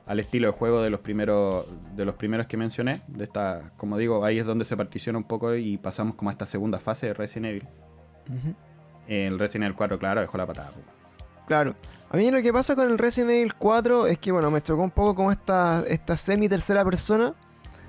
al 0.05 0.19
estilo 0.19 0.47
de 0.47 0.53
juego 0.53 0.81
de 0.81 0.89
los 0.89 0.99
primeros 0.99 1.65
de 1.95 2.05
los 2.05 2.15
primeros 2.15 2.47
que 2.47 2.57
mencioné, 2.57 3.01
de 3.07 3.23
esta, 3.23 3.71
como 3.77 3.97
digo, 3.97 4.23
ahí 4.23 4.37
es 4.39 4.45
donde 4.45 4.65
se 4.65 4.77
particiona 4.77 5.17
un 5.17 5.23
poco 5.23 5.55
y 5.55 5.77
pasamos 5.77 6.15
como 6.15 6.29
a 6.29 6.33
esta 6.33 6.45
segunda 6.45 6.79
fase 6.79 7.07
de 7.07 7.13
Resident 7.13 7.45
Evil. 7.47 7.67
Ujú. 8.29 8.55
El 9.07 9.39
Resident 9.39 9.65
Evil 9.65 9.75
4, 9.77 9.99
claro, 9.99 10.21
dejó 10.21 10.37
la 10.37 10.45
patada. 10.45 10.71
Claro. 11.47 11.75
A 12.09 12.17
mí 12.17 12.29
lo 12.31 12.41
que 12.41 12.51
pasa 12.53 12.75
con 12.75 12.89
el 12.89 12.97
Resident 12.97 13.31
Evil 13.31 13.53
4 13.55 14.07
es 14.07 14.17
que, 14.19 14.31
bueno, 14.31 14.49
me 14.51 14.61
chocó 14.61 14.81
un 14.83 14.91
poco 14.91 15.15
como 15.15 15.31
esta, 15.31 15.83
esta 15.87 16.15
semi 16.17 16.47
tercera 16.49 16.83
persona. 16.83 17.33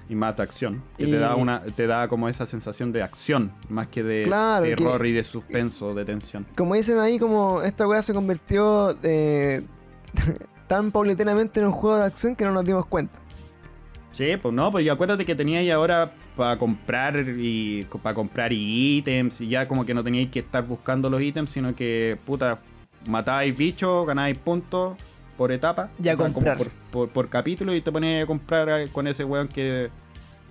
Y 0.08 0.14
más 0.14 0.36
de 0.36 0.42
acción, 0.44 0.82
que 0.96 1.04
Y- 1.04 1.10
te 1.10 1.18
da 1.18 1.34
una 1.34 1.62
te 1.62 1.86
da 1.86 2.06
como 2.06 2.28
esa 2.28 2.46
sensación 2.46 2.92
de 2.92 3.02
acción, 3.02 3.52
más 3.68 3.88
que 3.88 4.02
de 4.04 4.22
Claro, 4.24 4.64
que- 4.64 4.76
terror 4.76 5.04
y 5.06 5.12
de 5.12 5.24
suspenso, 5.24 5.94
de 5.94 6.04
tensión. 6.04 6.46
Como 6.56 6.74
dicen 6.74 6.98
ahí, 6.98 7.18
como 7.18 7.60
esta 7.62 7.88
weá 7.88 8.00
se 8.02 8.14
convirtió 8.14 8.96
eh, 9.02 9.62
tan 10.66 10.90
paulatinamente 10.90 11.60
en 11.60 11.66
un 11.66 11.72
juego 11.72 11.96
de 11.98 12.04
acción 12.04 12.34
que 12.36 12.44
no 12.44 12.52
nos 12.52 12.64
dimos 12.64 12.86
cuenta. 12.86 13.18
Sí, 14.12 14.36
pues 14.40 14.54
no, 14.54 14.72
pues 14.72 14.84
y 14.84 14.88
acuérdate 14.88 15.24
que 15.24 15.34
teníais 15.34 15.70
ahora 15.70 16.12
para 16.36 16.58
comprar 16.58 17.18
y 17.38 17.84
para 18.02 18.14
comprar 18.14 18.50
ítems 18.52 19.40
y 19.40 19.48
ya 19.48 19.68
como 19.68 19.84
que 19.84 19.92
no 19.94 20.02
teníais 20.02 20.30
que 20.30 20.38
estar 20.40 20.64
buscando 20.66 21.08
los 21.10 21.20
ítems, 21.20 21.50
sino 21.50 21.74
que 21.74 22.18
puta 22.24 22.58
matáis 23.08 23.56
bichos, 23.56 24.06
ganáis 24.06 24.36
puntos 24.38 24.96
por 25.36 25.52
etapa, 25.52 25.90
Y 26.02 26.08
a 26.08 26.14
o 26.14 26.16
sea, 26.16 26.16
como 26.16 26.32
comprar. 26.32 26.56
por, 26.58 26.68
por- 26.90 27.08
por 27.10 27.28
capítulo 27.28 27.74
y 27.74 27.82
te 27.82 27.92
ponías 27.92 28.24
a 28.24 28.26
comprar 28.26 28.90
con 28.90 29.06
ese 29.06 29.22
weón 29.22 29.48
que, 29.48 29.90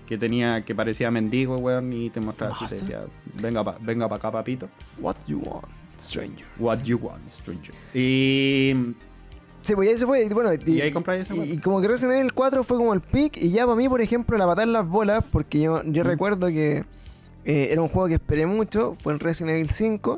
que 0.08 0.16
tenía 0.18 0.64
que 0.64 0.76
parecía 0.76 1.10
mendigo, 1.10 1.58
weón, 1.58 1.92
y 1.92 2.12
te 2.12 2.20
mostraba 2.22 2.56
así, 2.56 2.68
te 2.76 2.82
decía, 2.82 3.02
venga 3.42 3.64
pa, 3.64 3.76
venga 3.82 4.08
para 4.08 4.20
acá, 4.20 4.32
papito. 4.32 4.70
What 5.00 5.16
you 5.28 5.40
want, 5.40 5.66
stranger. 6.00 6.46
What 6.60 6.84
you 6.84 6.98
want, 7.00 7.28
stranger. 7.30 7.74
Y 7.96 8.94
Sí, 9.66 9.76
pues 9.76 9.90
ya 9.90 9.98
se 9.98 10.06
fue. 10.06 10.24
Y, 10.24 10.30
bueno, 10.30 10.52
y, 10.54 10.72
Y 10.72 10.82
ahí 10.82 10.92
compráis 10.92 11.24
esa 11.26 11.36
y- 11.36 11.54
y 11.54 11.58
como 11.58 11.82
que 11.82 11.88
Resident 11.88 12.20
Evil 12.20 12.34
4 12.34 12.64
fue 12.64 12.78
como 12.78 12.94
el 12.94 13.02
pick. 13.02 13.36
Y 13.38 13.50
ya 13.50 13.66
para 13.66 13.76
mí, 13.76 13.90
por 13.90 14.00
ejemplo, 14.00 14.38
la 14.38 14.46
patada 14.46 14.64
en 14.64 14.72
las 14.74 14.88
bolas, 14.88 15.24
porque 15.32 15.60
yo, 15.60 15.82
yo 15.84 16.04
Mm. 16.04 16.08
recuerdo 16.08 16.48
que 16.48 16.86
eh, 17.48 17.68
era 17.72 17.82
un 17.82 17.90
juego 17.90 18.08
que 18.08 18.16
esperé 18.16 18.46
mucho, 18.46 18.96
fue 19.02 19.14
en 19.14 19.20
Resident 19.20 19.56
Evil 19.56 19.70
5. 19.70 20.18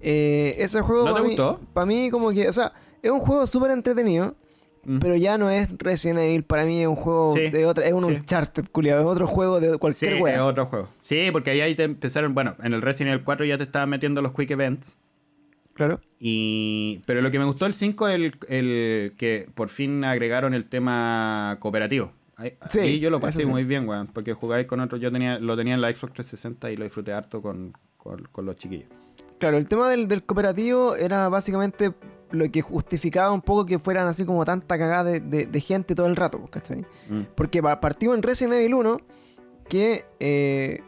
Eh, 0.00 0.54
ese 0.58 0.80
juego 0.80 1.04
¿No 1.06 1.10
para 1.12 1.22
mí, 1.22 1.28
gustó? 1.30 1.60
para 1.74 1.86
mí 1.86 2.08
como 2.10 2.30
que, 2.30 2.48
o 2.48 2.52
sea, 2.52 2.72
es 3.02 3.10
un 3.10 3.20
juego 3.20 3.46
súper 3.46 3.70
entretenido, 3.72 4.34
mm, 4.84 4.98
pero 5.00 5.16
ya 5.16 5.36
no 5.36 5.50
es 5.50 5.68
Resident 5.78 6.18
Evil, 6.20 6.42
para 6.42 6.64
mí 6.64 6.80
es 6.80 6.86
un 6.88 6.96
juego 6.96 7.34
Sí, 7.36 7.50
de 7.50 7.66
otra, 7.66 7.84
es 7.86 7.92
un 7.92 8.06
sí. 8.06 8.14
Uncharted, 8.14 8.64
culiado, 8.72 9.00
es 9.02 9.06
otro 9.06 9.26
juego 9.26 9.60
de 9.60 9.72
Sí, 9.72 9.78
cualquier 9.78 10.12
es 10.14 10.38
otro 10.40 10.66
juego. 10.66 10.88
Sí, 11.02 11.28
porque 11.32 11.50
ahí, 11.50 11.60
ahí 11.60 11.74
te 11.74 11.84
empezaron, 11.84 12.32
bueno, 12.34 12.56
en 12.62 12.72
el 12.72 12.80
Resident 12.80 13.12
Evil 13.14 13.24
4 13.24 13.44
ya 13.44 13.58
te 13.58 13.64
estaban 13.64 13.90
metiendo 13.90 14.22
los 14.22 14.32
Quick 14.32 14.50
Events. 14.52 14.96
Claro. 15.80 15.98
Y, 16.18 17.00
pero 17.06 17.22
lo 17.22 17.30
que 17.30 17.38
me 17.38 17.46
gustó 17.46 17.64
del 17.64 17.72
5 17.72 18.08
es 18.08 18.14
el, 18.16 18.34
el 18.48 19.12
que 19.16 19.48
por 19.54 19.70
fin 19.70 20.04
agregaron 20.04 20.52
el 20.52 20.66
tema 20.68 21.56
cooperativo. 21.58 22.12
Ahí, 22.36 22.52
Sí, 22.68 22.80
ahí 22.80 23.00
yo 23.00 23.08
lo 23.08 23.18
pasé 23.18 23.44
sí. 23.44 23.48
muy 23.48 23.64
bien, 23.64 23.88
weón, 23.88 24.08
porque 24.08 24.34
jugáis 24.34 24.66
con 24.66 24.80
otros. 24.80 25.00
Yo 25.00 25.10
tenía, 25.10 25.38
lo 25.38 25.56
tenía 25.56 25.72
en 25.72 25.80
la 25.80 25.88
Xbox 25.88 26.12
360 26.12 26.70
y 26.70 26.76
lo 26.76 26.84
disfruté 26.84 27.14
harto 27.14 27.40
con, 27.40 27.72
con, 27.96 28.28
con 28.30 28.44
los 28.44 28.56
chiquillos. 28.56 28.88
Claro, 29.38 29.56
el 29.56 29.66
tema 29.66 29.88
del, 29.88 30.06
del 30.06 30.22
cooperativo 30.22 30.96
era 30.96 31.30
básicamente 31.30 31.92
lo 32.30 32.50
que 32.52 32.60
justificaba 32.60 33.32
un 33.32 33.40
poco 33.40 33.64
que 33.64 33.78
fueran 33.78 34.06
así 34.06 34.26
como 34.26 34.44
tanta 34.44 34.76
cagada 34.78 35.04
de, 35.04 35.20
de- 35.20 35.46
de 35.46 35.60
gente 35.62 35.94
todo 35.94 36.08
el 36.08 36.16
rato, 36.16 36.46
¿cachai? 36.50 36.84
Mm. 37.08 37.22
Porque 37.34 37.62
pa- 37.62 37.80
partimos 37.80 38.16
en 38.16 38.22
Resident 38.22 38.52
Evil 38.56 38.74
1 38.74 38.98
que, 39.66 40.04
eh, 40.20 40.82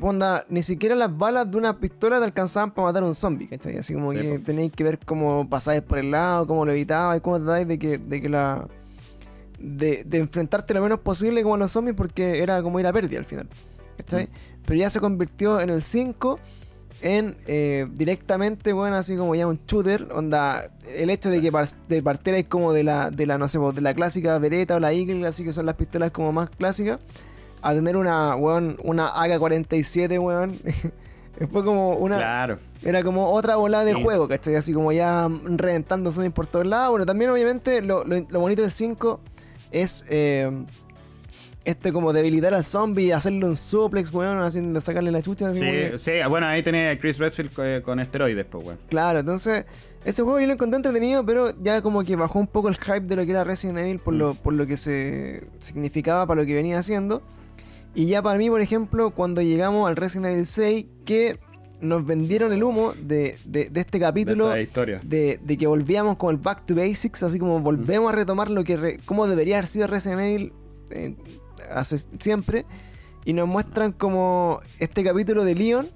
onda, 0.00 0.44
ni 0.48 0.62
siquiera 0.62 0.94
las 0.94 1.16
balas 1.16 1.50
de 1.50 1.56
una 1.56 1.78
pistola 1.78 2.18
te 2.18 2.24
alcanzaban 2.24 2.70
para 2.72 2.88
matar 2.88 3.02
a 3.02 3.06
un 3.06 3.14
zombie, 3.14 3.48
¿cachai? 3.48 3.76
Así 3.76 3.94
como 3.94 4.12
Sí, 4.12 4.18
que 4.18 4.38
tenéis 4.38 4.72
que 4.72 4.84
ver 4.84 4.98
cómo 5.04 5.48
pasáis 5.48 5.82
por 5.82 5.98
el 5.98 6.10
lado, 6.10 6.46
cómo 6.46 6.64
lo 6.64 6.72
evitabais, 6.72 7.20
cómo 7.22 7.38
tratáis 7.38 7.66
de 7.68 7.78
que, 7.78 7.98
de 7.98 8.20
que 8.20 8.28
la... 8.28 8.66
De, 9.58 10.04
de 10.04 10.18
enfrentarte 10.18 10.72
lo 10.72 10.80
menos 10.80 11.00
posible 11.00 11.42
como 11.42 11.56
a 11.56 11.58
los 11.58 11.72
zombies 11.72 11.96
porque 11.96 12.40
era 12.42 12.62
como 12.62 12.78
ir 12.78 12.86
a 12.86 12.92
pérdida 12.92 13.18
al 13.18 13.24
final, 13.24 13.48
¿cachai? 13.96 14.26
Mm. 14.26 14.62
Pero 14.64 14.78
ya 14.78 14.90
se 14.90 15.00
convirtió 15.00 15.60
en 15.60 15.70
el 15.70 15.82
5 15.82 16.38
en 17.00 17.36
eh, 17.46 17.86
directamente, 17.92 18.72
bueno, 18.72 18.96
así 18.96 19.16
como 19.16 19.34
ya 19.34 19.46
un 19.46 19.60
shooter, 19.66 20.08
onda, 20.12 20.70
el 20.86 21.10
hecho 21.10 21.30
de 21.30 21.40
que 21.40 21.52
par 21.52 21.66
de 21.88 22.02
partierais 22.02 22.46
como 22.46 22.72
de 22.72 22.84
la, 22.84 23.10
de 23.10 23.26
la, 23.26 23.38
no 23.38 23.48
sé, 23.48 23.58
de 23.58 23.80
la 23.80 23.94
clásica 23.94 24.38
Beretta 24.38 24.76
o 24.76 24.80
la 24.80 24.92
Eagle, 24.92 25.26
así 25.26 25.44
que 25.44 25.52
son 25.52 25.66
las 25.66 25.76
pistolas 25.76 26.10
como 26.10 26.32
más 26.32 26.50
clásicas, 26.50 27.00
a 27.62 27.74
tener 27.74 27.96
una, 27.96 28.36
weón, 28.36 28.76
una 28.84 29.08
AK-47, 29.14 30.18
weón, 30.20 30.58
fue 31.52 31.64
como 31.64 31.94
una, 31.96 32.16
Claro. 32.16 32.58
era 32.82 33.02
como 33.02 33.30
otra 33.30 33.56
bola 33.56 33.84
de 33.84 33.94
Sí. 33.94 34.02
juego, 34.02 34.28
¿cachai? 34.28 34.54
Así 34.56 34.72
como 34.72 34.92
ya 34.92 35.28
reventando 35.44 36.12
zombies 36.12 36.32
por 36.32 36.46
todos 36.46 36.66
lados, 36.66 36.90
bueno, 36.90 37.06
también 37.06 37.30
obviamente 37.30 37.82
lo, 37.82 38.04
lo- 38.04 38.24
lo 38.28 38.40
bonito 38.40 38.62
del 38.62 38.70
5 38.70 39.20
es... 39.72 40.04
eh, 40.08 40.50
este 41.64 41.92
como 41.92 42.14
debilitar 42.14 42.54
al 42.54 42.64
zombie, 42.64 43.12
hacerle 43.12 43.44
un 43.44 43.54
suplex, 43.54 44.10
weón, 44.10 44.72
de 44.72 44.80
sacarle 44.80 45.10
la 45.12 45.20
chucha. 45.20 45.50
así 45.50 45.58
como 45.58 45.70
que- 45.70 45.98
Sí, 45.98 46.12
sí, 46.12 46.28
bueno, 46.28 46.46
ahí 46.46 46.62
tenés 46.62 46.96
a 46.96 46.98
Chris 46.98 47.18
Redfield 47.18 47.52
co- 47.52 47.62
con, 47.84 48.00
esteroides, 48.00 48.46
pues, 48.50 48.64
weón. 48.64 48.78
Claro, 48.88 49.18
entonces 49.18 49.66
ese 50.02 50.22
juego 50.22 50.40
yo 50.40 50.46
lo 50.46 50.54
encontré 50.54 50.76
entretenido, 50.76 51.26
pero 51.26 51.52
ya 51.60 51.82
como 51.82 52.02
que 52.04 52.16
bajó 52.16 52.38
un 52.38 52.46
poco 52.46 52.68
el 52.70 52.76
hype 52.76 53.00
de 53.00 53.16
lo 53.16 53.26
que 53.26 53.32
era 53.32 53.44
Resident 53.44 53.76
Evil 53.80 53.98
por, 53.98 54.14
Mm. 54.14 54.18
lo, 54.18 54.34
por 54.34 54.54
lo 54.54 54.66
que 54.66 54.78
se 54.78 55.42
significaba 55.60 56.26
para 56.26 56.40
lo 56.40 56.46
que 56.46 56.54
venía 56.54 56.78
haciendo. 56.78 57.20
Y 57.94 58.06
ya 58.06 58.22
para 58.22 58.38
mí, 58.38 58.48
por 58.50 58.60
ejemplo, 58.60 59.10
cuando 59.10 59.42
llegamos 59.42 59.88
al 59.88 59.96
Resident 59.96 60.26
Evil 60.32 60.46
6, 60.46 60.86
que 61.04 61.38
nos 61.80 62.04
vendieron 62.04 62.52
el 62.52 62.62
humo 62.64 62.92
de, 63.00 63.38
de- 63.44 63.70
de 63.70 63.80
este 63.80 64.00
capítulo 64.00 64.46
historia. 64.62 65.00
de, 65.04 65.38
de 65.42 65.56
que 65.56 65.66
volvíamos 65.66 66.16
como 66.16 66.30
el 66.30 66.36
back 66.36 66.64
to 66.66 66.74
basics, 66.74 67.22
así 67.22 67.38
como 67.38 67.60
volvemos 67.60 68.12
a 68.12 68.16
retomar 68.16 68.50
lo 68.50 68.64
que 68.64 68.76
re- 68.76 69.00
cómo 69.04 69.26
debería 69.28 69.56
haber 69.58 69.68
sido 69.68 69.86
Resident 69.86 70.20
Evil 70.20 70.52
eh, 70.90 71.16
hace 71.70 71.98
siempre. 72.18 72.66
Y 73.24 73.32
nos 73.32 73.46
muestran 73.48 73.92
como 73.92 74.60
este 74.78 75.04
capítulo 75.04 75.44
de 75.44 75.54
Leon, 75.54 75.88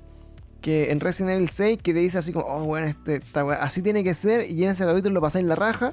que 0.61 0.91
en 0.93 1.01
Resident 1.01 1.33
Evil 1.37 1.49
6, 1.49 1.79
que 1.83 1.93
te 1.95 2.01
dice 2.01 2.19
así 2.19 2.33
como, 2.33 2.47
oh, 2.47 2.65
bueno, 2.65 2.87
este, 2.87 3.17
esta 3.17 3.41
así 3.55 3.83
tiene 3.83 4.05
que 4.05 4.15
ser, 4.15 4.51
y 4.51 4.63
en 4.65 4.71
ese 4.71 4.85
capítulo 4.85 5.15
lo 5.15 5.21
pasáis 5.21 5.45
la 5.47 5.57
raja. 5.57 5.93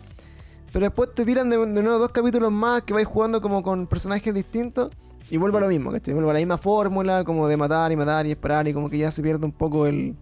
Pero 0.72 0.86
después 0.86 1.10
te 1.16 1.26
tiran 1.26 1.50
de, 1.50 1.58
de 1.58 1.66
nuevo 1.84 1.97
dos 1.97 2.12
capítulos 2.12 2.52
más 2.52 2.84
que 2.84 2.93
vais 2.93 3.08
jugando 3.08 3.41
como 3.41 3.64
con 3.64 3.88
personajes 3.88 4.34
distintos. 4.34 4.91
Y 5.32 5.38
vuelve 5.38 5.58
a 5.58 5.62
lo 5.62 5.68
mismo, 5.68 5.92
¿cachai? 5.92 6.14
Vuelve 6.14 6.30
a 6.32 6.34
la 6.34 6.40
misma 6.40 6.58
fórmula, 6.58 7.24
como 7.24 7.48
de 7.48 7.58
matar 7.58 7.92
y 7.92 7.96
matar 7.96 8.26
y 8.26 8.32
esperar, 8.32 8.68
y 8.68 8.74
como 8.74 8.90
que 8.90 8.98
ya 8.98 9.12
se 9.12 9.22
pierde 9.22 9.46
un 9.46 9.52
poco 9.52 9.86
el. 9.86 10.16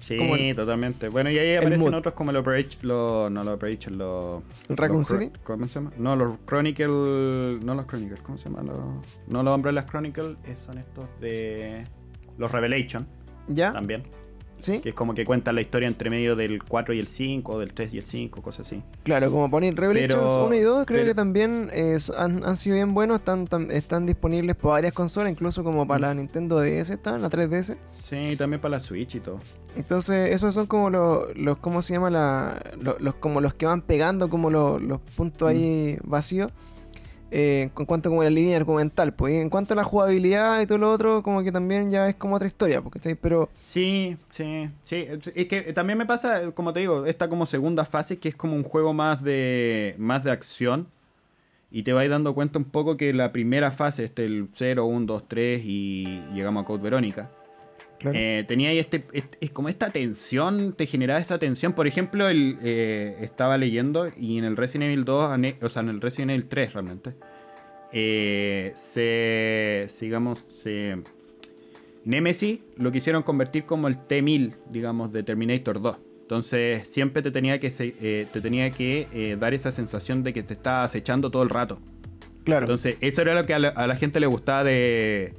Sí, 0.00 0.14
el- 0.14 0.56
totalmente. 0.56 1.08
Bueno, 1.10 1.30
y 1.30 1.38
ahí 1.38 1.56
aparecen 1.56 1.94
otros 1.94 2.14
como 2.14 2.32
los 2.32 2.42
no 2.42 3.44
los 3.44 3.54
Operation, 3.54 3.98
los... 3.98 4.42
el 4.68 4.76
Raccoon 4.76 5.04
City. 5.04 5.30
¿Cómo 5.44 5.68
se 5.68 5.74
llama? 5.74 5.92
No, 5.98 6.16
los 6.16 6.38
Chronicle... 6.46 7.58
No 7.62 7.74
los 7.74 7.86
Chronicle, 7.86 8.16
¿cómo 8.22 8.38
se 8.38 8.48
llama? 8.48 8.62
Los, 8.62 8.78
no 9.28 9.42
los 9.42 9.54
Umbrella 9.54 9.84
Chronicle, 9.84 10.36
eh, 10.44 10.56
son 10.56 10.78
estos 10.78 11.04
de... 11.20 11.84
Los 12.38 12.50
Revelation, 12.50 13.06
¿Ya? 13.48 13.72
también. 13.74 14.02
¿Sí? 14.60 14.78
Que 14.80 14.90
es 14.90 14.94
como 14.94 15.14
que 15.14 15.24
cuentan 15.24 15.54
la 15.54 15.60
historia 15.62 15.88
entre 15.88 16.10
medio 16.10 16.36
del 16.36 16.62
4 16.62 16.94
y 16.94 16.98
el 17.00 17.08
5, 17.08 17.52
o 17.54 17.58
del 17.58 17.72
3 17.72 17.92
y 17.94 17.98
el 17.98 18.06
5, 18.06 18.42
cosas 18.42 18.66
así. 18.66 18.82
Claro, 19.02 19.30
como 19.30 19.48
Revelations 19.76 20.14
Pero- 20.32 20.46
1 20.46 20.54
y 20.54 20.60
2, 20.60 20.86
creo 20.86 20.98
pero- 20.98 21.08
que 21.10 21.14
también 21.14 21.70
han, 22.16 22.44
han 22.44 22.56
sido 22.56 22.76
bien 22.76 22.94
buenos, 22.94 23.18
están, 23.20 23.48
están 23.70 24.06
disponibles 24.06 24.56
para 24.56 24.72
varias 24.74 24.92
consolas, 24.92 25.32
incluso 25.32 25.64
como 25.64 25.86
para 25.86 26.08
la 26.08 26.14
Nintendo 26.14 26.60
DS, 26.60 26.90
están, 26.92 27.22
la 27.22 27.30
3DS. 27.30 27.76
Sí, 28.04 28.16
y 28.16 28.36
también 28.36 28.60
para 28.60 28.72
la 28.72 28.80
Switch 28.80 29.14
y 29.14 29.20
todo. 29.20 29.38
Entonces, 29.76 30.34
esos 30.34 30.52
son 30.52 30.66
como 30.66 30.90
los, 30.90 31.36
los 31.36 31.58
¿cómo 31.58 31.80
se 31.80 31.94
llama? 31.94 32.10
La, 32.10 32.60
los, 32.80 33.00
los- 33.00 33.14
como 33.14 33.40
los 33.40 33.54
que 33.54 33.66
van 33.66 33.82
pegando 33.82 34.28
como 34.28 34.50
los, 34.50 34.82
los 34.82 35.00
puntos 35.16 35.48
ahí 35.48 35.96
vacíos. 36.02 36.50
Eh, 37.30 37.70
en 37.76 37.86
cuanto 37.86 38.08
como 38.08 38.22
a 38.22 38.24
la 38.24 38.30
línea 38.30 38.56
argumental, 38.56 39.12
pues 39.14 39.34
en 39.34 39.50
cuanto 39.50 39.74
a 39.74 39.76
la 39.76 39.84
jugabilidad 39.84 40.60
y 40.60 40.66
todo 40.66 40.78
lo 40.78 40.90
otro, 40.90 41.22
como 41.22 41.42
que 41.42 41.52
también 41.52 41.90
ya 41.90 42.08
es 42.08 42.16
como 42.16 42.36
otra 42.36 42.46
historia, 42.46 42.82
porque 42.82 42.98
¿cachai? 42.98 43.14
pero 43.14 43.48
Sí, 43.62 44.16
sí, 44.30 44.68
sí. 44.84 45.06
Es 45.34 45.46
que 45.46 45.72
también 45.72 45.98
me 45.98 46.06
pasa, 46.06 46.50
como 46.52 46.72
te 46.72 46.80
digo, 46.80 47.06
esta 47.06 47.28
como 47.28 47.46
segunda 47.46 47.84
fase 47.84 48.18
que 48.18 48.30
es 48.30 48.34
como 48.34 48.54
un 48.56 48.64
juego 48.64 48.92
más 48.92 49.22
de 49.22 49.94
más 49.98 50.24
de 50.24 50.30
acción. 50.30 50.88
Y 51.72 51.84
te 51.84 51.92
vais 51.92 52.10
dando 52.10 52.34
cuenta 52.34 52.58
un 52.58 52.64
poco 52.64 52.96
que 52.96 53.12
la 53.12 53.30
primera 53.30 53.70
fase, 53.70 54.06
este 54.06 54.24
el 54.24 54.48
0, 54.56 54.86
1, 54.86 55.06
2, 55.06 55.28
3 55.28 55.62
y 55.64 56.20
llegamos 56.34 56.64
a 56.64 56.66
Code 56.66 56.82
Verónica. 56.82 57.30
Claro. 58.00 58.18
Eh, 58.18 58.44
tenía 58.48 58.70
ahí 58.70 58.78
este, 58.80 59.04
este- 59.12 59.38
es 59.40 59.50
como 59.52 59.68
esta 59.68 59.90
tensión, 59.90 60.72
te 60.72 60.86
generaba 60.86 61.20
esa 61.20 61.38
tensión. 61.38 61.74
Por 61.74 61.86
ejemplo, 61.86 62.28
el, 62.28 62.58
eh, 62.64 63.18
estaba 63.20 63.56
leyendo 63.56 64.08
y 64.18 64.38
en 64.38 64.44
el 64.44 64.56
Resident 64.56 64.88
Evil 64.90 65.04
2, 65.04 65.30
ane- 65.30 65.56
o 65.62 65.68
sea, 65.68 65.82
en 65.82 65.90
el 65.90 66.00
Resident 66.00 66.32
Evil 66.32 66.46
3 66.48 66.72
realmente, 66.72 67.12
eh, 67.92 68.72
se, 68.74 69.86
sigamos, 69.88 70.44
se, 70.56 70.96
Nemesis 72.04 72.60
lo 72.76 72.90
quisieron 72.90 73.22
convertir 73.22 73.64
como 73.64 73.86
el 73.86 73.98
T-1000, 74.06 74.54
digamos, 74.70 75.12
de 75.12 75.22
Terminator 75.22 75.80
2. 75.80 75.96
Entonces 76.22 76.88
siempre 76.88 77.22
te 77.22 77.30
tenía 77.30 77.58
que, 77.60 77.70
te 77.70 78.40
tenía 78.40 78.70
que 78.70 79.36
dar 79.38 79.52
esa 79.52 79.72
sensación 79.72 80.22
de 80.22 80.32
que 80.32 80.42
te 80.44 80.54
estaba 80.54 80.84
acechando 80.84 81.30
todo 81.30 81.42
el 81.42 81.48
rato. 81.50 81.78
Claro. 82.44 82.66
Entonces 82.66 82.96
eso 83.00 83.22
era 83.22 83.34
lo 83.34 83.44
que 83.44 83.52
a 83.54 83.58
la, 83.58 83.68
a 83.70 83.86
la 83.86 83.96
gente 83.96 84.20
le 84.20 84.26
gustaba 84.28 84.64
de, 84.64 85.34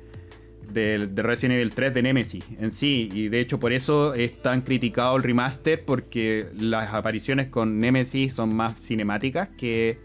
de, 0.72 1.08
de 1.08 1.22
Resident 1.24 1.56
Evil 1.56 1.70
3 1.74 1.94
de 1.94 2.02
Nemesis 2.04 2.44
en 2.60 2.72
sí. 2.72 3.10
Y 3.14 3.30
de 3.30 3.40
hecho 3.40 3.60
por 3.60 3.74
eso 3.74 4.14
es 4.14 4.42
tan 4.42 4.62
criticado 4.62 5.16
el 5.18 5.24
remaster 5.24 5.84
porque 5.86 6.48
las 6.60 6.94
apariciones 6.94 7.48
con 7.50 7.80
Nemesis 7.80 8.34
son 8.34 8.56
más 8.56 8.76
cinemáticas 8.80 9.50
que 9.58 10.00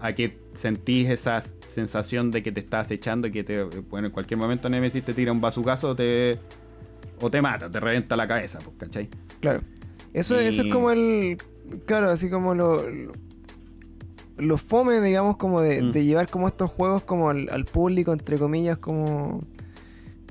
a 0.00 0.12
que 0.14 0.38
sentís 0.54 1.08
esa 1.08 1.42
sensación 1.68 2.30
de 2.30 2.42
que 2.42 2.52
te 2.52 2.60
estás 2.60 2.90
echando 2.90 3.26
y 3.28 3.32
que 3.32 3.44
te, 3.44 3.62
bueno, 3.64 4.08
en 4.08 4.12
cualquier 4.12 4.38
momento 4.38 4.68
Nemesis 4.68 5.04
te 5.04 5.12
tira 5.14 5.32
un 5.32 5.40
bazucazo 5.40 5.90
o 5.90 5.96
te, 5.96 6.38
o 7.20 7.30
te 7.30 7.40
mata, 7.42 7.70
te 7.70 7.80
revienta 7.80 8.14
la 8.16 8.26
cabeza, 8.28 8.58
pues, 8.58 8.76
¿cachai? 8.78 9.08
Claro. 9.40 9.60
Eso, 10.12 10.38
eso 10.38 10.62
es 10.62 10.72
como 10.72 10.90
el. 10.90 11.36
Claro, 11.86 12.08
así 12.10 12.30
como 12.30 12.54
lo. 12.54 12.88
lo- 12.88 13.12
Los 14.38 14.60
fome, 14.60 15.00
digamos, 15.00 15.36
como 15.38 15.60
de, 15.62 15.82
Mm. 15.82 15.92
de 15.92 16.04
llevar 16.04 16.28
como 16.28 16.46
estos 16.46 16.70
juegos 16.70 17.02
como 17.04 17.30
al, 17.30 17.48
al 17.50 17.64
público, 17.64 18.12
entre 18.12 18.38
comillas, 18.38 18.76
como. 18.78 19.40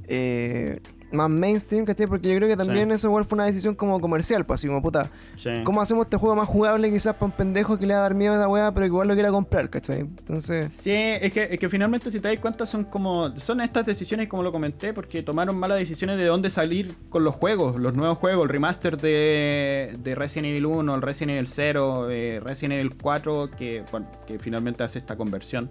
Eh, 0.07 0.79
más 1.11 1.29
mainstream, 1.29 1.85
¿cachai? 1.85 2.07
Porque 2.07 2.27
yo 2.29 2.35
creo 2.35 2.49
que 2.49 2.57
también 2.57 2.89
Sí. 2.89 2.95
eso 2.95 3.07
igual 3.07 3.23
fue 3.23 3.37
una 3.37 3.45
decisión 3.45 3.73
como 3.75 4.01
comercial, 4.01 4.45
pues 4.45 4.59
así 4.59 4.67
como 4.67 4.81
puta. 4.81 5.09
Sí. 5.37 5.49
¿Cómo 5.63 5.79
hacemos 5.79 6.05
este 6.07 6.17
juego 6.17 6.35
más 6.35 6.47
jugable 6.47 6.91
quizás 6.91 7.13
para 7.13 7.27
un 7.27 7.31
pendejo 7.31 7.77
que 7.77 7.85
le 7.85 7.93
va 7.93 7.99
a 7.99 8.03
dar 8.03 8.15
miedo 8.15 8.33
a 8.33 8.35
esa 8.37 8.47
weá, 8.49 8.73
pero 8.73 8.83
que 8.85 8.87
igual 8.87 9.07
lo 9.07 9.13
quiera 9.13 9.29
comprar, 9.29 9.69
¿cachai? 9.69 9.99
Entonces. 10.01 10.73
Sí, 10.77 10.91
es 10.91 11.31
que, 11.31 11.47
es 11.51 11.59
que 11.59 11.69
finalmente 11.69 12.11
si 12.11 12.19
te 12.19 12.27
das 12.27 12.39
cuenta 12.39 12.65
son 12.65 12.83
como 12.85 13.39
son 13.39 13.61
estas 13.61 13.85
decisiones 13.85 14.27
como 14.27 14.43
lo 14.43 14.51
comenté 14.51 14.93
porque 14.93 15.23
tomaron 15.23 15.57
malas 15.57 15.77
decisiones 15.77 16.17
de 16.17 16.25
dónde 16.25 16.49
salir 16.49 16.93
con 17.09 17.23
los 17.23 17.35
juegos, 17.35 17.79
los 17.79 17.93
nuevos 17.93 18.17
juegos, 18.17 18.43
el 18.43 18.49
remaster 18.49 18.97
de, 18.97 19.95
de 19.99 20.15
Resident 20.15 20.47
Evil 20.47 20.65
1, 20.65 20.95
el 20.95 21.01
Resident 21.01 21.37
Evil 21.37 21.47
0, 21.47 22.09
eh, 22.11 22.41
Resident 22.43 22.73
Evil 22.79 22.95
4 23.01 23.51
que, 23.57 23.83
bueno, 23.91 24.07
que 24.27 24.37
finalmente 24.39 24.83
hace 24.83 24.99
esta 24.99 25.15
conversión 25.15 25.69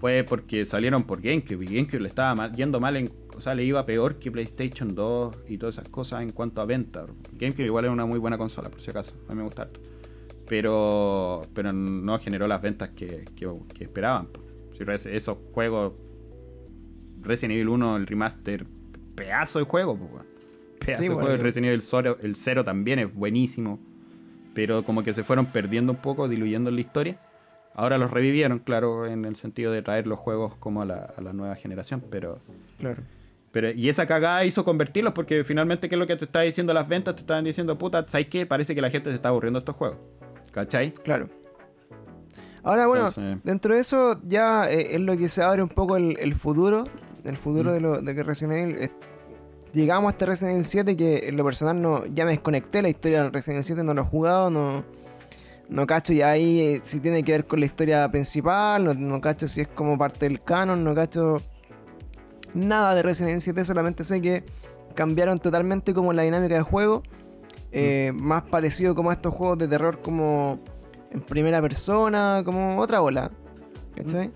fue 0.00 0.24
porque 0.28 0.66
salieron 0.66 1.04
por 1.04 1.22
GameCube 1.22 1.62
y 1.64 1.66
GameCube 1.76 2.00
le 2.02 2.08
estaba 2.08 2.34
mal- 2.34 2.52
yendo 2.54 2.78
mal 2.80 2.96
en, 2.98 3.10
o 3.36 3.40
sea, 3.40 3.54
le 3.54 3.64
iba 3.64 3.84
peor 3.86 4.16
que 4.16 4.30
PlayStation 4.30 4.94
2 4.94 5.36
y 5.48 5.58
todas 5.58 5.76
esas 5.78 5.88
cosas 5.90 6.22
en 6.22 6.30
cuanto 6.32 6.60
a 6.60 6.64
venta. 6.64 7.04
GameCube 7.32 7.66
igual 7.66 7.84
es 7.84 7.90
una 7.90 8.06
muy 8.06 8.18
buena 8.18 8.38
consola, 8.38 8.68
por 8.70 8.80
si 8.80 8.90
acaso, 8.90 9.14
a 9.28 9.32
mí 9.32 9.38
me 9.38 9.44
gusta 9.44 9.62
harto 9.62 9.80
pero 10.48 11.42
pero 11.54 11.72
no 11.72 12.18
generó 12.20 12.46
las 12.46 12.62
ventas 12.62 12.90
que, 12.90 13.24
que- 13.34 13.50
que 13.74 13.84
esperaban. 13.84 14.28
Si 14.78 15.08
esos 15.10 15.38
juegos, 15.52 15.94
Resident 17.22 17.54
Evil 17.54 17.68
1, 17.70 17.96
el 17.96 18.06
remaster, 18.06 18.66
pedazo 19.14 19.58
de 19.58 19.64
juego, 19.64 19.98
pedazo 20.78 21.02
Sí, 21.02 21.08
de 21.08 21.14
bueno. 21.14 21.28
juego. 21.30 21.42
Resident 21.42 21.66
Evil 21.68 21.82
0, 21.82 22.18
el 22.22 22.36
0 22.36 22.64
también 22.64 22.98
es 23.00 23.12
buenísimo, 23.12 23.80
pero 24.54 24.84
como 24.84 25.02
que 25.02 25.12
se 25.14 25.24
fueron 25.24 25.46
perdiendo 25.46 25.92
un 25.92 25.98
poco, 25.98 26.28
diluyendo 26.28 26.68
en 26.70 26.76
la 26.76 26.80
historia. 26.82 27.18
Ahora 27.74 27.98
los 27.98 28.10
revivieron, 28.10 28.58
claro, 28.60 29.06
en 29.06 29.24
el 29.24 29.36
sentido 29.36 29.72
de 29.72 29.82
traer 29.82 30.06
los 30.06 30.18
juegos 30.18 30.54
como 30.56 30.82
a 30.82 30.84
la, 30.86 31.12
a 31.16 31.20
la 31.20 31.32
nueva 31.32 31.56
generación, 31.56 32.02
pero 32.10 32.38
Claro. 32.78 33.02
Pero, 33.56 33.70
y 33.70 33.88
esa 33.88 34.06
cagada 34.06 34.44
hizo 34.44 34.66
convertirlos 34.66 35.14
porque 35.14 35.42
finalmente, 35.42 35.88
¿qué 35.88 35.94
es 35.94 35.98
lo 35.98 36.06
que 36.06 36.14
te 36.14 36.26
está 36.26 36.42
diciendo 36.42 36.74
las 36.74 36.86
ventas? 36.86 37.14
Te 37.14 37.22
estaban 37.22 37.42
diciendo, 37.42 37.78
puta, 37.78 38.04
¿sabes 38.06 38.26
qué? 38.28 38.44
Parece 38.44 38.74
que 38.74 38.82
la 38.82 38.90
gente 38.90 39.08
se 39.08 39.16
está 39.16 39.30
aburriendo 39.30 39.58
de 39.58 39.62
estos 39.62 39.76
juegos. 39.76 39.96
¿Cachai? 40.52 40.92
Claro. 40.92 41.30
Ahora, 42.62 42.86
bueno, 42.86 43.06
Entonces- 43.08 43.38
dentro 43.44 43.74
de 43.74 43.80
eso 43.80 44.20
ya 44.24 44.70
eh, 44.70 44.94
es 44.96 45.00
lo 45.00 45.16
que 45.16 45.28
se 45.28 45.42
abre 45.42 45.62
un 45.62 45.70
poco 45.70 45.96
el, 45.96 46.18
el 46.18 46.34
futuro. 46.34 46.84
El 47.24 47.36
futuro 47.38 47.70
Mm. 47.70 47.72
de, 47.72 47.80
lo, 47.80 48.02
de 48.02 48.14
que 48.14 48.22
Resident 48.22 48.52
Evil. 48.58 48.76
es- 48.78 48.90
llegamos 49.72 50.08
a 50.08 50.12
este 50.12 50.26
Resident 50.26 50.52
Evil 50.56 50.64
7 50.66 50.94
que 50.94 51.28
en 51.28 51.36
lo 51.38 51.44
personal 51.44 51.80
no, 51.80 52.04
ya 52.06 52.26
me 52.26 52.32
desconecté. 52.32 52.82
La 52.82 52.90
historia 52.90 53.22
del 53.22 53.32
Resident 53.32 53.56
Evil 53.56 53.64
7 53.64 53.84
no 53.84 53.94
lo 53.94 54.02
he 54.02 54.04
jugado, 54.04 54.50
no, 54.50 54.84
no 55.70 55.86
cacho 55.86 56.12
ya 56.12 56.28
ahí 56.30 56.60
eh, 56.60 56.80
si 56.82 57.00
tiene 57.00 57.22
que 57.22 57.32
ver 57.32 57.46
con 57.46 57.58
la 57.60 57.64
historia 57.66 58.06
principal, 58.10 58.84
no, 58.84 58.92
no 58.92 59.18
cacho 59.22 59.48
si 59.48 59.62
es 59.62 59.68
como 59.68 59.96
parte 59.96 60.28
del 60.28 60.42
canon, 60.42 60.84
no 60.84 60.94
cacho 60.94 61.40
nada 62.54 62.94
de 62.94 63.02
Resident 63.02 63.30
Evil 63.30 63.40
7, 63.40 63.64
solamente 63.64 64.04
sé 64.04 64.20
que 64.20 64.44
cambiaron 64.94 65.38
totalmente 65.38 65.92
como 65.94 66.12
la 66.12 66.22
dinámica 66.22 66.54
de 66.54 66.62
juego. 66.62 67.02
eh, 67.72 68.12
Más 68.14 68.42
parecido 68.44 68.94
como 68.94 69.10
a 69.10 69.14
estos 69.14 69.34
juegos 69.34 69.58
de 69.58 69.68
terror 69.68 70.00
como 70.00 70.60
en 71.10 71.20
primera 71.20 71.60
persona, 71.60 72.42
como 72.44 72.78
otra 72.78 73.02
ola. 73.02 73.30
¿Cachai? 73.94 74.30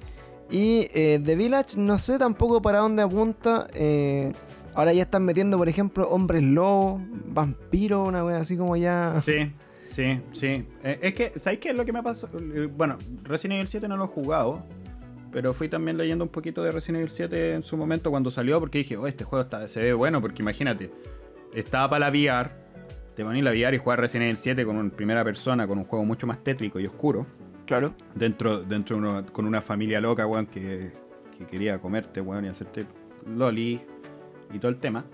Y 0.50 0.88
eh, 0.94 1.20
The 1.24 1.36
Village 1.36 1.78
no 1.78 1.96
sé 1.98 2.18
tampoco 2.18 2.61
para 2.61 2.78
dónde 2.78 3.02
apunta. 3.02 3.66
eh, 3.74 4.32
ahora 4.74 4.92
ya 4.92 5.02
están 5.02 5.24
metiendo, 5.24 5.56
por 5.58 5.68
ejemplo, 5.68 6.08
hombres 6.08 6.42
lobos, 6.42 7.00
vampiros, 7.26 8.06
una 8.08 8.24
wea 8.24 8.38
así 8.38 8.56
como 8.56 8.76
ya... 8.76 9.20
Sí, 9.24 9.52
sí, 9.88 10.20
sí. 10.32 10.66
Eh, 10.84 10.98
es 11.02 11.14
que, 11.14 11.32
¿sabes 11.40 11.58
qué 11.58 11.70
es 11.70 11.74
lo 11.76 11.84
que 11.84 11.92
me 11.92 12.02
pasó? 12.02 12.28
Bueno, 12.76 12.96
Resident 13.24 13.54
Evil 13.58 13.68
7 13.68 13.88
no 13.88 13.96
lo 13.96 14.04
he 14.04 14.08
jugado, 14.08 14.62
pero 15.32 15.52
fui 15.54 15.68
también 15.68 15.96
leyendo 15.96 16.24
un 16.24 16.30
poquito 16.30 16.62
de 16.62 16.72
Resident 16.72 16.98
Evil 17.00 17.10
7 17.10 17.54
en 17.54 17.62
su 17.62 17.76
momento 17.76 18.10
cuando 18.10 18.30
salió, 18.30 18.58
porque 18.60 18.78
dije, 18.78 18.96
oh, 18.96 19.06
este 19.06 19.24
juego 19.24 19.44
está, 19.44 19.66
se 19.68 19.82
ve 19.82 19.92
bueno, 19.92 20.20
porque 20.20 20.42
imagínate, 20.42 20.90
estaba 21.54 21.90
para 21.90 22.10
la 22.10 22.10
VR, 22.10 22.50
te 23.14 23.24
ponías 23.24 23.44
la 23.44 23.50
VR 23.50 23.74
y 23.76 23.78
jugar 23.78 24.00
Resident 24.00 24.24
Evil 24.24 24.36
7 24.36 24.64
con 24.64 24.76
una 24.76 24.90
primera 24.90 25.24
persona, 25.24 25.66
con 25.66 25.78
un 25.78 25.84
juego 25.84 26.04
mucho 26.04 26.26
más 26.26 26.42
tétrico 26.42 26.80
y 26.80 26.86
oscuro, 26.86 27.26
Claro. 27.66 27.94
dentro, 28.14 28.62
dentro 28.62 28.96
de 28.96 29.02
uno- 29.02 29.26
con 29.32 29.46
una 29.46 29.60
familia 29.62 30.00
loca, 30.00 30.26
weón, 30.26 30.46
que, 30.46 30.92
que 31.38 31.46
quería 31.46 31.78
comerte, 31.78 32.20
weón, 32.20 32.44
y 32.44 32.48
hacerte 32.48 32.86
loli 33.26 33.80
y 34.52 34.58
todo 34.58 34.70
el 34.70 34.78
tema. 34.78 35.04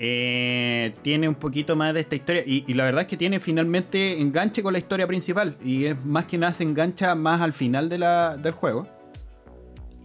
Eh, 0.00 0.94
tiene 1.02 1.28
un 1.28 1.34
poquito 1.34 1.74
más 1.74 1.92
de 1.92 2.00
esta 2.00 2.14
historia 2.14 2.42
y, 2.46 2.62
y 2.68 2.74
la 2.74 2.84
verdad 2.84 3.00
es 3.02 3.08
que 3.08 3.16
tiene 3.16 3.40
finalmente 3.40 4.20
enganche 4.20 4.62
con 4.62 4.72
la 4.72 4.78
historia 4.78 5.08
principal 5.08 5.56
y 5.64 5.86
es 5.86 6.04
más 6.04 6.26
que 6.26 6.38
nada 6.38 6.54
se 6.54 6.62
engancha 6.62 7.16
más 7.16 7.40
al 7.40 7.52
final 7.52 7.88
de 7.88 7.98
la- 7.98 8.36
del 8.36 8.52
juego. 8.52 8.86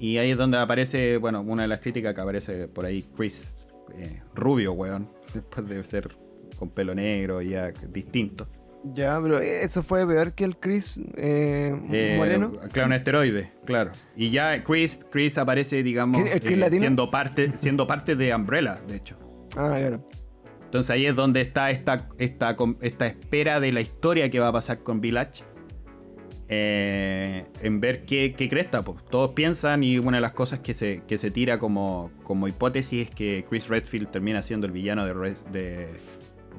Y 0.03 0.17
ahí 0.17 0.31
es 0.31 0.37
donde 0.37 0.57
aparece, 0.57 1.15
bueno, 1.15 1.39
una 1.39 1.61
de 1.61 1.69
las 1.69 1.79
críticas 1.79 2.13
que 2.13 2.19
aparece 2.19 2.67
por 2.67 2.83
ahí, 2.83 3.07
Chris 3.15 3.65
eh, 3.97 4.21
Rubio, 4.35 4.73
weón, 4.73 5.07
después 5.33 5.65
de 5.65 5.81
ser 5.85 6.13
con 6.59 6.71
pelo 6.71 6.93
negro 6.93 7.41
y 7.41 7.51
ya 7.51 7.71
distinto. 7.87 8.45
Ya, 8.93 9.17
pero 9.23 9.39
eso 9.39 9.81
fue 9.81 10.05
peor 10.05 10.33
que 10.33 10.43
el 10.43 10.57
Chris 10.57 10.99
eh, 11.15 11.73
Eh, 11.89 12.15
Moreno. 12.17 12.51
Claro, 12.73 12.87
un 12.87 12.93
esteroide, 12.95 13.53
claro. 13.63 13.91
Y 14.17 14.29
ya 14.29 14.61
Chris, 14.65 14.99
Chris 15.09 15.37
aparece, 15.37 15.81
digamos, 15.83 16.21
siendo 16.69 17.09
parte, 17.09 17.51
siendo 17.51 17.87
parte 17.87 18.17
de 18.17 18.35
Umbrella, 18.35 18.81
de 18.85 18.97
hecho. 18.97 19.17
Ah, 19.55 19.75
claro. 19.77 20.05
Entonces 20.65 20.89
ahí 20.89 21.05
es 21.05 21.15
donde 21.15 21.39
está 21.39 21.71
esta, 21.71 22.09
esta, 22.17 22.57
esta 22.81 23.05
espera 23.05 23.61
de 23.61 23.71
la 23.71 23.79
historia 23.79 24.29
que 24.29 24.41
va 24.41 24.49
a 24.49 24.51
pasar 24.51 24.79
con 24.79 24.99
Village. 24.99 25.45
Eh, 26.55 27.45
en 27.61 27.79
ver 27.79 28.05
qué, 28.05 28.33
qué 28.37 28.47
cresta, 28.49 28.83
pues. 28.83 29.03
Todos 29.09 29.31
piensan 29.31 29.83
y 29.83 29.97
una 29.97 30.17
de 30.17 30.21
las 30.21 30.33
cosas 30.33 30.59
que 30.59 30.73
se, 30.73 31.01
que 31.07 31.17
se 31.17 31.31
tira 31.31 31.57
como, 31.59 32.11
como 32.23 32.47
hipótesis 32.47 33.07
es 33.07 33.15
que 33.15 33.45
Chris 33.49 33.67
Redfield 33.67 34.09
termina 34.11 34.41
siendo 34.43 34.67
el 34.67 34.71
villano 34.71 35.05
de, 35.05 35.13
Res- 35.13 35.45
de, 35.51 35.87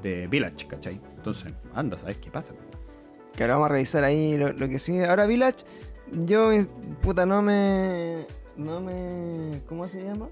de 0.03 0.27
Village, 0.27 0.67
¿cachai? 0.67 0.99
Entonces, 1.17 1.53
anda, 1.73 1.97
¿sabes 1.97 2.17
qué 2.17 2.29
pasa? 2.29 2.53
Que 3.35 3.43
ahora 3.43 3.55
vamos 3.55 3.65
a 3.67 3.73
revisar 3.73 4.03
ahí 4.03 4.37
lo, 4.37 4.51
lo 4.53 4.67
que 4.69 4.79
sigue. 4.79 5.05
Ahora 5.05 5.25
Village, 5.25 5.65
yo, 6.11 6.51
puta, 7.01 7.25
no 7.25 7.41
me... 7.41 8.15
No 8.57 8.79
me... 8.79 9.61
¿Cómo 9.67 9.83
se 9.83 10.03
llama? 10.03 10.27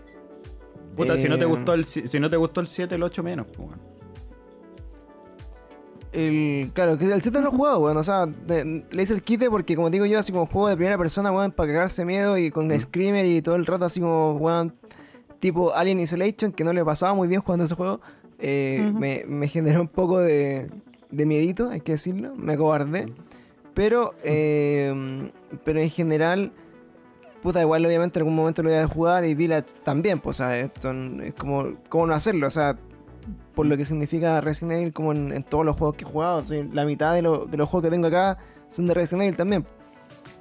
Puta, 0.96 1.18
si 1.18 1.28
no 1.28 1.38
te 1.38 1.44
Eh, 1.44 1.48
gustó 1.48 1.74
el 1.74 1.86
si 1.86 2.08
si 2.08 2.20
no 2.20 2.30
te 2.30 2.38
gustó 2.38 2.62
el 2.62 2.68
7, 2.68 2.96
el 2.96 3.04
8 3.04 3.24
menos, 3.24 3.48
pues. 3.48 3.70
El, 6.14 6.72
claro, 6.74 6.98
que 6.98 7.06
el 7.06 7.22
7 7.22 7.40
no 7.40 7.46
lo 7.46 7.54
he 7.54 7.58
jugado, 7.58 7.80
weón. 7.80 7.98
O 7.98 8.04
sea, 8.04 8.28
le 8.48 9.04
hice 9.04 9.14
el 9.14 9.24
quite 9.24 9.50
porque, 9.50 9.76
como 9.76 9.90
digo 9.90 10.06
yo, 10.06 10.20
así 10.20 10.32
como 10.32 10.46
juego 10.46 10.68
de 10.70 10.76
primera 10.76 10.98
persona, 10.98 11.32
weón, 11.32 11.52
para 11.52 11.72
cagarse 11.72 12.06
miedo 12.06 12.38
y 12.38 12.52
con 12.52 12.68
Mm. 12.68 12.80
Screamer 12.80 13.26
y 13.26 13.42
todo 13.42 13.56
el 13.56 13.66
rato, 13.66 13.86
así 13.86 14.00
como, 14.00 14.34
weón, 14.34 14.74
tipo 15.40 15.74
Alien 15.74 16.00
Isolation, 16.00 16.52
que 16.52 16.64
no 16.64 16.72
le 16.72 16.86
pasaba 16.86 17.14
muy 17.14 17.28
bien 17.28 17.42
jugando 17.42 17.66
ese 17.66 17.76
juego, 17.76 18.00
eh, 18.40 18.92
me, 18.94 19.24
me 19.28 19.48
generó 19.48 19.82
un 19.82 19.88
poco 19.88 20.20
de, 20.20 20.70
de 21.10 21.26
miedito, 21.26 21.70
hay 21.70 21.82
que 21.82 21.94
decirlo. 21.94 22.36
Me 22.36 22.54
acobardé. 22.54 23.12
Pero, 23.74 24.14
eh, 24.24 25.32
pero 25.64 25.80
en 25.80 25.90
general, 25.90 26.52
puta, 27.42 27.60
igual 27.62 27.86
obviamente 27.86 28.20
en 28.20 28.22
algún 28.22 28.36
momento 28.36 28.62
lo 28.62 28.70
voy 28.70 28.78
a 28.78 28.88
jugar 28.88 29.26
y 29.26 29.34
Village 29.34 29.82
también, 29.84 30.20
pues, 30.20 30.40
o 30.40 30.44
sea, 30.44 30.72
son, 30.78 31.22
es 31.22 31.34
como, 31.34 31.74
¿cómo 31.90 32.06
no 32.08 32.14
hacerlo? 32.14 32.46
O 32.48 32.52
sea, 32.52 32.78
por 33.56 33.66
lo 33.66 33.78
que 33.78 33.86
significa 33.86 34.42
Resident 34.42 34.74
Evil 34.74 34.94
como 34.94 35.12
en, 35.12 35.32
en 35.32 35.44
todos 35.44 35.66
los 35.66 35.76
juegos 35.78 35.96
que 35.96 36.04
he 36.04 36.08
jugado. 36.08 36.38
o 36.40 36.46
sea, 36.46 36.64
la 36.72 36.86
mitad 36.86 37.14
de, 37.14 37.22
lo- 37.22 37.46
de 37.46 37.58
los 37.58 37.70
juegos 37.70 37.88
que 37.90 37.92
tengo 37.92 38.08
acá 38.08 38.38
son 38.70 38.88
de 38.88 38.94
Resident 38.94 39.24
Evil 39.24 39.36
también. 39.38 39.66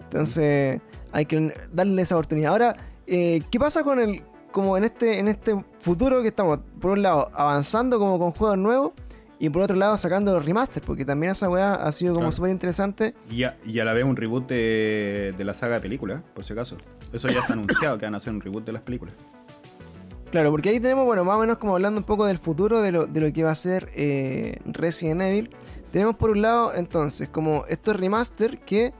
Entonces, 0.05 0.81
hay 1.13 1.27
que 1.27 1.55
darle 1.73 2.03
esa 2.03 2.17
oportunidad. 2.17 2.53
Ahora, 2.53 2.77
eh, 3.07 3.43
¿qué 3.51 3.59
pasa 3.59 3.83
con 3.83 3.99
el, 4.01 4.23
como 4.51 4.77
en 4.77 4.85
este, 4.85 5.19
en 5.19 5.29
este 5.29 5.63
futuro 5.79 6.23
que 6.23 6.29
estamos, 6.29 6.59
por 6.81 6.93
un 6.93 7.03
lado, 7.03 7.31
avanzando 7.35 7.99
como 7.99 8.19
con 8.19 8.33
juegos 8.33 8.59
nuevos 8.59 8.93
y 9.39 9.49
por 9.51 9.63
otro 9.63 9.77
lado 9.77 9.97
sacando 9.97 10.33
los 10.35 10.45
remasters? 10.45 10.85
Porque 10.85 11.05
también 11.05 11.33
esa 11.33 11.49
weá 11.49 11.75
ha 11.75 11.91
sido 11.93 12.13
como 12.15 12.25
Claro. 12.27 12.33
súper 12.33 12.51
interesante. 12.51 13.15
Y 13.31 13.45
a, 13.45 13.57
y 13.65 13.79
a 13.81 13.85
la 13.85 13.93
vez 13.93 14.05
un 14.05 14.17
reboot 14.17 14.47
de, 14.49 15.35
de 15.37 15.45
la 15.45 15.55
saga 15.55 15.77
de 15.77 15.81
películas, 15.81 16.23
por 16.35 16.45
si 16.45 16.53
acaso. 16.53 16.77
Eso 17.13 17.29
ya 17.29 17.41
está 17.41 17.53
anunciado, 17.55 17.99
que 17.99 18.05
van 18.07 18.15
a 18.15 18.19
hacer 18.19 18.33
un 18.33 18.41
reboot 18.41 18.65
de 18.65 18.73
las 18.73 18.83
películas. 18.83 19.15
Claro, 20.33 20.51
porque 20.51 20.71
ahí 20.71 20.81
tenemos, 20.81 21.05
bueno, 21.05 21.27
más 21.27 21.37
o 21.37 21.41
menos 21.41 21.59
como 21.59 21.75
hablando 21.75 22.01
un 22.01 22.07
poco 22.07 22.25
del 22.25 22.39
futuro 22.39 22.81
de 22.81 22.91
lo, 22.91 23.07
de 23.07 23.21
lo 23.21 23.31
que 23.35 23.45
va 23.45 23.51
a 23.51 23.55
ser 23.55 23.91
eh, 23.95 24.57
Resident 24.65 25.21
Evil. 25.21 25.51
Tenemos 25.91 26.17
por 26.17 26.31
un 26.31 26.41
lado, 26.41 26.73
entonces, 26.75 27.29
como 27.29 27.67
estos 27.69 27.97
remaster 27.97 28.59
que 28.61 28.95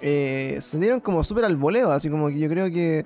eh, 0.00 0.56
se 0.62 0.78
dieron 0.78 1.00
como 1.00 1.22
súper 1.22 1.44
al 1.44 1.58
voleo, 1.58 1.92
así 1.92 2.08
como 2.08 2.28
que 2.28 2.38
yo 2.38 2.48
creo 2.48 2.72
que 2.72 3.04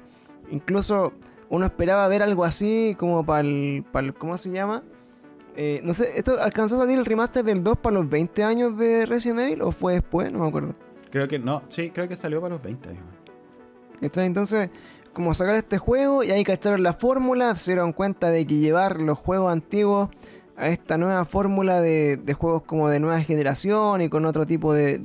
incluso 0.52 1.12
uno 1.48 1.66
esperaba 1.66 2.06
ver 2.06 2.22
algo 2.22 2.44
así 2.44 2.94
como 2.96 3.26
para 3.26 3.40
el, 3.40 3.84
¿cómo 4.16 4.38
se 4.38 4.52
llama? 4.52 4.84
Eh, 5.56 5.80
no 5.82 5.92
sé, 5.92 6.16
¿esto 6.16 6.40
alcanzó 6.40 6.76
a 6.76 6.78
salir 6.82 6.96
el 6.96 7.04
remaster 7.04 7.44
del 7.44 7.64
2 7.64 7.78
para 7.78 7.94
los 7.94 8.08
20 8.08 8.44
años 8.44 8.78
de 8.78 9.06
Resident 9.06 9.40
Evil 9.40 9.62
o 9.62 9.72
fue 9.72 9.94
después? 9.94 10.30
No 10.30 10.38
me 10.38 10.46
acuerdo. 10.46 10.76
Creo 11.10 11.26
que 11.26 11.40
no, 11.40 11.64
sí, 11.68 11.90
creo 11.90 12.06
que 12.06 12.14
salió 12.14 12.40
para 12.40 12.54
los 12.54 12.62
20 12.62 12.90
años. 12.90 13.04
Entonces, 14.00 14.70
como 15.12 15.34
sacar 15.34 15.54
este 15.54 15.78
juego 15.78 16.22
y 16.22 16.30
ahí 16.30 16.44
cacharon 16.44 16.82
la 16.82 16.94
fórmula, 16.94 17.54
se 17.56 17.72
dieron 17.72 17.92
cuenta 17.92 18.30
de 18.30 18.46
que 18.46 18.56
llevar 18.56 19.00
los 19.00 19.18
juegos 19.18 19.52
antiguos 19.52 20.10
a 20.56 20.68
esta 20.68 20.98
nueva 20.98 21.24
fórmula 21.24 21.80
de, 21.80 22.36
juegos 22.38 22.62
como 22.62 22.88
de 22.88 23.00
nueva 23.00 23.20
generación 23.20 24.00
y 24.00 24.08
con 24.08 24.24
otro 24.26 24.46
tipo 24.46 24.72
de, 24.72 24.98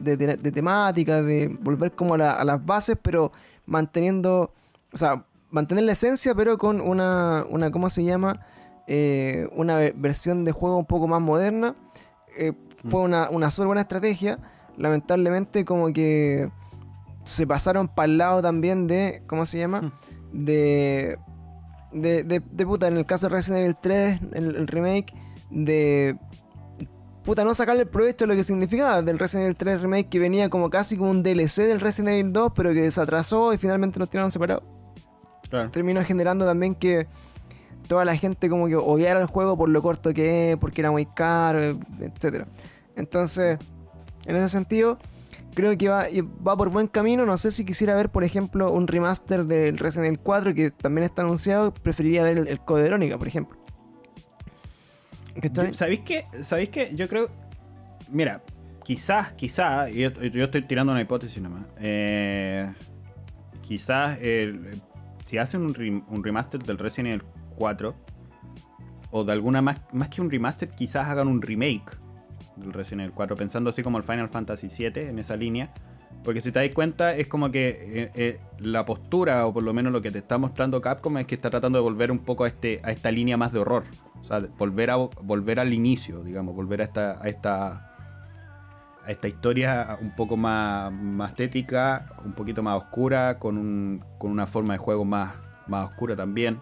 temática, 0.54 1.22
de 1.22 1.48
volver 1.48 1.94
como 1.94 2.16
a, 2.16 2.44
las 2.44 2.66
bases, 2.66 2.98
pero 3.02 3.32
manteniendo, 3.66 4.54
o 4.94 4.98
sea, 4.98 5.26
mantener 5.50 5.86
la 5.86 5.94
esencia, 5.94 6.36
pero 6.36 6.58
con 6.58 6.82
una, 6.82 7.46
una 7.50 7.72
¿cómo 7.72 7.90
se 7.90 8.04
llama? 8.04 8.46
Eh, 8.88 9.50
una 9.54 9.78
versión 9.96 10.46
de 10.46 10.52
juego 10.52 10.78
un 10.78 10.86
poco 10.86 11.08
más 11.08 11.22
moderna. 11.22 11.76
Eh, 12.38 12.54
fue 12.90 13.02
mm. 13.02 13.04
una, 13.04 13.30
una 13.30 13.52
súper 13.52 13.68
buena 13.68 13.82
estrategia. 13.82 14.40
Lamentablemente 14.78 15.66
como 15.66 15.92
que 15.92 16.50
se 17.28 17.46
pasaron 17.46 17.88
para 17.88 18.06
el 18.06 18.18
lado 18.18 18.42
también 18.42 18.88
de, 18.88 19.22
¿cómo 19.28 19.46
se 19.46 19.60
llama? 19.60 19.82
Mm. 19.82 19.92
De, 20.32 21.20
de, 21.92 22.24
de, 22.24 22.66
puta, 22.66 22.88
en 22.88 22.98
el 22.98 23.06
caso 23.06 23.28
de 23.28 23.36
Resident 23.36 23.62
Evil 23.62 23.78
3, 23.82 24.20
el, 24.34 24.68
remake, 24.68 25.14
de 25.50 26.18
puta, 27.24 27.44
no 27.44 27.54
sacarle 27.54 27.84
el 27.84 27.90
provecho 27.90 28.26
de 28.26 28.28
lo 28.28 28.36
que 28.36 28.44
significaba 28.44 29.02
del 29.02 29.20
Resident 29.20 29.46
Evil 29.46 29.58
3 29.58 29.82
remake 29.82 30.10
que 30.10 30.20
venía 30.20 30.50
como 30.50 30.70
casi 30.70 30.98
como 30.98 31.12
un 31.12 31.24
DLC 31.24 31.64
del 31.64 31.82
Resident 31.82 32.10
Evil 32.10 32.34
2, 32.34 32.54
pero 32.56 32.74
que 32.74 32.90
se 32.90 33.02
atrasó 33.02 33.54
y 33.54 33.58
finalmente 33.58 34.00
los 34.00 34.10
tiraron 34.10 34.32
separados. 34.32 34.64
Terminó 35.72 36.04
generando 36.04 36.46
también 36.46 36.76
que 36.76 37.08
toda 37.88 38.06
la 38.06 38.16
gente 38.16 38.50
como 38.50 38.68
que 38.68 38.76
odiara 38.76 39.20
el 39.20 39.28
juego 39.28 39.58
por 39.58 39.70
lo 39.70 39.82
corto 39.82 40.14
que 40.14 40.52
es, 40.52 40.58
porque 40.58 40.82
era 40.82 40.92
muy 40.92 41.06
caro, 41.06 41.60
etc. 41.62 42.46
Entonces, 42.96 43.58
en 44.26 44.36
ese 44.36 44.50
sentido, 44.50 44.98
creo 45.58 45.76
que 45.76 45.90
va, 45.90 46.06
va 46.48 46.56
por 46.56 46.70
buen 46.70 46.88
camino. 46.88 47.26
No 47.26 47.36
sé 47.36 47.50
si 47.50 47.66
quisiera 47.66 47.96
ver, 47.96 48.10
por 48.10 48.24
ejemplo, 48.24 48.72
un 48.72 48.88
remaster 48.88 49.44
del 49.46 49.80
Resident 49.80 50.06
Evil 50.06 50.20
4 50.20 50.54
que 50.54 50.70
también 50.70 51.04
está 51.04 51.24
anunciado. 51.24 51.74
Preferiría 51.74 52.22
ver 52.22 52.38
el, 52.48 52.60
Code 52.60 52.84
Verónica, 52.84 53.18
por 53.18 53.28
ejemplo. 53.28 53.58
¿Sabéis 55.72 56.02
qué? 56.02 56.26
¿Sabéis 56.42 56.70
qué? 56.70 56.92
Yo 56.94 57.08
creo. 57.08 57.30
Mira, 58.12 58.44
quizás, 58.84 59.34
quizás, 59.34 59.92
yo, 59.92 60.12
yo 60.12 60.46
estoy 60.46 60.62
tirando 60.62 60.94
una 60.94 61.02
hipótesis 61.02 61.42
nomás. 61.42 61.66
Eh, 61.80 62.72
quizás 63.62 64.20
si 65.26 65.40
hacen 65.40 65.62
un, 65.62 66.06
un, 66.08 66.24
remaster 66.24 66.62
del 66.62 66.78
Resident 66.78 67.16
Evil 67.16 67.24
4, 67.58 67.96
o 69.10 69.24
de 69.24 69.32
alguna 69.32 69.64
más, 69.64 69.82
más 69.92 70.10
que 70.10 70.22
un 70.22 70.30
remaster, 70.30 70.70
quizás 70.70 71.08
hagan 71.08 71.28
un 71.28 71.42
remake 71.42 71.98
del 72.58 72.74
Resident 72.74 73.02
Evil 73.02 73.14
4, 73.14 73.36
pensando 73.36 73.70
así 73.70 73.84
como 73.84 73.98
el 73.98 74.04
Final 74.04 74.30
Fantasy 74.30 74.68
VII 74.68 75.10
en 75.10 75.20
esa 75.20 75.36
línea. 75.36 75.72
Porque 76.24 76.42
si 76.42 76.52
te 76.52 76.60
das 76.60 76.74
cuenta, 76.74 77.16
es 77.16 77.28
como 77.28 77.52
que 77.52 77.70
eh, 77.70 78.12
eh, 78.16 78.40
la 78.60 78.86
postura, 78.86 79.46
o 79.46 79.54
por 79.54 79.64
lo 79.64 79.74
menos 79.74 79.94
lo 79.94 80.02
que 80.02 80.12
te 80.12 80.20
está 80.20 80.38
mostrando 80.38 80.82
Capcom, 80.82 81.18
es 81.18 81.28
que 81.28 81.36
está 81.36 81.50
tratando 81.50 81.78
de 81.78 81.84
volver 81.84 82.12
un 82.12 82.20
poco 82.20 82.44
a, 82.44 82.48
este, 82.48 82.82
a 82.84 82.92
esta 82.92 83.12
línea 83.12 83.38
más 83.38 83.54
de 83.54 83.60
horror. 83.60 83.84
O 84.22 84.26
sea, 84.26 84.40
volver, 84.58 84.90
a, 84.90 84.96
volver 84.96 85.60
al 85.60 85.74
inicio, 85.74 86.24
digamos, 86.24 86.56
volver 86.56 86.82
a 86.82 86.84
esta, 86.86 87.24
a 87.24 87.30
esta, 87.30 87.96
a 89.06 89.12
esta 89.12 89.28
historia 89.28 89.98
un 90.02 90.16
poco 90.16 90.36
más, 90.36 90.92
más 90.92 91.32
estética, 91.32 92.14
un 92.26 92.34
poquito 92.34 92.62
más 92.64 92.78
oscura, 92.78 93.40
con, 93.40 93.58
un, 93.58 94.04
con 94.18 94.32
una 94.32 94.48
forma 94.48 94.74
de 94.74 94.80
juego 94.80 95.06
más, 95.06 95.34
más 95.68 95.86
oscura 95.86 96.16
también. 96.16 96.60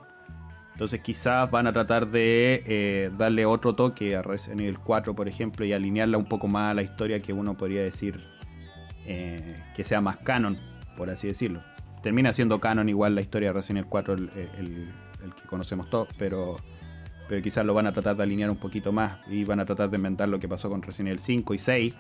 Entonces 0.75 0.99
quizás 0.99 1.49
van 1.49 1.67
a 1.67 1.71
tratar 1.71 2.11
de 2.11 2.61
eh, 2.67 3.09
darle 3.17 3.45
otro 3.45 3.71
toque 3.71 4.13
a 4.17 4.21
Resident 4.21 4.59
Evil 4.59 4.77
4, 4.77 5.15
por 5.15 5.29
ejemplo, 5.29 5.63
y 5.63 5.71
alinearla 5.71 6.17
un 6.17 6.25
poco 6.25 6.49
más 6.49 6.71
a 6.71 6.73
la 6.73 6.81
historia 6.81 7.21
que 7.21 7.31
uno 7.31 7.55
podría 7.55 7.81
decir 7.81 8.19
eh, 9.05 9.55
que 9.73 9.85
sea 9.85 10.01
más 10.01 10.17
canon, 10.17 10.59
por 10.97 11.09
así 11.09 11.27
decirlo. 11.27 11.63
Termina 12.03 12.33
siendo 12.33 12.59
canon 12.59 12.89
igual 12.89 13.15
la 13.15 13.21
historia 13.21 13.49
de 13.49 13.53
Resident 13.53 13.83
Evil 13.83 13.89
4, 13.89 14.13
el, 14.15 14.93
que 15.41 15.47
conocemos 15.47 15.89
todos, 15.89 16.09
pero, 16.19 16.57
pero 17.29 17.41
quizás 17.41 17.65
lo 17.65 17.73
van 17.73 17.87
a 17.87 17.93
tratar 17.93 18.17
de 18.17 18.23
alinear 18.23 18.49
un 18.49 18.57
poquito 18.57 18.91
más 18.91 19.19
y 19.29 19.45
van 19.45 19.61
a 19.61 19.65
tratar 19.65 19.89
de 19.89 19.95
inventar 19.95 20.27
lo 20.27 20.39
que 20.39 20.49
pasó 20.49 20.69
con 20.69 20.81
Resident 20.81 21.07
Evil 21.07 21.19
5 21.21 21.53
y 21.53 21.57
6 21.57 21.95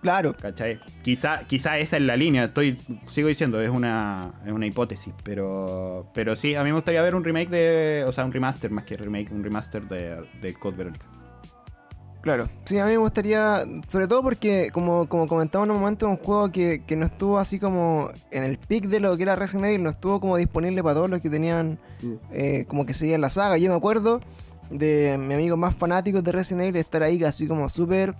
Claro. 0.00 0.34
¿Cachai? 0.40 0.78
Quizá, 1.02 1.40
quizá 1.46 1.78
esa 1.78 1.96
es 1.96 2.02
la 2.02 2.16
línea, 2.16 2.44
estoy, 2.44 2.78
sigo 3.10 3.28
diciendo, 3.28 3.60
es 3.60 3.70
una, 3.70 4.32
es 4.44 4.52
una 4.52 4.66
hipótesis, 4.66 5.14
pero, 5.22 6.10
pero 6.14 6.36
sí, 6.36 6.54
a 6.54 6.62
mí 6.62 6.68
me 6.68 6.74
gustaría 6.74 7.02
ver 7.02 7.14
un 7.14 7.24
remake 7.24 7.50
de, 7.50 8.04
o 8.06 8.12
sea, 8.12 8.24
un 8.24 8.32
remaster 8.32 8.70
más 8.70 8.84
que 8.84 8.96
remake, 8.96 9.32
un 9.32 9.42
remaster 9.42 9.82
de, 9.84 10.24
de 10.40 10.54
Code 10.54 10.76
Veronica. 10.76 11.06
Claro, 12.24 12.48
sí, 12.64 12.78
a 12.78 12.86
mí 12.86 12.92
me 12.92 12.96
gustaría, 12.96 13.66
sobre 13.88 14.08
todo 14.08 14.22
porque, 14.22 14.70
como, 14.72 15.06
como 15.10 15.26
comentaba 15.26 15.66
en 15.66 15.72
un 15.72 15.76
momento, 15.78 16.08
un 16.08 16.16
juego 16.16 16.50
que, 16.50 16.82
no 16.96 17.04
estuvo 17.04 17.38
así 17.38 17.58
como 17.58 18.08
en 18.30 18.44
el 18.44 18.56
pic 18.56 18.86
de 18.86 18.98
lo 18.98 19.14
que 19.18 19.24
era 19.24 19.36
Resident 19.36 19.66
Evil, 19.66 19.82
no 19.82 19.90
estuvo 19.90 20.20
como 20.20 20.38
disponible 20.38 20.82
para 20.82 20.94
todos 20.94 21.10
los 21.10 21.20
que 21.20 21.28
tenían, 21.28 21.78
mm. 22.02 22.12
eh, 22.32 22.64
como 22.66 22.86
que 22.86 22.94
seguían 22.94 23.20
la 23.20 23.28
saga. 23.28 23.58
Yo 23.58 23.68
me 23.68 23.76
acuerdo 23.76 24.22
de 24.70 25.18
mi 25.18 25.34
amigo 25.34 25.58
más 25.58 25.74
fanático 25.74 26.22
de 26.22 26.32
Resident 26.32 26.62
Evil 26.62 26.76
estar 26.76 27.02
ahí 27.02 27.22
así 27.24 27.46
como 27.46 27.68
súper 27.68 28.14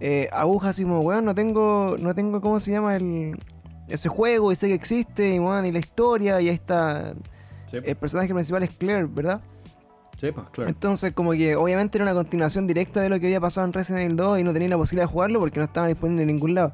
eh, 0.00 0.28
agujas 0.32 0.70
así 0.70 0.84
como, 0.84 1.00
weón, 1.00 1.24
no 1.24 1.34
tengo, 1.34 1.96
no 1.98 2.14
tengo, 2.14 2.40
¿cómo 2.40 2.60
se 2.60 2.72
llama? 2.72 2.96
el 2.96 3.36
Ese 3.88 4.08
juego 4.08 4.52
y 4.52 4.54
sé 4.54 4.68
que 4.68 4.74
existe 4.74 5.30
y, 5.30 5.36
y 5.36 5.70
la 5.70 5.78
historia 5.78 6.40
y 6.40 6.48
ahí 6.48 6.54
está. 6.54 7.14
El 7.72 7.96
personaje 7.96 8.32
principal 8.32 8.62
es 8.62 8.70
Claire, 8.70 9.06
¿verdad? 9.06 9.42
Sí, 10.20 10.32
pues, 10.32 10.46
claro. 10.50 10.70
Entonces, 10.70 11.12
como 11.12 11.32
que 11.32 11.54
obviamente 11.54 11.98
era 11.98 12.04
una 12.04 12.14
continuación 12.14 12.66
directa 12.66 13.00
de 13.00 13.08
lo 13.08 13.20
que 13.20 13.26
había 13.26 13.40
pasado 13.40 13.66
en 13.66 13.72
Resident 13.72 14.04
Evil 14.04 14.16
2 14.16 14.40
y 14.40 14.44
no 14.44 14.52
tenía 14.52 14.68
la 14.68 14.76
posibilidad 14.76 15.06
de 15.06 15.12
jugarlo 15.12 15.40
porque 15.40 15.58
no 15.58 15.64
estaba 15.64 15.86
disponible 15.86 16.22
en 16.22 16.28
ningún 16.28 16.54
lado. 16.54 16.72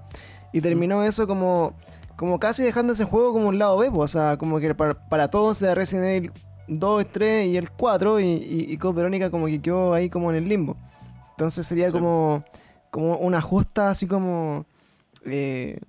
Y 0.53 0.61
terminó 0.61 1.01
mm. 1.01 1.05
eso 1.05 1.27
como, 1.27 1.75
como 2.17 2.39
casi 2.39 2.63
dejando 2.63 2.93
ese 2.93 3.05
juego 3.05 3.33
como 3.33 3.49
un 3.49 3.59
lado 3.59 3.77
B, 3.79 3.91
o 3.93 4.09
sea, 4.09 4.37
como 4.37 4.61
que 4.61 4.75
para, 4.75 5.29
todos 5.29 5.61
era 5.63 5.75
Resident 5.75 6.07
Evil 6.07 6.33
2, 6.69 7.07
3 7.11 7.47
y 7.49 7.57
el 7.57 7.71
4 7.71 8.21
y, 8.21 8.25
y, 8.69 8.77
Code 8.79 8.95
Verónica 8.95 9.31
como 9.31 9.47
que 9.47 9.61
quedó 9.61 9.93
ahí 9.93 10.09
como 10.09 10.31
en 10.31 10.37
el 10.37 10.49
limbo. 10.49 10.77
Entonces 11.33 11.67
sería 11.67 11.91
como 11.91 12.45
como 12.95 13.17
una 13.17 13.41
justa 13.41 13.91
así 13.91 14.07
como 14.07 14.67
eh, 15.27 15.81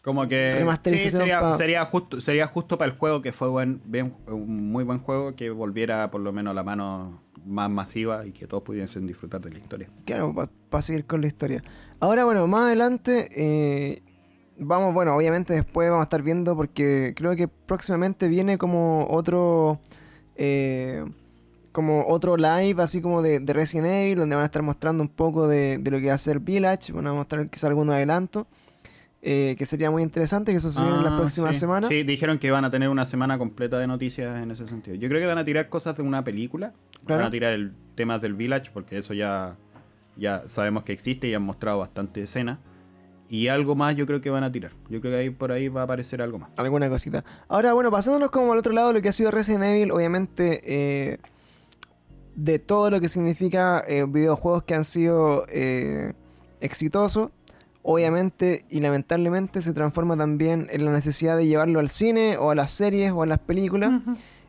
como 0.00 0.26
que 0.26 0.64
sería, 0.80 1.84
justo 1.84 2.18
sería 2.22 2.46
justo 2.46 2.78
para 2.78 2.90
el 2.90 2.96
juego 2.96 3.20
que 3.20 3.32
fue 3.32 3.48
buen, 3.48 3.82
bien, 3.84 4.14
un 4.26 4.72
muy 4.72 4.84
buen 4.84 5.00
juego 5.00 5.36
que 5.36 5.50
volviera 5.50 6.10
por 6.10 6.22
lo 6.22 6.32
menos 6.32 6.52
a 6.52 6.54
la 6.54 6.62
mano 6.62 7.20
más 7.44 7.68
masiva 7.68 8.24
y 8.24 8.32
que 8.32 8.46
todos 8.46 8.62
pudiesen 8.62 9.06
disfrutar 9.06 9.42
de 9.42 9.50
la 9.50 9.58
historia. 9.58 9.90
Claro, 10.06 10.34
para 10.70 10.82
seguir 10.82 11.04
con 11.04 11.20
la 11.20 11.26
historia. 11.26 11.62
Ahora, 12.00 12.24
bueno, 12.24 12.46
más 12.46 12.62
adelante 12.62 13.28
eh, 13.36 14.02
vamos, 14.56 14.94
bueno, 14.94 15.14
obviamente 15.14 15.52
después 15.52 15.90
vamos 15.90 16.04
a 16.04 16.04
estar 16.04 16.22
viendo 16.22 16.56
porque 16.56 17.12
creo 17.14 17.36
que 17.36 17.48
próximamente 17.48 18.28
viene 18.28 18.56
como 18.56 19.06
otro 19.10 19.80
eh, 20.36 21.04
como 21.76 22.06
otro 22.06 22.38
live 22.38 22.82
así 22.82 23.02
como 23.02 23.20
de, 23.20 23.38
Resident 23.52 23.86
Evil, 23.86 24.18
donde 24.20 24.34
van 24.34 24.44
a 24.44 24.46
estar 24.46 24.62
mostrando 24.62 25.02
un 25.02 25.10
poco 25.10 25.46
de, 25.46 25.78
lo 25.84 26.00
que 26.00 26.06
va 26.06 26.14
a 26.14 26.18
ser 26.18 26.40
Village, 26.40 26.90
van 26.90 27.06
a 27.06 27.12
mostrar 27.12 27.50
quizá 27.50 27.66
algunos 27.66 27.94
adelantos, 27.94 28.46
eh, 29.20 29.54
que 29.58 29.66
sería 29.66 29.90
muy 29.90 30.02
interesante, 30.02 30.52
que 30.52 30.56
eso 30.56 30.72
se 30.72 30.80
viene 30.80 30.96
en 30.96 31.04
la 31.04 31.14
ah, 31.14 31.18
próxima 31.18 31.52
semana. 31.52 31.88
Sí, 31.88 32.02
dijeron 32.02 32.38
que 32.38 32.50
van 32.50 32.64
a 32.64 32.70
tener 32.70 32.88
una 32.88 33.04
semana 33.04 33.36
completa 33.36 33.78
de 33.78 33.86
noticias 33.86 34.42
en 34.42 34.52
ese 34.52 34.66
sentido. 34.66 34.96
Yo 34.96 35.06
creo 35.10 35.20
que 35.20 35.26
van 35.26 35.36
a 35.36 35.44
tirar 35.44 35.68
cosas 35.68 35.94
de 35.98 36.02
una 36.02 36.24
película, 36.24 36.72
van 37.02 37.20
a 37.20 37.30
tirar 37.30 37.52
el 37.52 37.74
tema 37.94 38.18
del 38.18 38.32
Village, 38.32 38.70
porque 38.72 38.96
eso 38.96 39.12
ya, 39.12 39.58
ya 40.16 40.44
sabemos 40.46 40.82
que 40.82 40.94
existe 40.94 41.28
y 41.28 41.34
han 41.34 41.42
mostrado 41.42 41.80
bastante 41.80 42.22
escenas. 42.22 42.58
Y 43.28 43.48
algo 43.48 43.74
más 43.74 43.94
yo 43.96 44.06
creo 44.06 44.22
que 44.22 44.30
van 44.30 44.44
a 44.44 44.50
tirar. 44.50 44.72
Yo 44.88 45.02
creo 45.02 45.12
que 45.12 45.18
ahí 45.18 45.28
por 45.28 45.52
ahí 45.52 45.68
va 45.68 45.82
a 45.82 45.84
aparecer 45.84 46.22
algo 46.22 46.38
más. 46.38 46.48
Alguna 46.56 46.88
cosita. 46.88 47.22
Ahora, 47.48 47.74
bueno, 47.74 47.90
pasándonos 47.90 48.30
como 48.30 48.54
al 48.54 48.60
otro 48.60 48.72
lado, 48.72 48.94
lo 48.94 49.02
que 49.02 49.10
ha 49.10 49.12
sido 49.12 49.30
Resident 49.30 49.64
Evil, 49.64 49.90
obviamente 49.90 50.62
eh, 50.64 51.18
de 52.36 52.58
todo 52.58 52.90
lo 52.90 53.00
que 53.00 53.08
significa 53.08 53.82
eh, 53.88 54.04
videojuegos 54.06 54.64
que 54.64 54.74
han 54.74 54.84
sido 54.84 55.46
eh, 55.48 56.12
exitosos, 56.60 57.30
obviamente 57.82 58.64
y 58.68 58.80
lamentablemente 58.80 59.60
se 59.62 59.72
transforma 59.72 60.16
también 60.16 60.68
en 60.70 60.84
la 60.84 60.92
necesidad 60.92 61.36
de 61.36 61.46
llevarlo 61.46 61.80
al 61.80 61.88
cine 61.88 62.36
o 62.36 62.50
a 62.50 62.54
las 62.54 62.70
series 62.70 63.12
o 63.12 63.22
a 63.22 63.26
las 63.26 63.38
películas. 63.38 64.02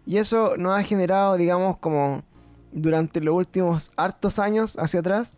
Y 0.05 0.18
eso 0.18 0.57
nos 0.57 0.77
ha 0.77 0.84
generado, 0.84 1.38
digamos, 1.38 1.77
como 1.77 2.23
durante 2.72 3.22
los 3.22 3.35
últimos 3.35 3.91
hartos 3.95 4.39
años 4.39 4.77
hacia 4.77 4.99
atrás, 4.99 5.35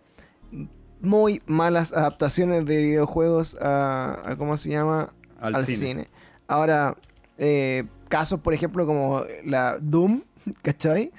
muy 1.02 1.42
malas 1.46 1.94
adaptaciones 1.94 2.66
de 2.66 2.78
videojuegos 2.78 3.58
a, 3.62 4.36
¿cómo 4.38 4.58
se 4.58 4.72
llama? 4.72 5.14
Al, 5.40 5.66
cine. 5.66 6.08
Ahora, 6.48 6.98
eh, 7.38 7.86
casos, 8.10 8.40
por 8.42 8.54
ejemplo, 8.54 8.86
como 8.86 9.24
la 9.46 9.78
Doom, 9.80 10.22
¿cachai? 10.62 11.12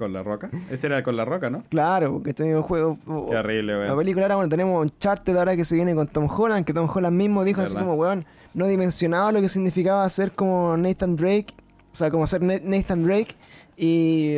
¿Con 0.00 0.14
la 0.14 0.22
roca? 0.22 0.48
Ese 0.70 0.86
era 0.86 1.02
con 1.02 1.14
la 1.14 1.26
roca, 1.26 1.50
¿no? 1.50 1.62
Claro, 1.68 2.22
¿cachai? 2.24 2.54
Un 2.54 2.62
juego. 2.62 2.96
Qué 3.04 3.36
horrible, 3.36 3.86
La 3.86 3.94
película 3.94 4.24
ahora, 4.24 4.36
bueno, 4.36 4.48
tenemos 4.48 4.82
Uncharted 4.82 5.36
ahora 5.36 5.54
que 5.56 5.64
se 5.66 5.74
viene 5.76 5.94
con 5.94 6.08
Tom 6.08 6.26
Holland, 6.26 6.64
que 6.64 6.72
Tom 6.72 6.88
Holland 6.92 7.14
mismo 7.14 7.44
dijo 7.44 7.60
así 7.60 7.74
Verdad. 7.74 7.86
como, 7.86 8.00
weón, 8.00 8.24
no 8.54 8.66
dimensionaba 8.66 9.30
lo 9.30 9.42
que 9.42 9.50
significaba 9.50 10.08
ser 10.08 10.32
como 10.32 10.74
Nathan 10.78 11.16
Drake, 11.16 11.48
o 11.92 11.94
sea, 11.94 12.10
como 12.10 12.26
ser 12.26 12.40
Na- 12.42 12.60
Nathan 12.64 13.04
Drake, 13.04 13.34
y, 13.76 14.36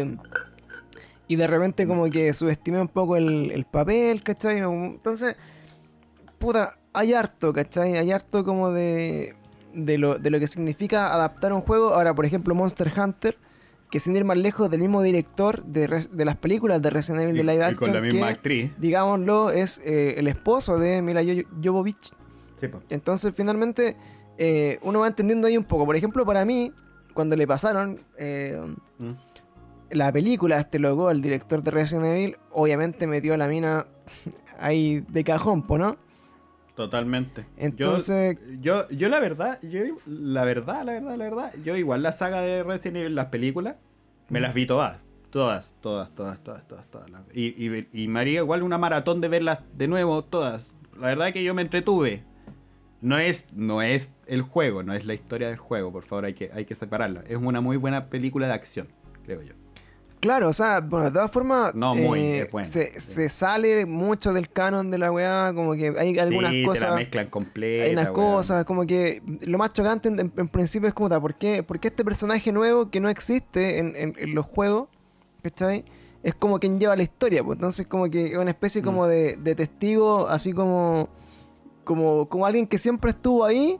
y 1.28 1.36
de 1.36 1.46
repente 1.46 1.86
como 1.86 2.10
que 2.10 2.34
subestimé 2.34 2.80
un 2.80 2.88
poco 2.88 3.16
el, 3.16 3.52
el 3.52 3.64
papel, 3.64 4.22
¿cachai? 4.24 4.58
Entonces, 4.58 5.36
puta, 6.38 6.76
hay 6.92 7.14
harto, 7.14 7.52
¿cachai? 7.52 7.96
Hay 7.98 8.10
harto 8.10 8.44
como 8.44 8.72
de, 8.72 9.36
de, 9.74 9.96
lo, 9.96 10.18
de 10.18 10.28
lo 10.30 10.40
que 10.40 10.48
significa 10.48 11.14
adaptar 11.14 11.52
un 11.52 11.60
juego. 11.60 11.94
Ahora, 11.94 12.14
por 12.14 12.26
ejemplo, 12.26 12.52
Monster 12.54 12.92
Hunter, 12.98 13.38
que 13.92 14.00
sin 14.00 14.16
ir 14.16 14.24
más 14.24 14.38
lejos 14.38 14.70
del 14.70 14.80
mismo 14.80 15.02
director 15.02 15.62
de, 15.64 15.86
las 16.24 16.36
películas 16.38 16.80
de 16.80 16.88
Resident 16.88 17.24
Evil 17.24 17.36
de 17.36 17.42
live 17.44 17.58
y 17.58 17.60
action, 17.60 17.76
con 17.78 17.92
la 17.92 18.00
misma 18.00 18.26
que, 18.28 18.32
actriz. 18.32 18.70
digámoslo, 18.78 19.50
es 19.50 19.82
eh, 19.84 20.14
el 20.16 20.28
esposo 20.28 20.78
de 20.78 21.02
Mila 21.02 21.22
Jo- 21.22 21.46
Jovovich. 21.62 22.10
Sí. 22.58 22.68
Entonces, 22.88 23.34
finalmente, 23.36 23.94
eh, 24.38 24.78
uno 24.82 25.00
va 25.00 25.08
entendiendo 25.08 25.46
ahí 25.46 25.58
un 25.58 25.64
poco. 25.64 25.84
Por 25.84 25.94
ejemplo, 25.94 26.24
para 26.24 26.44
mí, 26.46 26.72
cuando 27.12 27.36
le 27.36 27.46
pasaron 27.46 27.98
eh, 28.16 28.58
Mm. 28.98 29.10
la 29.90 30.10
película 30.10 30.56
a 30.56 30.60
este 30.60 30.78
logo, 30.78 31.10
el 31.10 31.20
director 31.20 31.62
de 31.62 31.70
Resident 31.70 32.06
Evil, 32.06 32.36
obviamente 32.50 33.06
metió 33.06 33.34
a 33.34 33.36
la 33.36 33.46
mina 33.46 33.86
ahí 34.58 35.04
de 35.06 35.22
cajón, 35.22 35.66
¿no? 35.68 35.98
Totalmente. 36.74 37.44
Entonces, 37.56 38.38
Yo, 38.60 38.88
yo, 38.88 38.96
yo 38.96 39.08
la 39.08 39.20
verdad, 39.20 39.58
yo 39.62 39.80
la 40.06 40.44
verdad, 40.44 40.84
la 40.84 40.92
verdad, 40.92 41.16
la 41.16 41.24
verdad, 41.24 41.52
yo 41.64 41.76
igual 41.76 42.02
la 42.02 42.12
saga 42.12 42.40
de 42.40 42.62
Resident 42.62 42.96
Evil, 42.98 43.14
las 43.14 43.26
películas, 43.26 43.76
me 44.30 44.40
las 44.40 44.54
vi 44.54 44.66
todas. 44.66 44.98
Todas, 45.30 45.74
todas, 45.80 46.10
todas, 46.14 46.42
todas, 46.42 46.66
todas, 46.68 46.86
todas. 46.90 47.10
las- 47.10 47.22
Y, 47.34 47.48
y, 47.62 47.88
y 47.92 48.08
me 48.08 48.20
haría 48.20 48.40
igual 48.40 48.62
una 48.62 48.78
maratón 48.78 49.20
de 49.20 49.28
verlas 49.28 49.60
de 49.76 49.88
nuevo, 49.88 50.22
todas. 50.24 50.72
La 50.98 51.08
verdad 51.08 51.32
que 51.32 51.42
yo 51.44 51.54
me 51.54 51.62
entretuve. 51.62 52.22
No 53.00 53.18
es, 53.18 53.48
no 53.52 53.82
es 53.82 54.10
el 54.26 54.42
juego, 54.42 54.82
no 54.82 54.94
es 54.94 55.04
la 55.04 55.14
historia 55.14 55.48
del 55.48 55.56
juego, 55.56 55.90
por 55.90 56.04
favor, 56.04 56.24
hay 56.26 56.34
que, 56.34 56.50
hay 56.54 56.64
que 56.66 56.74
separarla. 56.74 57.24
Es 57.28 57.36
una 57.36 57.60
muy 57.60 57.76
buena 57.76 58.06
película 58.06 58.46
de 58.46 58.52
acción, 58.52 58.88
creo 59.24 59.42
yo. 59.42 59.54
Claro, 60.22 60.48
o 60.48 60.52
sea, 60.54 60.80
bueno, 60.80 61.06
de 61.06 61.10
todas 61.12 61.30
formas, 61.30 61.74
No, 61.74 61.94
muy, 61.94 62.20
eh, 62.20 62.48
bueno, 62.50 62.64
se, 62.64 62.98
sí. 62.98 63.12
se 63.12 63.28
sale 63.28 63.84
mucho 63.84 64.32
del 64.32 64.48
canon 64.48 64.90
de 64.90 64.96
la 64.96 65.10
weá, 65.12 65.52
como 65.54 65.72
que 65.74 65.92
hay 65.98 66.18
algunas 66.18 66.52
sí, 66.52 66.56
te 66.58 66.62
la 66.62 66.68
cosas. 66.68 66.94
mezclan 66.94 67.26
completa. 67.28 67.84
Hay 67.84 67.92
unas 67.92 68.08
cosas, 68.08 68.64
como 68.64 68.86
que 68.86 69.20
lo 69.42 69.58
más 69.58 69.72
chocante 69.72 70.08
en, 70.08 70.18
en 70.20 70.48
principio 70.48 70.88
es 70.88 70.94
como, 70.94 71.08
¿por 71.20 71.34
qué, 71.34 71.62
por 71.62 71.78
qué 71.80 71.88
este 71.88 72.04
personaje 72.04 72.52
nuevo 72.52 72.88
que 72.88 73.00
no 73.00 73.08
existe 73.10 73.78
en, 73.80 73.94
en- 73.96 74.14
en 74.16 74.34
los 74.34 74.46
juegos, 74.46 74.88
¿cachai? 75.42 75.84
Es 76.22 76.36
como 76.36 76.60
quien 76.60 76.78
lleva 76.78 76.94
la 76.94 77.02
historia, 77.02 77.42
pues 77.42 77.56
entonces 77.56 77.86
como 77.88 78.08
que 78.08 78.26
es 78.26 78.36
una 78.38 78.50
especie 78.52 78.80
Mm. 78.80 78.84
como 78.84 79.06
de, 79.08 79.36
de 79.36 79.54
testigo, 79.56 80.28
así 80.28 80.52
como, 80.52 81.08
como, 81.84 82.28
como 82.28 82.46
alguien 82.46 82.66
que 82.68 82.78
siempre 82.78 83.10
estuvo 83.10 83.44
ahí, 83.44 83.78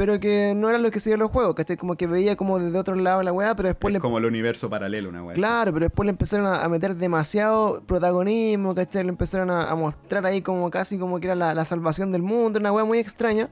pero 0.00 0.18
que 0.18 0.54
no 0.56 0.70
era 0.70 0.78
lo 0.78 0.90
que 0.90 0.98
se 0.98 1.14
los 1.14 1.30
juegos, 1.30 1.54
¿cachai? 1.54 1.76
Como 1.76 1.94
que 1.94 2.06
veía 2.06 2.34
como 2.34 2.58
desde 2.58 2.78
otro 2.78 2.94
lado 2.94 3.22
la 3.22 3.34
weá, 3.34 3.54
pero 3.54 3.68
después 3.68 3.90
Es 3.92 3.96
le... 3.96 4.00
como 4.00 4.16
el 4.16 4.24
universo 4.24 4.70
paralelo, 4.70 5.10
una 5.10 5.22
weá. 5.22 5.34
Claro, 5.34 5.74
pero 5.74 5.84
después 5.84 6.06
le 6.06 6.12
empezaron 6.12 6.46
a, 6.46 6.64
a 6.64 6.68
meter 6.70 6.96
demasiado 6.96 7.82
protagonismo, 7.86 8.74
¿cachai? 8.74 9.02
Le 9.04 9.10
empezaron 9.10 9.50
a, 9.50 9.70
a 9.70 9.74
mostrar 9.74 10.24
ahí 10.24 10.40
como 10.40 10.70
casi 10.70 10.96
como 10.96 11.20
que 11.20 11.26
era 11.26 11.34
la, 11.34 11.54
la 11.54 11.66
salvación 11.66 12.12
del 12.12 12.22
mundo, 12.22 12.58
una 12.58 12.72
weá 12.72 12.86
muy 12.86 12.98
extraña, 12.98 13.50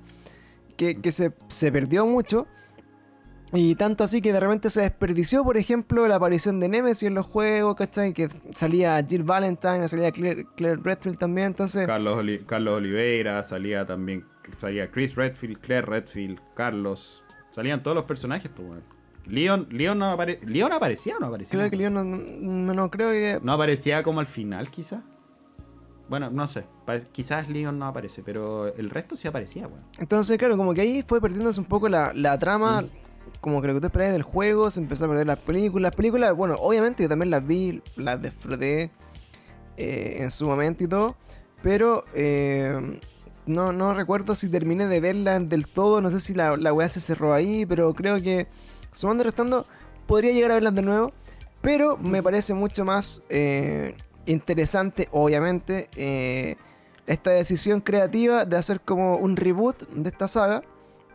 que, 0.79 0.99
que 1.03 1.12
se, 1.12 1.35
se 1.49 1.70
perdió 1.70 2.07
mucho. 2.07 2.47
Y 3.53 3.75
tanto 3.75 4.03
así 4.05 4.23
que 4.23 4.33
de 4.33 4.41
repente 4.41 4.70
se 4.70 4.81
desperdició, 4.81 5.45
por 5.45 5.59
ejemplo, 5.59 6.09
la 6.09 6.16
aparición 6.16 6.61
de 6.61 6.69
Nemesis 6.70 7.03
en 7.03 7.15
los 7.15 7.27
juegos, 7.27 7.77
¿cachai? 7.77 8.15
Que 8.15 8.29
salía 8.55 9.05
Jill 9.07 9.23
Valentine, 9.23 9.87
salía 9.87 10.11
Claire, 10.12 10.47
Claire 10.57 10.81
Redfield 10.83 11.19
también, 11.19 11.49
entonces... 11.49 11.87
Carlos, 11.87 12.16
Oli- 12.16 12.43
Carlos 12.47 12.79
Oliveira, 12.79 13.45
salía 13.45 13.85
también, 13.87 14.25
salía 14.61 14.91
Chris 14.91 15.15
Redfield, 15.15 15.59
Claire 15.61 15.87
Redfield, 15.87 16.41
Carlos, 16.55 17.23
salían 17.55 17.83
todos 17.83 17.95
los 17.95 18.05
personajes, 18.05 18.51
pues 18.55 18.66
bueno. 18.69 18.83
Leon, 19.27 19.66
Leon 19.70 19.99
no 19.99 20.16
apare- 20.16 20.41
Leon 20.45 20.73
aparecía 20.73 21.16
o 21.16 21.20
no 21.20 21.27
aparecía. 21.27 21.59
Creo 21.59 21.70
que 21.70 21.77
Leon 21.77 21.93
no, 21.95 22.05
no, 22.05 22.75
no, 22.75 22.91
creo 22.91 23.11
que... 23.11 23.39
No 23.43 23.53
aparecía 23.53 24.03
como 24.03 24.20
al 24.20 24.27
final, 24.27 24.70
quizás. 24.70 25.01
Bueno, 26.09 26.31
no 26.31 26.47
sé. 26.47 26.65
Quizás 27.12 27.51
Leon 27.51 27.79
no 27.79 27.87
aparece, 27.87 28.23
pero 28.23 28.75
el 28.75 28.89
resto 28.89 29.16
sí 29.16 29.29
aparecía, 29.29 29.66
weón. 29.66 29.83
Entonces, 29.99 30.39
claro, 30.39 30.57
como 30.57 30.73
que 30.73 30.81
ahí 30.81 31.05
fue 31.07 31.20
perdiéndose 31.20 31.61
un 31.61 31.66
poco 31.66 31.91
la, 31.91 32.12
la 32.15 32.39
trama, 32.39 32.87
como 33.43 33.61
que 33.61 33.69
lo 33.69 33.75
que 33.75 33.81
tú 33.81 33.87
esperabas 33.89 34.15
del 34.15 34.23
juego, 34.23 34.70
se 34.70 34.81
empezó 34.81 35.05
a 35.05 35.09
perder 35.09 35.27
las 35.27 35.39
películas. 35.41 35.83
Las 35.83 35.95
películas, 35.97 36.35
bueno, 36.35 36.55
obviamente 36.59 37.03
yo 37.03 37.11
también 37.11 37.31
las 37.31 37.47
vi, 37.47 37.83
las 37.97 38.23
disfruté 38.23 38.91
eh, 39.77 40.16
en 40.20 40.31
su 40.31 40.47
momento 40.47 40.85
y 40.85 40.89
todo, 40.89 41.15
pero 41.62 42.05
eh, 42.15 42.99
no, 43.49 43.73
no 43.73 43.95
recuerdo 43.95 44.35
si 44.35 44.49
terminé 44.49 44.87
de 44.87 45.01
verlas 45.01 45.49
del 45.49 45.66
todo, 45.66 46.01
no 46.01 46.11
sé 46.11 46.20
si 46.20 46.35
la, 46.35 46.57
la 46.57 46.73
weá 46.73 46.89
se 46.89 47.01
cerró 47.01 47.35
ahí, 47.35 47.66
pero 47.66 47.95
creo 47.95 48.20
que 48.20 48.47
sumando 48.93 49.23
y 49.23 49.27
restando 49.27 49.66
podría 50.07 50.33
llegar 50.33 50.53
a 50.53 50.55
verlas 50.55 50.75
de 50.75 50.83
nuevo, 50.83 51.12
pero 51.61 51.97
me 51.97 52.23
parece 52.23 52.55
mucho 52.55 52.85
más 52.85 53.23
eh, 53.29 53.95
interesante, 54.27 55.09
obviamente, 55.12 55.89
eh, 55.97 56.57
esta 57.07 57.31
decisión 57.31 57.81
creativa 57.81 58.45
de 58.45 58.57
hacer 58.57 58.81
como 58.81 59.16
un 59.16 59.37
reboot 59.37 59.89
de 59.91 60.09
esta 60.09 60.29
saga. 60.29 60.62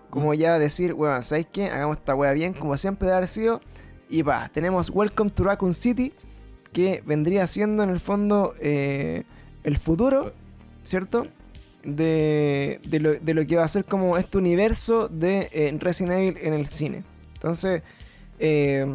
Como 0.10 0.34
ya 0.34 0.60
decir, 0.60 0.94
weón, 0.94 1.24
¿sabéis 1.24 1.48
qué? 1.52 1.70
Hagamos 1.70 1.98
esta 1.98 2.16
wea 2.16 2.34
bien, 2.34 2.54
como 2.54 2.78
siempre 2.78 3.08
de 3.08 3.16
haber 3.16 3.28
sido. 3.28 3.62
Y 4.10 4.22
va, 4.22 4.50
tenemos 4.50 4.90
Welcome 4.90 5.32
to 5.32 5.44
Raccoon 5.44 5.74
City, 5.74 6.14
que 6.72 7.04
vendría 7.06 7.48
siendo 7.48 7.84
en 7.84 7.90
el 7.90 8.00
fondo 8.00 8.54
eh, 8.60 9.24
el 9.64 9.78
futuro, 9.78 10.34
¿cierto? 10.84 11.28
De, 11.84 12.80
de, 12.88 13.00
lo, 13.00 13.14
de 13.14 13.34
lo 13.34 13.46
que 13.46 13.56
va 13.58 13.64
a 13.66 13.68
ser 13.68 13.84
como 13.86 14.18
este 14.18 14.38
universo 14.38 15.10
de 15.10 15.50
eh, 15.52 15.76
Resident 15.80 16.14
Evil 16.14 16.38
en 16.42 16.54
el 16.54 16.68
cine. 16.68 17.04
Entonces, 17.34 17.82
eh, 18.40 18.86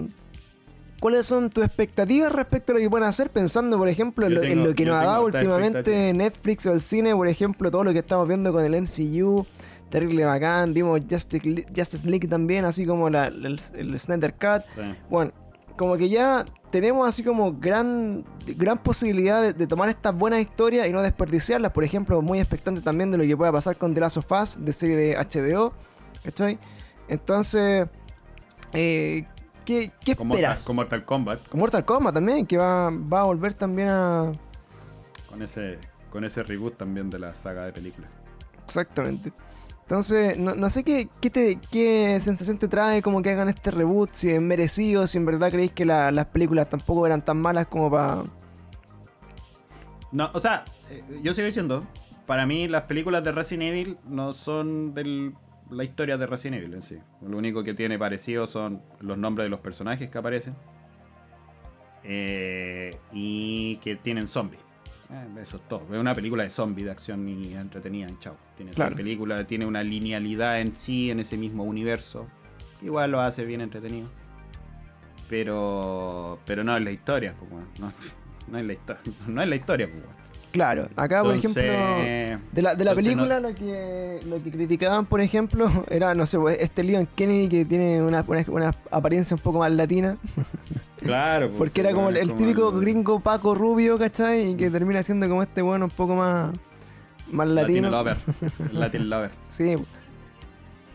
¿cuáles 1.01 1.27
son 1.27 1.51
tus 1.51 1.65
expectativas 1.65 2.33
respecto 2.33 2.73
a 2.73 2.77
lo 2.77 2.81
que 2.81 2.89
pueden 2.89 3.07
hacer? 3.07 3.29
Pensando, 3.31 3.77
por 3.77 3.89
ejemplo, 3.89 4.27
en 4.27 4.35
lo, 4.35 4.43
en 4.43 4.49
tengo- 4.49 4.67
lo 4.69 4.75
que 4.75 4.85
nos 4.87 4.95
ha 4.97 5.05
dado 5.05 5.25
últimamente. 5.27 6.13
Netflix 6.15 6.65
o 6.67 6.73
el 6.73 6.81
cine, 6.81 7.15
por 7.15 7.29
ejemplo, 7.29 7.71
todo 7.71 7.85
lo 7.85 7.93
que 7.93 7.99
estamos 7.99 8.27
viendo 8.27 8.53
con 8.53 8.65
el 8.65 8.75
MCU. 8.75 9.47
Terrible 9.91 10.25
bacán, 10.27 10.75
vimos 10.75 11.01
Justice, 11.11 11.49
Le- 11.49 11.67
Justice 11.75 12.07
League 12.07 12.29
también, 12.29 12.65
así 12.67 12.85
como 12.87 13.09
la- 13.11 13.27
el, 13.29 13.59
el 13.77 13.99
Snyder 13.99 14.33
Cut. 14.35 14.63
Sí. 14.75 14.81
Bueno, 15.09 15.33
como 15.79 15.97
que 15.97 16.11
ya 16.11 16.45
tenemos 16.71 17.09
así 17.09 17.23
como 17.23 17.55
gran, 17.59 18.27
gran 18.47 18.77
posibilidad 18.77 19.41
de, 19.41 19.55
de 19.55 19.67
tomar 19.67 19.89
estas 19.89 20.15
buenas 20.15 20.41
historias 20.41 20.87
y 20.87 20.91
no 20.91 21.01
desperdiciarlas. 21.01 21.73
Por 21.73 21.85
ejemplo, 21.85 22.21
muy 22.21 22.39
expectante 22.41 22.83
también 22.83 23.11
de 23.11 23.17
lo 23.17 23.25
que 23.25 23.35
pueda 23.35 23.51
pasar 23.53 23.79
con 23.79 23.95
The 23.95 24.01
Last 24.01 24.19
of 24.19 24.31
Us, 24.31 24.63
de 24.63 24.73
serie 24.75 24.97
de 24.97 25.17
HBO. 25.17 25.73
¿Cachai? 26.23 26.59
Entonces, 27.09 27.89
eh, 28.75 29.27
¿qué, 29.65 29.91
qué 30.05 30.15
Con 30.17 30.29
Mortal, 30.29 30.45
esperas? 30.45 30.67
con 30.67 30.77
Mortal 30.77 31.05
Kombat, 31.05 31.49
Con 31.49 31.61
Mortal 31.61 31.85
Kombat 31.85 32.15
también, 32.15 32.47
que 32.47 32.59
va, 32.59 32.91
va 32.91 33.21
a 33.21 33.25
volver 33.25 33.55
también 33.55 33.89
a... 33.89 34.33
con 35.31 35.41
ese, 35.43 35.79
con 36.11 36.25
ese 36.25 36.43
reboot 36.43 36.77
también 36.77 37.09
de 37.09 37.19
la 37.19 37.33
saga 37.35 37.65
de 37.65 37.73
películas. 37.73 38.11
Exactamente. 38.67 39.33
Entonces, 39.89 40.37
no, 40.39 40.55
no 40.55 40.69
sé 40.69 40.85
qué, 40.85 41.09
qué, 41.19 41.31
te- 41.31 41.59
qué 41.73 42.19
sensación 42.21 42.59
te 42.59 42.69
trae 42.69 43.01
como 43.01 43.23
que 43.23 43.31
hagan 43.31 43.49
este 43.49 43.71
reboot, 43.71 44.11
si 44.13 44.31
es 44.31 44.39
merecido, 44.39 45.07
si 45.07 45.17
en 45.17 45.25
verdad 45.25 45.51
creéis 45.51 45.73
que 45.73 45.87
la- 45.87 46.11
las 46.13 46.27
películas 46.27 46.69
tampoco 46.69 47.07
eran 47.07 47.25
tan 47.25 47.41
malas 47.41 47.69
como 47.69 47.91
para... 47.91 48.25
No, 50.13 50.31
o 50.35 50.41
sea, 50.43 50.67
eh, 50.91 51.03
yo 51.23 51.33
sigo 51.33 51.47
diciendo, 51.47 51.87
para 52.27 52.45
mí 52.45 52.69
las 52.69 52.83
películas 52.83 53.25
de 53.25 53.33
Resident 53.33 53.63
Evil 53.73 53.97
no 54.07 54.35
son 54.35 54.93
de 54.93 55.33
la 55.71 55.85
historia 55.85 56.19
de 56.19 56.27
Resident 56.27 56.59
Evil 56.63 56.75
en 56.75 56.83
sí. 56.83 56.99
Lo 57.27 57.39
único 57.39 57.65
que 57.65 57.73
tiene 57.73 57.99
parecido 57.99 58.47
son 58.47 58.83
los 59.01 59.17
nombres 59.17 59.47
de 59.47 59.49
los 59.49 59.61
personajes 59.61 60.11
que 60.11 60.19
aparecen. 60.19 60.55
eh, 62.05 62.91
y 63.13 63.77
que 63.79 63.97
tienen 63.97 64.29
zombies. 64.29 64.61
Eh, 65.11 65.27
eso 65.43 65.57
es 65.57 65.69
todo. 65.69 65.83
Es 65.93 65.99
una 65.99 66.15
película 66.15 66.43
de 66.43 66.51
zombies, 66.51 66.85
de 66.87 66.91
acción 66.93 67.27
y 67.29 67.55
entretenida, 67.55 68.09
y 68.11 68.19
chao. 68.21 68.37
Tiene 68.57 68.73
Claro. 68.73 68.91
la 68.91 68.97
película, 68.97 69.47
tiene 69.47 69.65
una 69.67 69.83
linealidad 69.83 70.61
en 70.61 70.77
sí, 70.77 71.11
en 71.11 71.21
ese 71.21 71.37
mismo 71.37 71.65
universo. 71.65 72.27
Igual 72.83 73.13
lo 73.13 73.21
hace 73.21 73.45
bien 73.45 73.61
entretenido. 73.61 74.09
Pero. 75.29 76.39
Pero 76.47 76.65
no 76.65 76.77
es 76.77 76.83
la 76.83 76.91
historia, 76.91 77.35
pues, 77.39 77.51
no, 77.81 77.93
no 78.49 78.59
es 78.59 78.65
la 78.67 78.73
historia. 78.73 79.03
No 79.27 79.43
es 79.43 79.49
la 79.49 79.57
historia, 79.57 79.87
pues. 79.87 80.09
Claro, 80.51 80.89
acá 80.97 81.23
por 81.23 81.35
ejemplo... 81.37 81.63
De 81.63 82.63
la, 82.63 82.75
de 82.75 82.85
la 82.85 82.95
película 82.95 83.39
lo, 83.39 83.55
que, 83.55 84.21
lo 84.27 84.43
que 84.43 84.51
criticaban, 84.51 85.05
por 85.07 85.21
ejemplo, 85.21 85.69
era, 85.91 86.15
no 86.15 86.25
sé, 86.27 86.39
pues, 86.39 86.59
este 86.61 86.83
Leon 86.85 87.07
Kennedy 87.15 87.49
que 87.49 87.65
tiene 87.65 88.03
una, 88.03 88.25
una, 88.27 88.45
una 88.49 88.75
apariencia 88.91 89.35
un 89.35 89.43
poco 89.43 89.59
más 89.61 89.71
latina. 89.73 90.17
Claro, 91.01 91.47
pues, 91.47 91.59
Porque 91.59 91.81
era 91.83 91.93
como 91.93 92.09
el, 92.09 92.17
el 92.17 92.29
como 92.31 92.41
típico 92.41 92.71
el 92.71 92.81
gringo 92.81 93.21
Paco 93.21 93.55
rubio, 93.55 93.99
¿cachai? 93.99 94.51
Y 94.51 94.55
que 94.57 94.69
termina 94.69 95.01
siendo 95.01 95.29
como 95.29 95.45
este 95.45 95.63
bueno 95.63 95.85
un 95.85 95.93
poco 95.93 96.17
más, 96.17 96.53
más 97.31 97.47
latino. 97.47 97.89
Latin 97.89 98.17
Lover. 98.17 98.17
Latin 98.73 99.09
Lover. 99.09 99.31
Sí. 99.49 99.77
Sí, 99.77 99.85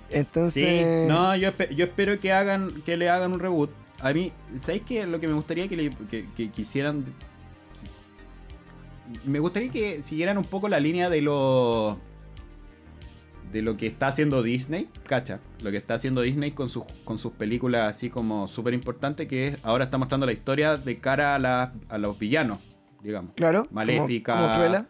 Entonces... 0.10 1.08
no, 1.08 1.36
yo, 1.38 1.50
espe- 1.50 1.74
yo 1.74 1.86
espero 1.86 2.20
que 2.20 2.34
hagan 2.34 2.82
que 2.86 2.98
le 2.98 3.10
hagan 3.10 3.32
un 3.32 3.40
reboot 3.40 3.70
a 4.02 4.12
mí, 4.12 4.34
¿sabéis 4.60 4.84
qué? 4.86 5.06
Lo 5.08 5.22
que 5.22 5.28
me 5.30 5.34
gustaría 5.36 5.70
que, 5.70 5.78
le, 5.78 5.90
que, 6.12 6.26
que 6.36 6.50
quisieran. 6.50 7.06
Me 9.26 9.40
gustaría 9.40 9.72
que 9.72 10.02
siguieran 10.04 10.38
un 10.38 10.46
poco 10.46 10.68
la 10.70 10.80
línea 10.80 11.10
de 11.10 11.22
lo. 11.22 11.98
De 13.52 13.62
lo 13.62 13.78
que 13.78 13.86
está 13.86 14.08
haciendo 14.08 14.42
Disney, 14.42 14.90
cacha. 15.08 15.40
Lo 15.64 15.70
que 15.70 15.78
está 15.78 15.94
haciendo 15.94 16.22
Disney 16.22 16.52
con 16.52 16.70
sus, 16.70 16.84
con 17.04 17.20
sus 17.20 17.34
películas 17.34 17.96
así 17.96 18.10
como 18.10 18.48
súper 18.48 18.74
importante, 18.74 19.28
que 19.28 19.46
es 19.46 19.66
ahora 19.66 19.84
está 19.86 20.00
mostrando 20.00 20.26
la 20.26 20.32
historia 20.32 20.76
de 20.76 20.98
cara 21.00 21.36
a, 21.36 21.40
la- 21.40 21.74
a 21.88 21.98
los 22.00 22.18
villanos, 22.18 22.58
digamos. 23.04 23.34
Claro. 23.36 23.66
como- 23.66 23.76
Maléfica. 23.76 24.34
Como, 24.34 24.56
Cruella. 24.56 24.88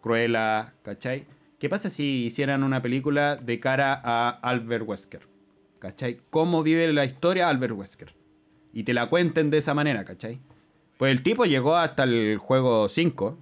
Cruella, 0.00 0.72
¿cachai? 0.82 1.26
¿Qué 1.58 1.68
pasa 1.68 1.90
si 1.90 2.24
hicieran 2.24 2.62
una 2.62 2.80
película 2.80 3.36
de 3.36 3.60
cara 3.60 4.00
a 4.02 4.30
Albert 4.30 4.88
Wesker? 4.88 5.28
¿Cachai? 5.78 6.20
¿Cómo 6.30 6.62
vive 6.62 6.90
la 6.94 7.04
historia 7.04 7.50
Albert 7.50 7.74
Wesker? 7.74 8.14
Y 8.72 8.84
te 8.84 8.94
la 8.94 9.10
cuenten 9.10 9.50
de 9.50 9.58
esa 9.58 9.74
manera, 9.74 10.06
¿cachai? 10.06 10.40
Pues 10.96 11.12
el 11.12 11.22
tipo 11.22 11.44
llegó 11.44 11.76
hasta 11.76 12.04
el 12.04 12.38
juego 12.38 12.88
5 12.88 13.36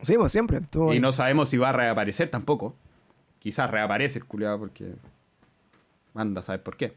Sí, 0.00 0.14
pues 0.16 0.32
siempre. 0.32 0.58
estuvo 0.58 0.90
y 0.92 0.96
ahí. 0.96 1.00
no 1.00 1.12
sabemos 1.12 1.48
si 1.48 1.56
va 1.56 1.70
a 1.70 1.72
reaparecer 1.72 2.30
tampoco. 2.30 2.74
Quizás 3.38 3.70
reaparece 3.70 4.18
el 4.18 4.24
culiado 4.24 4.58
porque... 4.58 4.94
Anda, 6.14 6.42
¿sabes 6.42 6.60
por 6.62 6.76
qué? 6.76 6.94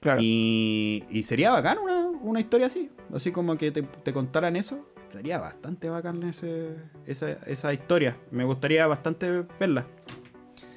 Claro. 0.00 0.20
Y, 0.22 1.04
y 1.10 1.24
sería 1.24 1.50
bacán 1.50 1.78
una, 1.78 2.06
una 2.06 2.40
historia 2.40 2.68
así. 2.68 2.90
Así 3.14 3.32
como 3.32 3.56
que 3.58 3.70
te, 3.70 3.82
te 3.82 4.12
contaran 4.12 4.56
eso. 4.56 4.86
Sería 5.12 5.38
bastante 5.38 5.88
bacán 5.88 6.22
ese, 6.22 6.76
esa, 7.06 7.32
esa 7.46 7.72
historia. 7.72 8.16
Me 8.30 8.44
gustaría 8.44 8.86
bastante 8.86 9.44
verla. 9.58 9.86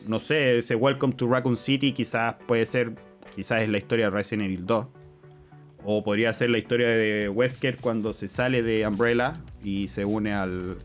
No 0.08 0.20
sé, 0.20 0.60
ese 0.60 0.76
Welcome 0.76 1.14
to 1.14 1.28
Raccoon 1.28 1.58
City 1.58 1.94
quizás 1.94 2.36
puede 2.48 2.66
ser, 2.66 2.94
quizás 3.36 3.62
es 3.62 3.70
la 3.70 3.78
historia 3.78 4.06
de 4.06 4.12
Resident 4.12 4.46
Evil 4.48 4.66
2. 4.66 4.88
O 5.84 6.04
podría 6.04 6.34
ser 6.34 6.50
la 6.50 6.58
historia 6.58 6.88
de 6.88 7.30
Wesker 7.30 7.78
cuando 7.78 8.14
se 8.14 8.28
sale 8.28 8.64
de 8.64 8.88
Umbrella 8.88 9.34
y 9.64 9.88
se 9.88 10.06
une 10.06 10.34
al, 10.34 10.78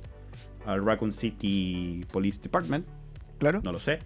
al 0.66 0.84
Raccoon 0.84 1.12
City 1.12 2.04
Police 2.12 2.40
Department. 2.42 2.86
Claro. 3.38 3.60
No 3.62 3.72
lo 3.72 3.78
sé. 3.78 3.98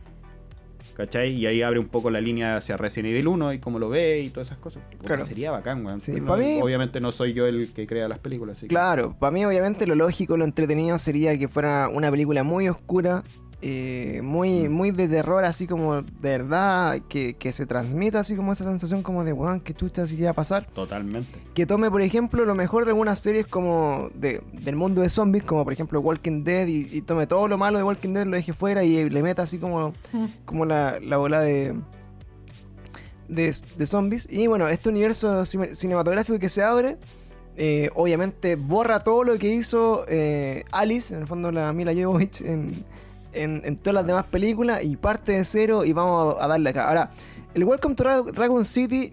¿Cachai? 0.96 1.32
Y 1.32 1.46
ahí 1.46 1.62
abre 1.62 1.78
un 1.78 1.88
poco 1.88 2.10
la 2.10 2.20
línea 2.20 2.56
hacia 2.56 2.76
Resident 2.76 3.10
Evil 3.12 3.28
1 3.28 3.52
y 3.54 3.58
cómo 3.58 3.78
lo 3.78 3.88
ve 3.88 4.20
y 4.20 4.28
todas 4.30 4.48
esas 4.48 4.58
cosas. 4.58 4.82
Claro. 5.02 5.24
Sería 5.24 5.50
bacán, 5.50 5.84
weón. 5.86 6.00
Sí, 6.00 6.20
no- 6.20 6.36
mí- 6.36 6.60
Obviamente 6.60 7.00
no 7.00 7.10
soy 7.12 7.32
yo 7.32 7.46
el 7.46 7.72
que 7.72 7.86
crea 7.86 8.06
las 8.08 8.18
películas. 8.18 8.58
así 8.58 8.66
que- 8.66 8.68
Claro, 8.74 9.16
para 9.18 9.30
mí 9.30 9.44
obviamente 9.44 9.86
lo 9.86 9.94
lógico, 9.94 10.36
lo 10.36 10.44
entretenido 10.44 10.98
sería 10.98 11.38
que 11.38 11.48
fuera 11.48 11.88
una 11.88 12.10
película 12.10 12.42
muy 12.42 12.68
oscura, 12.68 13.22
eh, 13.62 14.20
muy, 14.22 14.68
Mm. 14.68 14.72
muy 14.72 14.90
de 14.90 15.06
terror, 15.08 15.44
así 15.44 15.66
como 15.66 15.96
de 16.02 16.08
verdad, 16.22 16.98
que, 17.08 17.34
que 17.34 17.52
se 17.52 17.66
transmita 17.66 18.20
así 18.20 18.34
como 18.36 18.52
esa 18.52 18.64
sensación 18.64 19.02
como 19.02 19.22
de, 19.24 19.32
weón, 19.32 19.60
que 19.60 19.74
chucha 19.74 20.02
así 20.02 20.16
que 20.16 20.24
va 20.24 20.30
a 20.30 20.34
pasar. 20.34 20.66
Totalmente. 20.74 21.38
Que 21.54 21.66
tome, 21.66 21.90
por 21.90 22.00
ejemplo, 22.00 22.44
lo 22.44 22.54
mejor 22.54 22.84
de 22.86 22.92
algunas 22.92 23.18
series 23.18 23.46
como 23.46 24.08
de, 24.14 24.40
del 24.52 24.76
mundo 24.76 25.02
de 25.02 25.08
zombies, 25.10 25.44
como 25.44 25.64
por 25.64 25.72
ejemplo 25.72 26.00
Walking 26.00 26.42
Dead, 26.44 26.66
y, 26.68 26.88
y 26.90 27.02
tome 27.02 27.26
todo 27.26 27.48
lo 27.48 27.58
malo 27.58 27.76
de 27.78 27.84
Walking 27.84 28.14
Dead, 28.14 28.26
lo 28.26 28.36
deje 28.36 28.52
fuera 28.52 28.82
y 28.82 29.10
le 29.10 29.22
meta 29.22 29.42
así 29.42 29.58
como, 29.58 29.92
como 30.46 30.64
la, 30.64 30.98
la 31.00 31.18
bola 31.18 31.40
de, 31.40 31.74
de, 33.28 33.54
de 33.76 33.86
zombies. 33.86 34.26
Y 34.30 34.46
bueno, 34.46 34.68
este 34.68 34.88
universo 34.88 35.44
cine- 35.44 35.74
cinematográfico 35.74 36.38
que 36.38 36.48
se 36.48 36.62
abre, 36.62 36.96
eh, 37.56 37.90
obviamente 37.94 38.56
borra 38.56 39.00
todo 39.04 39.22
lo 39.24 39.38
que 39.38 39.48
hizo 39.54 40.04
eh, 40.08 40.64
Alice, 40.72 41.14
en 41.14 41.20
el 41.20 41.26
fondo 41.26 41.52
la 41.52 41.72
Mila 41.72 41.92
Jovovich, 41.94 42.40
en, 42.40 42.84
en, 43.32 43.62
en 43.64 43.76
todas 43.76 43.94
las 43.94 44.06
demás 44.06 44.26
películas, 44.26 44.82
y 44.84 44.96
parte 44.96 45.32
de 45.32 45.44
cero 45.44 45.84
y 45.84 45.92
vamos 45.92 46.36
a 46.40 46.46
darle 46.48 46.70
acá. 46.70 46.88
Ahora, 46.88 47.10
el 47.54 47.64
Welcome 47.64 47.94
to 47.94 48.04
Ra- 48.04 48.22
Dragon 48.22 48.64
City 48.64 49.12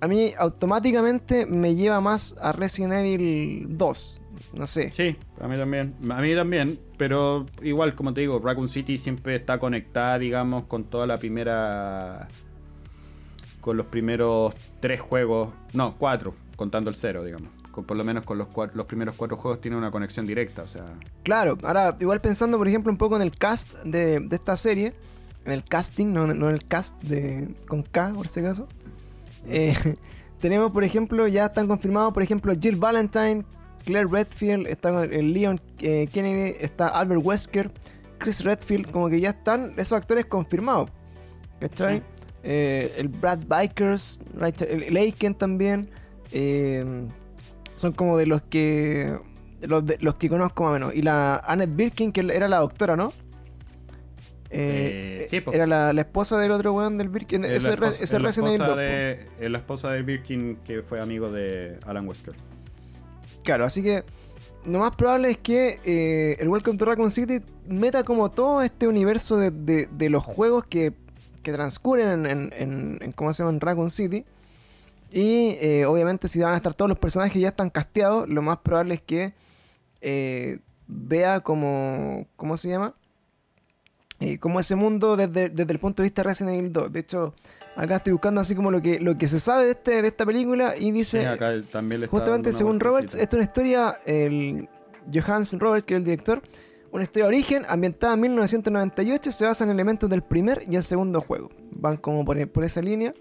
a 0.00 0.08
mí 0.08 0.32
automáticamente 0.38 1.46
me 1.46 1.74
lleva 1.74 2.00
más 2.00 2.36
a 2.40 2.52
Resident 2.52 2.92
Evil 2.94 3.66
2. 3.76 4.20
No 4.52 4.66
sé. 4.66 4.90
Sí, 4.92 5.16
a 5.40 5.48
mí 5.48 5.56
también. 5.56 5.94
A 6.10 6.20
mí 6.20 6.34
también. 6.34 6.78
Pero 6.96 7.46
igual, 7.62 7.94
como 7.94 8.14
te 8.14 8.22
digo, 8.22 8.38
Raccoon 8.38 8.68
City 8.68 8.96
siempre 8.98 9.36
está 9.36 9.58
conectada, 9.58 10.18
digamos, 10.18 10.64
con 10.64 10.84
toda 10.84 11.06
la 11.06 11.18
primera. 11.18 12.28
Con 13.60 13.76
los 13.76 13.86
primeros 13.86 14.54
tres 14.80 15.00
juegos. 15.00 15.50
No, 15.72 15.96
cuatro, 15.98 16.34
contando 16.56 16.88
el 16.90 16.96
cero, 16.96 17.24
digamos. 17.24 17.50
Con, 17.76 17.84
por 17.84 17.94
lo 17.98 18.04
menos 18.04 18.24
con 18.24 18.38
los, 18.38 18.48
cua- 18.48 18.70
los 18.72 18.86
primeros 18.86 19.14
cuatro 19.18 19.36
juegos 19.36 19.60
tiene 19.60 19.76
una 19.76 19.90
conexión 19.90 20.26
directa, 20.26 20.62
o 20.62 20.66
sea. 20.66 20.86
Claro, 21.22 21.58
ahora 21.62 21.94
igual 22.00 22.22
pensando 22.22 22.56
por 22.56 22.66
ejemplo 22.66 22.90
un 22.90 22.96
poco 22.96 23.16
en 23.16 23.20
el 23.22 23.32
cast 23.32 23.74
de, 23.84 24.18
de 24.18 24.34
esta 24.34 24.56
serie, 24.56 24.94
en 25.44 25.52
el 25.52 25.62
casting, 25.62 26.06
no, 26.06 26.26
no 26.26 26.48
en 26.48 26.54
el 26.54 26.64
cast 26.64 26.98
de, 27.02 27.54
con 27.68 27.82
K 27.82 28.12
por 28.14 28.28
si 28.28 28.40
acaso. 28.40 28.66
Eh, 29.46 29.74
tenemos 30.40 30.72
por 30.72 30.84
ejemplo, 30.84 31.28
ya 31.28 31.44
están 31.46 31.68
confirmados 31.68 32.14
por 32.14 32.22
ejemplo 32.22 32.54
Jill 32.58 32.76
Valentine, 32.76 33.44
Claire 33.84 34.08
Redfield, 34.10 34.66
está 34.68 34.90
con 34.90 35.12
el 35.12 35.34
Leon 35.34 35.60
eh, 35.80 36.08
Kennedy, 36.10 36.56
está 36.58 36.88
Albert 36.88 37.20
Wesker, 37.22 37.70
Chris 38.16 38.42
Redfield, 38.42 38.90
como 38.90 39.10
que 39.10 39.20
ya 39.20 39.30
están 39.30 39.74
esos 39.76 39.92
actores 39.92 40.24
confirmados. 40.24 40.88
¿Cachai? 41.60 41.98
Sí. 41.98 42.02
Eh, 42.42 42.94
el 42.96 43.08
Brad 43.08 43.40
Bikers, 43.46 44.20
el 44.66 44.96
Aiken 44.96 45.34
también. 45.34 45.90
eh, 46.32 47.06
son 47.76 47.92
como 47.92 48.18
de 48.18 48.26
los 48.26 48.42
que 48.42 49.16
los, 49.62 49.86
de- 49.86 49.96
los 50.00 50.16
que 50.16 50.28
conozco 50.28 50.64
más 50.64 50.70
o 50.70 50.72
menos. 50.74 50.94
Y 50.94 51.02
la 51.02 51.36
Annette 51.38 51.74
Birkin, 51.76 52.12
que 52.12 52.20
era 52.20 52.48
la 52.48 52.58
doctora, 52.58 52.96
¿no? 52.96 53.12
Eh, 54.50 55.22
Eh, 55.22 55.26
sí, 55.28 55.42
era 55.52 55.66
la, 55.66 55.92
la 55.92 56.00
esposa 56.02 56.38
del 56.38 56.52
otro 56.52 56.72
weón 56.72 56.98
del 56.98 57.08
Birkin. 57.08 57.44
Es 57.44 57.50
Ese 57.64 57.68
Re- 57.76 57.86
esposa- 57.88 57.94
ese 57.94 58.04
es 58.04 58.12
es 58.12 58.20
la 58.20 58.26
Resident 58.28 58.48
Evil 58.48 58.60
esposa 58.62 58.80
2, 58.82 58.88
po. 59.36 59.40
de- 59.42 59.48
la 59.48 59.58
esposa 59.58 59.90
de 59.90 60.02
Birkin 60.02 60.56
que 60.64 60.82
fue 60.82 61.00
amigo 61.00 61.30
de 61.30 61.78
Alan 61.86 62.06
Wesker. 62.06 62.34
Claro, 63.42 63.64
así 63.64 63.82
que 63.82 64.04
lo 64.66 64.78
más 64.78 64.94
probable 64.96 65.30
es 65.30 65.38
que 65.38 65.80
eh, 65.84 66.36
el 66.40 66.48
Welcome 66.48 66.78
to 66.78 66.84
Raccoon 66.84 67.10
City 67.10 67.40
meta 67.68 68.04
como 68.04 68.30
todo 68.30 68.62
este 68.62 68.86
universo 68.86 69.36
de, 69.36 69.50
de- 69.50 69.88
de 69.90 70.10
los 70.10 70.22
juegos 70.24 70.64
que, 70.66 70.92
que 71.42 71.52
transcurren 71.52 72.26
en, 72.26 72.52
en, 72.56 72.98
en- 73.00 73.12
¿cómo 73.12 73.32
se 73.32 73.42
llama? 73.42 73.52
En 73.54 73.60
Raccoon 73.60 73.90
City. 73.90 74.24
Y 75.12 75.56
eh, 75.60 75.86
obviamente 75.86 76.28
si 76.28 76.40
van 76.40 76.54
a 76.54 76.56
estar 76.56 76.74
todos 76.74 76.88
los 76.88 76.98
personajes 76.98 77.32
que 77.32 77.40
ya 77.40 77.48
están 77.48 77.70
casteados, 77.70 78.28
lo 78.28 78.42
más 78.42 78.58
probable 78.58 78.94
es 78.94 79.02
que 79.02 79.34
eh, 80.00 80.58
vea 80.86 81.40
como, 81.40 82.26
¿cómo 82.36 82.56
se 82.56 82.68
llama? 82.68 82.94
Eh, 84.20 84.38
como 84.38 84.60
ese 84.60 84.76
mundo 84.76 85.16
desde, 85.16 85.50
desde 85.50 85.72
el 85.72 85.78
punto 85.78 86.02
de 86.02 86.08
vista 86.08 86.22
de 86.22 86.28
Resident 86.28 86.56
Evil 86.56 86.72
2. 86.72 86.92
De 86.92 87.00
hecho, 87.00 87.34
acá 87.76 87.96
estoy 87.96 88.12
buscando 88.14 88.40
así 88.40 88.54
como 88.54 88.70
lo 88.70 88.80
que, 88.80 88.98
lo 88.98 89.16
que 89.18 89.28
se 89.28 89.38
sabe 89.38 89.66
de, 89.66 89.70
este, 89.72 90.02
de 90.02 90.08
esta 90.08 90.24
película 90.24 90.76
y 90.76 90.90
dice... 90.90 91.20
Sí, 91.20 91.26
acá 91.26 91.52
también 91.70 92.00
le 92.00 92.06
Justamente 92.08 92.52
según 92.52 92.80
Roberts, 92.80 93.14
esta 93.14 93.22
es 93.22 93.34
una 93.34 93.42
historia, 93.42 93.96
el 94.06 94.68
Johannes 95.12 95.52
Roberts, 95.58 95.84
que 95.84 95.94
es 95.94 95.98
el 95.98 96.04
director, 96.04 96.42
una 96.92 97.02
historia 97.02 97.24
de 97.24 97.28
origen 97.28 97.64
ambientada 97.68 98.14
en 98.14 98.20
1998, 98.20 99.30
se 99.30 99.44
basa 99.44 99.64
en 99.64 99.70
elementos 99.70 100.08
del 100.08 100.22
primer 100.22 100.64
y 100.68 100.76
el 100.76 100.82
segundo 100.82 101.20
juego. 101.20 101.50
Van 101.70 101.98
como 101.98 102.24
por, 102.24 102.48
por 102.48 102.64
esa 102.64 102.80
línea. 102.80 103.12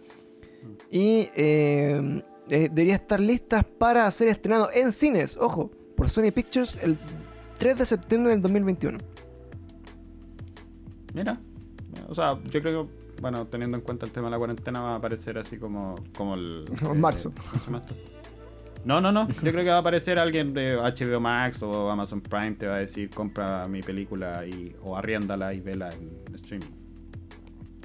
Y 0.91 1.29
eh, 1.35 2.23
eh, 2.49 2.69
debería 2.71 2.95
estar 2.95 3.19
listas 3.19 3.63
para 3.63 4.09
ser 4.11 4.27
estrenado 4.27 4.69
en 4.73 4.91
cines, 4.91 5.37
ojo, 5.37 5.71
por 5.95 6.09
Sony 6.09 6.31
Pictures 6.33 6.77
el 6.81 6.97
3 7.57 7.77
de 7.77 7.85
septiembre 7.85 8.31
del 8.31 8.41
2021. 8.41 8.99
Mira, 11.13 11.39
o 12.07 12.13
sea, 12.13 12.37
yo 12.51 12.61
creo 12.61 12.87
que, 12.87 13.21
bueno, 13.21 13.47
teniendo 13.47 13.77
en 13.77 13.83
cuenta 13.83 14.05
el 14.05 14.11
tema 14.11 14.27
de 14.27 14.31
la 14.31 14.37
cuarentena, 14.37 14.81
va 14.81 14.93
a 14.93 14.95
aparecer 14.97 15.37
así 15.37 15.57
como, 15.57 15.95
como 16.15 16.35
el. 16.35 16.65
En 16.91 16.99
marzo. 16.99 17.31
¿cómo 17.31 17.59
se 17.59 17.65
llama 17.65 17.77
esto? 17.79 17.95
No, 18.83 19.01
no, 19.01 19.11
no. 19.11 19.27
Yo 19.27 19.51
creo 19.51 19.63
que 19.63 19.69
va 19.69 19.77
a 19.77 19.79
aparecer 19.79 20.19
alguien 20.19 20.53
de 20.53 20.75
HBO 20.75 21.19
Max 21.19 21.59
o 21.63 21.89
Amazon 21.89 22.21
Prime, 22.21 22.51
te 22.51 22.67
va 22.67 22.75
a 22.75 22.79
decir, 22.79 23.09
compra 23.09 23.67
mi 23.67 23.81
película 23.81 24.45
y, 24.45 24.75
o 24.83 24.95
arriéndala 24.95 25.55
y 25.55 25.59
vela 25.59 25.89
en 25.89 26.35
streaming. 26.35 26.67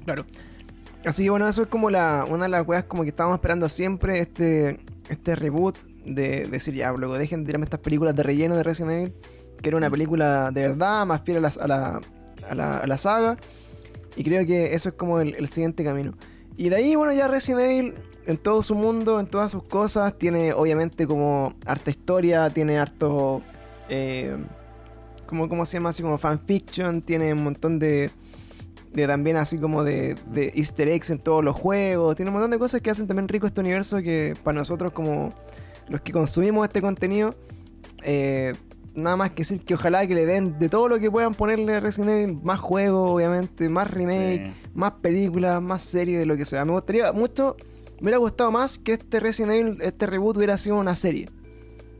Claro. 0.05 0.25
Así 1.05 1.23
que 1.23 1.29
bueno, 1.31 1.47
eso 1.47 1.63
es 1.63 1.67
como 1.67 1.89
la, 1.89 2.25
una 2.29 2.43
de 2.43 2.49
las 2.49 2.67
weas 2.67 2.83
como 2.83 3.03
que 3.03 3.09
estábamos 3.09 3.37
esperando 3.37 3.67
siempre, 3.69 4.19
este, 4.19 4.79
este 5.09 5.35
reboot 5.35 5.75
de, 6.05 6.41
de 6.41 6.47
decir, 6.47 6.75
ya, 6.75 6.91
luego 6.91 7.17
dejen 7.17 7.41
de 7.41 7.47
tirarme 7.47 7.63
estas 7.65 7.79
películas 7.79 8.15
de 8.15 8.23
relleno 8.23 8.55
de 8.55 8.63
Resident 8.63 8.91
Evil, 8.91 9.13
que 9.61 9.69
era 9.69 9.77
una 9.77 9.89
película 9.89 10.51
de 10.51 10.61
verdad, 10.61 11.05
más 11.07 11.21
fiel 11.23 11.37
a 11.37 11.41
la, 11.41 11.49
a 11.59 11.67
la, 11.67 12.01
a 12.49 12.55
la- 12.55 12.77
a 12.79 12.87
la 12.87 12.97
saga. 12.97 13.37
Y 14.15 14.23
creo 14.23 14.45
que 14.45 14.73
eso 14.75 14.89
es 14.89 14.95
como 14.95 15.19
el, 15.21 15.35
el 15.35 15.47
siguiente 15.47 15.83
camino. 15.83 16.13
Y 16.57 16.69
de 16.69 16.75
ahí, 16.75 16.95
bueno, 16.95 17.13
ya 17.13 17.27
Resident 17.27 17.61
Evil, 17.61 17.93
en 18.27 18.37
todo 18.37 18.61
su 18.61 18.75
mundo, 18.75 19.19
en 19.19 19.25
todas 19.27 19.49
sus 19.51 19.63
cosas, 19.63 20.17
tiene 20.17 20.53
obviamente 20.53 21.07
como 21.07 21.53
harta 21.65 21.89
historia, 21.89 22.49
tiene 22.49 22.77
harto... 22.77 23.41
Eh, 23.89 24.35
como, 25.25 25.47
¿Cómo 25.47 25.63
se 25.65 25.77
llama? 25.77 25.89
Así 25.89 26.03
como 26.03 26.17
fanfiction, 26.17 27.01
tiene 27.01 27.31
un 27.33 27.43
montón 27.43 27.79
de 27.79 28.11
de 28.93 29.07
también 29.07 29.37
así 29.37 29.57
como 29.57 29.83
de, 29.83 30.15
de 30.31 30.51
easter 30.55 30.89
eggs 30.89 31.09
en 31.11 31.19
todos 31.19 31.43
los 31.43 31.55
juegos. 31.55 32.15
Tiene 32.15 32.29
un 32.29 32.33
montón 32.33 32.51
de 32.51 32.59
cosas 32.59 32.81
que 32.81 32.89
hacen 32.89 33.07
también 33.07 33.27
rico 33.27 33.47
este 33.47 33.61
universo 33.61 33.97
que 34.01 34.33
para 34.43 34.59
nosotros 34.59 34.91
como 34.91 35.33
los 35.87 36.01
que 36.01 36.11
consumimos 36.11 36.67
este 36.67 36.81
contenido, 36.81 37.35
eh, 38.03 38.53
nada 38.95 39.15
más 39.15 39.29
que 39.31 39.37
decir 39.37 39.63
que 39.63 39.73
ojalá 39.75 40.05
que 40.05 40.15
le 40.15 40.25
den 40.25 40.59
de 40.59 40.67
todo 40.69 40.89
lo 40.89 40.99
que 40.99 41.09
puedan 41.09 41.33
ponerle 41.33 41.75
a 41.75 41.79
Resident 41.79 42.09
Evil, 42.11 42.39
más 42.43 42.59
juegos 42.59 43.11
obviamente, 43.11 43.69
más 43.69 43.89
remake, 43.89 44.47
Sí. 44.47 44.53
más 44.73 44.91
películas, 45.01 45.61
más 45.61 45.81
series, 45.83 46.19
de 46.19 46.25
lo 46.25 46.35
que 46.35 46.45
sea. 46.45 46.65
Me 46.65 46.71
gustaría 46.73 47.11
mucho 47.13 47.55
Me 47.99 48.05
hubiera 48.05 48.17
gustado 48.17 48.51
más 48.51 48.79
que 48.79 48.93
este 48.93 49.19
Resident 49.19 49.51
Evil, 49.53 49.77
este 49.81 50.07
reboot 50.07 50.35
hubiera 50.37 50.57
sido 50.57 50.77
una 50.77 50.95
serie. 50.95 51.29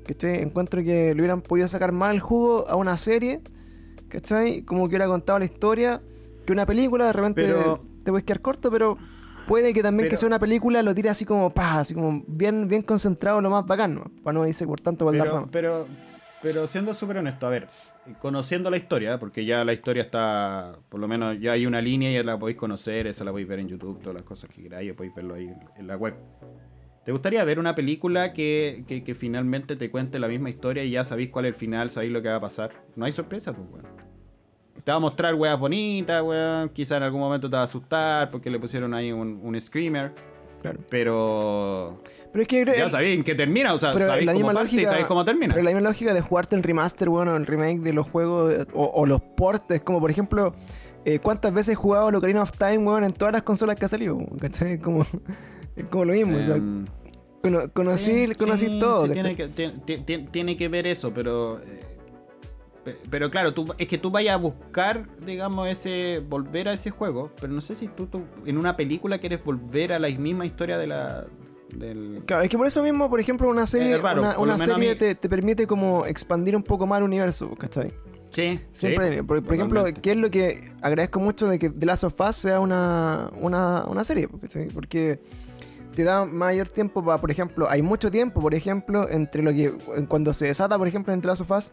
¿Cachai? 0.08 0.42
Encuentro 0.42 0.82
que 0.82 1.14
le 1.14 1.22
hubieran 1.22 1.42
podido 1.44 1.68
sacar 1.68 1.92
más 1.92 2.12
el 2.16 2.20
jugo 2.20 2.68
a 2.68 2.76
una 2.76 2.98
serie. 2.98 3.40
¿Cachai? 4.10 4.64
Como 4.64 4.82
que 4.86 4.96
hubiera 4.96 5.06
contado 5.06 5.38
la 5.38 5.46
historia. 5.46 6.02
Que 6.46 6.54
una 6.54 6.66
película, 6.66 7.06
de 7.08 7.14
repente 7.14 7.44
Pero- 7.44 7.84
te 8.04 8.12
puedes 8.12 8.26
quedar 8.26 8.42
corto, 8.42 8.72
pero 8.72 8.98
puede 9.48 9.74
que 9.74 9.84
también 9.84 10.10
que 10.10 10.18
sea 10.18 10.28
una 10.28 10.40
película 10.40 10.82
lo 10.82 10.94
tire 10.96 11.10
así 11.10 11.26
como, 11.26 11.52
pa, 11.52 11.80
así 11.80 11.94
como 11.94 12.24
bien, 12.28 12.68
bien 12.68 12.82
concentrado, 12.82 13.42
lo 13.42 13.50
más 13.50 13.66
bacán, 13.66 13.96
¿no? 13.96 14.04
para 14.24 14.38
no 14.38 14.48
irse 14.48 14.66
por 14.66 14.80
tanto 14.80 15.06
por 15.06 15.18
Pero, 15.18 15.50
pero, 15.52 15.88
pero 16.42 16.68
siendo 16.68 16.94
súper 16.94 17.18
honesto, 17.18 17.46
a 17.46 17.50
ver, 17.50 17.68
conociendo 18.20 18.70
la 18.72 18.78
historia, 18.78 19.20
porque 19.20 19.46
ya 19.46 19.64
la 19.64 19.74
historia 19.74 20.04
está, 20.04 20.74
por 20.90 21.00
lo 21.00 21.08
menos 21.08 21.40
ya 21.40 21.52
hay 21.52 21.66
una 21.66 21.82
línea 21.82 22.10
y 22.10 22.16
ya 22.16 22.24
la 22.24 22.40
podéis 22.40 22.58
conocer, 22.58 23.08
esa 23.08 23.24
la 23.24 23.32
podéis 23.32 23.48
ver 23.48 23.60
en 23.60 23.68
YouTube, 23.68 24.00
todas 24.00 24.16
las 24.16 24.24
cosas 24.24 24.50
que 24.50 24.64
queráis, 24.64 24.94
podéis 24.94 25.14
verlo 25.16 25.36
ahí 25.36 25.54
en 25.78 25.88
la 25.88 25.96
web. 25.98 26.16
¿Te 27.06 27.12
gustaría 27.12 27.44
ver 27.44 27.58
una 27.60 27.74
película 27.74 28.32
que, 28.32 28.84
que, 28.88 29.04
que 29.04 29.16
finalmente 29.16 29.76
te 29.76 29.90
cuente 29.90 30.20
la 30.20 30.28
misma 30.28 30.50
historia 30.52 30.84
y 30.84 30.92
ya 30.92 31.04
sabéis 31.04 31.30
cuál 31.32 31.46
es 31.46 31.54
el 31.54 31.60
final, 31.60 31.90
sabéis 31.90 32.12
lo 32.14 32.22
que 32.22 32.30
va 32.30 32.36
a 32.36 32.42
pasar? 32.42 32.72
No 32.96 33.06
hay 33.06 33.12
sorpresa, 33.12 33.54
pues, 33.54 33.68
weón. 33.72 34.11
Te 34.84 34.92
va 34.92 34.98
a 34.98 35.00
mostrar 35.00 35.36
weas 35.36 35.60
bonitas, 35.60 36.24
weón. 36.24 36.70
Quizá 36.70 36.98
en 36.98 37.04
algún 37.04 37.20
momento 37.22 37.50
te 37.50 37.56
va 37.56 37.62
a 37.62 37.66
asustar 37.66 38.32
porque 38.32 38.50
le 38.50 38.60
pusieron 38.60 38.94
ahí 38.94 39.12
un, 39.12 39.40
un 39.44 39.60
screamer. 39.62 40.12
Claro. 40.62 40.80
Pero 40.90 42.00
Pero 42.32 42.42
es 42.44 42.48
que 42.48 42.66
ya 42.66 42.90
sabéis 42.90 43.18
en 43.18 43.24
qué 43.24 43.34
termina, 43.34 43.74
o 43.74 43.80
sea, 43.80 43.94
Pero 43.94 44.06
sabéis 44.08 44.26
la 44.28 44.34
cómo 44.34 44.46
misma 44.48 44.62
lógica- 44.62 44.90
sabéis 44.90 45.08
cómo 45.08 45.26
termina. 45.26 45.54
Pero 45.56 45.64
la 45.64 45.72
misma 45.72 45.90
lógica 45.90 46.14
de 46.14 46.22
jugarte 46.22 46.56
el 46.56 46.64
remaster, 46.64 47.10
bueno, 47.10 47.36
el 47.36 47.46
remake 47.48 47.80
de 47.80 47.94
los 47.94 48.08
juegos 48.08 48.54
eh, 48.54 48.66
o, 48.74 48.86
o 48.86 49.06
los 49.08 49.22
portes, 49.22 49.82
como 49.82 50.00
por 50.00 50.12
ejemplo, 50.12 50.54
eh, 51.06 51.18
¿cuántas 51.20 51.52
veces 51.52 51.70
he 51.74 51.76
jugado 51.76 52.10
el 52.10 52.16
Ocarina 52.16 52.44
of 52.44 52.52
Time, 52.52 52.78
weón, 52.80 53.04
en 53.04 53.10
todas 53.12 53.34
las 53.34 53.42
consolas 53.42 53.76
que 53.76 53.86
ha 53.86 53.88
salido? 53.88 54.20
¿Cachai? 54.40 54.78
Como, 54.80 55.02
es 55.76 55.86
como 55.90 56.06
lo 56.06 56.14
mismo, 56.14 56.38
o 56.38 56.44
sea, 56.44 56.58
cono- 57.42 57.72
conocí, 57.74 58.28
conocí 58.36 58.68
sí, 58.68 58.80
todo, 58.80 59.10
tiene, 59.10 59.36
que, 59.36 59.48
ti- 59.48 59.72
ti- 59.86 59.98
ti- 59.98 60.26
tiene 60.32 60.56
que 60.58 60.68
ver 60.70 60.86
eso, 60.86 61.12
pero. 61.12 61.60
Pe- 62.84 62.98
pero 63.10 63.30
claro, 63.32 63.54
tú, 63.54 63.68
es 63.78 63.88
que 63.88 63.98
tú 63.98 64.12
vayas 64.12 64.34
a 64.34 64.38
buscar, 64.38 65.08
digamos, 65.26 65.68
ese 65.68 66.20
volver 66.28 66.68
a 66.70 66.74
ese 66.74 66.90
juego, 66.92 67.32
pero 67.40 67.52
no 67.54 67.62
sé 67.62 67.76
si 67.76 67.88
tú, 67.88 68.08
tú 68.08 68.22
en 68.46 68.58
una 68.58 68.76
película 68.76 69.20
quieres 69.20 69.44
volver 69.44 69.94
a 69.94 70.00
la 70.00 70.10
misma 70.10 70.46
historia 70.46 70.78
de 70.78 70.88
la. 70.88 71.26
Del... 71.76 72.22
Claro, 72.26 72.44
es 72.44 72.50
que 72.50 72.58
por 72.58 72.68
eso 72.68 72.84
mismo, 72.84 73.10
por 73.10 73.20
ejemplo, 73.22 73.50
una 73.50 73.66
serie, 73.66 73.98
raro, 73.98 74.22
una, 74.40 74.58
serie 74.58 74.90
mí- 74.90 74.96
te, 74.96 75.16
te 75.16 75.30
permite 75.30 75.66
como 75.66 76.06
expandir 76.06 76.56
un 76.56 76.64
poco 76.64 76.86
más 76.86 76.98
el 76.98 77.06
universo, 77.06 77.50
¿cachai? 77.56 77.94
Sí, 78.34 78.60
Siempre, 78.72 79.16
sí, 79.18 79.22
por, 79.24 79.44
por 79.44 79.54
ejemplo. 79.54 79.86
¿qué 80.02 80.12
es 80.12 80.18
lo 80.18 80.30
que 80.30 80.72
agradezco 80.82 81.20
mucho 81.20 81.48
de 81.48 81.60
que 81.60 81.70
The 81.70 81.86
Last 81.86 82.04
of 82.06 82.20
Us 82.20 82.36
sea 82.36 82.60
una, 82.62 83.30
una, 83.40 83.86
una 83.86 84.04
serie? 84.04 84.28
¿cachai? 84.42 84.68
Porque 84.68 85.22
te 85.96 86.04
da 86.04 86.26
mayor 86.26 86.70
tiempo 86.70 87.04
para, 87.04 87.20
por 87.20 87.30
ejemplo, 87.32 87.70
hay 87.70 87.82
mucho 87.82 88.10
tiempo, 88.12 88.42
por 88.42 88.54
ejemplo, 88.54 89.10
entre 89.10 89.44
lo 89.44 89.52
que, 89.52 89.74
cuando 90.08 90.34
se 90.34 90.48
desata, 90.48 90.78
por 90.78 90.88
ejemplo, 90.88 91.14
en 91.14 91.20
The 91.22 91.28
Last 91.28 91.42
of 91.42 91.52
Us, 91.52 91.72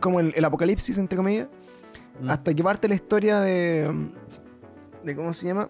como 0.00 0.20
el, 0.20 0.32
el 0.36 0.44
apocalipsis, 0.44 0.98
entre 0.98 1.16
comillas, 1.16 1.48
Mm. 2.20 2.30
hasta 2.30 2.52
que 2.52 2.64
parte 2.64 2.88
la 2.88 2.96
historia 2.96 3.38
de, 3.40 3.88
de 5.04 5.14
¿cómo 5.14 5.32
se 5.32 5.46
llama? 5.46 5.68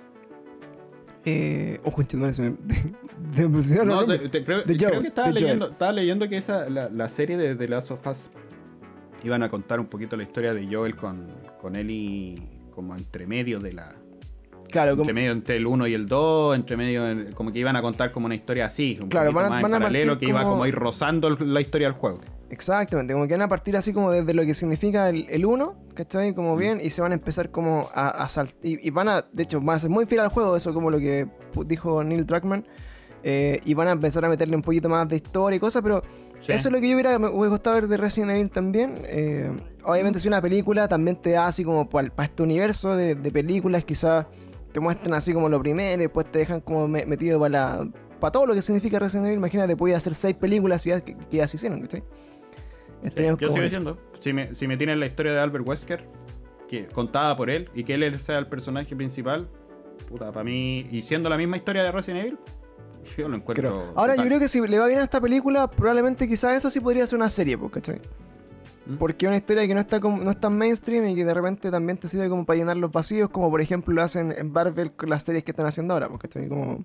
Eh, 1.24 1.78
ojo, 1.84 1.96
conchetumare, 1.96 2.32
se 2.32 2.42
me- 2.42 2.56
de, 3.36 3.46
de, 3.48 3.84
No, 3.84 4.06
te- 4.06 4.28
te- 4.30 4.44
creo, 4.44 4.62
De 4.62 4.76
creo 4.76 4.90
Joel, 4.90 5.02
que 5.02 5.08
estaba 5.08 5.28
Joel. 5.28 5.34
leyendo, 5.42 5.68
estaba 5.70 5.92
leyendo 5.92 6.28
que 6.28 6.36
esa, 6.38 6.68
la, 6.70 6.88
la 6.88 7.08
serie 7.08 7.36
de 7.36 7.54
The 7.54 7.68
Last 7.68 7.90
of 7.90 8.06
Us 8.06 8.24
iban 9.24 9.42
a 9.42 9.50
contar 9.50 9.78
un 9.80 9.86
poquito 9.86 10.16
la 10.16 10.22
historia 10.22 10.54
de 10.54 10.66
Joel 10.74 10.96
con, 10.96 11.26
con 11.60 11.76
Ellie 11.76 12.40
como 12.74 12.94
entre 12.96 13.26
medio 13.26 13.58
de 13.60 13.72
la. 13.72 13.94
claro, 14.70 14.92
como, 14.92 15.02
Entre 15.02 15.12
medio 15.14 15.32
entre 15.32 15.56
el 15.56 15.66
1 15.66 15.86
y 15.88 15.94
el 15.94 16.06
2, 16.06 16.56
entre 16.56 16.76
medio, 16.78 17.02
como 17.34 17.52
que 17.52 17.58
iban 17.58 17.76
a 17.76 17.82
contar 17.82 18.10
como 18.12 18.26
una 18.26 18.36
historia 18.36 18.66
así, 18.66 18.96
un 19.02 19.08
Claro, 19.08 19.32
van 19.32 19.50
más 19.50 19.62
van 19.62 19.72
en 19.74 19.78
paralelo, 19.80 20.18
que 20.18 20.26
iba 20.26 20.40
como- 20.42 20.52
como 20.52 20.64
a 20.64 20.68
ir 20.68 20.74
rozando 20.76 21.28
la 21.30 21.60
historia 21.60 21.88
del 21.88 21.96
juego. 21.96 22.18
Exactamente, 22.50 23.12
como 23.12 23.26
que 23.26 23.34
van 23.34 23.42
a 23.42 23.48
partir 23.48 23.76
así 23.76 23.92
como 23.92 24.10
desde 24.10 24.32
lo 24.32 24.42
que 24.44 24.54
significa 24.54 25.08
el, 25.10 25.26
el 25.28 25.44
1, 25.44 25.74
¿cachai? 25.94 26.34
Como 26.34 26.56
Mm. 26.56 26.58
bien, 26.58 26.80
y 26.82 26.90
se 26.90 27.02
van 27.02 27.12
a 27.12 27.14
empezar 27.14 27.50
como 27.50 27.88
a, 27.92 28.26
saltar. 28.28 28.56
Y, 28.62 28.86
y 28.86 28.90
van 28.90 29.08
a, 29.08 29.22
de 29.32 29.42
hecho, 29.42 29.60
van 29.60 29.76
a 29.76 29.78
ser 29.78 29.90
muy 29.90 30.06
fiel 30.06 30.20
al 30.22 30.28
juego, 30.28 30.56
eso 30.56 30.72
como 30.72 30.90
lo 30.90 30.98
que 30.98 31.28
dijo 31.66 32.02
Neil 32.02 32.24
Druckmann. 32.26 32.66
eh, 33.24 33.60
y 33.64 33.74
van 33.74 33.88
a 33.88 33.90
empezar 33.92 34.24
a 34.24 34.28
meterle 34.28 34.54
un 34.54 34.62
poquito 34.62 34.88
más 34.88 35.08
de 35.08 35.16
historia 35.16 35.56
y 35.56 35.60
cosas, 35.60 35.82
pero 35.82 36.02
Sí. 36.40 36.52
eso 36.52 36.68
es 36.68 36.72
lo 36.72 36.80
que 36.80 36.88
yo 36.88 36.94
hubiera, 36.94 37.18
me 37.18 37.26
hubiera 37.28 37.48
gustado 37.48 37.74
ver 37.74 37.88
de 37.88 37.96
Resident 37.96 38.30
Evil 38.30 38.48
también. 38.48 38.92
eh, 39.06 39.50
obviamente, 39.84 40.20
si 40.20 40.28
una 40.28 40.40
película 40.40 40.86
también 40.86 41.16
te 41.20 41.32
da 41.32 41.48
así 41.48 41.64
como 41.64 41.88
para 41.88 42.10
este 42.22 42.44
universo 42.44 42.94
de, 42.96 43.16
de 43.16 43.30
películas, 43.32 43.84
quizás 43.84 44.26
te 44.72 44.78
muestran 44.78 45.14
así 45.14 45.32
como 45.34 45.48
lo 45.48 45.58
primero, 45.60 45.96
y 46.00 46.04
después 46.04 46.30
te 46.30 46.38
dejan 46.38 46.60
como 46.60 46.86
me- 46.86 47.04
metido 47.06 47.40
para 47.40 47.48
la. 47.50 47.88
Para 48.20 48.30
todo 48.32 48.46
lo 48.46 48.54
que 48.54 48.62
significa 48.62 48.98
Resident 49.00 49.26
Evil, 49.26 49.38
imagínate, 49.38 49.76
podía 49.76 49.96
hacer 49.96 50.14
seis 50.14 50.36
películas 50.36 50.86
y 50.86 50.90
ya, 50.90 51.00
que, 51.00 51.16
que 51.16 51.36
ya 51.38 51.48
se 51.48 51.56
hicieron, 51.56 51.80
¿cachai? 51.82 52.04
Yo 53.02 53.36
sigo 53.36 53.60
diciendo, 53.60 53.98
si 54.20 54.32
me, 54.32 54.54
si 54.54 54.66
me 54.66 54.76
tienen 54.76 55.00
la 55.00 55.06
historia 55.06 55.32
de 55.32 55.40
Albert 55.40 55.66
Wesker, 55.66 56.04
que 56.68 56.86
contada 56.86 57.36
por 57.36 57.50
él, 57.50 57.70
y 57.74 57.84
que 57.84 57.94
él 57.94 58.20
sea 58.20 58.38
el 58.38 58.46
personaje 58.46 58.94
principal, 58.94 59.48
puta, 60.08 60.32
para 60.32 60.44
mí, 60.44 60.86
y 60.90 61.02
siendo 61.02 61.28
la 61.28 61.36
misma 61.36 61.56
historia 61.56 61.82
de 61.82 61.92
Resident 61.92 62.26
Evil, 62.26 62.38
yo 63.16 63.28
lo 63.28 63.36
encuentro. 63.36 63.68
Creo. 63.68 63.92
Ahora 63.94 64.16
yo 64.16 64.22
creo 64.24 64.38
que 64.38 64.48
si 64.48 64.60
le 64.66 64.78
va 64.78 64.86
bien 64.86 65.00
a 65.00 65.02
esta 65.02 65.20
película, 65.20 65.70
probablemente 65.70 66.28
quizás 66.28 66.56
eso 66.56 66.70
sí 66.70 66.80
podría 66.80 67.06
ser 67.06 67.16
una 67.16 67.28
serie, 67.28 67.56
pues, 67.56 67.72
¿cachai? 67.72 68.00
¿Mm? 68.86 68.96
Porque 68.96 69.26
es 69.26 69.28
una 69.28 69.36
historia 69.36 69.66
que 69.66 69.74
no 69.74 69.80
está 69.80 70.00
como, 70.00 70.22
no 70.22 70.30
es 70.30 70.40
tan 70.40 70.56
mainstream 70.56 71.08
y 71.08 71.14
que 71.14 71.24
de 71.24 71.34
repente 71.34 71.70
también 71.70 71.98
te 71.98 72.08
sirve 72.08 72.28
como 72.28 72.44
para 72.44 72.58
llenar 72.58 72.76
los 72.76 72.92
vacíos, 72.92 73.30
como 73.30 73.50
por 73.50 73.60
ejemplo 73.60 73.94
lo 73.94 74.02
hacen 74.02 74.34
en 74.36 74.52
Marvel 74.52 74.92
con 74.92 75.10
las 75.10 75.22
series 75.22 75.44
que 75.44 75.52
están 75.52 75.66
haciendo 75.66 75.94
ahora, 75.94 76.08
pues, 76.08 76.20
¿cachai? 76.20 76.48
Como, 76.48 76.84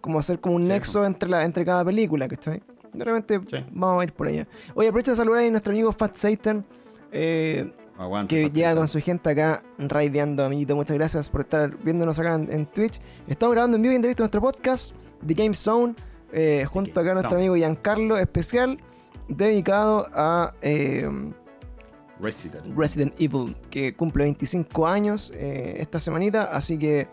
como 0.00 0.18
hacer 0.18 0.40
como 0.40 0.56
un 0.56 0.62
Sí, 0.62 0.68
nexo 0.68 1.04
entre, 1.04 1.28
la, 1.28 1.44
entre 1.44 1.64
cada 1.64 1.84
película, 1.84 2.28
¿cachai? 2.28 2.62
De 2.96 3.04
repente 3.04 3.40
Sí. 3.50 3.64
vamos 3.72 4.00
a 4.00 4.04
ir 4.04 4.12
por 4.12 4.26
allá. 4.28 4.46
Oye, 4.74 4.88
aprovecho 4.88 5.12
de 5.12 5.16
saludar 5.16 5.44
a 5.44 5.50
nuestro 5.50 5.72
amigo 5.72 5.92
Fat 5.92 6.14
Satan. 6.16 6.64
eh, 7.12 7.72
que 8.28 8.50
llega 8.50 8.74
con 8.74 8.86
su 8.88 9.00
gente 9.00 9.30
acá 9.30 9.62
raideando, 9.78 10.44
amiguito. 10.44 10.76
Muchas 10.76 10.96
gracias 10.98 11.30
por 11.30 11.40
estar 11.42 11.74
viéndonos 11.82 12.18
acá 12.18 12.34
en, 12.34 12.52
en 12.52 12.66
Twitch. 12.66 13.00
Estamos 13.26 13.54
grabando 13.54 13.76
en 13.76 13.82
vivo 13.82 13.92
y 13.92 13.96
en 13.96 14.02
directo 14.02 14.22
nuestro 14.22 14.42
podcast, 14.42 14.92
The 15.26 15.32
Game 15.32 15.54
Zone, 15.54 15.94
eh, 16.32 16.66
junto 16.70 17.00
Game 17.00 17.00
acá 17.00 17.10
a 17.12 17.14
nuestro 17.14 17.38
amigo 17.38 17.56
Giancarlo, 17.56 18.18
especial 18.18 18.76
dedicado 19.28 20.06
a 20.12 20.52
eh, 20.60 21.08
Resident. 22.20 22.76
Resident 22.76 23.14
Evil, 23.18 23.56
que 23.70 23.94
cumple 23.94 24.24
25 24.24 24.86
años 24.86 25.32
eh, 25.34 25.76
esta 25.78 25.98
semanita. 26.00 26.44
Así 26.54 26.78
que 26.78 27.08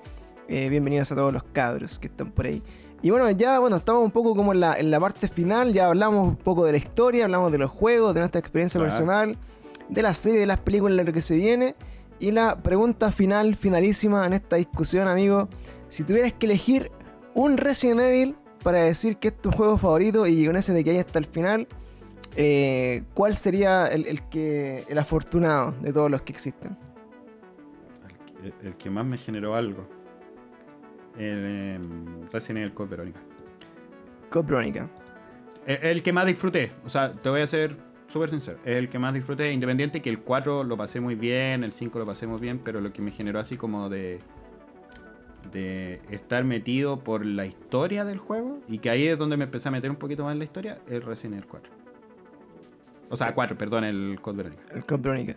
eh, 0.50 0.70
bienvenidos 0.70 1.12
a 1.12 1.16
todos 1.16 1.32
los 1.34 1.44
cabros 1.44 1.98
que 2.00 2.08
están 2.08 2.32
por 2.32 2.46
ahí. 2.46 2.62
Y 3.04 3.10
bueno, 3.12 3.30
ya 3.32 3.60
bueno, 3.60 3.76
estamos 3.76 4.04
un 4.04 4.12
poco 4.12 4.34
como 4.36 4.54
en 4.54 4.62
la, 4.62 4.80
en 4.80 4.90
la 4.90 5.00
parte 5.00 5.28
final, 5.28 5.74
ya 5.74 5.88
hablamos 5.88 6.24
un 6.26 6.36
poco 6.38 6.66
de 6.66 6.72
la 6.72 6.78
historia, 6.78 7.26
hablamos 7.26 7.52
de 7.52 7.58
los 7.60 7.70
juegos, 7.70 8.14
de 8.16 8.22
nuestra 8.22 8.40
experiencia 8.40 8.80
Claro. 8.80 8.90
personal, 8.90 9.38
de 9.90 10.02
la 10.02 10.14
serie, 10.14 10.40
de 10.40 10.46
las 10.48 10.60
películas, 10.60 10.98
de 10.98 11.04
lo 11.04 11.12
que 11.14 11.20
se 11.22 11.36
viene. 11.36 11.76
Y 12.20 12.32
la 12.32 12.56
pregunta 12.64 13.12
final, 13.12 13.56
finalísima 13.56 14.26
en 14.26 14.34
esta 14.34 14.56
discusión, 14.56 15.08
amigo. 15.10 15.50
Si 15.90 16.04
tuvieras 16.06 16.32
que 16.34 16.46
elegir 16.46 16.92
un 17.34 17.58
Resident 17.58 18.00
Evil 18.00 18.36
para 18.64 18.80
decir 18.80 19.18
que 19.18 19.28
es 19.28 19.38
tu 19.42 19.52
juego 19.52 19.78
favorito 19.78 20.26
y 20.26 20.46
con 20.46 20.56
ese 20.56 20.72
de 20.72 20.84
que 20.86 20.92
ahí 20.92 20.98
hasta 21.00 21.20
el 21.20 21.26
final, 21.26 21.68
eh, 22.38 23.04
¿cuál 23.14 23.36
sería 23.36 23.88
el, 23.88 24.08
el 24.08 24.22
que 24.30 24.86
el 24.88 24.98
afortunado 24.98 25.74
de 25.82 25.92
todos 25.92 26.10
los 26.10 26.22
que 26.22 26.32
existen? 26.32 26.78
El, 28.42 28.54
el 28.68 28.78
que 28.78 28.90
más 28.90 29.06
me 29.06 29.18
generó 29.18 29.56
algo. 29.56 29.86
El 31.18 31.46
em, 31.46 32.30
Resident 32.32 32.60
Evil 32.60 32.74
Code 32.74 32.90
Verónica. 32.90 33.20
Code 34.30 34.48
Veronica. 34.48 34.90
El, 35.66 35.78
el 35.84 36.04
que 36.04 36.12
más 36.12 36.26
disfruté. 36.26 36.72
O 36.86 36.90
sea, 36.90 37.14
te 37.14 37.30
voy 37.30 37.42
a 37.42 37.48
ser 37.48 37.78
súper 38.08 38.30
sincero. 38.30 38.60
Es 38.64 38.78
el 38.78 38.90
que 38.90 39.00
más 39.00 39.14
disfruté. 39.14 39.52
Independiente 39.52 40.02
que 40.02 40.10
el 40.10 40.20
4 40.20 40.64
lo 40.64 40.78
pasé 40.78 41.00
muy 41.00 41.16
bien, 41.16 41.64
el 41.64 41.74
5 41.74 42.00
lo 42.00 42.06
pasé 42.06 42.28
muy 42.28 42.40
bien, 42.40 42.60
pero 42.60 42.80
lo 42.80 42.94
que 42.94 43.02
me 43.02 43.12
generó 43.12 43.40
así 43.40 43.58
como 43.58 43.90
de. 43.90 44.20
de 45.52 46.02
estar 46.10 46.44
metido 46.44 47.00
por 47.00 47.26
la 47.26 47.46
historia 47.46 48.06
del 48.06 48.20
juego. 48.20 48.60
Y 48.68 48.80
que 48.80 48.90
ahí 48.90 49.08
es 49.08 49.18
donde 49.18 49.36
me 49.38 49.46
empecé 49.46 49.68
a 49.70 49.72
meter 49.72 49.90
un 49.90 49.98
poquito 49.98 50.24
más 50.24 50.34
en 50.34 50.40
la 50.40 50.46
historia. 50.46 50.80
El 50.88 51.02
Resident 51.02 51.36
Evil 51.36 51.48
4. 51.48 51.72
O 53.10 53.16
sea, 53.16 53.34
4, 53.34 53.58
perdón, 53.58 53.84
el 53.84 54.20
Code 54.22 54.38
Verónica. 54.38 54.64
El 54.74 54.86
Code 54.86 55.02
Veronica. 55.02 55.36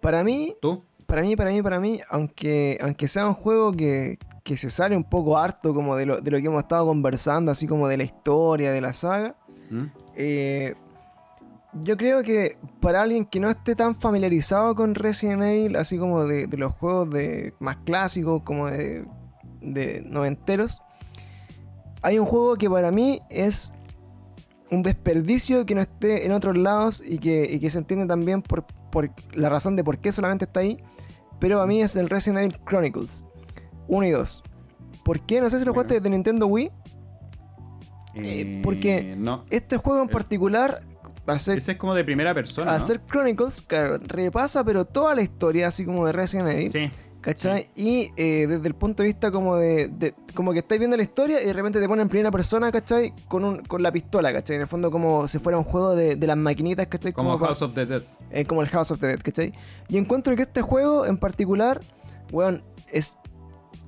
Para 0.00 0.22
mí, 0.22 0.54
¿Tú? 0.60 0.84
para 1.06 1.22
mí, 1.22 1.34
para 1.34 1.50
mí, 1.50 1.62
para 1.62 1.80
mí, 1.80 2.00
aunque, 2.08 2.78
aunque 2.80 3.08
sea 3.08 3.26
un 3.26 3.34
juego 3.34 3.72
que, 3.72 4.18
que 4.46 4.56
se 4.56 4.70
sale 4.70 4.96
un 4.96 5.02
poco 5.02 5.36
harto 5.36 5.74
como 5.74 5.96
de 5.96 6.06
lo, 6.06 6.20
de 6.20 6.30
lo 6.30 6.38
que 6.38 6.46
hemos 6.46 6.62
estado 6.62 6.86
conversando, 6.86 7.50
así 7.50 7.66
como 7.66 7.88
de 7.88 7.96
la 7.96 8.04
historia, 8.04 8.70
de 8.70 8.80
la 8.80 8.92
saga, 8.92 9.34
¿Mm? 9.70 9.84
eh, 10.14 10.76
yo 11.82 11.96
creo 11.96 12.22
que 12.22 12.56
para 12.80 13.02
alguien 13.02 13.26
que 13.26 13.40
no 13.40 13.50
esté 13.50 13.74
tan 13.74 13.96
familiarizado 13.96 14.76
con 14.76 14.94
Resident 14.94 15.42
Evil, 15.42 15.74
así 15.74 15.98
como 15.98 16.24
de, 16.24 16.46
de 16.46 16.56
los 16.56 16.72
juegos 16.74 17.10
de, 17.10 17.54
más 17.58 17.78
clásicos, 17.78 18.42
como 18.44 18.70
de, 18.70 19.04
de 19.60 20.00
noventeros, 20.06 20.80
hay 22.02 22.20
un 22.20 22.24
juego 22.24 22.54
que 22.54 22.70
para 22.70 22.92
mí 22.92 23.20
es 23.28 23.72
un 24.70 24.84
desperdicio 24.84 25.66
que 25.66 25.74
no 25.74 25.80
esté 25.80 26.24
en 26.24 26.30
otros 26.30 26.56
lados 26.56 27.02
y 27.04 27.18
que, 27.18 27.48
y 27.50 27.58
que 27.58 27.68
se 27.68 27.78
entiende 27.78 28.06
también 28.06 28.42
por, 28.42 28.64
por 28.64 29.10
la 29.34 29.48
razón 29.48 29.74
de 29.74 29.82
por 29.82 29.98
qué 29.98 30.12
solamente 30.12 30.44
está 30.44 30.60
ahí. 30.60 30.78
Pero 31.40 31.60
a 31.60 31.66
mí 31.66 31.82
es 31.82 31.96
el 31.96 32.08
Resident 32.08 32.38
Evil 32.38 32.60
Chronicles 32.64 33.24
1 33.88 34.06
y 34.06 34.10
2. 34.10 34.42
¿Por 35.04 35.20
qué? 35.20 35.40
No 35.40 35.48
sé 35.50 35.58
si 35.58 35.64
lo 35.64 35.72
jugaste 35.72 36.00
de 36.00 36.10
Nintendo 36.10 36.46
Wii. 36.46 36.70
Eh, 38.14 38.60
porque- 38.62 39.14
No. 39.16 39.44
Este 39.50 39.76
juego 39.76 40.00
en 40.02 40.08
El- 40.08 40.12
particular, 40.12 40.82
ser, 41.38 41.58
Ese 41.58 41.72
es 41.72 41.78
como 41.78 41.94
de 41.94 42.04
primera 42.04 42.32
persona. 42.34 42.78
ser 42.80 43.00
Chronicles, 43.06 43.60
claro, 43.62 43.98
repasa 43.98 44.64
pero 44.64 44.84
toda 44.84 45.14
la 45.14 45.22
historia, 45.22 45.68
así 45.68 45.84
como 45.84 46.06
de 46.06 46.12
Resident 46.12 46.48
Evil. 46.48 46.72
Sí. 46.72 46.90
¿Cachai? 47.20 47.70
Y 47.74 48.12
eh, 48.16 48.46
desde 48.46 48.68
el 48.68 48.74
punto 48.74 49.02
de 49.02 49.08
vista 49.08 49.32
como 49.32 49.56
de, 49.56 49.88
de- 49.88 50.14
Como 50.32 50.52
que 50.52 50.60
estáis 50.60 50.78
viendo 50.78 50.96
la 50.96 51.02
historia 51.02 51.42
y 51.42 51.46
de 51.46 51.52
repente 51.52 51.80
te 51.80 51.88
ponen 51.88 52.02
en 52.02 52.08
primera 52.08 52.30
persona, 52.30 52.70
¿cachai? 52.70 53.12
Con, 53.26 53.42
un, 53.44 53.56
con 53.64 53.82
la 53.82 53.90
pistola, 53.90 54.32
¿cachai? 54.32 54.56
En 54.56 54.62
el 54.62 54.68
fondo 54.68 54.90
como 54.92 55.26
si 55.26 55.38
fuera 55.40 55.58
un 55.58 55.64
juego 55.64 55.96
de, 55.96 56.14
de 56.14 56.26
las 56.26 56.36
maquinitas, 56.36 56.86
¿cachai? 56.86 57.12
Como 57.12 57.36
House 57.38 57.62
of 57.62 57.74
the 57.74 57.84
Dead. 57.86 58.02
eh, 58.30 58.44
como 58.44 58.62
el 58.62 58.68
House 58.68 58.92
of 58.92 59.00
the 59.00 59.08
Dead, 59.08 59.18
¿cachai? 59.20 59.52
Y 59.88 59.96
encuentro 59.96 60.36
que 60.36 60.42
este 60.42 60.62
juego 60.62 61.04
en 61.06 61.16
particular, 61.18 61.80
weón, 62.30 62.62
es 62.92 63.16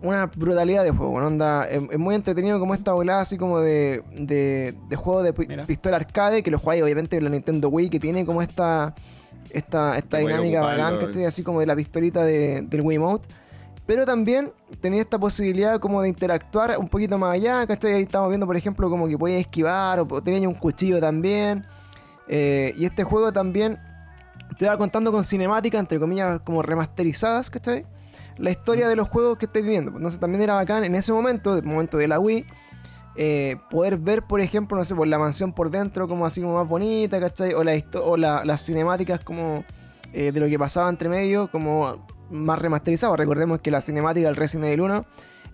una 0.02 0.26
brutalidad 0.26 0.84
de 0.84 0.90
juego, 0.90 1.14
onda, 1.14 1.68
es, 1.68 1.82
es 1.90 1.98
muy 1.98 2.14
entretenido 2.14 2.60
como 2.60 2.74
esta 2.74 2.92
volada 2.92 3.20
así 3.22 3.36
como 3.36 3.58
de, 3.60 4.02
de, 4.14 4.74
de 4.88 4.96
juego 4.96 5.22
de 5.22 5.32
Mira. 5.36 5.64
pistola 5.66 5.96
arcade, 5.96 6.42
que 6.42 6.50
lo 6.50 6.58
jugáis 6.58 6.82
obviamente 6.82 7.16
en 7.16 7.24
la 7.24 7.30
Nintendo 7.30 7.68
Wii, 7.68 7.90
que 7.90 7.98
tiene 7.98 8.24
como 8.24 8.40
esta, 8.40 8.94
esta, 9.50 9.96
esta 9.98 10.18
Que 10.18 10.24
dinámica 10.24 10.58
ocuparlo, 10.60 10.82
bacán, 10.84 10.94
eh. 11.02 11.04
¿cachai? 11.06 11.24
Así 11.24 11.42
como 11.42 11.60
de 11.60 11.66
la 11.66 11.74
pistolita 11.74 12.22
de- 12.24 12.62
del 12.62 12.80
Wiimote. 12.82 13.26
Pero 13.86 14.04
también 14.04 14.52
tenía 14.80 15.00
esta 15.00 15.18
posibilidad 15.18 15.80
como 15.80 16.02
de 16.02 16.10
interactuar 16.10 16.76
un 16.78 16.88
poquito 16.88 17.16
más 17.18 17.34
allá, 17.34 17.66
¿cachai? 17.66 17.94
Ahí 17.94 18.02
estamos 18.02 18.28
viendo, 18.28 18.46
por 18.46 18.54
ejemplo, 18.56 18.88
como 18.90 19.08
que 19.08 19.16
podías 19.16 19.40
esquivar 19.40 19.98
o, 20.00 20.06
tenía 20.22 20.46
un 20.48 20.54
cuchillo 20.54 21.00
también. 21.00 21.64
Eh, 22.28 22.74
y 22.76 22.84
este 22.84 23.02
juego 23.02 23.32
también 23.32 23.78
te 24.58 24.66
va 24.66 24.76
contando 24.76 25.10
con 25.10 25.24
cinemática, 25.24 25.78
entre 25.78 25.98
comillas, 25.98 26.40
como 26.44 26.62
remasterizadas, 26.62 27.48
¿cachai? 27.48 27.86
La 28.38 28.50
historia 28.50 28.88
de 28.88 28.96
los 28.96 29.08
juegos 29.08 29.38
que 29.38 29.46
estés 29.46 29.62
viviendo. 29.62 29.92
Entonces 29.96 30.20
también 30.20 30.42
era 30.42 30.54
bacán 30.54 30.84
en 30.84 30.94
ese 30.94 31.12
momento, 31.12 31.56
el 31.56 31.64
momento 31.64 31.96
de 31.98 32.08
la 32.08 32.18
Wii, 32.20 32.44
eh, 33.16 33.56
poder 33.70 33.96
ver, 33.98 34.22
por 34.22 34.40
ejemplo, 34.40 34.76
no 34.76 34.84
sé, 34.84 34.94
por 34.94 35.08
la 35.08 35.18
mansión 35.18 35.52
por 35.52 35.70
dentro, 35.70 36.06
como 36.06 36.24
así 36.24 36.40
como 36.40 36.54
más 36.54 36.68
bonita, 36.68 37.18
¿cachai? 37.18 37.52
O, 37.54 37.64
la 37.64 37.72
o 38.02 38.16
la- 38.16 38.44
las 38.44 38.64
cinemáticas 38.64 39.20
como 39.24 39.64
eh, 40.12 40.30
de 40.32 40.40
lo 40.40 40.46
que 40.46 40.58
pasaba 40.58 40.88
entre 40.88 41.08
medio, 41.08 41.50
como 41.50 42.06
más 42.30 42.58
remasterizado. 42.60 43.16
Recordemos 43.16 43.60
que 43.60 43.70
las 43.70 43.84
cinemáticas 43.86 44.28
del 44.28 44.36
Resident 44.36 44.66
Evil 44.66 44.82
1 44.82 45.04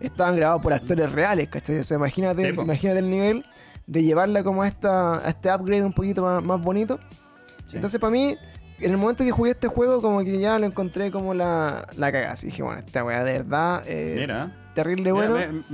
estaban 0.01 0.36
grabadas 0.36 0.62
por 0.62 0.73
actores 0.74 1.11
reales, 1.11 1.48
¿cachai? 1.48 1.78
O 1.78 1.85
sea, 1.85 1.97
imagínate, 1.97 2.43
Sí, 2.52 2.61
imagínate 2.61 2.98
el 2.98 3.09
nivel 3.11 3.44
de 3.86 4.02
llevarla 4.02 4.44
como 4.44 4.62
a, 4.62 4.69
esta, 4.69 5.24
a 5.27 5.28
este 5.31 5.52
upgrade 5.52 5.82
un 5.85 5.93
poquito 5.93 6.23
más, 6.23 6.44
más 6.44 6.61
bonito. 6.61 6.98
Sí. 7.69 7.77
Entonces, 7.77 8.01
para 8.01 8.11
mí, 8.11 8.36
en 8.80 8.90
el 8.90 8.96
momento 8.98 9.24
que 9.24 9.30
jugué 9.30 9.51
este 9.52 9.68
juego, 9.68 10.01
como 10.02 10.20
que 10.24 10.38
ya 10.38 10.59
lo 10.59 10.66
encontré 10.66 11.10
como 11.10 11.34
la, 11.34 11.86
la 11.96 12.10
cagada. 12.12 12.34
Dije, 12.40 12.62
bueno, 12.62 12.78
esta 12.80 13.05
weá 13.05 13.22
de 13.24 13.32
verdad, 13.32 13.82
eh, 13.86 14.16
Mira. 14.18 14.70
terrible 14.74 15.12
Mira, 15.12 15.28
bueno. 15.30 15.64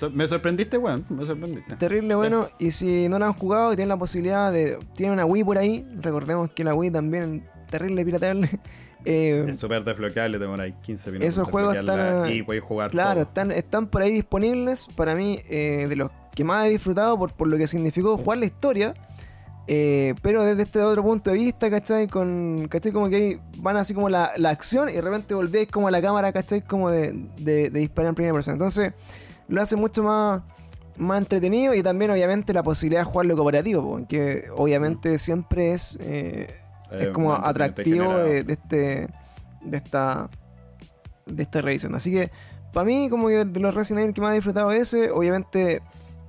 me, 0.00 0.08
me 0.10 0.28
sorprendiste, 0.28 0.78
weón. 0.78 1.04
Me 1.08 1.24
sorprendiste. 1.24 1.76
Terrible 1.76 2.14
bueno. 2.14 2.48
Y 2.58 2.70
si 2.72 3.08
no 3.08 3.18
lo 3.18 3.26
han 3.26 3.32
jugado 3.34 3.72
y 3.72 3.76
tienen 3.76 3.88
la 3.90 3.96
posibilidad 3.96 4.52
de. 4.52 4.78
Tienen 4.94 5.14
una 5.14 5.24
Wii 5.24 5.44
por 5.44 5.58
ahí. 5.58 5.86
Recordemos 6.00 6.50
que 6.50 6.64
la 6.64 6.74
Wii 6.74 6.90
también 6.90 7.44
terrible 7.70 8.04
pirateable. 8.04 8.48
eh, 9.04 9.46
Es 9.48 9.58
súper 9.58 9.82
desbloqueable, 9.84 10.38
te 10.38 10.44
demoráis 10.44 10.74
15 10.82 11.10
minutos. 11.10 11.28
Esos 11.28 11.48
juegos 11.48 11.74
están, 11.74 12.30
Y 12.32 12.42
podéis 12.42 12.64
jugar 12.64 12.90
claro, 12.90 13.12
todo. 13.14 13.22
están, 13.22 13.50
están 13.52 13.86
por 13.86 14.02
ahí 14.02 14.12
disponibles. 14.12 14.86
Para 14.96 15.14
mí, 15.14 15.38
eh, 15.48 15.86
de 15.88 15.96
los 15.96 16.10
que 16.34 16.44
más 16.44 16.66
he 16.66 16.70
disfrutado 16.70 17.18
por, 17.18 17.32
por 17.32 17.48
lo 17.48 17.56
que 17.56 17.66
significó 17.66 18.16
jugar 18.18 18.38
la 18.38 18.46
historia. 18.46 18.94
Eh, 19.66 20.14
pero 20.22 20.42
desde 20.44 20.62
este 20.62 20.80
otro 20.82 21.02
punto 21.02 21.30
de 21.30 21.38
vista, 21.38 21.70
¿cachai? 21.70 22.08
Con, 22.08 22.66
¿cachai? 22.68 22.92
Como 22.92 23.08
que 23.08 23.16
ahí 23.16 23.40
van 23.58 23.76
así 23.76 23.94
como 23.94 24.08
la, 24.08 24.32
la 24.36 24.50
acción 24.50 24.88
y 24.88 24.92
de 24.92 25.00
repente 25.02 25.34
volvéis 25.34 25.68
como 25.70 25.88
a 25.88 25.90
la 25.90 26.02
cámara, 26.02 26.32
¿cachai? 26.32 26.62
Como 26.62 26.90
de, 26.90 27.12
de- 27.38 27.70
de 27.70 27.80
disparar 27.80 28.10
en 28.10 28.14
primera 28.14 28.34
persona. 28.34 28.54
Entonces, 28.54 28.92
lo 29.48 29.62
hace 29.62 29.76
mucho 29.76 30.02
más, 30.02 30.42
más 30.96 31.18
entretenido 31.18 31.74
y 31.74 31.82
también, 31.82 32.10
obviamente, 32.10 32.52
la 32.52 32.62
posibilidad 32.62 33.02
de 33.02 33.04
jugarlo 33.04 33.36
cooperativo, 33.36 34.00
que 34.08 34.44
obviamente 34.56 35.18
siempre 35.18 35.72
es, 35.72 35.96
eh, 36.00 36.48
es 36.90 37.00
Eh, 37.08 37.12
como 37.12 37.32
atractivo 37.32 38.12
de, 38.18 38.44
de 38.44 38.52
este 38.52 39.08
de 39.62 39.76
esta 39.76 40.28
de 41.24 41.42
esta 41.42 41.60
reedición. 41.62 41.94
Así 41.94 42.10
que 42.12 42.30
para 42.72 42.84
mí 42.84 43.08
como 43.08 43.28
que 43.28 43.44
de 43.44 43.60
los 43.60 43.74
Resident 43.74 44.02
Evil 44.02 44.14
que 44.14 44.20
más 44.20 44.32
he 44.32 44.34
disfrutado 44.34 44.72
es 44.72 44.92
ese, 44.92 45.10
obviamente 45.10 45.80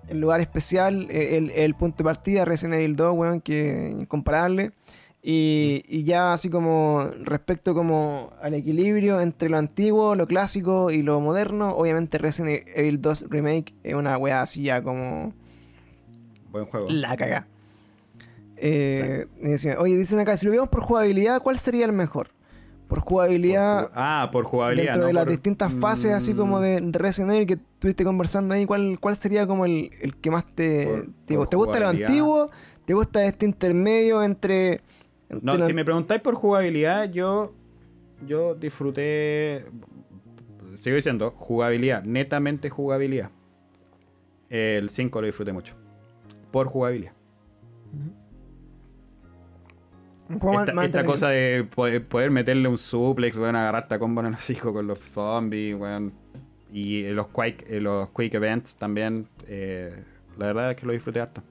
el 0.07 0.19
lugar 0.19 0.41
especial, 0.41 1.07
eh, 1.09 1.37
el, 1.37 1.51
el 1.51 1.75
punto 1.75 1.97
de 1.99 2.03
partida 2.05 2.45
Resident 2.45 2.75
Evil 2.75 2.95
2, 2.95 3.13
weón, 3.17 3.41
que 3.41 3.89
incomparable. 3.99 4.71
Y, 5.25 5.85
y 5.87 6.03
ya 6.03 6.33
así 6.33 6.49
como 6.49 7.09
respecto 7.21 7.73
como 7.73 8.31
al 8.41 8.53
equilibrio 8.55 9.21
entre 9.21 9.47
lo 9.47 9.57
antiguo, 9.57 10.15
lo 10.15 10.27
clásico 10.27 10.91
y 10.91 11.01
lo 11.01 11.21
moderno, 11.21 11.71
obviamente 11.77 12.17
Resident 12.17 12.67
Evil 12.75 12.99
2 13.01 13.27
Remake 13.29 13.73
es 13.83 13.93
una 13.93 14.17
weá 14.17 14.41
así 14.41 14.63
ya 14.63 14.83
como 14.83 15.33
Buen 16.51 16.65
juego. 16.65 16.87
la 16.89 17.15
caga. 17.15 17.47
Eh, 18.57 19.25
Oye, 19.79 19.97
dicen 19.97 20.19
acá, 20.19 20.35
si 20.35 20.45
lo 20.45 20.51
vemos 20.51 20.69
por 20.69 20.81
jugabilidad, 20.81 21.41
¿cuál 21.41 21.57
sería 21.57 21.85
el 21.85 21.93
mejor? 21.93 22.29
Por 22.93 22.99
jugabilidad, 23.03 23.87
Por 23.89 23.91
ah, 23.95 24.29
por 24.31 24.45
jugabilidad. 24.45 24.85
dentro 24.85 25.01
no 25.01 25.07
de 25.07 25.13
las 25.13 25.23
por- 25.23 25.31
distintas 25.31 25.73
fases, 25.73 26.11
así 26.13 26.33
Mm, 26.33 26.37
como 26.37 26.59
de, 26.59 26.79
de 26.79 26.99
Resident 26.99 27.31
Evil 27.33 27.47
que 27.47 27.53
estuviste 27.53 28.03
conversando 28.03 28.53
ahí, 28.53 28.65
¿cuál, 28.67 28.99
cuál 28.99 29.15
sería 29.15 29.47
como 29.47 29.65
el, 29.65 29.89
el 30.01 30.15
que 30.15 30.29
más 30.29 30.45
te, 30.45 30.85
Por- 30.85 31.07
te, 31.25 31.35
por 31.35 31.47
¿te 31.47 31.55
gusta 31.57 31.79
lo 31.79 31.87
antiguo? 31.87 32.51
¿Te 32.85 32.93
gusta 32.93 33.25
este 33.25 33.45
intermedio 33.45 34.21
entre... 34.21 34.81
entre 35.29 35.57
No, 35.59 35.65
si 35.65 35.73
me 35.73 35.83
preguntáis 35.83 36.21
por 36.21 36.35
jugabilidad, 36.35 37.09
yo, 37.11 37.53
yo 38.27 38.53
disfruté. 38.55 39.65
Sigo 40.75 40.95
diciendo, 40.95 41.33
jugabilidad, 41.35 42.03
netamente 42.03 42.69
jugabilidad. 42.69 43.29
El 44.49 44.89
5 44.89 45.19
lo 45.21 45.25
disfruté 45.27 45.51
mucho. 45.53 45.73
Por 46.51 46.67
jugabilidad. 46.67 47.13
Un 50.29 50.39
juego 50.39 50.55
más- 50.55 50.63
Esta, 50.63 50.73
más 50.75 50.85
esta 50.85 50.99
entretenido? 50.99 51.11
cosa 51.13 51.29
de 51.29 51.63
poder, 51.63 52.07
poder 52.07 52.31
meterle 52.31 52.67
un 52.67 52.77
suplex, 52.77 53.35
weón, 53.37 53.55
agarrarte 53.55 53.95
a 53.95 53.99
combo 53.99 54.21
en 54.21 54.31
los 54.31 54.49
hijos 54.49 54.71
con 54.73 54.87
los 54.87 54.99
zombies, 54.99 55.75
weón. 55.75 56.13
Y 56.71 57.03
eh, 57.03 57.11
los 57.11 57.27
Quake, 57.27 57.65
eh, 57.69 57.79
los 57.81 58.09
Quake 58.09 58.35
Events 58.37 58.75
también. 58.77 59.27
eh, 59.47 60.03
la 60.37 60.47
verdad 60.47 60.71
es 60.71 60.77
que 60.77 60.85
lo 60.87 60.93
disfruté 60.93 61.19
harto. 61.21 61.43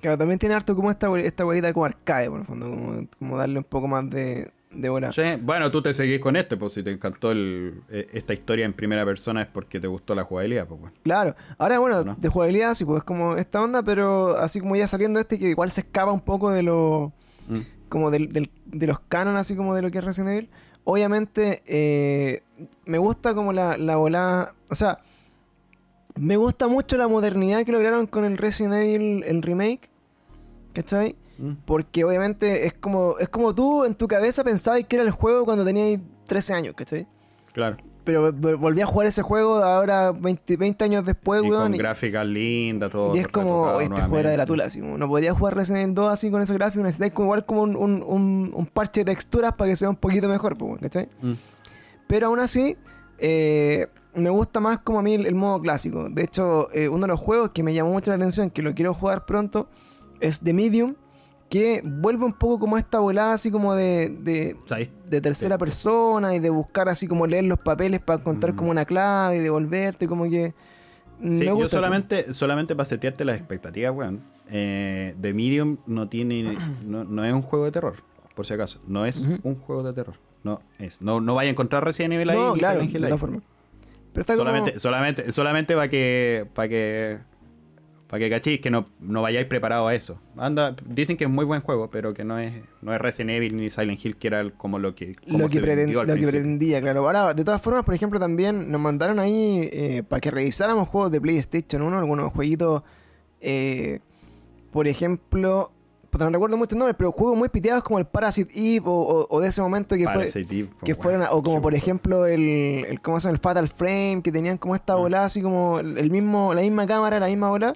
Claro, 0.00 0.16
también 0.16 0.38
tiene 0.38 0.54
harto 0.54 0.74
como 0.74 0.90
esta, 0.90 1.14
esta 1.18 1.44
huevita 1.44 1.70
como 1.74 1.84
arcade, 1.84 2.30
por 2.30 2.40
el 2.40 2.46
fondo, 2.46 2.70
como, 2.70 3.06
como 3.18 3.36
darle 3.36 3.58
un 3.58 3.64
poco 3.64 3.86
más 3.88 4.08
de, 4.08 4.50
de 4.70 4.88
bola. 4.88 5.12
Sí, 5.12 5.20
Bueno, 5.42 5.70
tú 5.70 5.82
te 5.82 5.92
seguís 5.92 6.18
con 6.18 6.34
este, 6.36 6.56
pues 6.56 6.72
si 6.72 6.82
te 6.82 6.90
encantó 6.92 7.30
el- 7.30 7.82
eh, 7.90 8.08
esta 8.14 8.32
historia 8.32 8.64
en 8.64 8.72
primera 8.72 9.04
persona 9.04 9.42
es 9.42 9.48
porque 9.48 9.78
te 9.80 9.86
gustó 9.88 10.14
la 10.14 10.24
jugabilidad, 10.24 10.66
pues 10.66 10.80
weón. 10.80 10.92
Claro, 11.02 11.36
ahora 11.58 11.78
bueno, 11.78 12.02
¿No? 12.04 12.16
de 12.18 12.28
jugabilidad 12.30 12.72
sí, 12.72 12.86
pues 12.86 12.98
es 13.00 13.04
como 13.04 13.36
esta 13.36 13.60
onda, 13.62 13.82
pero 13.82 14.38
así 14.38 14.60
como 14.60 14.74
ya 14.76 14.86
saliendo 14.86 15.20
este 15.20 15.38
que 15.38 15.48
igual 15.50 15.70
se 15.70 15.82
escapa 15.82 16.10
un 16.10 16.22
poco 16.22 16.50
de 16.50 16.62
lo 16.62 17.12
Mm. 17.48 17.58
Como 17.92 18.10
del, 18.10 18.32
del- 18.32 18.50
de 18.64 18.86
los 18.86 18.98
canon, 19.00 19.36
así 19.36 19.54
como 19.54 19.74
de 19.74 19.82
lo 19.82 19.90
que 19.90 19.98
es 19.98 20.04
Resident 20.04 20.30
Evil. 20.32 20.50
Obviamente, 20.84 21.62
eh, 21.66 22.42
me 22.86 22.96
gusta 22.96 23.34
como 23.34 23.52
la, 23.52 23.76
la 23.76 23.96
volada, 23.96 24.54
o 24.70 24.74
sea, 24.74 24.98
me 26.16 26.36
gusta 26.38 26.66
mucho 26.68 26.96
la 26.96 27.06
modernidad 27.06 27.64
que 27.64 27.72
lograron 27.72 28.06
con 28.06 28.24
el 28.24 28.38
Resident 28.38 28.74
Evil, 28.74 29.22
el 29.24 29.42
remake, 29.42 29.90
¿cachai? 30.72 31.14
Mm. 31.38 31.52
Porque 31.66 32.02
obviamente 32.04 32.66
es 32.66 32.72
como, 32.72 33.16
es 33.18 33.28
como 33.28 33.54
tú 33.54 33.84
en 33.84 33.94
tu 33.94 34.08
cabeza 34.08 34.42
pensabas 34.42 34.84
que 34.84 34.96
era 34.96 35.04
el 35.04 35.10
juego 35.10 35.44
cuando 35.44 35.64
tenías 35.64 36.00
13 36.26 36.54
años, 36.54 36.74
¿cachai? 36.74 37.06
Claro. 37.52 37.76
Pero 38.04 38.32
vol- 38.32 38.58
volví 38.58 38.80
a 38.80 38.86
jugar 38.86 39.06
ese 39.06 39.22
juego 39.22 39.62
ahora 39.62 40.10
20, 40.10 40.56
20 40.56 40.84
años 40.84 41.04
después, 41.06 41.42
y 41.44 41.48
weón. 41.48 41.62
con 41.62 41.74
y- 41.74 41.78
gráficas 41.78 42.26
lindas, 42.26 42.90
todo. 42.90 43.14
y 43.14 43.20
es 43.20 43.28
como, 43.28 43.44
retocado 43.66 43.76
"Oye, 43.76 43.84
este 43.86 44.00
juego 44.00 44.18
era 44.18 44.30
de 44.30 44.36
la 44.36 44.44
nuevamente". 44.44 44.46
tula, 44.46 44.64
así, 44.90 44.98
no 44.98 45.08
podría 45.08 45.34
jugar 45.34 45.54
Resident 45.56 45.82
Evil 45.84 45.94
2 45.94 46.12
así 46.12 46.30
con 46.30 46.42
esos 46.42 46.56
gráficos, 46.56 46.84
necesitáis 46.84 47.12
como 47.12 47.26
igual 47.26 47.46
como 47.46 47.62
un, 47.62 47.76
un- 47.76 48.02
un- 48.06 48.52
un 48.54 48.66
parche 48.66 49.02
de 49.02 49.12
texturas 49.12 49.54
para 49.54 49.70
que 49.70 49.76
sea 49.76 49.88
un 49.88 49.96
poquito 49.96 50.26
mejor, 50.28 50.56
pues, 50.58 50.80
¿cachai? 50.80 51.08
Mm. 51.22 51.32
Pero 52.08 52.26
aún 52.26 52.40
así, 52.40 52.76
eh, 53.18 53.86
me 54.14 54.30
gusta 54.30 54.58
más 54.60 54.78
como 54.80 54.98
a 54.98 55.02
mí 55.02 55.14
el, 55.14 55.26
el 55.26 55.34
modo 55.34 55.60
clásico. 55.60 56.08
De 56.10 56.24
hecho, 56.24 56.68
eh, 56.72 56.88
uno 56.88 57.02
de 57.02 57.08
los 57.08 57.20
juegos 57.20 57.50
que 57.54 57.62
me 57.62 57.72
llamó 57.72 57.92
mucho 57.92 58.10
la 58.10 58.16
atención, 58.16 58.50
que 58.50 58.62
lo 58.62 58.74
quiero 58.74 58.94
jugar 58.94 59.24
pronto, 59.26 59.68
es 60.20 60.40
The 60.40 60.52
Medium, 60.52 60.94
que 61.52 61.82
vuelve 61.84 62.24
un 62.24 62.32
poco 62.32 62.58
como 62.60 62.78
esta 62.78 62.98
volada 62.98 63.34
así 63.34 63.50
como 63.50 63.74
de, 63.74 64.08
de, 64.08 64.56
¿Sabes? 64.66 64.88
de 65.06 65.20
tercera 65.20 65.56
Sí. 65.56 65.58
persona 65.60 66.34
y 66.34 66.38
de 66.38 66.48
buscar 66.48 66.88
así 66.88 67.06
como 67.06 67.26
leer 67.26 67.44
los 67.44 67.58
papeles 67.58 68.00
para 68.00 68.18
encontrar 68.20 68.54
Mm. 68.54 68.56
como 68.56 68.70
una 68.70 68.86
clave 68.86 69.36
y 69.36 69.40
devolverte, 69.40 70.08
como 70.08 70.24
que... 70.30 70.54
mm, 71.20 71.36
Sí, 71.38 71.44
me 71.44 71.58
yo 71.60 71.68
solamente, 71.68 72.32
solamente 72.32 72.74
para 72.74 72.88
setearte 72.88 73.26
las 73.26 73.36
expectativas, 73.38 73.94
weón. 73.94 74.22
Eh, 74.50 75.14
The 75.20 75.34
Medium 75.34 75.76
no 75.86 76.08
tiene. 76.08 76.56
No, 76.86 77.04
no 77.04 77.22
es 77.24 77.32
un 77.34 77.42
juego 77.42 77.66
de 77.66 77.72
terror, 77.72 77.96
por 78.34 78.46
si 78.46 78.54
acaso. 78.54 78.80
No 78.86 79.04
es 79.04 79.18
un 79.42 79.56
juego 79.56 79.82
de 79.82 79.92
terror. 79.92 80.14
No 80.42 80.62
es. 80.78 81.02
No, 81.02 81.20
no 81.20 81.34
vaya 81.34 81.48
a 81.48 81.52
encontrar 81.52 81.84
Resident 81.84 82.14
Evil 82.14 82.30
ahí. 82.30 82.36
No, 82.38 82.54
claro, 82.54 82.80
de 82.80 82.88
todas 82.98 83.20
formas. 83.20 83.42
Pero 84.14 84.20
está 84.22 84.36
como... 84.36 84.46
Solamente, 84.48 84.78
solamente, 84.78 85.32
solamente 85.32 85.74
para 85.74 85.88
que. 85.88 86.46
Para 86.54 86.68
que. 86.68 87.18
Para 88.12 88.24
que 88.24 88.28
cachéis 88.28 88.60
que 88.60 88.68
no, 88.70 88.88
no 89.00 89.22
vayáis 89.22 89.46
preparados 89.46 89.88
a 89.88 89.94
eso. 89.94 90.18
Anda, 90.36 90.76
dicen 90.84 91.16
que 91.16 91.24
es 91.24 91.30
muy 91.30 91.46
buen 91.46 91.62
juego, 91.62 91.88
pero 91.90 92.12
que 92.12 92.24
no 92.24 92.38
es, 92.38 92.52
no 92.82 92.92
es 92.94 93.00
Resident 93.00 93.30
Evil 93.30 93.56
ni 93.56 93.70
Silent 93.70 94.04
Hill, 94.04 94.16
que 94.18 94.26
era 94.26 94.40
el- 94.40 94.52
como 94.52 94.78
lo 94.78 94.94
que, 94.94 95.14
como 95.14 95.38
Lo 95.38 95.48
que, 95.48 95.60
lo 95.60 96.14
que 96.14 96.26
pretendía, 96.26 96.82
claro. 96.82 97.06
Ahora, 97.06 97.32
de 97.32 97.42
todas 97.42 97.62
formas, 97.62 97.84
por 97.84 97.94
ejemplo, 97.94 98.20
también 98.20 98.70
nos 98.70 98.78
mandaron 98.82 99.18
ahí 99.18 99.66
eh, 99.72 100.02
para 100.06 100.20
que 100.20 100.30
revisáramos 100.30 100.88
juegos 100.88 101.10
de 101.10 101.22
PlayStation 101.22 101.80
1, 101.80 101.98
algunos 101.98 102.30
jueguitos, 102.34 102.82
eh, 103.40 104.00
por 104.72 104.86
ejemplo, 104.86 105.72
no 106.18 106.28
recuerdo 106.28 106.58
muchos 106.58 106.76
nombres, 106.76 106.96
pero 106.98 107.12
juegos 107.12 107.38
muy 107.38 107.48
piteados 107.48 107.82
como 107.82 107.98
el 107.98 108.04
Parasite 108.04 108.52
Eve 108.54 108.82
o, 108.84 108.92
o- 108.92 109.26
o 109.30 109.40
de 109.40 109.48
ese 109.48 109.62
momento 109.62 109.96
que 109.96 110.04
fue... 110.04 110.12
Parasite 110.12 110.54
Eve, 110.58 110.68
Que 110.84 110.92
bueno, 110.92 111.02
fueron, 111.02 111.22
a- 111.22 111.32
o 111.32 111.42
como 111.42 111.62
por 111.62 111.74
ejemplo 111.74 112.26
el, 112.26 112.84
el 112.86 113.00
¿cómo 113.00 113.18
se 113.20 113.28
llama? 113.28 113.36
El 113.36 113.40
Fatal 113.40 113.68
Frame, 113.68 114.20
que 114.22 114.30
tenían 114.30 114.58
como 114.58 114.74
esta 114.74 114.92
Ah. 114.92 114.96
bola 114.96 115.24
así 115.24 115.40
como 115.40 115.80
el 115.80 116.10
mismo, 116.10 116.52
la 116.52 116.60
misma 116.60 116.86
cámara, 116.86 117.18
la 117.18 117.28
misma 117.28 117.48
bola. 117.48 117.74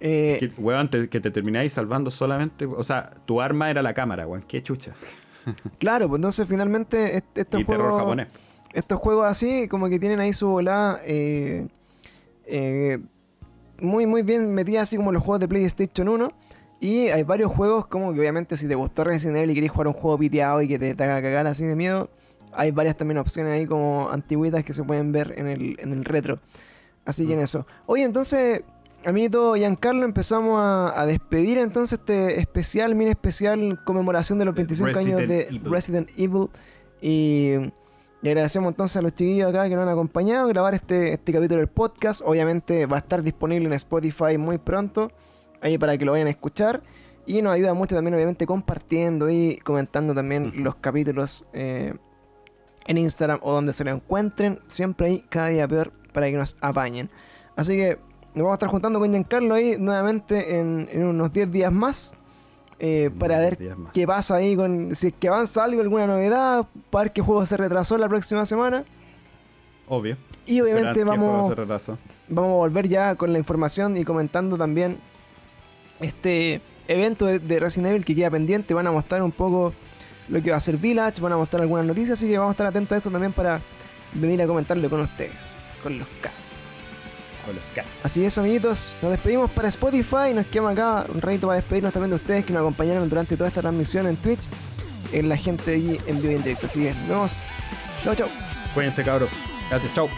Eh, 0.00 0.36
Que, 0.40 0.52
weón, 0.62 0.88
te- 0.90 1.08
que 1.08 1.20
te 1.20 1.30
termináis 1.30 1.72
salvando 1.72 2.10
solamente. 2.10 2.66
O 2.66 2.84
sea, 2.84 3.10
tu 3.26 3.40
arma 3.40 3.70
era 3.70 3.82
la 3.82 3.94
cámara, 3.94 4.26
weón. 4.26 4.44
Qué 4.46 4.62
chucha. 4.62 4.92
claro, 5.78 6.08
pues 6.08 6.18
entonces 6.18 6.46
finalmente 6.48 7.16
est- 7.16 7.38
estos 7.38 7.60
y 7.60 7.64
terror 7.64 7.82
juegos, 7.82 8.00
japonés. 8.00 8.28
estos 8.72 8.98
juegos 9.00 9.26
así, 9.26 9.66
como 9.68 9.88
que 9.88 9.98
tienen 9.98 10.20
ahí 10.20 10.32
su 10.32 10.48
bola 10.48 11.00
eh, 11.04 11.66
eh, 12.46 12.98
muy 13.80 14.06
muy 14.06 14.22
bien 14.22 14.52
metida 14.52 14.82
así 14.82 14.96
como 14.96 15.12
los 15.12 15.22
juegos 15.22 15.40
de 15.40 15.48
PlayStation 15.48 16.08
1. 16.08 16.32
Y 16.80 17.08
hay 17.08 17.24
varios 17.24 17.50
juegos 17.50 17.86
como 17.88 18.12
que 18.14 18.20
obviamente 18.20 18.56
si 18.56 18.68
te 18.68 18.74
gustó 18.76 19.02
Resident 19.02 19.36
Evil 19.38 19.50
y 19.50 19.54
querés 19.54 19.70
jugar 19.72 19.88
un 19.88 19.94
juego 19.94 20.16
piteado 20.18 20.62
y 20.62 20.68
que 20.68 20.78
te, 20.78 20.94
te 20.94 21.02
haga 21.04 21.20
cagar 21.20 21.46
así 21.48 21.64
de 21.64 21.74
miedo, 21.74 22.08
hay 22.52 22.70
varias 22.70 22.96
también 22.96 23.18
opciones 23.18 23.52
ahí 23.52 23.66
como 23.66 24.08
antiguitas 24.10 24.62
que 24.62 24.72
se 24.72 24.84
pueden 24.84 25.10
ver 25.10 25.34
en 25.36 25.48
el, 25.48 25.76
en 25.80 25.92
el 25.92 26.04
retro. 26.04 26.38
Así 27.04 27.26
que 27.26 27.32
en 27.32 27.40
Mm. 27.40 27.42
eso. 27.42 27.66
Oye, 27.86 28.04
entonces, 28.04 28.62
amiguito 29.04 29.54
Giancarlo, 29.54 30.04
empezamos 30.04 30.60
a, 30.60 31.00
a 31.00 31.06
despedir 31.06 31.58
entonces 31.58 31.98
este 31.98 32.40
especial, 32.40 32.94
mini 32.94 33.10
especial 33.10 33.82
conmemoración 33.84 34.38
de 34.38 34.44
los 34.44 34.54
25 34.54 34.98
años 34.98 35.28
de 35.28 35.42
Evil. 35.42 35.64
Resident 35.64 36.10
Evil. 36.16 36.48
Y, 37.00 37.54
y 38.20 38.28
agradecemos 38.28 38.72
entonces 38.72 38.96
a 38.96 39.02
los 39.02 39.14
chiquillos 39.14 39.48
acá 39.48 39.68
que 39.68 39.76
nos 39.76 39.84
han 39.84 39.88
acompañado 39.90 40.46
a 40.46 40.48
grabar 40.48 40.74
este, 40.74 41.12
este 41.12 41.32
capítulo 41.32 41.60
del 41.60 41.68
podcast. 41.68 42.20
Obviamente 42.24 42.86
va 42.86 42.96
a 42.96 43.00
estar 43.00 43.22
disponible 43.22 43.66
en 43.66 43.72
Spotify 43.74 44.36
muy 44.38 44.58
pronto, 44.58 45.12
ahí 45.60 45.78
para 45.78 45.96
que 45.96 46.04
lo 46.04 46.12
vayan 46.12 46.26
a 46.26 46.30
escuchar. 46.30 46.82
Y 47.26 47.42
nos 47.42 47.52
ayuda 47.52 47.74
mucho 47.74 47.94
también, 47.94 48.14
obviamente, 48.14 48.46
compartiendo 48.46 49.30
y 49.30 49.58
comentando 49.58 50.14
también 50.14 50.64
los 50.64 50.76
capítulos 50.76 51.44
eh, 51.52 51.94
en 52.86 52.98
Instagram 52.98 53.38
o 53.42 53.52
donde 53.52 53.72
se 53.72 53.84
lo 53.84 53.92
encuentren. 53.92 54.58
Siempre 54.66 55.06
ahí, 55.06 55.24
cada 55.28 55.48
día 55.48 55.68
peor, 55.68 55.92
para 56.12 56.26
que 56.26 56.36
nos 56.36 56.56
apañen. 56.60 57.10
Así 57.54 57.76
que 57.76 57.98
nos 58.38 58.44
vamos 58.44 58.52
a 58.52 58.58
estar 58.58 58.68
juntando 58.70 58.98
con 58.98 59.10
Giancarlo 59.10 59.54
ahí 59.54 59.76
nuevamente 59.78 60.58
en, 60.58 60.88
en 60.90 61.04
unos 61.04 61.32
10 61.32 61.50
días 61.50 61.72
más. 61.72 62.14
eh, 62.80 63.10
para 63.18 63.40
ver 63.40 63.58
qué 63.92 64.06
pasa 64.06 64.36
ahí 64.36 64.54
con. 64.56 64.94
Si 64.94 65.08
es 65.08 65.14
que 65.18 65.28
avanza 65.28 65.64
algo, 65.64 65.80
alguna 65.80 66.06
novedad. 66.06 66.66
Para 66.90 67.04
ver 67.04 67.12
qué 67.12 67.20
juego 67.22 67.44
se 67.44 67.56
retrasó 67.56 67.98
la 67.98 68.08
próxima 68.08 68.46
semana. 68.46 68.84
Obvio. 69.88 70.16
Y 70.46 70.60
obviamente 70.60 71.02
vamos, 71.04 71.54
vamos 72.28 72.50
a 72.50 72.54
volver 72.54 72.88
ya 72.88 73.16
con 73.16 73.32
la 73.32 73.38
información 73.38 73.96
y 73.96 74.04
comentando 74.04 74.56
también 74.56 74.98
este 76.00 76.60
evento 76.86 77.26
de, 77.26 77.38
de 77.38 77.60
Resident 77.60 77.88
Evil 77.90 78.04
que 78.04 78.14
queda 78.14 78.30
pendiente. 78.30 78.74
Van 78.74 78.86
a 78.86 78.92
mostrar 78.92 79.22
un 79.22 79.32
poco 79.32 79.72
lo 80.28 80.42
que 80.42 80.50
va 80.50 80.56
a 80.58 80.60
ser 80.60 80.76
Village, 80.76 81.20
van 81.20 81.32
a 81.32 81.36
mostrar 81.36 81.62
algunas 81.62 81.84
noticias, 81.86 82.18
así 82.18 82.28
que 82.28 82.38
vamos 82.38 82.50
a 82.50 82.52
estar 82.52 82.66
atentos 82.66 82.92
a 82.92 82.96
eso 82.98 83.10
también 83.10 83.32
para 83.32 83.60
venir 84.14 84.40
a 84.42 84.46
comentarlo 84.46 84.88
con 84.88 85.00
ustedes, 85.00 85.52
con 85.82 85.98
los 85.98 86.06
K. 86.20 86.30
Con 87.48 87.56
los 87.56 87.64
K. 87.74 87.82
Así 88.02 88.22
es, 88.26 88.36
amiguitos, 88.36 88.92
nos 89.00 89.10
despedimos 89.10 89.50
para 89.50 89.68
Spotify, 89.68 90.34
nos 90.34 90.44
quedamos 90.48 90.72
acá 90.72 91.06
un 91.08 91.18
ratito 91.18 91.46
para 91.46 91.56
despedirnos 91.56 91.94
también 91.94 92.10
de 92.10 92.16
ustedes 92.16 92.44
que 92.44 92.52
nos 92.52 92.60
acompañaron 92.60 93.08
durante 93.08 93.38
toda 93.38 93.48
esta 93.48 93.62
transmisión 93.62 94.06
en 94.06 94.16
Twitch, 94.16 94.40
en 95.12 95.30
la 95.30 95.36
gente 95.38 95.72
allí 95.72 95.98
en 96.06 96.20
vivo 96.20 96.32
y 96.32 96.36
en 96.36 96.42
directo. 96.42 96.66
Así 96.66 96.82
que 96.82 96.92
nos 96.92 97.08
vemos. 97.08 97.38
Chau, 98.04 98.14
chau. 98.14 98.28
Cuídense, 98.74 99.02
cabros. 99.02 99.30
Gracias, 99.70 99.94
chau. 99.94 100.10